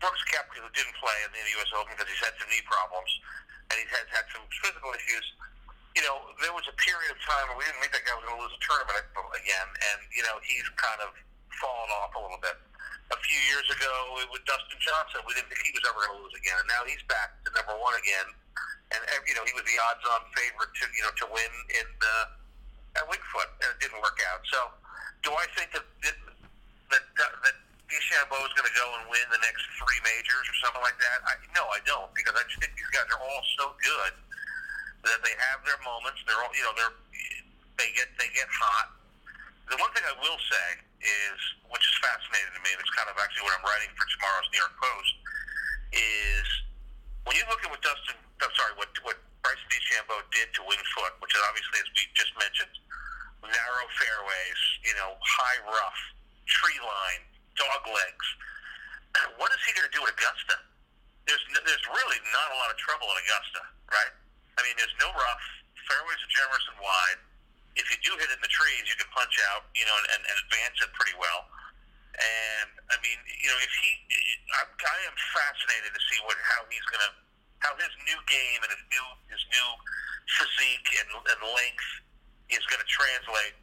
Brooks 0.05 0.21
Koepka, 0.29 0.61
who 0.61 0.69
didn't 0.77 0.93
play 1.01 1.17
in 1.25 1.33
the 1.33 1.41
U.S. 1.57 1.73
Open 1.73 1.97
because 1.97 2.05
he's 2.05 2.21
had 2.21 2.37
some 2.37 2.45
knee 2.53 2.61
problems 2.69 3.09
and 3.73 3.81
he's 3.81 3.89
had, 3.89 4.05
had 4.13 4.25
some 4.29 4.45
physical 4.61 4.93
issues, 4.93 5.25
you 5.97 6.05
know, 6.05 6.29
there 6.45 6.53
was 6.53 6.61
a 6.69 6.75
period 6.77 7.09
of 7.09 7.17
time 7.25 7.49
where 7.49 7.57
we 7.57 7.65
didn't 7.65 7.81
think 7.81 7.97
that 7.97 8.05
guy 8.05 8.13
was 8.13 8.21
going 8.29 8.37
to 8.37 8.43
lose 8.45 8.53
a 8.53 8.61
tournament 8.61 9.01
again. 9.33 9.67
And, 9.89 9.99
you 10.13 10.21
know, 10.29 10.37
he's 10.45 10.67
kind 10.77 11.01
of 11.01 11.09
fallen 11.57 11.89
off 11.97 12.13
a 12.13 12.21
little 12.21 12.37
bit. 12.37 12.53
A 13.09 13.17
few 13.17 13.41
years 13.49 13.65
ago, 13.73 13.93
it 14.21 14.29
was 14.29 14.45
Dustin 14.45 14.77
Johnson. 14.77 15.25
We 15.25 15.33
didn't 15.33 15.49
think 15.49 15.65
he 15.65 15.73
was 15.73 15.85
ever 15.89 16.05
going 16.05 16.13
to 16.13 16.21
lose 16.25 16.37
again, 16.37 16.57
and 16.57 16.69
now 16.69 16.85
he's 16.85 17.01
back 17.09 17.37
to 17.45 17.49
number 17.53 17.77
one 17.77 17.97
again. 17.97 18.29
And 18.93 19.01
you 19.25 19.33
know, 19.37 19.45
he 19.45 19.53
was 19.53 19.65
the 19.65 19.77
odds-on 19.77 20.25
favorite 20.33 20.73
to 20.73 20.85
you 20.89 21.05
know 21.05 21.13
to 21.21 21.25
win 21.29 21.53
in 21.73 21.85
uh, 22.01 22.97
at 22.97 23.05
Winged 23.05 23.25
Foot, 23.29 23.49
and 23.61 23.69
it 23.73 23.77
didn't 23.77 24.01
work 24.01 24.17
out. 24.25 24.41
So, 24.49 24.73
do 25.21 25.37
I 25.37 25.45
think 25.53 25.69
that 25.77 25.85
that 26.01 26.17
that, 26.93 27.33
that 27.45 27.57
DeChambeau 27.95 28.43
is 28.43 28.51
going 28.59 28.67
to 28.67 28.75
go 28.75 28.87
and 28.99 29.07
win 29.07 29.23
the 29.31 29.39
next 29.39 29.63
three 29.79 29.99
majors 30.03 30.45
or 30.51 30.55
something 30.67 30.83
like 30.83 30.99
that? 30.99 31.23
I, 31.23 31.39
no, 31.55 31.63
I 31.71 31.79
don't, 31.87 32.11
because 32.11 32.35
I 32.35 32.43
just 32.43 32.59
think 32.59 32.75
these 32.75 32.91
guys 32.91 33.07
are 33.07 33.21
all 33.23 33.43
so 33.55 33.71
good 33.79 34.13
that 35.07 35.19
they 35.23 35.31
have 35.51 35.63
their 35.63 35.79
moments. 35.87 36.19
They're 36.27 36.37
all, 36.37 36.51
you 36.51 36.65
know, 36.67 36.75
they're 36.75 36.95
they 37.79 37.91
get 37.95 38.11
they 38.19 38.27
get 38.35 38.47
hot. 38.51 38.95
The 39.71 39.79
one 39.79 39.89
thing 39.95 40.03
I 40.05 40.15
will 40.19 40.39
say 40.39 40.67
is, 41.01 41.37
which 41.71 41.83
is 41.83 41.95
fascinating 42.03 42.53
to 42.53 42.61
me, 42.61 42.75
and 42.75 42.79
it's 42.83 42.93
kind 42.93 43.09
of 43.09 43.17
actually 43.17 43.47
what 43.47 43.55
I'm 43.57 43.65
writing 43.65 43.91
for 43.95 44.05
tomorrow's 44.05 44.47
New 44.53 44.61
York 44.61 44.75
Post, 44.77 45.13
is 45.95 46.47
when 47.25 47.33
you 47.35 47.45
look 47.49 47.63
at 47.65 47.69
what 47.71 47.81
Dustin, 47.81 48.17
I'm 48.43 48.53
sorry, 48.53 48.73
what 48.77 48.91
what 49.07 49.17
Bryson 49.41 49.67
DeChambeau 49.71 50.19
did 50.33 50.51
to 50.57 50.61
Winged 50.65 50.89
Foot, 50.97 51.15
which 51.21 51.33
is 51.33 51.41
obviously, 51.45 51.79
as 51.79 51.89
we 51.93 52.03
just 52.17 52.33
mentioned, 52.37 52.73
narrow 53.45 53.85
fairways, 54.01 54.59
you 54.81 54.93
know, 54.97 55.17
high 55.21 55.59
rough, 55.69 56.01
tree 56.49 56.79
line, 56.81 57.23
dog 57.55 57.81
legs. 57.87 58.27
What 59.39 59.47
is 59.55 59.61
he 59.63 59.71
going 59.71 59.87
to 59.87 59.95
do 59.95 60.03
at 60.03 60.11
Augusta? 60.11 60.55
There's 61.23 61.41
there's 61.63 61.85
really 61.87 62.19
not 62.35 62.47
a 62.51 62.57
lot 62.59 62.69
of 62.69 62.77
trouble 62.77 63.07
at 63.15 63.17
Augusta, 63.23 63.61
right? 63.89 64.13
I 64.55 64.63
mean, 64.63 64.75
there's 64.75 64.93
no 64.99 65.09
rough. 65.09 65.45
Fairways 65.87 66.19
are 66.19 66.33
generous 66.35 66.65
and 66.75 66.79
wide 66.83 67.19
if 67.75 67.85
you 67.91 67.99
do 68.07 68.15
hit 68.15 68.31
in 68.31 68.39
the 68.39 68.51
trees, 68.51 68.87
you 68.87 68.95
can 68.95 69.07
punch 69.11 69.35
out, 69.51 69.67
you 69.75 69.83
know, 69.83 69.95
and, 70.15 70.23
and 70.23 70.35
advance 70.47 70.79
it 70.79 70.91
pretty 70.95 71.15
well. 71.19 71.47
And 72.15 72.71
I 72.87 72.95
mean, 73.03 73.19
you 73.27 73.51
know, 73.51 73.59
if 73.59 73.73
he, 73.83 73.91
I'm, 74.63 74.71
I 74.71 74.97
am 75.11 75.15
fascinated 75.35 75.91
to 75.91 76.01
see 76.07 76.19
what 76.23 76.39
how 76.39 76.63
he's 76.71 76.87
gonna, 76.87 77.11
how 77.59 77.75
his 77.75 77.91
new 78.07 78.19
game 78.31 78.63
and 78.63 78.71
his 78.71 78.83
new 78.87 79.05
his 79.27 79.43
new 79.51 79.69
physique 80.39 80.87
and, 81.03 81.09
and 81.11 81.39
length 81.51 81.89
is 82.55 82.63
gonna 82.71 82.87
translate 82.87 83.59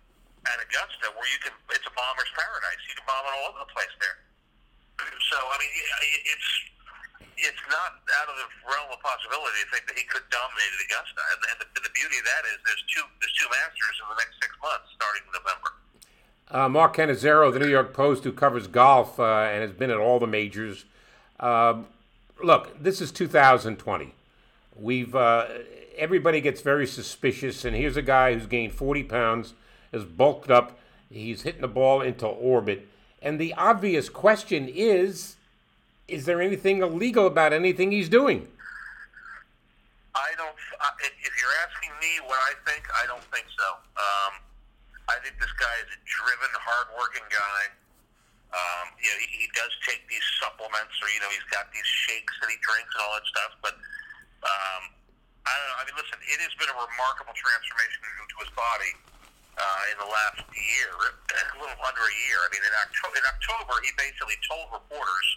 at 0.48 0.58
Augusta, 0.58 1.12
where 1.14 1.28
you 1.30 1.38
can, 1.42 1.54
it's 1.70 1.86
a 1.86 1.94
bomber's 1.94 2.30
paradise. 2.34 2.80
You 2.90 2.94
can 2.98 3.06
bomb 3.06 3.24
it 3.26 3.32
all 3.38 3.44
over 3.54 3.60
the 3.62 3.72
place 3.72 3.94
there. 4.00 4.18
So 5.32 5.38
I 5.38 5.56
mean, 5.56 5.72
it's 6.28 6.48
it's 7.40 7.64
not 7.72 8.04
out 8.20 8.28
of 8.28 8.36
the 8.36 8.48
realm 8.68 8.92
of 8.92 9.00
possibility 9.00 9.64
to 9.64 9.68
think 9.72 9.88
that 9.88 9.96
he 9.96 10.04
could 10.04 10.22
dominate 10.28 10.72
at 10.76 10.80
Augusta. 10.86 11.20
And, 11.32 11.40
and, 11.50 11.58
the, 11.64 11.66
and 11.80 11.84
the 11.88 11.94
beauty 11.96 12.20
of 12.20 12.26
that 12.28 12.42
is 12.52 12.60
there's 12.62 12.84
two 12.92 13.04
there's 13.18 13.34
two 13.34 13.48
Masters 13.48 13.96
in 13.98 14.06
the 14.12 14.18
next 14.20 14.36
six 14.38 14.52
months, 14.60 14.86
starting 14.94 15.24
in 15.24 15.32
November. 15.32 15.70
Uh, 16.52 16.68
Mark 16.68 16.96
Cannizzaro 16.96 17.48
of 17.48 17.54
the 17.54 17.60
New 17.60 17.70
York 17.70 17.94
Post, 17.94 18.24
who 18.24 18.32
covers 18.32 18.66
golf 18.66 19.18
uh, 19.18 19.48
and 19.48 19.62
has 19.62 19.72
been 19.72 19.90
at 19.90 19.96
all 19.96 20.20
the 20.20 20.28
majors. 20.28 20.84
Um, 21.40 21.86
look, 22.42 22.76
this 22.76 23.00
is 23.00 23.10
2020. 23.10 24.14
We've 24.76 25.14
uh, 25.14 25.48
everybody 25.96 26.40
gets 26.40 26.60
very 26.60 26.86
suspicious, 26.86 27.64
and 27.64 27.74
here's 27.74 27.96
a 27.96 28.02
guy 28.02 28.34
who's 28.34 28.46
gained 28.46 28.72
40 28.72 29.02
pounds, 29.04 29.54
is 29.92 30.04
bulked 30.04 30.50
up, 30.50 30.78
he's 31.10 31.42
hitting 31.42 31.60
the 31.60 31.68
ball 31.68 32.00
into 32.00 32.26
orbit, 32.26 32.88
and 33.20 33.38
the 33.38 33.54
obvious 33.54 34.08
question 34.08 34.68
is: 34.68 35.36
Is 36.08 36.26
there 36.26 36.42
anything 36.42 36.82
illegal 36.82 37.26
about 37.26 37.52
anything 37.52 37.92
he's 37.92 38.08
doing? 38.08 38.48
I 40.14 40.34
don't. 40.36 40.52
If 41.22 41.32
you're 41.38 41.56
asking 41.62 41.94
me 42.02 42.20
what 42.26 42.36
I 42.36 42.52
think, 42.68 42.84
I 42.90 43.06
don't 43.06 43.24
think 43.30 43.46
so. 43.54 43.68
Um, 43.96 44.32
I 45.08 45.16
think 45.22 45.38
this 45.38 45.52
guy 45.56 45.72
is 45.86 45.88
a 45.94 46.00
driven, 46.02 46.52
hardworking 46.52 47.24
guy. 47.30 47.62
Um, 48.52 48.92
you 49.00 49.08
know, 49.08 49.18
he, 49.24 49.46
he 49.46 49.48
does 49.56 49.72
take 49.88 50.04
these 50.10 50.24
supplements, 50.42 50.92
or 51.00 51.08
you 51.14 51.22
know, 51.22 51.30
he's 51.32 51.46
got 51.48 51.70
these 51.72 51.86
shakes 51.86 52.34
that 52.42 52.50
he 52.50 52.58
drinks 52.60 52.90
and 52.92 53.00
all 53.06 53.14
that 53.16 53.24
stuff. 53.30 53.52
But 53.64 53.74
um, 54.44 54.82
I 55.46 55.52
don't 55.54 55.68
know. 55.72 55.78
I 55.80 55.82
mean, 55.86 55.96
listen, 55.96 56.18
it 56.20 56.38
has 56.42 56.52
been 56.58 56.68
a 56.68 56.76
remarkable 56.76 57.32
transformation 57.32 58.02
to 58.02 58.36
his 58.42 58.52
body 58.52 58.92
uh, 59.58 59.82
in 59.92 59.96
the 60.00 60.08
last 60.08 60.40
year, 60.52 60.92
a 60.96 61.56
little 61.60 61.80
under 61.84 62.04
a 62.04 62.16
year. 62.28 62.38
I 62.40 62.48
mean, 62.52 62.64
in 62.64 62.74
October, 62.76 63.14
in 63.20 63.26
October, 63.28 63.74
he 63.84 63.90
basically 63.96 64.38
told 64.48 64.72
reporters 64.72 65.28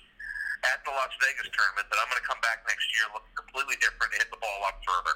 at 0.71 0.81
the 0.87 0.91
Las 0.95 1.13
Vegas 1.21 1.51
tournament 1.53 1.85
that 1.91 1.97
I'm 1.99 2.09
going 2.09 2.21
to 2.21 2.27
come 2.27 2.41
back 2.41 2.65
next 2.65 2.87
year 2.95 3.05
looking 3.13 3.35
completely 3.37 3.77
different 3.83 4.15
hit 4.17 4.31
the 4.31 4.39
ball 4.39 4.59
up 4.65 4.81
further. 4.81 5.15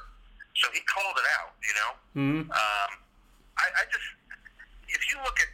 So 0.59 0.67
he 0.76 0.84
called 0.85 1.15
it 1.15 1.27
out, 1.39 1.53
you 1.63 1.73
know. 1.73 1.91
Mm-hmm. 2.19 2.43
Um, 2.51 2.89
I, 3.57 3.65
I 3.80 3.84
just, 3.88 4.07
if 4.91 5.01
you 5.07 5.15
look 5.23 5.39
at, 5.39 5.49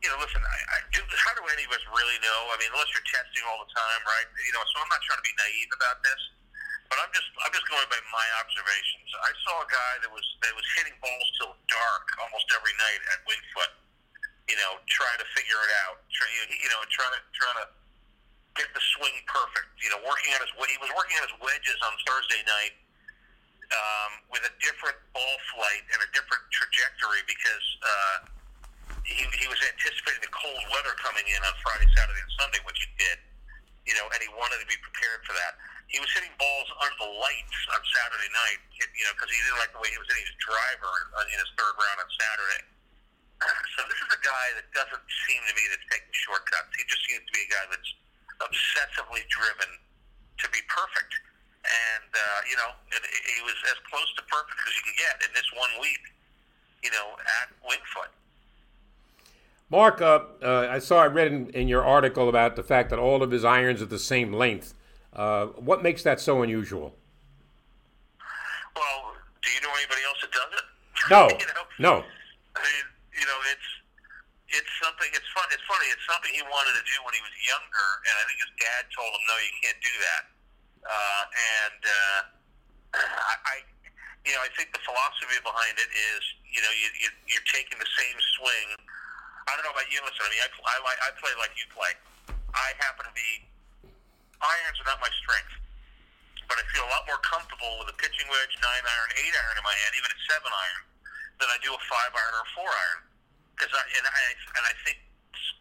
you 0.00 0.08
know, 0.08 0.16
listen, 0.16 0.40
I, 0.40 0.58
I 0.74 0.78
do. 0.96 1.04
How 1.04 1.36
do 1.36 1.44
any 1.52 1.68
of 1.68 1.72
us 1.76 1.84
really 1.92 2.16
know? 2.24 2.40
I 2.48 2.56
mean, 2.56 2.72
unless 2.72 2.88
you're 2.96 3.04
testing 3.04 3.44
all 3.44 3.60
the 3.60 3.68
time, 3.68 4.00
right? 4.08 4.24
You 4.48 4.52
know, 4.56 4.64
so 4.64 4.80
I'm 4.80 4.88
not 4.88 5.04
trying 5.04 5.20
to 5.20 5.26
be 5.28 5.36
naive 5.36 5.70
about 5.76 6.00
this, 6.00 6.20
but 6.88 6.96
I'm 7.04 7.12
just, 7.12 7.28
I'm 7.44 7.52
just 7.52 7.68
going 7.68 7.84
by 7.92 8.00
my 8.08 8.26
observations. 8.40 9.08
I 9.20 9.30
saw 9.44 9.60
a 9.60 9.68
guy 9.68 9.92
that 10.00 10.08
was 10.08 10.24
that 10.40 10.56
was 10.56 10.64
hitting 10.80 10.96
balls 11.04 11.28
till 11.36 11.52
dark 11.68 12.04
almost 12.16 12.48
night 12.90 13.02
at 13.14 13.18
Winged 13.30 13.48
Foot. 13.54 13.72
You 14.50 14.58
know, 14.58 14.82
trying 14.90 15.18
to 15.22 15.28
figure 15.38 15.62
it 15.62 15.72
out. 15.86 16.02
Try, 16.10 16.26
you 16.50 16.68
know, 16.74 16.82
trying 16.90 17.14
to 17.14 17.22
trying 17.38 17.58
to 17.62 17.66
get 18.58 18.66
the 18.74 18.82
swing 18.98 19.14
perfect. 19.30 19.70
You 19.78 19.94
know, 19.94 20.02
working 20.02 20.34
on 20.34 20.42
his 20.42 20.50
he 20.50 20.78
was 20.82 20.90
working 20.90 21.14
on 21.22 21.30
his 21.30 21.36
wedges 21.38 21.78
on 21.86 21.94
Thursday 22.02 22.42
night 22.50 22.74
um, 23.70 24.10
with 24.34 24.42
a 24.42 24.52
different 24.58 24.98
ball 25.14 25.36
flight 25.54 25.86
and 25.94 26.02
a 26.02 26.08
different 26.10 26.42
trajectory 26.50 27.22
because 27.30 27.66
uh, 27.78 28.18
he, 29.06 29.22
he 29.38 29.46
was 29.46 29.60
anticipating 29.62 30.26
the 30.26 30.34
cold 30.34 30.58
weather 30.74 30.98
coming 30.98 31.22
in 31.30 31.40
on 31.46 31.54
Friday, 31.62 31.86
Saturday, 31.94 32.18
and 32.18 32.34
Sunday, 32.34 32.58
which 32.66 32.82
he 32.82 32.90
did. 32.98 33.22
You 33.86 33.94
know, 34.02 34.10
and 34.10 34.18
he 34.18 34.30
wanted 34.34 34.58
to 34.58 34.66
be 34.66 34.78
prepared 34.82 35.22
for 35.22 35.34
that. 35.38 35.62
He 35.90 35.98
was 35.98 36.10
hitting 36.14 36.30
balls 36.38 36.70
under 36.82 36.94
the 37.02 37.10
lights 37.18 37.58
on 37.74 37.80
Saturday 37.82 38.30
night, 38.30 38.62
you 38.78 39.04
know, 39.06 39.14
because 39.14 39.30
he 39.30 39.38
didn't 39.42 39.58
like 39.58 39.74
the 39.74 39.82
way 39.82 39.90
he 39.90 39.98
was 39.98 40.06
hitting 40.06 40.26
his 40.26 40.38
driver 40.38 40.90
in 41.26 41.38
his 41.38 41.50
third 41.58 41.74
round 41.74 41.98
on 41.98 42.10
Saturday. 42.14 42.69
So 43.40 43.80
this 43.88 43.96
is 43.96 44.10
a 44.12 44.20
guy 44.20 44.46
that 44.60 44.68
doesn't 44.76 45.06
seem 45.24 45.40
to 45.48 45.54
me 45.56 45.64
to 45.72 45.78
take 45.88 46.04
shortcuts. 46.12 46.70
He 46.76 46.84
just 46.84 47.00
seems 47.08 47.24
to 47.24 47.32
be 47.32 47.48
a 47.48 47.50
guy 47.50 47.64
that's 47.72 47.90
obsessively 48.44 49.24
driven 49.32 49.70
to 50.40 50.46
be 50.52 50.60
perfect. 50.68 51.12
And, 51.64 52.10
uh, 52.12 52.40
you 52.48 52.56
know, 52.56 52.72
he 52.92 53.40
was 53.44 53.56
as 53.68 53.78
close 53.88 54.08
to 54.16 54.22
perfect 54.28 54.60
as 54.64 54.72
you 54.76 54.84
can 54.84 54.96
get 54.96 55.14
in 55.24 55.30
this 55.32 55.48
one 55.56 55.72
week, 55.80 56.04
you 56.84 56.90
know, 56.92 57.16
at 57.40 57.48
Winged 57.64 57.88
Foot. 57.92 58.12
Mark, 59.70 60.02
uh, 60.02 60.20
uh, 60.42 60.66
I 60.68 60.78
saw, 60.78 61.02
I 61.02 61.06
read 61.06 61.28
in, 61.28 61.50
in, 61.50 61.68
your 61.68 61.84
article 61.84 62.28
about 62.28 62.56
the 62.56 62.62
fact 62.62 62.90
that 62.90 62.98
all 62.98 63.22
of 63.22 63.30
his 63.30 63.44
irons 63.44 63.80
are 63.80 63.86
the 63.86 64.00
same 64.00 64.32
length. 64.32 64.74
Uh, 65.12 65.46
what 65.56 65.82
makes 65.82 66.02
that 66.02 66.18
so 66.18 66.42
unusual? 66.42 66.94
Well, 68.74 69.14
do 69.42 69.50
you 69.50 69.60
know 69.60 69.70
anybody 69.78 70.00
else 70.06 70.18
that 70.22 70.32
does 70.32 70.52
it? 70.58 70.64
No. 71.08 71.28
you 71.38 71.54
know? 71.54 71.62
No. 71.78 72.04
I 72.56 72.60
mean, 72.62 72.89
you 73.20 73.28
know, 73.28 73.38
it's 73.52 73.68
it's 74.50 74.72
something. 74.82 75.06
It's 75.14 75.28
fun. 75.30 75.46
It's 75.54 75.62
funny. 75.68 75.86
It's 75.94 76.02
something 76.08 76.32
he 76.34 76.42
wanted 76.42 76.74
to 76.74 76.84
do 76.88 76.96
when 77.06 77.14
he 77.14 77.22
was 77.22 77.34
younger, 77.46 77.88
and 78.08 78.14
I 78.18 78.22
think 78.26 78.38
his 78.42 78.52
dad 78.58 78.82
told 78.90 79.12
him, 79.14 79.22
"No, 79.30 79.36
you 79.38 79.52
can't 79.62 79.80
do 79.84 79.94
that." 80.02 80.22
Uh, 80.80 81.24
and 81.30 81.80
uh, 81.84 82.20
I, 83.30 83.34
I, 83.46 83.54
you 84.26 84.32
know, 84.34 84.42
I 84.42 84.50
think 84.58 84.74
the 84.74 84.82
philosophy 84.82 85.38
behind 85.44 85.76
it 85.78 85.90
is, 85.92 86.22
you 86.50 86.60
know, 86.64 86.72
you, 86.72 86.88
you, 86.98 87.08
you're 87.30 87.48
taking 87.52 87.78
the 87.78 87.92
same 87.94 88.16
swing. 88.40 88.68
I 89.46 89.54
don't 89.54 89.64
know 89.68 89.76
about 89.76 89.86
you. 89.92 90.02
Listen, 90.02 90.24
I 90.24 90.30
mean, 90.32 90.42
I, 90.42 90.50
I 90.50 90.94
I 90.98 91.08
play 91.22 91.32
like 91.38 91.54
you 91.54 91.68
play. 91.70 91.92
I 92.50 92.74
happen 92.82 93.06
to 93.06 93.14
be 93.14 93.46
irons 94.40 94.76
are 94.82 94.88
not 94.88 94.98
my 94.98 95.12
strength, 95.22 95.54
but 96.50 96.58
I 96.58 96.64
feel 96.74 96.82
a 96.82 96.90
lot 96.90 97.06
more 97.06 97.20
comfortable 97.22 97.78
with 97.78 97.92
a 97.92 97.96
pitching 98.00 98.26
wedge, 98.26 98.54
nine 98.58 98.82
iron, 98.82 99.08
eight 99.20 99.34
iron 99.36 99.56
in 99.60 99.64
my 99.64 99.76
hand, 99.84 99.92
even 99.94 100.10
a 100.10 100.18
seven 100.26 100.50
iron, 100.50 100.84
than 101.38 101.48
I 101.52 101.58
do 101.62 101.70
a 101.70 101.80
five 101.86 102.10
iron 102.10 102.32
or 102.34 102.42
a 102.42 102.50
four 102.56 102.70
iron. 102.70 103.00
Because 103.60 103.76
I 103.76 103.84
and 103.84 104.06
I 104.08 104.24
and 104.56 104.64
I 104.64 104.74
think 104.88 104.96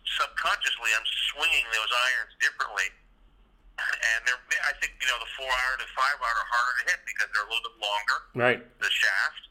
subconsciously 0.07 0.95
I'm 0.95 1.03
swinging 1.35 1.67
those 1.75 1.91
irons 1.91 2.31
differently 2.39 2.87
and 3.79 4.19
they're 4.27 4.39
I 4.63 4.73
think 4.79 4.95
you 4.99 5.07
know 5.07 5.19
the 5.19 5.31
four 5.39 5.47
iron 5.47 5.79
and 5.79 5.91
five 5.95 6.17
iron 6.19 6.37
are 6.37 6.49
harder 6.51 6.73
to 6.79 6.83
hit 6.91 6.99
because 7.07 7.27
they're 7.31 7.47
a 7.47 7.49
little 7.51 7.65
bit 7.65 7.77
longer. 7.79 8.17
Right. 8.35 8.59
The 8.79 8.91
shaft, 8.91 9.43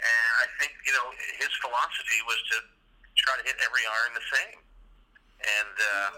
and 0.00 0.32
I 0.40 0.46
think 0.58 0.72
you 0.84 0.92
know 0.96 1.06
his 1.38 1.52
philosophy 1.60 2.20
was 2.24 2.40
to 2.52 2.56
try 3.20 3.36
to 3.40 3.44
hit 3.44 3.56
every 3.60 3.84
iron 3.84 4.10
the 4.16 4.26
same, 4.32 4.58
and 5.44 5.74
uh, 5.76 6.10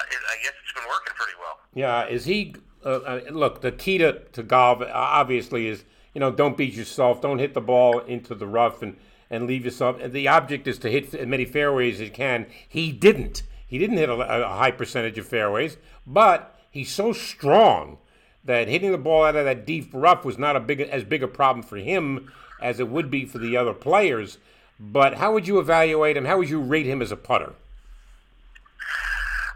I 0.00 0.36
guess 0.40 0.56
it's 0.56 0.74
been 0.76 0.88
working 0.88 1.14
pretty 1.16 1.36
well. 1.36 1.56
Yeah. 1.76 2.08
Is 2.08 2.24
he? 2.24 2.56
Uh, 2.82 3.20
look, 3.30 3.62
the 3.62 3.70
key 3.70 3.98
to, 3.98 4.18
to 4.34 4.42
golf 4.42 4.82
obviously 4.90 5.68
is 5.68 5.84
you 6.14 6.20
know 6.20 6.30
don't 6.30 6.56
beat 6.56 6.74
yourself, 6.74 7.20
don't 7.20 7.38
hit 7.38 7.54
the 7.54 7.62
ball 7.62 8.00
into 8.00 8.34
the 8.34 8.46
rough 8.46 8.82
and 8.82 8.96
and 9.32 9.46
leave 9.46 9.64
yourself. 9.64 9.98
The 10.00 10.28
object 10.28 10.68
is 10.68 10.78
to 10.80 10.90
hit 10.90 11.14
as 11.14 11.26
many 11.26 11.46
fairways 11.46 11.94
as 11.94 12.08
you 12.08 12.10
can. 12.12 12.46
He 12.68 12.92
didn't. 12.92 13.42
He 13.66 13.78
didn't 13.78 13.96
hit 13.96 14.10
a, 14.10 14.12
a 14.12 14.54
high 14.54 14.70
percentage 14.70 15.16
of 15.16 15.26
fairways, 15.26 15.78
but 16.06 16.60
he's 16.70 16.92
so 16.92 17.14
strong 17.14 17.96
that 18.44 18.68
hitting 18.68 18.92
the 18.92 18.98
ball 18.98 19.24
out 19.24 19.34
of 19.34 19.46
that 19.46 19.64
deep 19.64 19.88
rough 19.92 20.24
was 20.24 20.36
not 20.36 20.54
a 20.54 20.60
big 20.60 20.80
as 20.82 21.04
big 21.04 21.22
a 21.22 21.28
problem 21.28 21.62
for 21.62 21.78
him 21.78 22.30
as 22.60 22.78
it 22.78 22.88
would 22.88 23.10
be 23.10 23.24
for 23.24 23.38
the 23.38 23.56
other 23.56 23.72
players. 23.72 24.36
But 24.78 25.14
how 25.14 25.32
would 25.32 25.48
you 25.48 25.58
evaluate 25.58 26.16
him? 26.16 26.26
How 26.26 26.36
would 26.36 26.50
you 26.50 26.60
rate 26.60 26.86
him 26.86 27.00
as 27.00 27.10
a 27.10 27.16
putter? 27.16 27.54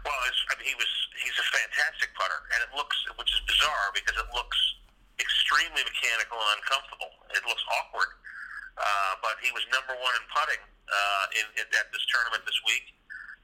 Well, 0.01 0.17
I 0.17 0.55
mean, 0.57 0.65
he 0.65 0.73
was 0.73 0.89
he's 1.21 1.37
a 1.37 1.45
fantastic 1.53 2.09
putter, 2.17 2.41
and 2.55 2.65
it 2.65 2.75
looks 2.75 2.97
which 3.21 3.29
is 3.29 3.41
bizarre 3.45 3.93
because 3.93 4.17
it 4.17 4.25
looks 4.33 4.57
extremely 5.19 5.83
mechanical 5.85 6.41
and 6.41 6.57
uncomfortable. 6.57 7.11
It 7.37 7.43
looks 7.45 7.61
awkward, 7.77 8.16
uh, 8.77 9.13
but 9.25 9.41
he 9.41 9.49
was 9.51 9.65
number 9.73 9.97
one 9.97 10.13
in 10.17 10.25
putting 10.29 10.61
uh, 10.61 11.25
in, 11.33 11.45
in, 11.57 11.65
at 11.73 11.89
this 11.89 12.05
tournament 12.13 12.45
this 12.45 12.57
week. 12.69 12.93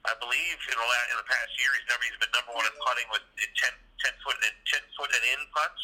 I 0.04 0.14
believe 0.20 0.58
in 0.68 0.76
the 0.76 0.88
last, 0.88 1.08
in 1.16 1.18
the 1.18 1.30
past 1.30 1.52
year 1.58 1.72
he's 1.74 1.88
never 1.88 2.04
he's 2.04 2.20
been 2.20 2.34
number 2.36 2.54
one 2.54 2.68
in 2.68 2.76
putting 2.84 3.08
with 3.10 3.24
10, 3.40 3.72
10 3.72 4.26
foot 4.26 4.38
and 4.44 4.56
10 4.68 4.84
foot 5.00 5.10
and 5.10 5.24
in 5.32 5.42
putts. 5.56 5.82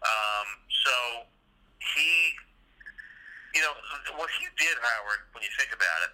Um, 0.00 0.48
so 0.70 0.94
he, 1.94 2.32
you 3.52 3.62
know, 3.62 3.74
what 4.16 4.32
he 4.40 4.48
did, 4.56 4.74
Howard, 4.80 5.28
when 5.36 5.44
you 5.44 5.52
think 5.60 5.76
about 5.76 6.00
it, 6.08 6.12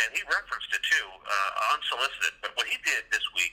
and 0.00 0.08
he 0.16 0.22
referenced 0.26 0.70
it 0.72 0.80
too, 0.86 1.06
uh, 1.28 1.76
unsolicited. 1.76 2.40
But 2.40 2.56
what 2.56 2.64
he 2.70 2.78
did 2.88 3.04
this 3.12 3.26
week 3.36 3.52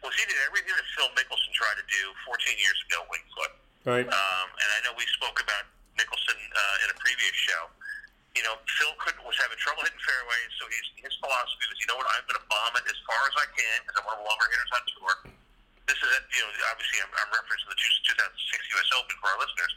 was 0.00 0.14
he 0.16 0.24
did 0.24 0.38
everything 0.48 0.72
that 0.72 0.88
Phil 0.96 1.10
Mickelson 1.12 1.52
tried 1.52 1.76
to 1.78 1.86
do 1.90 2.02
14 2.26 2.56
years 2.56 2.78
ago, 2.88 3.04
Winged 3.12 3.30
Foot. 3.34 3.52
Right. 3.82 4.06
Um, 4.06 4.46
and 4.56 4.68
I 4.72 4.78
know 4.86 4.94
we 4.94 5.04
spoke 5.18 5.42
about 5.42 5.66
Mickelson 5.96 6.38
uh, 6.38 6.84
in 6.84 6.88
a 6.92 6.96
previous 7.00 7.36
show 7.36 7.68
you 8.32 8.40
know, 8.48 8.56
Phil 8.80 8.92
could, 8.96 9.16
was 9.28 9.36
having 9.36 9.60
trouble 9.60 9.84
hitting 9.84 10.00
fairways, 10.00 10.50
so 10.56 10.64
he's, 10.72 10.88
his 11.04 11.14
philosophy 11.20 11.68
was, 11.68 11.76
you 11.84 11.88
know 11.88 12.00
what, 12.00 12.08
I'm 12.08 12.24
going 12.24 12.40
to 12.40 12.48
bomb 12.48 12.74
it 12.80 12.84
as 12.88 12.96
far 13.04 13.20
as 13.28 13.34
I 13.36 13.46
can 13.52 13.76
because 13.84 14.00
I'm 14.00 14.06
one 14.08 14.16
of 14.16 14.24
the 14.24 14.28
longer 14.28 14.48
hitters 14.48 14.72
on 14.72 14.82
tour. 14.96 15.14
This 15.84 15.98
is, 16.00 16.08
at, 16.16 16.24
you 16.32 16.40
know, 16.40 16.50
obviously 16.72 17.04
I'm, 17.04 17.12
I'm 17.12 17.28
referencing 17.28 17.68
the 17.68 17.76
2006 17.76 18.16
U.S. 18.16 18.88
Open 18.96 19.14
for 19.20 19.28
our 19.36 19.38
listeners 19.42 19.72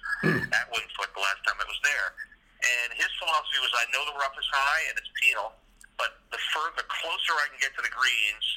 at 0.56 0.66
Winged 0.72 0.94
Foot 0.96 1.12
the 1.12 1.24
last 1.24 1.44
time 1.44 1.60
it 1.60 1.68
was 1.68 1.82
there. 1.84 2.16
And 2.64 2.96
his 2.96 3.12
philosophy 3.20 3.60
was, 3.60 3.74
I 3.76 3.86
know 3.92 4.08
the 4.08 4.16
rough 4.16 4.38
is 4.40 4.48
high 4.48 4.84
and 4.88 4.96
it's 4.96 5.12
penal, 5.20 5.52
but 6.00 6.16
the 6.32 6.40
further, 6.56 6.80
the 6.80 6.88
closer 6.88 7.36
I 7.36 7.52
can 7.52 7.60
get 7.60 7.76
to 7.76 7.84
the 7.84 7.92
greens, 7.92 8.48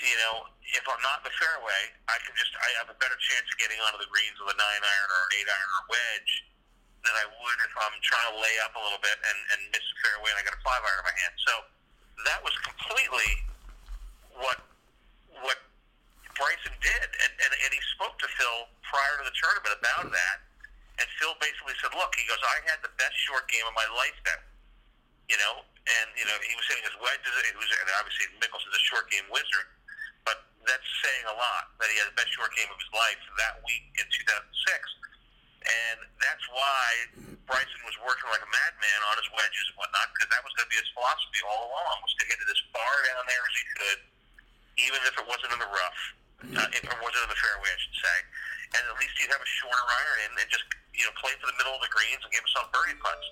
you 0.00 0.16
know, 0.24 0.48
if 0.72 0.86
I'm 0.88 1.02
not 1.04 1.20
in 1.20 1.28
the 1.28 1.36
fairway, 1.36 1.92
I 2.08 2.16
can 2.24 2.32
just, 2.40 2.56
I 2.56 2.72
have 2.80 2.88
a 2.88 2.96
better 2.96 3.18
chance 3.20 3.44
of 3.52 3.56
getting 3.60 3.76
onto 3.84 4.00
the 4.00 4.08
greens 4.08 4.40
with 4.40 4.48
a 4.48 4.56
nine 4.56 4.80
iron 4.80 5.08
or 5.12 5.20
an 5.28 5.32
eight 5.36 5.48
iron 5.50 5.70
or 5.76 5.84
wedge 5.92 6.32
than 7.04 7.14
I 7.16 7.26
would 7.28 7.58
if 7.64 7.74
I'm 7.80 7.96
trying 8.04 8.28
to 8.32 8.36
lay 8.38 8.56
up 8.64 8.76
a 8.76 8.82
little 8.82 9.00
bit 9.00 9.16
and, 9.24 9.38
and 9.56 9.60
miss 9.72 9.84
a 9.84 9.96
fairway 10.04 10.30
and 10.36 10.38
I 10.40 10.44
got 10.44 10.56
a 10.56 10.62
five 10.62 10.82
iron 10.84 11.00
in 11.00 11.06
my 11.08 11.16
hand. 11.16 11.34
So 11.40 11.54
that 12.28 12.40
was 12.44 12.52
completely 12.64 13.30
what 14.36 14.60
what 15.40 15.58
Bryson 16.36 16.72
did, 16.80 17.08
and, 17.24 17.32
and 17.40 17.52
and 17.52 17.70
he 17.72 17.80
spoke 17.96 18.16
to 18.20 18.28
Phil 18.36 18.68
prior 18.84 19.14
to 19.20 19.24
the 19.24 19.34
tournament 19.36 19.76
about 19.76 20.08
that, 20.12 20.36
and 21.00 21.06
Phil 21.20 21.32
basically 21.40 21.76
said, 21.80 21.92
"Look, 21.96 22.12
he 22.16 22.24
goes, 22.28 22.40
I 22.40 22.60
had 22.68 22.80
the 22.84 22.92
best 23.00 23.16
short 23.24 23.48
game 23.48 23.64
of 23.64 23.72
my 23.76 23.88
life 23.96 24.16
then, 24.24 24.40
you 25.32 25.38
know, 25.40 25.64
and 25.64 26.08
you 26.16 26.26
know 26.28 26.36
he 26.44 26.54
was 26.56 26.66
hitting 26.68 26.84
his 26.84 26.96
wedges. 27.00 27.32
He 27.48 27.56
was 27.56 27.68
and 27.72 27.88
obviously 27.96 28.28
Mickelson's 28.40 28.76
a 28.76 28.84
short 28.84 29.08
game 29.08 29.24
wizard, 29.32 29.68
but 30.28 30.44
that's 30.68 30.88
saying 31.04 31.24
a 31.28 31.36
lot 31.36 31.72
that 31.80 31.88
he 31.88 31.96
had 32.00 32.08
the 32.12 32.18
best 32.18 32.32
short 32.36 32.52
game 32.56 32.68
of 32.68 32.76
his 32.76 32.92
life 32.92 33.20
that 33.40 33.64
week 33.64 33.84
in 33.96 34.06
2006, 34.08 34.36
and 35.60 35.98
that's 36.16 36.46
why 36.48 36.88
Bryson 37.44 37.80
was 37.84 37.96
working 38.00 38.28
like 38.32 38.40
a 38.40 38.48
madman 38.48 39.00
on 39.12 39.14
his 39.20 39.28
wedges 39.36 39.66
and 39.68 39.76
whatnot 39.76 40.08
because 40.16 40.32
that 40.32 40.40
was 40.40 40.52
going 40.56 40.64
to 40.64 40.72
be 40.72 40.80
his 40.80 40.88
philosophy 40.96 41.40
all 41.44 41.68
along 41.68 41.96
was 42.00 42.14
to 42.16 42.24
hit 42.32 42.40
it 42.40 42.48
as 42.48 42.60
far 42.72 42.92
down 43.12 43.24
there 43.28 43.44
as 43.44 43.54
he 43.54 43.64
could, 43.76 44.00
even 44.88 45.00
if 45.04 45.14
it 45.20 45.26
wasn't 45.28 45.50
in 45.52 45.60
the 45.60 45.68
rough, 45.68 46.00
uh, 46.56 46.68
if 46.72 46.84
it 46.84 46.98
wasn't 47.04 47.22
in 47.28 47.30
the 47.30 47.40
fairway, 47.40 47.68
I 47.68 47.78
should 47.80 47.98
say, 48.00 48.16
and 48.80 48.82
at 48.88 48.96
least 48.96 49.14
he'd 49.20 49.32
have 49.34 49.44
a 49.44 49.52
shorter 49.60 49.84
iron 49.84 50.32
and 50.40 50.48
just 50.48 50.64
you 50.96 51.04
know 51.04 51.12
play 51.20 51.36
for 51.36 51.52
the 51.52 51.56
middle 51.60 51.76
of 51.76 51.82
the 51.84 51.92
greens 51.92 52.24
and 52.24 52.32
give 52.32 52.40
himself 52.40 52.72
birdie 52.72 52.96
putts 52.96 53.28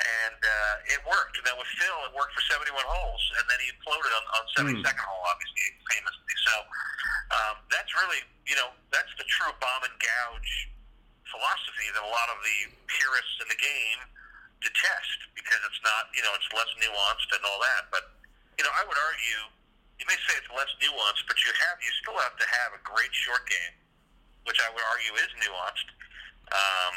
and 0.00 0.40
uh, 0.40 0.94
it 0.94 1.00
worked. 1.04 1.36
And 1.36 1.44
then 1.44 1.56
with 1.60 1.68
Phil, 1.76 1.98
it 2.08 2.12
worked 2.16 2.32
for 2.32 2.44
71 2.48 2.72
holes, 2.80 3.22
and 3.36 3.44
then 3.44 3.58
he 3.60 3.68
imploded 3.76 4.08
on, 4.08 4.24
on 4.40 4.42
72nd 4.56 4.80
mm. 4.80 5.04
hole, 5.04 5.24
obviously, 5.28 5.68
famously. 5.92 6.34
So 6.48 6.54
um, 7.36 7.56
that's 7.68 7.92
really, 8.00 8.24
you 8.48 8.56
know, 8.56 8.72
that's 8.88 9.12
the 9.20 9.26
true 9.28 9.52
bomb 9.60 9.84
and 9.84 9.96
gouge 10.00 10.71
philosophy 11.32 11.88
that 11.96 12.04
a 12.04 12.12
lot 12.12 12.28
of 12.28 12.38
the 12.44 12.58
purists 12.86 13.36
in 13.40 13.48
the 13.48 13.58
game 13.58 14.00
detest 14.62 15.18
because 15.34 15.58
it's 15.66 15.82
not, 15.82 16.12
you 16.14 16.22
know, 16.22 16.30
it's 16.38 16.46
less 16.54 16.70
nuanced 16.78 17.30
and 17.34 17.42
all 17.48 17.58
that. 17.64 17.90
But 17.90 18.12
you 18.60 18.62
know, 18.62 18.72
I 18.76 18.84
would 18.84 19.00
argue, 19.00 19.42
you 19.98 20.06
may 20.06 20.18
say 20.28 20.36
it's 20.38 20.52
less 20.52 20.70
nuanced, 20.78 21.24
but 21.26 21.40
you 21.42 21.50
have, 21.66 21.76
you 21.80 21.92
still 22.04 22.18
have 22.20 22.36
to 22.36 22.46
have 22.46 22.76
a 22.76 22.80
great 22.84 23.10
short 23.10 23.42
game, 23.48 23.74
which 24.44 24.60
I 24.60 24.68
would 24.70 24.84
argue 24.92 25.16
is 25.18 25.30
nuanced. 25.40 25.88
Um, 26.52 26.92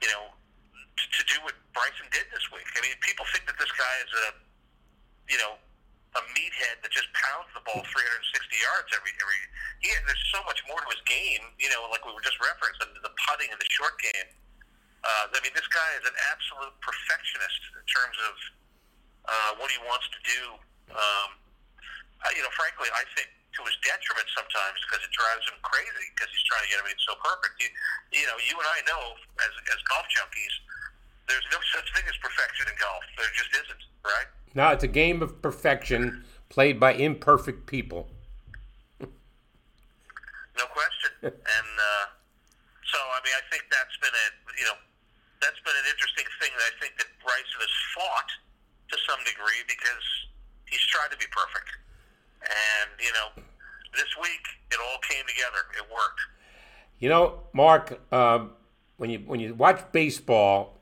you 0.00 0.08
know, 0.08 0.32
to, 0.32 1.04
to 1.04 1.22
do 1.26 1.36
what 1.44 1.58
Bryson 1.74 2.06
did 2.14 2.28
this 2.32 2.44
week. 2.54 2.64
I 2.76 2.80
mean, 2.80 2.96
people 3.02 3.26
think 3.34 3.44
that 3.50 3.58
this 3.58 3.72
guy 3.74 3.94
is 4.00 4.12
a, 4.14 4.26
you 5.28 5.38
know, 5.42 5.58
a 6.18 6.20
meathead 6.34 6.82
that 6.82 6.90
just 6.90 7.06
pounds 7.14 7.46
the 7.54 7.62
ball 7.62 7.82
360 7.86 7.94
yards 8.58 8.90
every 8.90 9.14
every. 9.14 9.40
He 9.78 9.88
there's 10.06 10.26
so 10.34 10.42
much 10.42 10.58
more 10.66 10.82
to 10.82 10.88
his 10.90 11.02
game. 11.06 11.44
You 11.62 11.70
know, 11.70 11.86
like 11.90 12.02
we 12.02 12.10
were 12.10 12.24
just 12.24 12.38
referenced, 12.42 12.82
the, 12.82 13.12
putting 13.30 13.50
and 13.50 13.60
the 13.60 13.70
short 13.70 13.94
game. 14.02 14.28
Uh, 15.00 15.32
I 15.32 15.38
mean, 15.40 15.54
this 15.54 15.68
guy 15.70 15.90
is 15.96 16.04
an 16.04 16.16
absolute 16.28 16.74
perfectionist 16.82 17.62
in 17.72 17.84
terms 17.88 18.18
of 18.26 18.34
uh, 19.30 19.50
what 19.62 19.70
he 19.72 19.78
wants 19.86 20.10
to 20.12 20.20
do. 20.26 20.42
Um, 20.92 21.30
you 22.36 22.42
know, 22.44 22.52
frankly, 22.52 22.90
I 22.92 23.06
think 23.16 23.30
to 23.56 23.60
his 23.64 23.74
detriment 23.82 24.28
sometimes 24.34 24.78
because 24.86 25.02
it 25.02 25.10
drives 25.14 25.42
him 25.48 25.58
crazy 25.64 26.06
because 26.14 26.30
he's 26.30 26.46
trying 26.46 26.62
to 26.66 26.70
get 26.70 26.78
everything 26.82 27.00
so 27.06 27.16
perfect. 27.22 27.54
You, 27.62 27.70
you 28.12 28.26
know, 28.28 28.36
you 28.44 28.54
and 28.58 28.68
I 28.68 28.78
know 28.86 29.14
as 29.40 29.52
as 29.72 29.80
golf 29.88 30.06
junkies 30.10 30.54
there's 31.30 31.46
no 31.54 31.62
such 31.70 31.86
thing 31.94 32.02
as 32.10 32.18
perfection 32.18 32.66
in 32.66 32.74
golf. 32.74 33.06
There 33.14 33.30
just 33.38 33.54
isn't, 33.54 33.82
right? 34.02 34.26
No, 34.54 34.68
it's 34.70 34.84
a 34.84 34.88
game 34.88 35.22
of 35.22 35.40
perfection 35.42 36.24
played 36.48 36.80
by 36.80 36.92
imperfect 36.92 37.66
people. 37.66 38.08
no 39.00 39.06
question. 40.74 41.12
and 41.22 41.32
uh, 41.78 42.06
so, 42.90 42.98
I 42.98 43.20
mean, 43.24 43.34
I 43.38 43.44
think 43.50 43.64
that's 43.70 43.96
been 44.02 44.10
a 44.10 44.26
you 44.58 44.66
know 44.66 44.74
that's 45.40 45.60
been 45.62 45.78
an 45.78 45.86
interesting 45.88 46.26
thing 46.42 46.50
that 46.58 46.66
I 46.66 46.74
think 46.82 46.98
that 46.98 47.06
Bryson 47.22 47.60
has 47.62 47.74
fought 47.94 48.30
to 48.90 48.96
some 49.08 49.22
degree 49.24 49.62
because 49.70 50.06
he's 50.66 50.82
tried 50.90 51.14
to 51.14 51.18
be 51.18 51.30
perfect, 51.30 51.70
and 52.42 52.90
you 52.98 53.12
know, 53.14 53.46
this 53.94 54.10
week 54.20 54.42
it 54.74 54.78
all 54.82 54.98
came 55.06 55.24
together. 55.30 55.62
It 55.78 55.86
worked. 55.86 56.20
You 56.98 57.08
know, 57.08 57.46
Mark, 57.54 58.00
uh, 58.10 58.50
when 58.98 59.10
you 59.10 59.20
when 59.20 59.38
you 59.38 59.54
watch 59.54 59.80
baseball, 59.92 60.80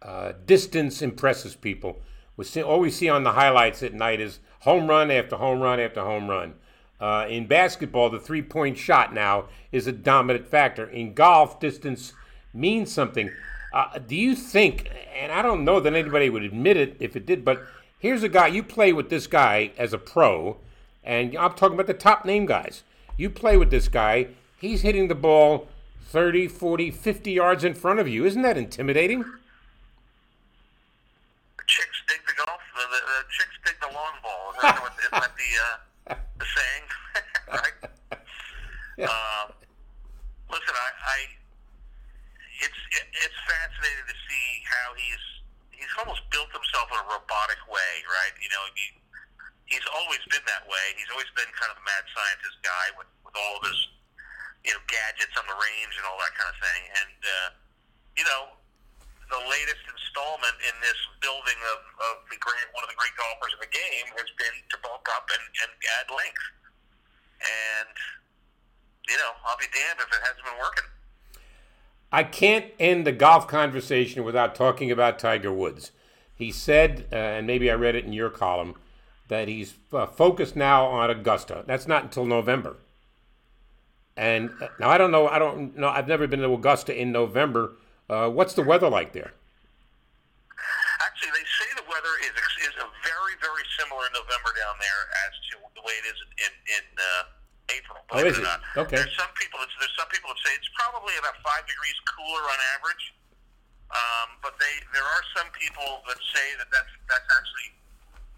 uh, 0.00 0.32
distance 0.46 1.02
impresses 1.02 1.56
people. 1.56 2.00
We 2.36 2.44
see, 2.44 2.62
all 2.62 2.80
we 2.80 2.90
see 2.90 3.08
on 3.08 3.22
the 3.22 3.32
highlights 3.32 3.82
at 3.82 3.94
night 3.94 4.20
is 4.20 4.40
home 4.60 4.88
run 4.88 5.10
after 5.10 5.36
home 5.36 5.60
run 5.60 5.78
after 5.78 6.00
home 6.00 6.28
run. 6.28 6.54
Uh, 7.00 7.26
in 7.28 7.46
basketball, 7.46 8.10
the 8.10 8.18
three 8.18 8.42
point 8.42 8.78
shot 8.78 9.12
now 9.12 9.46
is 9.72 9.86
a 9.86 9.92
dominant 9.92 10.46
factor. 10.46 10.88
In 10.88 11.14
golf, 11.14 11.60
distance 11.60 12.12
means 12.52 12.92
something. 12.92 13.30
Uh, 13.72 13.98
do 13.98 14.16
you 14.16 14.34
think, 14.34 14.90
and 15.14 15.32
I 15.32 15.42
don't 15.42 15.64
know 15.64 15.80
that 15.80 15.92
anybody 15.92 16.30
would 16.30 16.44
admit 16.44 16.76
it 16.76 16.96
if 17.00 17.16
it 17.16 17.26
did, 17.26 17.44
but 17.44 17.62
here's 17.98 18.22
a 18.22 18.28
guy, 18.28 18.46
you 18.46 18.62
play 18.62 18.92
with 18.92 19.10
this 19.10 19.26
guy 19.26 19.72
as 19.76 19.92
a 19.92 19.98
pro, 19.98 20.58
and 21.02 21.36
I'm 21.36 21.54
talking 21.54 21.74
about 21.74 21.88
the 21.88 21.94
top 21.94 22.24
name 22.24 22.46
guys. 22.46 22.84
You 23.16 23.30
play 23.30 23.56
with 23.56 23.70
this 23.70 23.88
guy, 23.88 24.28
he's 24.60 24.82
hitting 24.82 25.08
the 25.08 25.14
ball 25.14 25.68
30, 26.04 26.46
40, 26.46 26.90
50 26.92 27.32
yards 27.32 27.64
in 27.64 27.74
front 27.74 27.98
of 27.98 28.08
you. 28.08 28.24
Isn't 28.24 28.42
that 28.42 28.56
intimidating? 28.56 29.24
chicks 31.66 31.98
dig 32.08 32.20
the 32.28 32.36
golf. 32.36 32.60
The, 32.76 32.84
the, 32.92 33.00
the 33.00 33.18
chicks 33.32 33.56
dig 33.64 33.76
the 33.80 33.92
long 33.92 34.14
ball. 34.20 34.52
Is 34.56 34.60
that, 34.62 34.78
what, 34.80 34.94
is 35.00 35.10
that 35.12 35.32
the 35.34 35.50
uh, 35.58 35.76
the 36.38 36.46
saying? 36.46 36.84
right. 37.50 37.78
Yeah. 38.94 39.10
Uh, 39.10 39.50
listen, 40.52 40.74
I, 40.76 40.90
I 40.94 41.18
it's 42.62 42.80
it, 42.94 43.06
it's 43.10 43.38
fascinating 43.48 44.06
to 44.06 44.16
see 44.28 44.46
how 44.62 44.94
he's 44.94 45.24
he's 45.74 45.90
almost 45.98 46.22
built 46.30 46.52
himself 46.54 46.86
in 46.94 46.98
a 47.02 47.06
robotic 47.10 47.60
way, 47.66 47.92
right? 48.06 48.34
You 48.38 48.50
know, 48.54 48.64
he, 48.78 48.86
he's 49.66 49.86
always 49.98 50.22
been 50.30 50.44
that 50.46 50.62
way. 50.70 50.84
He's 50.94 51.10
always 51.10 51.30
been 51.34 51.50
kind 51.58 51.74
of 51.74 51.82
a 51.82 51.83
mad 51.94 52.04
scientist 52.10 52.58
guy 52.66 52.86
with 52.98 53.06
with 53.22 53.38
all 53.38 53.62
of 53.62 53.70
his 53.70 53.78
you 54.66 54.74
know 54.74 54.82
gadgets 54.90 55.30
on 55.38 55.46
the 55.46 55.54
range 55.54 55.94
and 55.94 56.02
all 56.10 56.18
that 56.18 56.34
kind 56.34 56.50
of 56.50 56.58
thing. 56.58 56.82
And 56.90 57.18
uh, 57.22 57.48
you 58.18 58.26
know, 58.26 58.58
the 59.30 59.42
latest 59.46 59.82
installment 59.86 60.58
in 60.66 60.74
this 60.82 60.98
building 61.22 61.58
of, 61.70 61.80
of 62.10 62.14
the 62.34 62.38
great 62.42 62.66
one 62.74 62.82
of 62.82 62.90
the 62.90 62.98
great 62.98 63.14
golfers 63.14 63.54
in 63.54 63.62
the 63.62 63.70
game 63.70 64.06
has 64.18 64.26
been 64.34 64.58
to 64.74 64.76
bulk 64.82 65.06
up 65.14 65.30
and, 65.30 65.44
and 65.62 65.70
add 66.02 66.10
length. 66.10 66.46
And 67.46 67.94
you 69.06 69.16
know, 69.22 69.38
I'll 69.46 69.60
be 69.62 69.70
damned 69.70 70.02
if 70.02 70.10
it 70.10 70.22
hasn't 70.26 70.42
been 70.42 70.58
working. 70.58 70.88
I 72.10 72.22
can't 72.22 72.70
end 72.78 73.06
the 73.06 73.14
golf 73.14 73.46
conversation 73.46 74.22
without 74.26 74.54
talking 74.54 74.90
about 74.90 75.18
Tiger 75.18 75.52
Woods. 75.52 75.90
He 76.34 76.50
said, 76.50 77.06
uh, 77.12 77.16
and 77.16 77.46
maybe 77.46 77.70
I 77.70 77.74
read 77.74 77.94
it 77.94 78.04
in 78.04 78.12
your 78.12 78.30
column, 78.30 78.74
that 79.28 79.48
he's 79.48 79.74
uh, 79.92 80.06
focused 80.06 80.56
now 80.56 80.86
on 80.86 81.10
Augusta. 81.10 81.64
That's 81.66 81.86
not 81.86 82.04
until 82.04 82.24
November. 82.24 82.76
And 84.16 84.50
uh, 84.60 84.68
now 84.78 84.90
I 84.90 84.98
don't 84.98 85.10
know. 85.10 85.26
I 85.26 85.38
don't 85.38 85.76
know. 85.76 85.88
I've 85.88 86.06
never 86.06 86.26
been 86.26 86.40
to 86.40 86.52
Augusta 86.52 86.94
in 86.94 87.10
November. 87.10 87.72
Uh, 88.08 88.28
what's 88.30 88.54
the 88.54 88.62
weather 88.62 88.88
like 88.88 89.12
there? 89.12 89.32
Actually, 91.02 91.34
they 91.34 91.46
say 91.58 91.68
the 91.74 91.88
weather 91.90 92.14
is 92.22 92.34
is 92.62 92.74
a 92.78 92.86
very 93.02 93.34
very 93.42 93.64
similar 93.74 94.06
in 94.06 94.14
November 94.14 94.54
down 94.54 94.78
there 94.78 95.02
as 95.26 95.32
to 95.50 95.52
the 95.74 95.82
way 95.82 95.94
it 95.98 96.06
is 96.14 96.18
in 96.46 96.52
in 96.78 96.84
uh, 96.94 97.74
April. 97.74 97.98
Oh, 98.14 98.22
is 98.22 98.38
it? 98.38 98.46
Okay. 98.78 99.02
There's 99.02 99.16
some 99.18 99.32
people. 99.34 99.58
That, 99.58 99.70
there's 99.82 99.96
some 99.98 100.10
people 100.14 100.30
that 100.30 100.40
say 100.46 100.54
it's 100.54 100.70
probably 100.78 101.18
about 101.18 101.34
five 101.42 101.66
degrees 101.66 101.98
cooler 102.06 102.44
on 102.46 102.58
average. 102.78 103.04
Um, 103.90 104.38
but 104.42 104.54
they 104.62 104.74
there 104.94 105.06
are 105.06 105.24
some 105.34 105.50
people 105.58 106.06
that 106.06 106.18
say 106.30 106.46
that 106.62 106.70
that's 106.70 106.92
that's 107.10 107.28
actually 107.34 107.74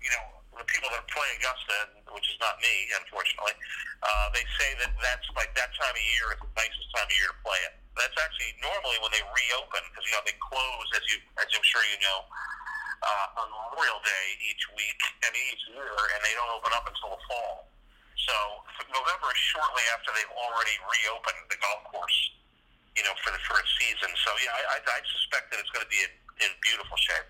you 0.01 0.13
know 0.13 0.36
the 0.57 0.67
people 0.69 0.89
that 0.93 1.05
play 1.09 1.29
Augusta, 1.37 1.77
which 2.13 2.27
is 2.33 2.39
not 2.41 2.57
me, 2.59 2.75
unfortunately, 2.97 3.57
uh, 4.03 4.27
they 4.33 4.45
say 4.57 4.73
that 4.81 4.93
that's 5.01 5.29
like 5.37 5.53
that 5.57 5.71
time 5.77 5.93
of 5.93 6.05
year 6.17 6.33
is 6.33 6.41
the 6.41 6.51
nicest 6.57 6.89
time 6.97 7.09
of 7.09 7.15
year 7.17 7.31
to 7.33 7.39
play 7.45 7.61
it 7.69 7.77
that's 7.97 8.17
actually 8.21 8.53
normally 8.61 9.01
when 9.01 9.09
they 9.09 9.25
reopen 9.25 9.81
because 9.89 10.05
you 10.05 10.13
know 10.13 10.21
they 10.29 10.37
close 10.37 10.89
as 10.93 11.05
you 11.09 11.17
as 11.41 11.49
I'm 11.49 11.65
sure 11.65 11.81
you 11.89 11.97
know 12.05 12.29
uh, 13.03 13.41
on 13.41 13.47
Memorial 13.49 14.01
Day 14.05 14.27
each 14.45 14.65
week 14.77 15.01
and 15.25 15.33
each 15.33 15.63
year, 15.73 15.97
and 16.17 16.21
they 16.25 16.33
don't 16.37 16.49
open 16.53 16.73
up 16.73 16.89
until 16.89 17.13
the 17.17 17.21
fall. 17.29 17.69
So 18.17 18.37
November 18.89 19.29
is 19.31 19.41
shortly 19.53 19.85
after 19.93 20.11
they've 20.17 20.35
already 20.35 20.77
reopened 20.81 21.41
the 21.53 21.59
golf 21.61 21.85
course, 21.93 22.19
you 22.97 23.05
know, 23.05 23.13
for 23.21 23.31
the 23.31 23.41
a 23.41 23.63
season. 23.79 24.11
So 24.25 24.31
yeah, 24.41 24.57
I, 24.57 24.63
I, 24.77 24.79
I 24.81 25.01
suspect 25.05 25.53
that 25.53 25.61
it's 25.61 25.71
going 25.71 25.85
to 25.85 25.93
be 25.93 26.01
in, 26.03 26.13
in 26.49 26.51
beautiful 26.65 26.97
shape. 26.99 27.29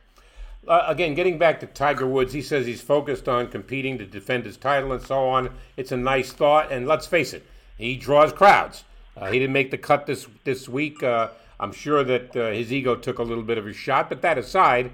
Uh, 0.68 0.84
again, 0.88 1.14
getting 1.14 1.38
back 1.38 1.60
to 1.60 1.66
Tiger 1.66 2.06
Woods, 2.06 2.32
he 2.32 2.43
says 2.43 2.66
he's 2.66 2.80
focused 2.80 3.28
on 3.28 3.48
competing 3.48 3.98
to 3.98 4.06
defend 4.06 4.44
his 4.44 4.56
title 4.56 4.93
and 4.93 5.02
so 5.02 5.28
on. 5.28 5.51
It's 5.76 5.93
a 5.93 5.97
nice 5.97 6.32
thought, 6.32 6.72
and 6.72 6.88
let's 6.88 7.06
face 7.06 7.32
it, 7.32 7.47
he 7.78 7.97
draws 7.97 8.32
crowds. 8.32 8.82
Uh, 9.16 9.30
he 9.30 9.38
didn't 9.38 9.52
make 9.52 9.70
the 9.70 9.78
cut 9.78 10.06
this 10.06 10.26
this 10.44 10.68
week. 10.68 11.02
Uh, 11.02 11.28
I'm 11.59 11.72
sure 11.72 12.05
that 12.05 12.36
uh, 12.36 12.51
his 12.51 12.72
ego 12.72 12.97
took 12.97 13.18
a 13.18 13.22
little 13.22 13.44
bit 13.44 13.59
of 13.59 13.66
a 13.66 13.72
shot. 13.72 14.09
But 14.09 14.22
that 14.22 14.38
aside, 14.38 14.90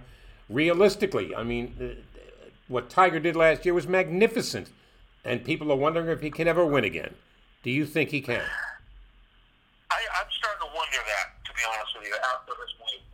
realistically, 0.48 1.34
I 1.34 1.42
mean, 1.42 1.74
uh, 1.80 2.00
what 2.68 2.90
Tiger 2.90 3.18
did 3.18 3.34
last 3.34 3.64
year 3.64 3.74
was 3.74 3.88
magnificent, 3.88 4.68
and 5.24 5.42
people 5.44 5.72
are 5.72 5.76
wondering 5.76 6.08
if 6.08 6.20
he 6.20 6.30
can 6.30 6.46
ever 6.46 6.64
win 6.66 6.84
again. 6.84 7.14
Do 7.62 7.70
you 7.70 7.86
think 7.86 8.10
he 8.10 8.20
can? 8.20 8.42
I, 9.90 10.00
I'm 10.20 10.26
starting 10.30 10.68
to 10.68 10.74
wonder 10.74 10.98
that, 11.06 11.44
to 11.46 11.52
be 11.54 11.62
honest 11.66 11.92
with 11.98 12.08
you, 12.08 12.14
after 12.14 12.52
this 12.52 12.74
week, 12.78 13.11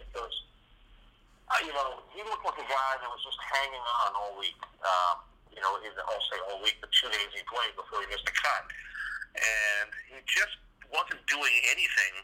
uh, 1.48 1.60
you 1.64 1.72
know 1.72 2.04
he 2.12 2.20
looked 2.26 2.44
like 2.44 2.58
a 2.60 2.68
guy 2.68 2.92
that 3.00 3.08
was 3.08 3.22
just 3.24 3.40
hanging 3.40 3.84
on 4.04 4.10
all 4.16 4.34
week. 4.36 4.58
Um, 4.84 5.24
you 5.52 5.60
know, 5.64 5.74
I'll 5.74 6.26
say 6.30 6.38
all 6.46 6.62
week, 6.62 6.78
the 6.78 6.90
two 6.94 7.10
days 7.10 7.34
he 7.34 7.42
played 7.50 7.74
before 7.74 7.98
he 8.04 8.06
missed 8.14 8.28
a 8.30 8.36
cut, 8.36 8.64
and 9.34 9.90
he 10.06 10.22
just 10.22 10.54
wasn't 10.86 11.18
doing 11.26 11.50
anything 11.66 12.14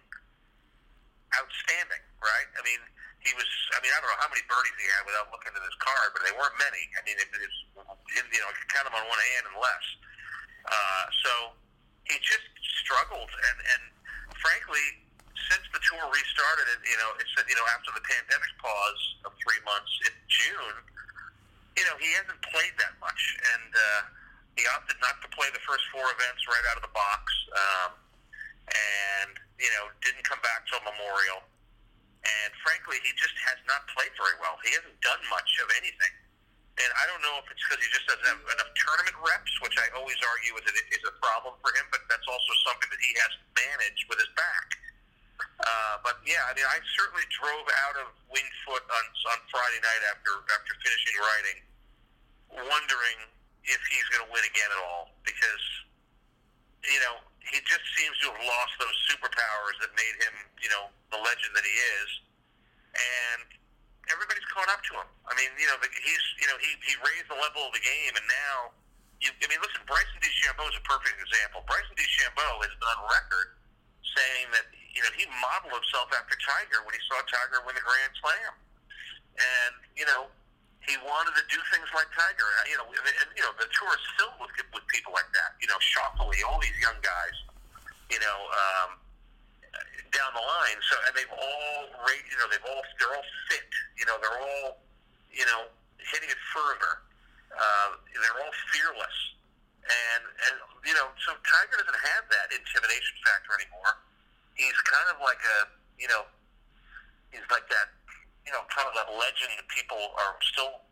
outstanding, 1.34 2.04
right? 2.22 2.48
I 2.54 2.62
mean, 2.62 2.78
he 3.26 3.34
was. 3.34 3.48
I 3.74 3.82
mean, 3.82 3.90
I 3.90 3.98
don't 3.98 4.06
know 4.12 4.22
how 4.22 4.30
many 4.30 4.44
birdies 4.46 4.76
he 4.78 4.86
had 4.86 5.02
without 5.08 5.32
looking 5.34 5.50
at 5.50 5.62
his 5.66 5.78
card, 5.80 6.14
but 6.14 6.22
they 6.22 6.34
weren't 6.36 6.54
many. 6.60 6.84
I 6.94 7.00
mean, 7.02 7.18
it, 7.18 7.26
it's 7.26 7.58
you 8.14 8.40
know, 8.44 8.50
count 8.70 8.86
them 8.86 8.94
on 8.94 9.04
one 9.08 9.22
hand 9.34 9.50
and 9.50 9.56
less. 9.58 9.86
Uh, 10.68 11.04
so 11.26 11.32
he 12.06 12.16
just 12.22 12.46
struggled, 12.84 13.32
and 13.32 13.58
and 13.66 13.82
frankly, 14.38 15.03
since 15.50 15.66
the 15.74 15.82
tour 15.82 16.04
restarted, 16.08 16.78
you 16.86 16.98
know, 16.98 17.10
it 17.18 17.26
said 17.34 17.44
you 17.50 17.56
know 17.58 17.66
after 17.74 17.90
the 17.94 18.04
pandemic 18.04 18.52
pause 18.58 19.02
of 19.26 19.34
three 19.42 19.60
months 19.66 19.92
in 20.06 20.14
June, 20.30 20.76
you 21.78 21.84
know, 21.86 21.96
he 21.98 22.10
hasn't 22.14 22.38
played 22.46 22.74
that 22.78 22.94
much, 23.02 23.22
and 23.54 23.70
uh, 23.74 24.02
he 24.54 24.62
opted 24.74 24.98
not 25.02 25.18
to 25.22 25.28
play 25.34 25.50
the 25.50 25.62
first 25.66 25.82
four 25.90 26.06
events 26.14 26.42
right 26.46 26.64
out 26.70 26.78
of 26.78 26.84
the 26.86 26.94
box, 26.94 27.24
um, 27.54 27.90
and 28.70 29.34
you 29.58 29.70
know, 29.78 29.90
didn't 30.02 30.26
come 30.26 30.42
back 30.42 30.66
till 30.66 30.82
Memorial 30.82 31.42
and 32.24 32.50
frankly, 32.64 32.96
he 33.04 33.12
just 33.20 33.36
has 33.44 33.60
not 33.68 33.84
played 33.92 34.12
very 34.16 34.36
well. 34.40 34.56
He 34.64 34.72
hasn't 34.72 34.96
done 35.04 35.20
much 35.28 35.48
of 35.60 35.68
anything. 35.76 36.14
And 36.74 36.90
I 36.90 37.04
don't 37.06 37.22
know 37.22 37.38
if 37.38 37.46
it's 37.52 37.60
because 37.62 37.78
he 37.78 37.90
just 37.92 38.08
doesn't 38.10 38.26
have 38.26 38.40
enough 38.40 38.72
tournament 38.74 39.16
reps, 39.22 39.52
which 39.62 39.76
I 39.78 39.86
always 39.94 40.18
argue 40.24 40.58
is 40.58 40.66
a, 40.66 40.74
is 40.90 41.04
a 41.06 41.14
problem 41.22 41.54
for 41.62 41.70
him, 41.76 41.86
but 41.94 42.02
that's 42.10 42.26
also 42.26 42.52
something 42.66 42.90
that 42.90 42.98
he 42.98 43.12
has 43.22 43.32
to 43.38 43.44
manage 43.54 44.00
with 44.10 44.18
his 44.18 44.32
back. 44.34 44.66
Uh, 45.40 45.96
but 46.04 46.20
yeah, 46.28 46.42
I 46.46 46.52
mean, 46.54 46.66
I 46.68 46.78
certainly 46.98 47.24
drove 47.34 47.66
out 47.88 47.96
of 48.04 48.06
Winged 48.30 48.56
Foot 48.68 48.84
on, 48.84 49.04
on 49.34 49.38
Friday 49.50 49.80
night 49.80 50.02
after 50.12 50.32
after 50.52 50.72
finishing 50.82 51.16
writing, 51.18 51.58
wondering 52.70 53.18
if 53.64 53.80
he's 53.88 54.06
going 54.12 54.28
to 54.28 54.30
win 54.30 54.44
again 54.44 54.70
at 54.70 54.80
all 54.84 55.14
because 55.24 55.64
you 56.84 57.00
know 57.00 57.16
he 57.50 57.60
just 57.64 57.84
seems 57.96 58.16
to 58.24 58.32
have 58.32 58.40
lost 58.40 58.72
those 58.80 58.96
superpowers 59.12 59.76
that 59.84 59.92
made 59.92 60.16
him, 60.24 60.34
you 60.64 60.70
know, 60.72 60.88
the 61.12 61.20
legend 61.20 61.52
that 61.52 61.64
he 61.64 61.74
is, 62.00 62.10
and 62.96 63.46
everybody's 64.08 64.44
caught 64.48 64.68
up 64.72 64.80
to 64.88 64.96
him. 64.96 65.08
I 65.28 65.32
mean, 65.36 65.52
you 65.60 65.68
know, 65.68 65.76
he's, 65.80 66.24
you 66.40 66.48
know, 66.48 66.56
he 66.60 66.72
he 66.84 66.94
raised 67.04 67.28
the 67.28 67.36
level 67.36 67.68
of 67.68 67.72
the 67.76 67.84
game, 67.84 68.12
and 68.16 68.26
now, 68.28 68.56
you, 69.20 69.28
I 69.44 69.46
mean, 69.48 69.60
listen, 69.60 69.84
Bryson 69.84 70.18
DeChambeau 70.24 70.68
is 70.72 70.76
a 70.80 70.84
perfect 70.88 71.16
example. 71.20 71.64
Bryson 71.68 71.96
DeChambeau 71.96 72.64
has 72.64 72.72
been 72.80 72.90
on 72.96 73.00
record 73.12 73.48
saying 74.16 74.46
that, 74.56 74.66
you 74.94 75.02
know, 75.02 75.12
he 75.18 75.26
modeled 75.42 75.74
himself 75.74 76.08
after 76.14 76.38
Tiger 76.38 76.82
when 76.86 76.94
he 76.94 77.02
saw 77.10 77.18
Tiger 77.26 77.62
win 77.66 77.74
the 77.74 77.84
Grand 77.84 78.14
Slam, 78.18 78.54
and 79.36 79.74
you 79.98 80.06
know, 80.06 80.30
he 80.86 80.94
wanted 81.02 81.34
to 81.34 81.44
do 81.50 81.58
things 81.74 81.90
like 81.92 82.06
Tiger. 82.14 82.46
You 82.70 82.78
know, 82.78 82.86
and, 82.86 83.28
you 83.34 83.42
know 83.42 83.52
the 83.58 83.66
tour 83.74 83.90
is 83.90 84.04
filled 84.16 84.38
with 84.38 84.54
with 84.70 84.86
people 84.88 85.10
like 85.10 85.28
that. 85.34 85.58
You 85.58 85.66
know, 85.66 85.78
Schauffele, 85.82 86.38
all 86.46 86.62
these 86.62 86.78
young 86.78 86.98
guys. 87.02 87.36
You 88.12 88.20
know, 88.20 88.38
um, 88.52 89.00
down 90.14 90.30
the 90.32 90.44
line. 90.44 90.78
So 90.86 90.94
and 91.10 91.12
they've 91.18 91.34
all, 91.34 91.78
you 92.06 92.36
know, 92.38 92.46
they've 92.48 92.62
all 92.62 92.82
they're 93.02 93.10
all 93.10 93.28
fit. 93.50 93.70
You 93.98 94.06
know, 94.06 94.16
they're 94.22 94.38
all, 94.38 94.78
you 95.34 95.44
know, 95.50 95.66
hitting 95.98 96.30
it 96.30 96.40
further. 96.54 97.02
Uh, 97.50 97.98
they're 98.14 98.38
all 98.38 98.54
fearless. 98.70 99.18
And 99.84 100.22
and 100.48 100.54
you 100.86 100.94
know, 100.94 101.10
so 101.26 101.34
Tiger 101.42 101.82
doesn't 101.82 102.02
have 102.14 102.24
that 102.30 102.54
intimidation 102.54 103.14
factor 103.26 103.58
anymore. 103.58 103.98
He's 104.54 104.78
kind 104.86 105.08
of 105.10 105.18
like 105.22 105.42
a, 105.42 105.58
you 105.98 106.08
know, 106.08 106.22
he's 107.30 107.44
like 107.50 107.66
that 107.68 107.90
you 108.46 108.52
know, 108.52 108.60
kind 108.68 108.86
of 108.86 108.94
that 108.94 109.08
legend 109.12 109.50
that 109.56 109.68
people 109.68 109.96
are 109.96 110.36
still 110.52 110.84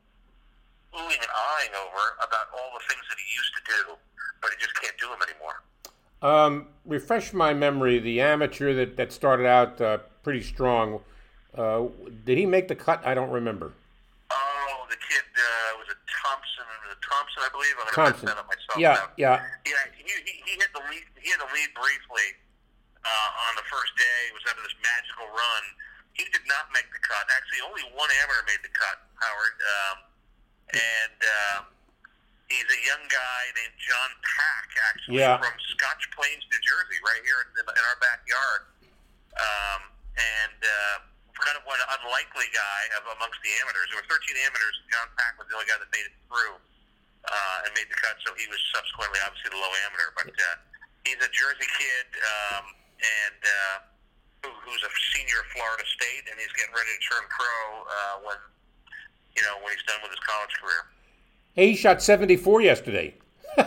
oohing 0.96 1.20
and 1.20 1.32
eyeing 1.32 1.72
over 1.76 2.04
about 2.24 2.48
all 2.56 2.72
the 2.72 2.84
things 2.88 3.04
that 3.08 3.16
he 3.20 3.28
used 3.36 3.52
to 3.56 3.62
do, 3.68 3.80
but 4.40 4.50
he 4.50 4.56
just 4.60 4.74
can't 4.80 4.96
do 4.98 5.08
them 5.08 5.20
anymore. 5.28 5.56
Um, 6.22 6.68
refresh 6.86 7.32
my 7.32 7.52
memory. 7.52 7.98
The 7.98 8.20
amateur 8.20 8.72
that, 8.74 8.96
that 8.96 9.12
started 9.12 9.46
out 9.46 9.80
uh, 9.80 9.98
pretty 10.22 10.42
strong. 10.42 11.00
Uh, 11.56 11.88
did 12.24 12.38
he 12.38 12.46
make 12.46 12.68
the 12.68 12.76
cut? 12.76 13.04
I 13.04 13.12
don't 13.12 13.30
remember. 13.30 13.72
Oh, 14.30 14.86
the 14.88 14.96
kid 14.96 15.24
uh, 15.36 15.76
was 15.76 15.88
a 15.92 15.98
Thompson? 16.08 16.64
Thompson, 17.04 17.42
I 17.44 17.50
believe. 17.52 17.74
I'm 17.80 17.92
Thompson. 17.92 18.26
Myself 18.28 18.78
yeah, 18.78 18.94
now. 18.94 19.10
yeah. 19.16 19.42
Yeah, 19.66 19.72
he, 19.92 20.04
he, 20.08 20.32
he 20.46 20.52
had 20.56 20.72
the 20.72 20.80
lead. 20.88 21.04
He 21.20 21.28
had 21.28 21.40
the 21.40 21.50
lead 21.52 21.68
briefly 21.76 22.40
uh, 23.04 23.46
on 23.50 23.52
the 23.58 23.66
first 23.68 23.92
day. 23.98 24.20
Was 24.34 24.46
under 24.48 24.62
this 24.64 24.76
magical 24.80 25.28
run 25.30 25.64
he 26.12 26.28
did 26.28 26.44
not 26.44 26.68
make 26.76 26.88
the 26.92 27.00
cut. 27.00 27.24
Actually, 27.32 27.64
only 27.64 27.84
one 27.96 28.08
amateur 28.20 28.44
made 28.44 28.60
the 28.60 28.72
cut, 28.76 29.00
Howard. 29.16 29.56
Um, 29.56 29.96
and 30.76 31.18
uh, 31.24 31.58
he's 32.52 32.68
a 32.68 32.80
young 32.84 33.04
guy 33.08 33.42
named 33.56 33.76
John 33.80 34.10
Pak, 34.20 34.66
actually 34.92 35.24
yeah. 35.24 35.40
from 35.40 35.56
Scotch 35.72 36.04
Plains, 36.12 36.44
New 36.52 36.60
Jersey, 36.60 37.00
right 37.00 37.22
here 37.24 37.48
in, 37.48 37.64
in 37.64 37.84
our 37.88 37.98
backyard. 38.00 38.62
Um, 39.32 39.80
and 40.20 40.60
uh, 40.60 40.96
kind 41.40 41.56
of 41.56 41.64
one 41.64 41.80
unlikely 41.80 42.46
guy 42.52 42.82
of 43.00 43.08
amongst 43.16 43.40
the 43.40 43.50
amateurs. 43.64 43.88
There 43.88 43.98
were 43.98 44.12
13 44.12 44.36
amateurs. 44.44 44.76
John 44.92 45.08
Pak 45.16 45.40
was 45.40 45.48
the 45.48 45.56
only 45.56 45.68
guy 45.68 45.80
that 45.80 45.88
made 45.90 46.04
it 46.04 46.16
through 46.28 46.60
uh, 47.24 47.64
and 47.64 47.72
made 47.72 47.88
the 47.88 47.96
cut. 47.96 48.20
So 48.22 48.36
he 48.36 48.44
was 48.52 48.60
subsequently, 48.76 49.16
obviously, 49.24 49.56
the 49.56 49.60
low 49.60 49.72
amateur. 49.88 50.12
But 50.12 50.30
uh, 50.36 50.56
he's 51.08 51.20
a 51.24 51.30
Jersey 51.32 51.68
kid, 51.80 52.06
um, 52.20 52.64
and. 53.02 53.40
Uh, 53.42 53.92
who's 54.42 54.82
a 54.82 54.92
senior 55.14 55.38
at 55.38 55.48
Florida 55.54 55.86
State, 55.86 56.24
and 56.26 56.34
he's 56.38 56.50
getting 56.58 56.74
ready 56.74 56.90
to 56.90 57.02
turn 57.06 57.22
pro 57.30 57.54
uh, 57.86 58.16
when 58.26 58.38
you 59.38 59.42
know 59.46 59.54
when 59.62 59.70
he's 59.74 59.86
done 59.86 60.02
with 60.02 60.10
his 60.10 60.22
college 60.26 60.54
career. 60.58 60.82
Hey, 61.54 61.72
he 61.72 61.76
shot 61.76 62.00
74 62.00 62.64
yesterday. 62.64 63.12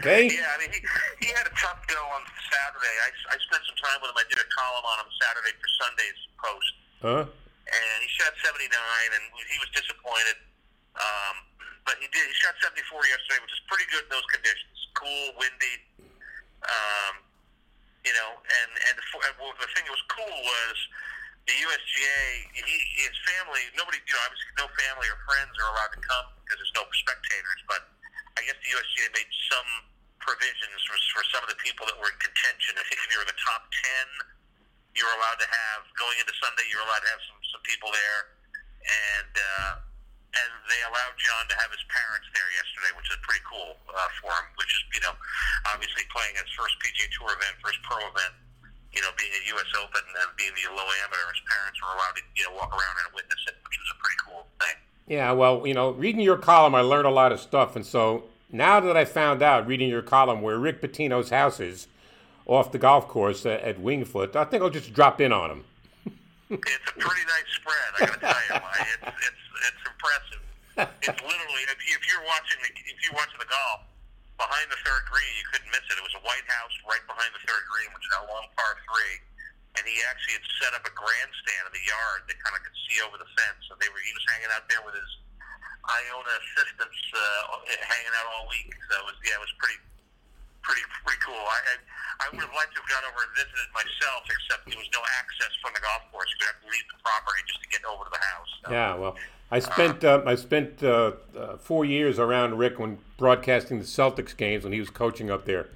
okay. 0.00 0.32
Yeah, 0.32 0.48
I 0.48 0.56
mean 0.56 0.72
he, 0.72 0.80
he 1.20 1.28
had 1.36 1.44
a 1.44 1.54
tough 1.54 1.84
go 1.86 2.00
on 2.16 2.24
Saturday. 2.48 2.94
I, 3.04 3.10
I 3.30 3.36
spent 3.36 3.62
some 3.68 3.78
time 3.78 4.00
with 4.00 4.10
him. 4.10 4.18
I 4.18 4.26
did 4.32 4.40
a 4.40 4.48
column 4.56 4.86
on 4.88 4.96
him 5.04 5.10
Saturday 5.20 5.52
for 5.60 5.68
Sunday's 5.84 6.20
Post. 6.40 6.72
Huh? 7.04 7.22
And 7.66 7.98
he 8.00 8.08
shot 8.14 8.30
79, 8.46 8.70
and 8.70 9.24
he 9.34 9.58
was 9.58 9.68
disappointed. 9.74 10.38
Um, 10.94 11.34
but 11.82 11.98
he 11.98 12.06
did. 12.14 12.24
He 12.24 12.36
shot 12.38 12.54
74 12.62 12.78
yesterday, 13.10 13.42
which 13.42 13.52
is 13.52 13.62
pretty 13.68 13.84
good 13.90 14.06
in 14.06 14.10
those 14.14 14.28
conditions. 14.32 14.76
Cool, 14.94 15.34
windy. 15.36 15.76
Um, 16.64 17.26
you 18.06 18.14
know, 18.14 18.30
and 18.38 18.70
and 18.90 18.96
for, 19.10 19.18
well, 19.42 19.52
the 19.58 19.68
thing 19.74 19.82
that 19.84 19.94
was 19.94 20.06
cool 20.08 20.30
was 20.46 20.78
the 21.50 21.56
USGA. 21.58 22.22
He, 22.54 22.76
his 23.02 23.16
family, 23.26 23.66
nobody, 23.74 23.98
you 24.06 24.14
know, 24.14 24.22
obviously 24.24 24.52
no 24.56 24.68
family 24.78 25.06
or 25.10 25.18
friends 25.26 25.52
are 25.58 25.68
allowed 25.74 25.92
to 25.98 26.02
come 26.06 26.26
because 26.46 26.62
there's 26.62 26.76
no 26.78 26.86
spectators. 27.02 27.60
But 27.66 27.82
I 28.38 28.46
guess 28.46 28.56
the 28.62 28.70
USGA 28.78 29.06
made 29.12 29.30
some 29.50 29.70
provisions 30.22 30.78
for, 30.86 30.96
for 31.18 31.22
some 31.34 31.42
of 31.42 31.50
the 31.50 31.58
people 31.62 31.86
that 31.90 31.98
were 31.98 32.10
in 32.10 32.18
contention. 32.22 32.78
I 32.78 32.84
think 32.86 33.02
if 33.02 33.08
you're 33.10 33.26
in 33.26 33.30
the 33.30 33.42
top 33.42 33.66
ten, 33.74 34.06
you're 34.94 35.12
allowed 35.18 35.42
to 35.42 35.48
have 35.50 35.80
going 35.98 36.16
into 36.22 36.34
Sunday. 36.38 36.64
You're 36.70 36.86
allowed 36.86 37.02
to 37.02 37.10
have 37.10 37.22
some 37.26 37.40
some 37.58 37.62
people 37.66 37.90
there, 37.90 38.20
and. 38.86 39.34
uh 39.34 39.74
and 40.36 40.50
they 40.68 40.80
allowed 40.86 41.14
John 41.16 41.44
to 41.48 41.56
have 41.56 41.70
his 41.72 41.82
parents 41.88 42.26
there 42.36 42.50
yesterday, 42.56 42.92
which 42.96 43.08
is 43.08 43.18
pretty 43.24 43.44
cool 43.48 43.76
uh, 43.88 44.10
for 44.20 44.32
him. 44.32 44.46
Which 44.60 44.68
is, 44.68 44.80
you 44.96 45.02
know, 45.04 45.14
obviously 45.72 46.04
playing 46.12 46.36
his 46.36 46.50
first 46.52 46.76
PGA 46.82 47.08
Tour 47.16 47.32
event, 47.32 47.56
first 47.64 47.80
pro 47.82 48.00
event, 48.04 48.34
you 48.92 49.00
know, 49.00 49.12
being 49.16 49.32
a 49.32 49.42
U.S. 49.56 49.70
Open 49.80 50.04
and 50.04 50.28
being 50.36 50.52
the 50.56 50.68
low 50.72 50.88
amateur, 51.04 51.26
his 51.32 51.42
parents 51.48 51.76
were 51.80 51.92
allowed 51.96 52.16
to, 52.16 52.22
you 52.36 52.44
know, 52.48 52.54
walk 52.56 52.72
around 52.72 52.96
and 53.04 53.12
witness 53.16 53.40
it, 53.48 53.56
which 53.64 53.76
was 53.80 53.88
a 53.92 53.98
pretty 54.00 54.18
cool 54.24 54.44
thing. 54.60 54.76
Yeah, 55.08 55.32
well, 55.32 55.66
you 55.66 55.74
know, 55.74 55.92
reading 55.96 56.20
your 56.20 56.38
column, 56.38 56.74
I 56.74 56.80
learned 56.80 57.06
a 57.06 57.14
lot 57.14 57.30
of 57.30 57.38
stuff, 57.38 57.76
and 57.76 57.84
so 57.86 58.24
now 58.50 58.80
that 58.80 58.96
I 58.96 59.04
found 59.04 59.42
out, 59.42 59.66
reading 59.66 59.88
your 59.88 60.02
column, 60.02 60.42
where 60.42 60.58
Rick 60.58 60.80
Pitino's 60.80 61.30
house 61.30 61.60
is 61.60 61.88
off 62.46 62.72
the 62.72 62.78
golf 62.78 63.08
course 63.08 63.44
at 63.44 63.80
Winged 63.80 64.08
Foot, 64.08 64.36
I 64.36 64.44
think 64.44 64.62
I'll 64.62 64.70
just 64.70 64.92
drop 64.92 65.20
in 65.20 65.32
on 65.32 65.50
him. 65.50 65.64
It's 66.50 66.88
a 66.90 66.96
pretty 66.96 67.24
nice 67.26 67.50
spread, 67.58 67.88
I 67.94 67.98
got 68.06 68.14
to 68.14 68.22
tell 68.22 68.44
you. 68.46 68.54
It's, 68.56 69.10
it's 69.26 69.42
it's 69.66 69.82
impressive. 69.82 70.42
It's 71.02 71.20
literally 71.24 71.64
if, 71.66 71.80
if 71.80 72.02
you're 72.06 72.26
watching 72.28 72.60
the 72.62 72.70
if 72.70 72.98
you're 73.02 73.16
watching 73.18 73.40
the 73.40 73.50
golf 73.50 73.88
behind 74.36 74.68
the 74.68 74.78
third 74.84 75.08
green, 75.08 75.32
you 75.40 75.46
couldn't 75.50 75.70
miss 75.72 75.82
it. 75.88 75.96
It 75.96 76.04
was 76.04 76.14
a 76.14 76.22
White 76.22 76.44
House 76.46 76.74
right 76.84 77.02
behind 77.08 77.32
the 77.32 77.42
third 77.48 77.64
green, 77.66 77.88
which 77.96 78.04
is 78.04 78.12
that 78.12 78.28
long 78.28 78.46
par 78.54 78.76
three. 78.86 79.16
And 79.76 79.84
he 79.84 80.00
actually 80.08 80.40
had 80.40 80.46
set 80.62 80.72
up 80.72 80.84
a 80.88 80.92
grandstand 80.94 81.68
in 81.68 81.72
the 81.76 81.84
yard 81.84 82.24
that 82.30 82.36
kind 82.40 82.56
of 82.56 82.64
could 82.64 82.78
see 82.88 83.00
over 83.04 83.20
the 83.20 83.28
fence. 83.36 83.60
And 83.68 83.76
they 83.80 83.90
were 83.90 84.00
he 84.00 84.12
was 84.14 84.24
hanging 84.32 84.52
out 84.54 84.64
there 84.70 84.80
with 84.86 84.96
his 84.96 85.10
Iona 85.84 86.32
assistants, 86.40 87.00
uh, 87.12 87.60
hanging 87.84 88.14
out 88.16 88.26
all 88.32 88.48
week. 88.48 88.72
So 88.88 88.92
it 89.02 89.06
was 89.08 89.16
yeah, 89.26 89.36
it 89.36 89.42
was 89.42 89.52
pretty 89.58 89.80
pretty 90.66 90.82
pretty 91.06 91.22
cool. 91.22 91.38
I, 91.38 91.58
I 91.70 91.74
I 92.18 92.26
would 92.32 92.42
have 92.42 92.54
liked 92.54 92.74
to 92.74 92.80
have 92.80 92.90
gone 92.90 93.04
over 93.06 93.22
and 93.22 93.32
visited 93.36 93.68
myself, 93.76 94.24
except 94.26 94.66
there 94.66 94.78
was 94.78 94.90
no 94.92 95.02
access 95.22 95.52
from 95.62 95.72
the 95.74 95.80
golf 95.80 96.02
course. 96.10 96.26
You 96.40 96.46
have 96.46 96.60
to 96.64 96.68
leave 96.68 96.86
the 96.90 96.98
property 97.04 97.40
just 97.46 97.62
to 97.62 97.68
get 97.68 97.84
over 97.84 98.04
to 98.04 98.10
the 98.10 98.24
house. 98.24 98.50
So, 98.64 98.66
yeah, 98.72 98.94
well, 98.94 99.14
I 99.50 99.58
spent 99.60 100.04
uh, 100.04 100.22
I 100.26 100.34
spent 100.34 100.82
uh, 100.82 101.12
uh, 101.36 101.56
four 101.58 101.84
years 101.84 102.18
around 102.18 102.58
Rick 102.58 102.78
when 102.78 102.98
broadcasting 103.16 103.78
the 103.78 103.84
Celtics 103.84 104.36
games 104.36 104.64
when 104.64 104.72
he 104.72 104.80
was 104.80 104.90
coaching 104.90 105.30
up 105.30 105.44
there, 105.44 105.68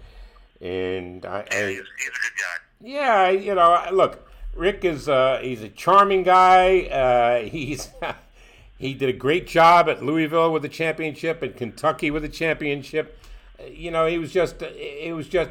and 0.60 1.24
I, 1.24 1.44
I 1.50 1.54
he's, 1.54 1.76
he's 1.76 1.78
a 1.78 2.22
good 2.22 2.36
guy. 2.36 2.56
yeah, 2.80 3.30
you 3.30 3.54
know, 3.54 3.86
look, 3.92 4.26
Rick 4.54 4.84
is 4.84 5.08
uh, 5.08 5.40
he's 5.42 5.62
a 5.62 5.68
charming 5.68 6.22
guy. 6.22 6.82
Uh, 6.88 7.48
he's 7.48 7.90
he 8.78 8.94
did 8.94 9.08
a 9.08 9.14
great 9.14 9.46
job 9.46 9.88
at 9.88 10.02
Louisville 10.02 10.52
with 10.52 10.62
the 10.62 10.68
championship 10.68 11.42
and 11.42 11.54
Kentucky 11.54 12.10
with 12.10 12.22
the 12.22 12.28
championship. 12.28 13.18
You 13.68 13.90
know, 13.90 14.06
he 14.06 14.18
was 14.18 14.32
just 14.32 14.62
it 14.62 15.14
was 15.14 15.28
just 15.28 15.50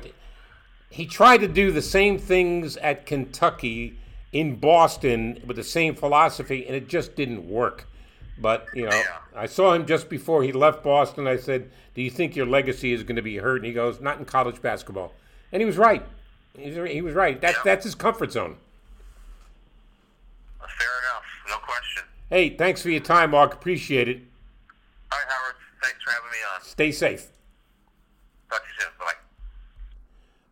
he 0.90 1.06
tried 1.06 1.38
to 1.38 1.48
do 1.48 1.72
the 1.72 1.82
same 1.82 2.18
things 2.18 2.78
at 2.78 3.06
Kentucky 3.06 3.98
in 4.32 4.56
Boston 4.56 5.42
with 5.46 5.58
the 5.58 5.64
same 5.64 5.96
philosophy, 5.96 6.66
and 6.66 6.76
it 6.76 6.88
just 6.88 7.16
didn't 7.16 7.50
work. 7.50 7.88
But 8.42 8.68
you 8.74 8.86
know, 8.86 9.02
I 9.36 9.46
saw 9.46 9.74
him 9.74 9.86
just 9.86 10.10
before 10.10 10.44
he 10.44 10.52
left 10.52 10.84
Boston. 10.84 11.28
I 11.28 11.38
said, 11.38 11.70
"Do 11.94 12.02
you 12.02 12.10
think 12.10 12.36
your 12.36 12.46
legacy 12.46 12.94
is 12.94 13.04
going 13.04 13.18
to 13.18 13.22
be 13.22 13.38
hurt?" 13.38 13.58
And 13.58 13.66
he 13.66 13.74
goes, 13.74 14.00
"Not 14.00 14.18
in 14.18 14.26
college 14.26 14.62
basketball," 14.62 15.14
and 15.52 15.62
he 15.62 15.66
was 15.66 15.78
right. 15.78 16.04
He 16.58 17.02
was, 17.02 17.14
right. 17.14 17.40
That's 17.40 17.62
that's 17.64 17.84
his 17.84 17.96
comfort 17.96 18.32
zone. 18.32 18.58
Fair 20.60 20.88
enough. 21.04 21.24
No 21.48 21.58
question. 21.58 22.04
Hey, 22.30 22.50
thanks 22.50 22.82
for 22.82 22.90
your 22.90 23.02
time, 23.02 23.32
Mark. 23.32 23.54
Appreciate 23.54 24.08
it. 24.08 24.22
All 25.12 25.18
right, 25.18 25.28
Howard. 25.28 25.56
Thanks 25.82 26.04
for 26.04 26.12
having 26.12 26.30
me 26.30 26.38
on. 26.56 26.62
Stay 26.64 26.92
safe. 26.92 27.28
Talk 28.50 28.62
to 28.62 28.68
you 28.68 28.82
soon. 28.82 28.90
Bye. 29.00 29.14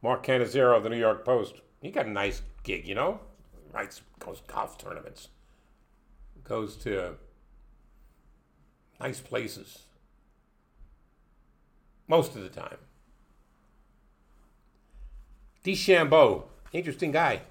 Mark 0.01 0.25
Cannizzaro 0.25 0.77
of 0.77 0.83
the 0.83 0.89
New 0.89 0.97
York 0.97 1.25
Post. 1.25 1.55
He 1.81 1.91
got 1.91 2.05
a 2.05 2.11
nice 2.11 2.41
gig, 2.63 2.87
you 2.87 2.95
know. 2.95 3.19
Writes, 3.73 4.01
goes 4.19 4.41
golf 4.47 4.77
tournaments, 4.77 5.27
goes 6.43 6.75
to 6.77 7.15
nice 8.99 9.19
places 9.19 9.83
most 12.07 12.35
of 12.35 12.41
the 12.41 12.49
time. 12.49 12.77
DeChambeau, 15.63 16.43
interesting 16.71 17.11
guy. 17.11 17.41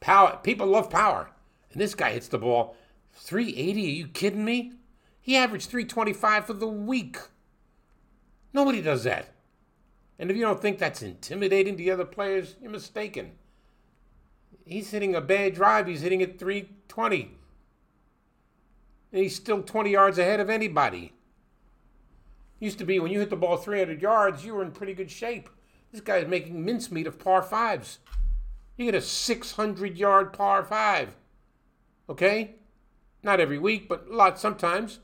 Power. 0.00 0.38
People 0.42 0.66
love 0.66 0.90
power, 0.90 1.30
and 1.72 1.80
this 1.80 1.94
guy 1.94 2.12
hits 2.12 2.28
the 2.28 2.38
ball 2.38 2.76
380. 3.12 3.86
Are 3.86 3.90
you 3.90 4.08
kidding 4.08 4.44
me? 4.44 4.72
He 5.20 5.36
averaged 5.36 5.70
325 5.70 6.46
for 6.46 6.52
the 6.52 6.66
week. 6.66 7.18
Nobody 8.52 8.82
does 8.82 9.04
that. 9.04 9.35
And 10.18 10.30
if 10.30 10.36
you 10.36 10.42
don't 10.42 10.60
think 10.60 10.78
that's 10.78 11.02
intimidating 11.02 11.76
to 11.76 11.82
the 11.82 11.90
other 11.90 12.04
players, 12.04 12.56
you're 12.60 12.70
mistaken. 12.70 13.32
He's 14.64 14.90
hitting 14.90 15.14
a 15.14 15.20
bad 15.20 15.54
drive. 15.54 15.86
He's 15.86 16.00
hitting 16.00 16.20
it 16.20 16.38
320. 16.38 17.36
And 19.12 19.22
he's 19.22 19.36
still 19.36 19.62
20 19.62 19.90
yards 19.90 20.18
ahead 20.18 20.40
of 20.40 20.50
anybody. 20.50 21.12
Used 22.58 22.78
to 22.78 22.84
be 22.84 22.98
when 22.98 23.12
you 23.12 23.20
hit 23.20 23.30
the 23.30 23.36
ball 23.36 23.58
300 23.58 24.00
yards, 24.00 24.44
you 24.44 24.54
were 24.54 24.62
in 24.62 24.72
pretty 24.72 24.94
good 24.94 25.10
shape. 25.10 25.50
This 25.92 26.00
guy's 26.00 26.26
making 26.26 26.64
mincemeat 26.64 27.06
of 27.06 27.18
par 27.18 27.42
fives. 27.42 27.98
You 28.76 28.86
get 28.86 28.94
a 28.94 29.00
600 29.00 29.96
yard 29.96 30.32
par 30.32 30.64
five. 30.64 31.16
Okay? 32.08 32.56
Not 33.22 33.40
every 33.40 33.58
week, 33.58 33.88
but 33.88 34.06
a 34.10 34.14
lot 34.14 34.38
sometimes. 34.38 35.00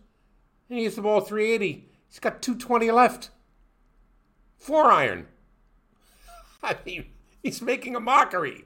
And 0.68 0.78
he 0.78 0.84
hits 0.84 0.97
the 0.97 1.02
ball 1.02 1.20
380. 1.20 1.89
He's 2.09 2.18
got 2.18 2.43
220 2.43 2.90
left. 2.90 3.30
Four 4.62 4.93
iron. 4.93 5.26
I 6.62 6.76
mean, 6.86 7.06
he's 7.43 7.60
making 7.60 7.97
a 7.97 8.01
mockery 8.01 8.64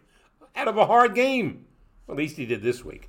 out 0.54 0.68
of 0.68 0.76
a 0.76 0.84
hard 0.84 1.14
game. 1.14 1.64
At 2.06 2.16
least 2.16 2.36
he 2.36 2.44
did 2.44 2.60
this 2.60 2.84
week. 2.84 3.08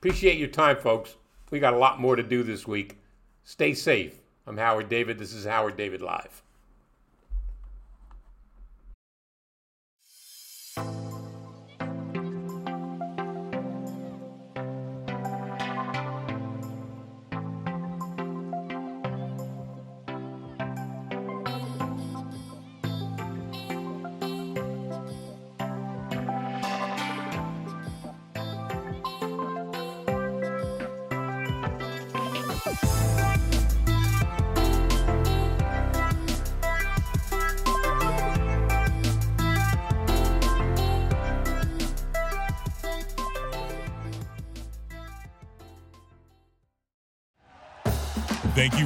Appreciate 0.00 0.36
your 0.36 0.48
time, 0.48 0.78
folks. 0.78 1.14
We 1.52 1.60
got 1.60 1.74
a 1.74 1.78
lot 1.78 2.00
more 2.00 2.16
to 2.16 2.24
do 2.24 2.42
this 2.42 2.66
week. 2.66 2.98
Stay 3.44 3.72
safe. 3.72 4.18
I'm 4.48 4.56
Howard 4.56 4.88
David. 4.88 5.16
This 5.16 5.32
is 5.32 5.44
Howard 5.44 5.76
David 5.76 6.02
Live. 6.02 6.42